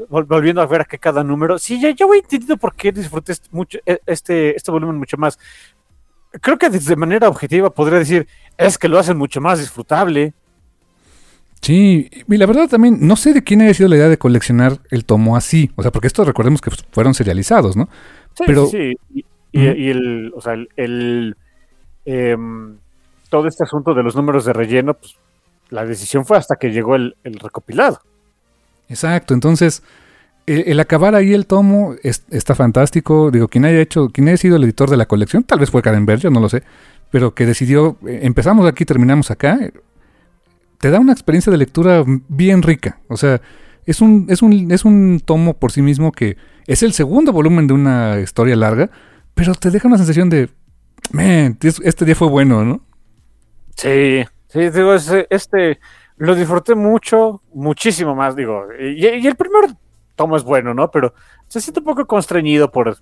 volviendo 0.09 0.61
a 0.61 0.65
ver 0.65 0.85
que 0.85 0.99
cada 0.99 1.23
número, 1.23 1.57
sí, 1.57 1.79
ya, 1.79 1.89
ya 1.91 2.05
voy 2.05 2.19
entendiendo 2.19 2.57
por 2.57 2.75
qué 2.75 2.91
disfruté 2.91 3.31
este, 3.31 3.49
mucho, 3.51 3.79
e, 3.85 3.99
este, 4.05 4.55
este 4.55 4.71
volumen 4.71 4.97
mucho 4.97 5.17
más. 5.17 5.39
Creo 6.41 6.57
que 6.57 6.69
de 6.69 6.95
manera 6.95 7.29
objetiva 7.29 7.69
podría 7.69 7.99
decir, 7.99 8.27
es 8.57 8.77
que 8.77 8.87
lo 8.87 8.99
hacen 8.99 9.17
mucho 9.17 9.41
más 9.41 9.59
disfrutable. 9.59 10.33
Sí, 11.61 12.09
y 12.27 12.37
la 12.37 12.45
verdad 12.45 12.69
también, 12.69 12.99
no 13.01 13.15
sé 13.15 13.33
de 13.33 13.43
quién 13.43 13.61
haya 13.61 13.73
sido 13.73 13.89
la 13.89 13.95
idea 13.95 14.09
de 14.09 14.19
coleccionar 14.19 14.79
el 14.91 15.05
tomo 15.05 15.35
así. 15.35 15.71
O 15.75 15.81
sea, 15.81 15.91
porque 15.91 16.07
estos 16.07 16.27
recordemos 16.27 16.61
que 16.61 16.69
fueron 16.91 17.13
serializados, 17.13 17.75
¿no? 17.75 17.89
Sí, 18.35 18.43
Pero, 18.45 18.67
sí. 18.67 18.93
Y, 19.13 19.25
y, 19.51 19.89
el, 19.89 20.31
o 20.35 20.41
sea, 20.41 20.53
el, 20.53 21.35
em, 22.05 22.77
todo 23.29 23.47
este 23.47 23.63
asunto 23.63 23.95
de 23.95 24.03
los 24.03 24.15
números 24.15 24.45
de 24.45 24.53
relleno, 24.53 24.93
pues 24.93 25.15
la 25.69 25.83
decisión 25.83 26.25
fue 26.25 26.37
hasta 26.37 26.57
que 26.57 26.69
llegó 26.69 26.95
el 26.95 27.15
recopilado. 27.23 27.99
Exacto, 28.89 29.33
entonces 29.33 29.83
el, 30.47 30.79
acabar 30.79 31.13
ahí 31.13 31.33
el 31.33 31.45
tomo 31.45 31.95
está 32.03 32.55
fantástico. 32.55 33.31
Digo, 33.31 33.47
quien 33.49 33.65
haya 33.65 33.79
hecho, 33.79 34.09
quien 34.09 34.29
haya 34.29 34.37
sido 34.37 34.55
el 34.55 34.63
editor 34.63 34.89
de 34.89 34.97
la 34.97 35.05
colección, 35.05 35.43
tal 35.43 35.59
vez 35.59 35.69
fue 35.69 35.81
Karen 35.81 36.05
Berger, 36.05 36.31
no 36.31 36.39
lo 36.39 36.49
sé, 36.49 36.63
pero 37.11 37.35
que 37.35 37.45
decidió, 37.45 37.97
eh, 38.07 38.21
empezamos 38.23 38.65
aquí, 38.65 38.85
terminamos 38.85 39.29
acá, 39.29 39.59
te 40.79 40.89
da 40.89 40.99
una 40.99 41.11
experiencia 41.11 41.51
de 41.51 41.57
lectura 41.57 42.03
bien 42.29 42.61
rica. 42.61 42.99
O 43.09 43.17
sea, 43.17 43.41
es 43.85 44.01
un, 44.01 44.27
es 44.29 44.41
un, 44.41 44.71
es 44.71 44.85
un 44.85 45.21
tomo 45.23 45.53
por 45.53 45.71
sí 45.71 45.81
mismo 45.81 46.11
que 46.11 46.37
es 46.65 46.81
el 46.81 46.93
segundo 46.93 47.33
volumen 47.33 47.67
de 47.67 47.73
una 47.73 48.19
historia 48.21 48.55
larga, 48.55 48.89
pero 49.33 49.53
te 49.53 49.69
deja 49.69 49.87
una 49.87 49.97
sensación 49.97 50.29
de, 50.29 50.49
man, 51.11 51.57
este 51.61 52.05
día 52.05 52.15
fue 52.15 52.29
bueno, 52.29 52.63
¿no? 52.63 52.81
Sí, 53.75 54.23
sí, 54.47 54.69
digo, 54.69 54.93
este 54.93 55.79
lo 56.17 56.35
disfruté 56.35 56.75
mucho, 56.75 57.41
muchísimo 57.53 58.15
más, 58.15 58.35
digo. 58.35 58.65
Y, 58.79 59.05
el 59.05 59.35
primer 59.35 59.75
tomo 60.15 60.35
es 60.35 60.43
bueno, 60.43 60.73
¿no? 60.73 60.89
Pero 60.89 61.13
se 61.47 61.61
siente 61.61 61.79
un 61.79 61.85
poco 61.85 62.05
constreñido 62.05 62.71
por, 62.71 62.97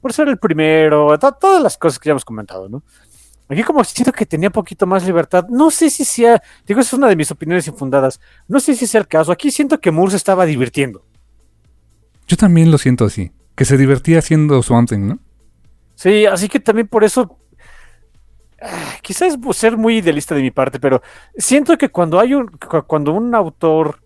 por 0.00 0.12
ser 0.12 0.28
el 0.28 0.38
primero, 0.38 1.18
todas 1.18 1.62
las 1.62 1.76
cosas 1.76 1.98
que 1.98 2.08
ya 2.08 2.12
hemos 2.12 2.24
comentado, 2.24 2.68
¿no? 2.68 2.82
Aquí 3.48 3.62
como 3.62 3.84
siento 3.84 4.12
que 4.12 4.24
tenía 4.24 4.48
un 4.48 4.52
poquito 4.52 4.86
más 4.86 5.04
libertad. 5.04 5.46
No 5.50 5.70
sé 5.70 5.90
si 5.90 6.04
sea, 6.04 6.42
digo, 6.66 6.80
esa 6.80 6.88
es 6.88 6.98
una 6.98 7.08
de 7.08 7.16
mis 7.16 7.30
opiniones 7.30 7.66
infundadas. 7.66 8.20
No 8.48 8.58
sé 8.58 8.74
si 8.74 8.86
sea 8.86 9.00
el 9.00 9.08
caso. 9.08 9.32
Aquí 9.32 9.50
siento 9.50 9.80
que 9.80 9.90
Moore 9.90 10.12
se 10.12 10.16
estaba 10.16 10.46
divirtiendo. 10.46 11.04
Yo 12.26 12.36
también 12.38 12.70
lo 12.70 12.78
siento 12.78 13.04
así. 13.04 13.32
Que 13.54 13.66
se 13.66 13.76
divertía 13.76 14.18
haciendo 14.18 14.62
Something, 14.62 15.06
¿no? 15.06 15.18
Sí, 15.94 16.26
así 16.26 16.48
que 16.48 16.58
también 16.58 16.88
por 16.88 17.04
eso 17.04 17.38
quizás 19.02 19.36
ser 19.52 19.76
muy 19.76 19.98
idealista 19.98 20.34
de 20.34 20.42
mi 20.42 20.50
parte, 20.50 20.80
pero 20.80 21.02
siento 21.36 21.76
que 21.78 21.88
cuando 21.88 22.20
hay 22.20 22.34
un, 22.34 22.48
cuando 22.86 23.12
un 23.12 23.34
autor 23.34 24.00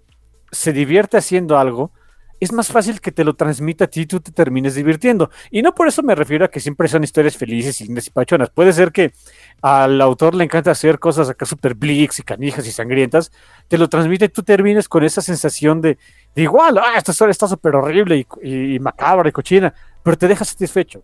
se 0.50 0.72
divierte 0.72 1.16
haciendo 1.16 1.58
algo, 1.58 1.92
es 2.40 2.52
más 2.52 2.68
fácil 2.68 3.00
que 3.00 3.10
te 3.10 3.24
lo 3.24 3.34
transmita 3.34 3.84
a 3.84 3.86
ti 3.88 4.02
y 4.02 4.06
tú 4.06 4.20
te 4.20 4.30
termines 4.30 4.74
divirtiendo. 4.74 5.30
Y 5.50 5.62
no 5.62 5.74
por 5.74 5.88
eso 5.88 6.02
me 6.02 6.14
refiero 6.14 6.44
a 6.44 6.48
que 6.48 6.60
siempre 6.60 6.88
son 6.88 7.02
historias 7.02 7.36
felices, 7.36 7.80
lindas 7.80 8.06
y 8.06 8.10
pachonas. 8.10 8.50
Puede 8.50 8.72
ser 8.72 8.92
que 8.92 9.12
al 9.60 10.00
autor 10.00 10.34
le 10.34 10.44
encanta 10.44 10.70
hacer 10.70 10.98
cosas 10.98 11.28
acá 11.28 11.46
super 11.46 11.74
blix 11.74 12.20
y 12.20 12.22
canijas 12.22 12.66
y 12.66 12.70
sangrientas, 12.70 13.32
te 13.66 13.76
lo 13.76 13.88
transmite 13.88 14.26
y 14.26 14.28
tú 14.28 14.42
termines 14.42 14.88
con 14.88 15.04
esa 15.04 15.20
sensación 15.20 15.80
de, 15.80 15.98
igual, 16.36 16.78
ah, 16.78 16.94
esta 16.96 17.10
historia 17.10 17.32
está 17.32 17.48
súper 17.48 17.74
horrible 17.74 18.24
y, 18.42 18.74
y, 18.74 18.78
macabra 18.78 19.28
y 19.28 19.32
cochina, 19.32 19.74
pero 20.02 20.16
te 20.16 20.28
deja 20.28 20.44
satisfecho 20.44 21.02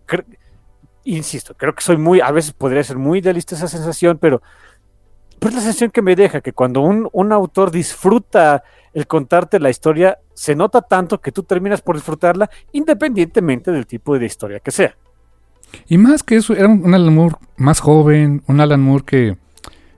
insisto, 1.05 1.53
creo 1.55 1.73
que 1.73 1.83
soy 1.83 1.97
muy, 1.97 2.19
a 2.19 2.31
veces 2.31 2.51
podría 2.53 2.83
ser 2.83 2.97
muy 2.97 3.19
idealista 3.19 3.55
esa 3.55 3.67
sensación, 3.67 4.17
pero, 4.19 4.41
es 5.41 5.53
la 5.53 5.61
sensación 5.61 5.91
que 5.91 6.01
me 6.01 6.15
deja, 6.15 6.41
que 6.41 6.53
cuando 6.53 6.81
un, 6.81 7.07
un, 7.11 7.31
autor 7.31 7.69
disfruta 7.69 8.63
el 8.93 9.05
contarte 9.05 9.59
la 9.59 9.69
historia, 9.69 10.17
se 10.33 10.55
nota 10.55 10.81
tanto 10.81 11.21
que 11.21 11.31
tú 11.31 11.43
terminas 11.43 11.81
por 11.81 11.95
disfrutarla 11.95 12.49
independientemente 12.71 13.71
del 13.71 13.85
tipo 13.85 14.17
de 14.17 14.25
historia 14.25 14.59
que 14.59 14.71
sea. 14.71 14.95
Y 15.87 15.97
más 15.97 16.23
que 16.23 16.37
eso, 16.37 16.53
era 16.53 16.67
un 16.67 16.93
Alan 16.93 17.13
Moore 17.13 17.35
más 17.57 17.79
joven, 17.79 18.41
un 18.47 18.59
Alan 18.59 18.81
Moore 18.81 19.03
que, 19.05 19.37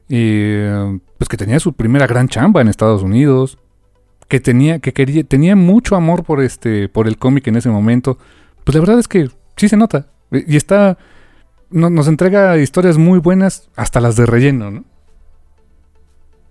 eh, 0.09 0.99
pues 1.17 1.29
que 1.29 1.37
tenía 1.37 1.59
su 1.59 1.73
primera 1.73 2.07
gran 2.07 2.27
chamba 2.27 2.61
en 2.61 2.67
Estados 2.67 3.03
Unidos, 3.03 3.57
que 4.27 4.39
tenía, 4.39 4.79
que 4.79 4.93
quería, 4.93 5.23
tenía 5.23 5.55
mucho 5.55 5.95
amor 5.95 6.23
por 6.23 6.41
este, 6.41 6.89
por 6.89 7.07
el 7.07 7.17
cómic 7.17 7.47
en 7.47 7.55
ese 7.55 7.69
momento. 7.69 8.17
Pues 8.63 8.75
la 8.75 8.81
verdad 8.81 8.99
es 8.99 9.07
que 9.07 9.29
sí 9.55 9.69
se 9.69 9.77
nota. 9.77 10.07
Y 10.31 10.55
está. 10.55 10.97
nos 11.69 12.07
entrega 12.07 12.57
historias 12.57 12.97
muy 12.97 13.19
buenas, 13.19 13.69
hasta 13.75 13.99
las 13.99 14.15
de 14.15 14.25
relleno, 14.25 14.71
¿no? 14.71 14.85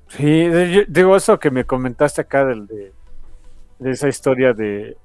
Sí, 0.08 0.48
digo 0.88 1.16
eso 1.16 1.38
que 1.38 1.50
me 1.50 1.64
comentaste 1.64 2.20
acá 2.20 2.44
del, 2.44 2.66
de, 2.66 2.92
esa 3.90 4.08
historia 4.08 4.52
de 4.52 4.96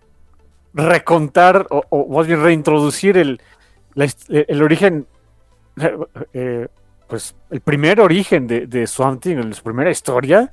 recontar 0.74 1.68
o, 1.70 2.08
más 2.08 2.28
bien 2.28 2.42
reintroducir 2.42 3.18
el, 3.18 3.42
el 4.30 4.62
origen, 4.62 5.08
eh, 6.34 6.68
pues 7.08 7.36
el 7.50 7.62
primer 7.62 8.00
origen 8.00 8.48
de, 8.48 8.68
de 8.68 8.88
Swamp 8.88 9.26
en 9.26 9.54
su 9.54 9.64
primera 9.64 9.92
historia. 9.92 10.52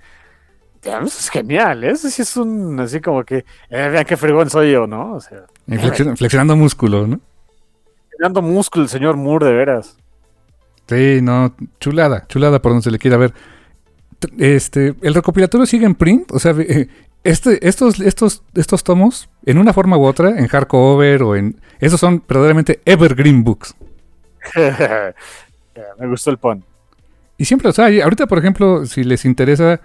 es 1.05 1.31
genial, 1.31 1.85
¿eh? 1.85 1.91
eso 1.91 2.09
sí 2.09 2.23
es 2.23 2.37
un 2.37 2.81
así 2.81 3.01
como 3.01 3.23
que, 3.25 3.45
eh, 3.71 3.89
vean 3.91 4.05
qué 4.05 4.17
fregón 4.17 4.51
soy 4.51 4.73
yo, 4.73 4.87
¿no? 4.87 5.15
O 5.15 5.21
sea, 5.21 5.45
flexionando 6.17 6.57
músculo, 6.57 7.07
¿no? 7.07 7.21
Tirando 8.19 8.43
músculo 8.43 8.83
el 8.83 8.91
señor 8.91 9.17
Moore, 9.17 9.47
de 9.47 9.53
veras. 9.53 9.97
Sí, 10.89 11.21
no, 11.23 11.55
chulada, 11.79 12.27
chulada 12.27 12.61
por 12.61 12.73
donde 12.73 12.83
se 12.83 12.91
le 12.91 12.99
quiera 12.99 13.17
ver. 13.17 13.33
Este, 14.37 14.97
el 15.03 15.15
recopilatorio 15.15 15.67
sigue 15.67 15.87
en 15.87 15.95
print, 15.95 16.33
o 16.33 16.41
sea, 16.41 16.53
eh, 16.59 16.89
este, 17.23 17.65
estos, 17.67 18.01
estos, 18.01 18.43
estos 18.55 18.83
tomos, 18.83 19.31
en 19.47 19.59
una 19.59 19.73
forma 19.73 19.97
u 19.97 20.05
otra, 20.05 20.37
en 20.37 20.49
hardcover 20.49 21.23
o 21.23 21.37
en. 21.37 21.61
Esos 21.79 22.01
son 22.01 22.21
verdaderamente 22.29 22.81
evergreen 22.85 23.45
books. 23.45 23.77
Me 26.01 26.09
gustó 26.09 26.33
el 26.33 26.39
pon. 26.39 26.65
Y 27.37 27.45
siempre, 27.45 27.69
o 27.69 27.73
sea, 27.73 27.85
ahorita, 27.85 28.27
por 28.27 28.39
ejemplo, 28.39 28.85
si 28.85 29.05
les 29.05 29.25
interesa, 29.25 29.81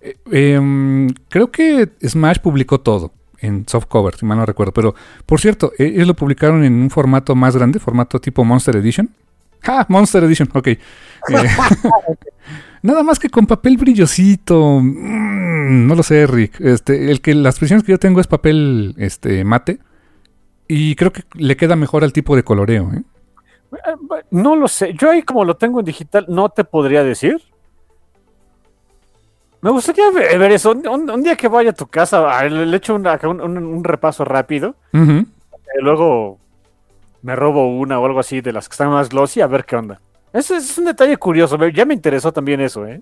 eh, 0.00 0.16
em, 0.32 1.08
creo 1.28 1.50
que 1.50 1.90
Smash 2.02 2.38
publicó 2.38 2.80
todo 2.80 3.12
en 3.44 3.68
softcover, 3.68 4.16
si 4.16 4.26
mal 4.26 4.38
no 4.38 4.46
recuerdo. 4.46 4.72
Pero, 4.72 4.94
por 5.26 5.40
cierto, 5.40 5.72
ellos 5.78 6.06
lo 6.06 6.14
publicaron 6.14 6.64
en 6.64 6.74
un 6.74 6.90
formato 6.90 7.34
más 7.34 7.56
grande, 7.56 7.78
formato 7.78 8.20
tipo 8.20 8.44
Monster 8.44 8.76
Edition. 8.76 9.10
¡Ah! 9.66 9.86
Monster 9.88 10.24
Edition, 10.24 10.48
ok. 10.52 10.66
Eh, 10.68 10.78
nada 12.82 13.02
más 13.02 13.18
que 13.18 13.30
con 13.30 13.46
papel 13.46 13.76
brillosito. 13.76 14.80
Mm, 14.80 15.86
no 15.86 15.94
lo 15.94 16.02
sé, 16.02 16.26
Rick. 16.26 16.60
Este, 16.60 17.10
el 17.10 17.20
que 17.20 17.34
las 17.34 17.58
presiones 17.58 17.84
que 17.84 17.92
yo 17.92 17.98
tengo 17.98 18.20
es 18.20 18.26
papel 18.26 18.94
este, 18.98 19.44
mate. 19.44 19.78
Y 20.68 20.94
creo 20.96 21.12
que 21.12 21.22
le 21.34 21.56
queda 21.56 21.76
mejor 21.76 22.04
al 22.04 22.12
tipo 22.12 22.36
de 22.36 22.42
coloreo. 22.42 22.90
¿eh? 22.94 23.02
No 24.30 24.56
lo 24.56 24.68
sé. 24.68 24.94
Yo 24.94 25.10
ahí 25.10 25.22
como 25.22 25.44
lo 25.44 25.56
tengo 25.56 25.80
en 25.80 25.86
digital, 25.86 26.26
no 26.28 26.48
te 26.48 26.64
podría 26.64 27.04
decir. 27.04 27.42
Me 29.64 29.70
gustaría 29.70 30.10
ver 30.10 30.52
eso. 30.52 30.72
Un, 30.72 31.22
día 31.22 31.36
que 31.36 31.48
vaya 31.48 31.70
a 31.70 31.72
tu 31.72 31.86
casa, 31.86 32.44
le, 32.50 32.76
echo 32.76 32.94
un, 32.94 33.82
repaso 33.82 34.22
rápido. 34.22 34.76
y 34.92 35.82
luego 35.82 36.38
me 37.22 37.34
robo 37.34 37.74
una 37.74 37.98
o 37.98 38.04
algo 38.04 38.20
así 38.20 38.42
de 38.42 38.52
las 38.52 38.68
que 38.68 38.74
están 38.74 38.90
más 38.90 39.08
glossy 39.08 39.40
a 39.40 39.46
ver 39.46 39.64
qué 39.64 39.76
onda. 39.76 40.02
Ese 40.34 40.58
es 40.58 40.76
un 40.76 40.84
detalle 40.84 41.16
curioso. 41.16 41.56
Ya 41.68 41.86
me 41.86 41.94
interesó 41.94 42.30
también 42.30 42.60
eso, 42.60 42.86
¿eh? 42.86 43.00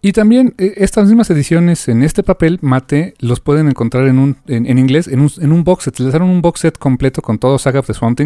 Y 0.00 0.12
también 0.12 0.54
eh, 0.56 0.74
estas 0.76 1.08
mismas 1.08 1.28
ediciones 1.30 1.88
en 1.88 2.04
este 2.04 2.22
papel 2.22 2.60
mate 2.62 3.14
los 3.18 3.40
pueden 3.40 3.66
encontrar 3.66 4.06
en, 4.06 4.20
un, 4.20 4.36
en, 4.46 4.78
inglés 4.78 5.08
en 5.08 5.18
un, 5.18 5.32
en 5.40 5.50
un, 5.50 5.64
box 5.64 5.82
set. 5.82 5.98
Les 5.98 6.12
daron 6.12 6.30
un 6.30 6.42
box 6.42 6.60
set 6.60 6.78
completo 6.78 7.22
con 7.22 7.40
todo 7.40 7.58
Saga 7.58 7.80
of 7.80 7.88
the 7.88 7.94
Swamp 7.94 8.20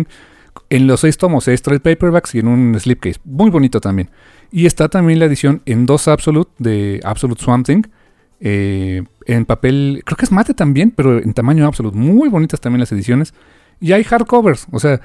en 0.71 0.87
los 0.87 1.01
seis 1.01 1.17
tomos, 1.19 1.45
seis 1.45 1.63
trade 1.63 1.81
paperbacks 1.81 2.35
y 2.35 2.41
en 2.41 2.49
un 2.49 2.79
slipcase. 2.79 3.21
Muy 3.25 3.51
bonito 3.51 3.81
también. 3.81 4.11
Y 4.51 4.67
está 4.67 4.89
también 4.89 5.19
la 5.19 5.25
edición 5.27 5.63
en 5.67 5.87
dos 5.87 6.09
Absolute 6.09 6.51
de 6.59 7.01
Absolute 7.05 7.43
Swamp 7.43 7.69
eh, 8.39 9.03
en 9.27 9.45
papel, 9.47 10.03
creo 10.05 10.17
que 10.17 10.25
es 10.25 10.33
mate 10.33 10.55
también, 10.55 10.91
pero 10.91 11.19
en 11.19 11.33
tamaño 11.35 11.67
Absolute. 11.67 11.97
Muy 11.97 12.29
bonitas 12.29 12.61
también 12.61 12.81
las 12.81 12.93
ediciones. 12.93 13.35
Y 13.81 13.93
hay 13.93 14.05
hardcovers, 14.05 14.67
o 14.73 14.79
sea, 14.79 15.01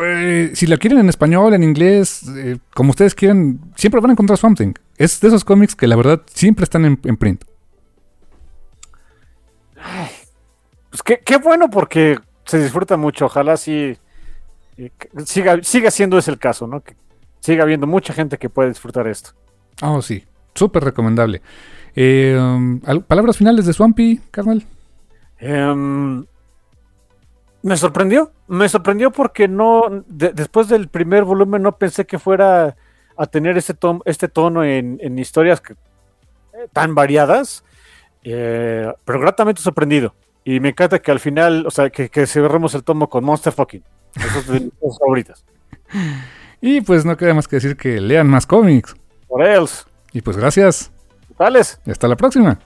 eh, 0.00 0.52
si 0.54 0.66
la 0.66 0.76
quieren 0.76 1.00
en 1.00 1.08
español, 1.08 1.54
en 1.54 1.64
inglés, 1.64 2.24
eh, 2.36 2.58
como 2.74 2.90
ustedes 2.90 3.14
quieran, 3.14 3.60
siempre 3.76 4.00
van 4.00 4.10
a 4.10 4.12
encontrar 4.12 4.38
Something. 4.38 4.74
Es 4.96 5.20
de 5.20 5.28
esos 5.28 5.44
cómics 5.44 5.74
que 5.74 5.86
la 5.86 5.96
verdad 5.96 6.22
siempre 6.32 6.64
están 6.64 6.84
en, 6.84 7.16
print. 7.16 7.44
pues 10.90 11.02
qué, 11.24 11.36
bueno 11.38 11.68
porque 11.70 12.18
se 12.44 12.62
disfruta 12.62 12.96
mucho. 12.96 13.26
Ojalá 13.26 13.56
sí 13.56 13.96
siga, 15.24 15.62
siga 15.62 15.90
siendo 15.90 16.18
ese 16.18 16.30
el 16.30 16.38
caso, 16.38 16.66
¿no? 16.66 16.80
Que 16.80 16.94
siga 17.40 17.64
habiendo 17.64 17.86
mucha 17.86 18.12
gente 18.12 18.38
que 18.38 18.48
puede 18.48 18.68
disfrutar 18.70 19.06
esto. 19.06 19.30
Oh, 19.82 20.00
sí. 20.02 20.24
Súper 20.54 20.84
recomendable. 20.84 21.42
Um, 21.96 22.80
¿Palabras 23.06 23.36
finales 23.36 23.66
de 23.66 23.72
Swampy, 23.72 24.20
carnal? 24.30 24.64
Em, 25.38 26.24
me 27.62 27.76
sorprendió, 27.76 28.32
me 28.48 28.68
sorprendió 28.68 29.10
porque 29.10 29.48
no, 29.48 30.04
después 30.06 30.68
del 30.68 30.88
primer 30.88 31.24
volumen 31.24 31.62
no 31.62 31.76
pensé 31.76 32.06
que 32.06 32.18
fuera 32.18 32.76
a 33.16 33.26
tener 33.26 33.56
este, 33.56 33.74
este 34.04 34.28
tono 34.28 34.64
en, 34.64 35.18
historias 35.18 35.62
eh, 35.68 36.68
tan 36.72 36.94
variadas, 36.94 37.64
eh, 38.24 38.92
pero 39.04 39.20
gratamente 39.20 39.62
sorprendido. 39.62 40.14
Y 40.44 40.60
me 40.60 40.70
encanta 40.70 40.98
que 40.98 41.10
al 41.10 41.20
final, 41.20 41.66
o 41.66 41.70
sea, 41.70 41.90
que, 41.90 42.08
que 42.08 42.26
cerremos 42.26 42.74
el 42.74 42.84
tomo 42.84 43.08
con 43.08 43.24
Monster 43.24 43.52
Fucking. 43.52 43.82
Esas 44.16 44.44
son 44.44 44.72
mis 44.82 44.98
favoritas. 44.98 45.44
Y 46.64 46.80
pues 46.80 47.04
no 47.04 47.16
queda 47.16 47.34
más 47.34 47.48
que 47.48 47.56
decir 47.56 47.76
que 47.76 48.00
lean 48.00 48.28
más 48.28 48.46
cómics. 48.46 48.94
Por 49.26 49.44
ellos. 49.44 49.84
Y 50.12 50.22
pues 50.22 50.36
gracias. 50.36 50.92
Tales. 51.36 51.80
Y 51.84 51.90
hasta 51.90 52.06
la 52.06 52.14
próxima. 52.14 52.60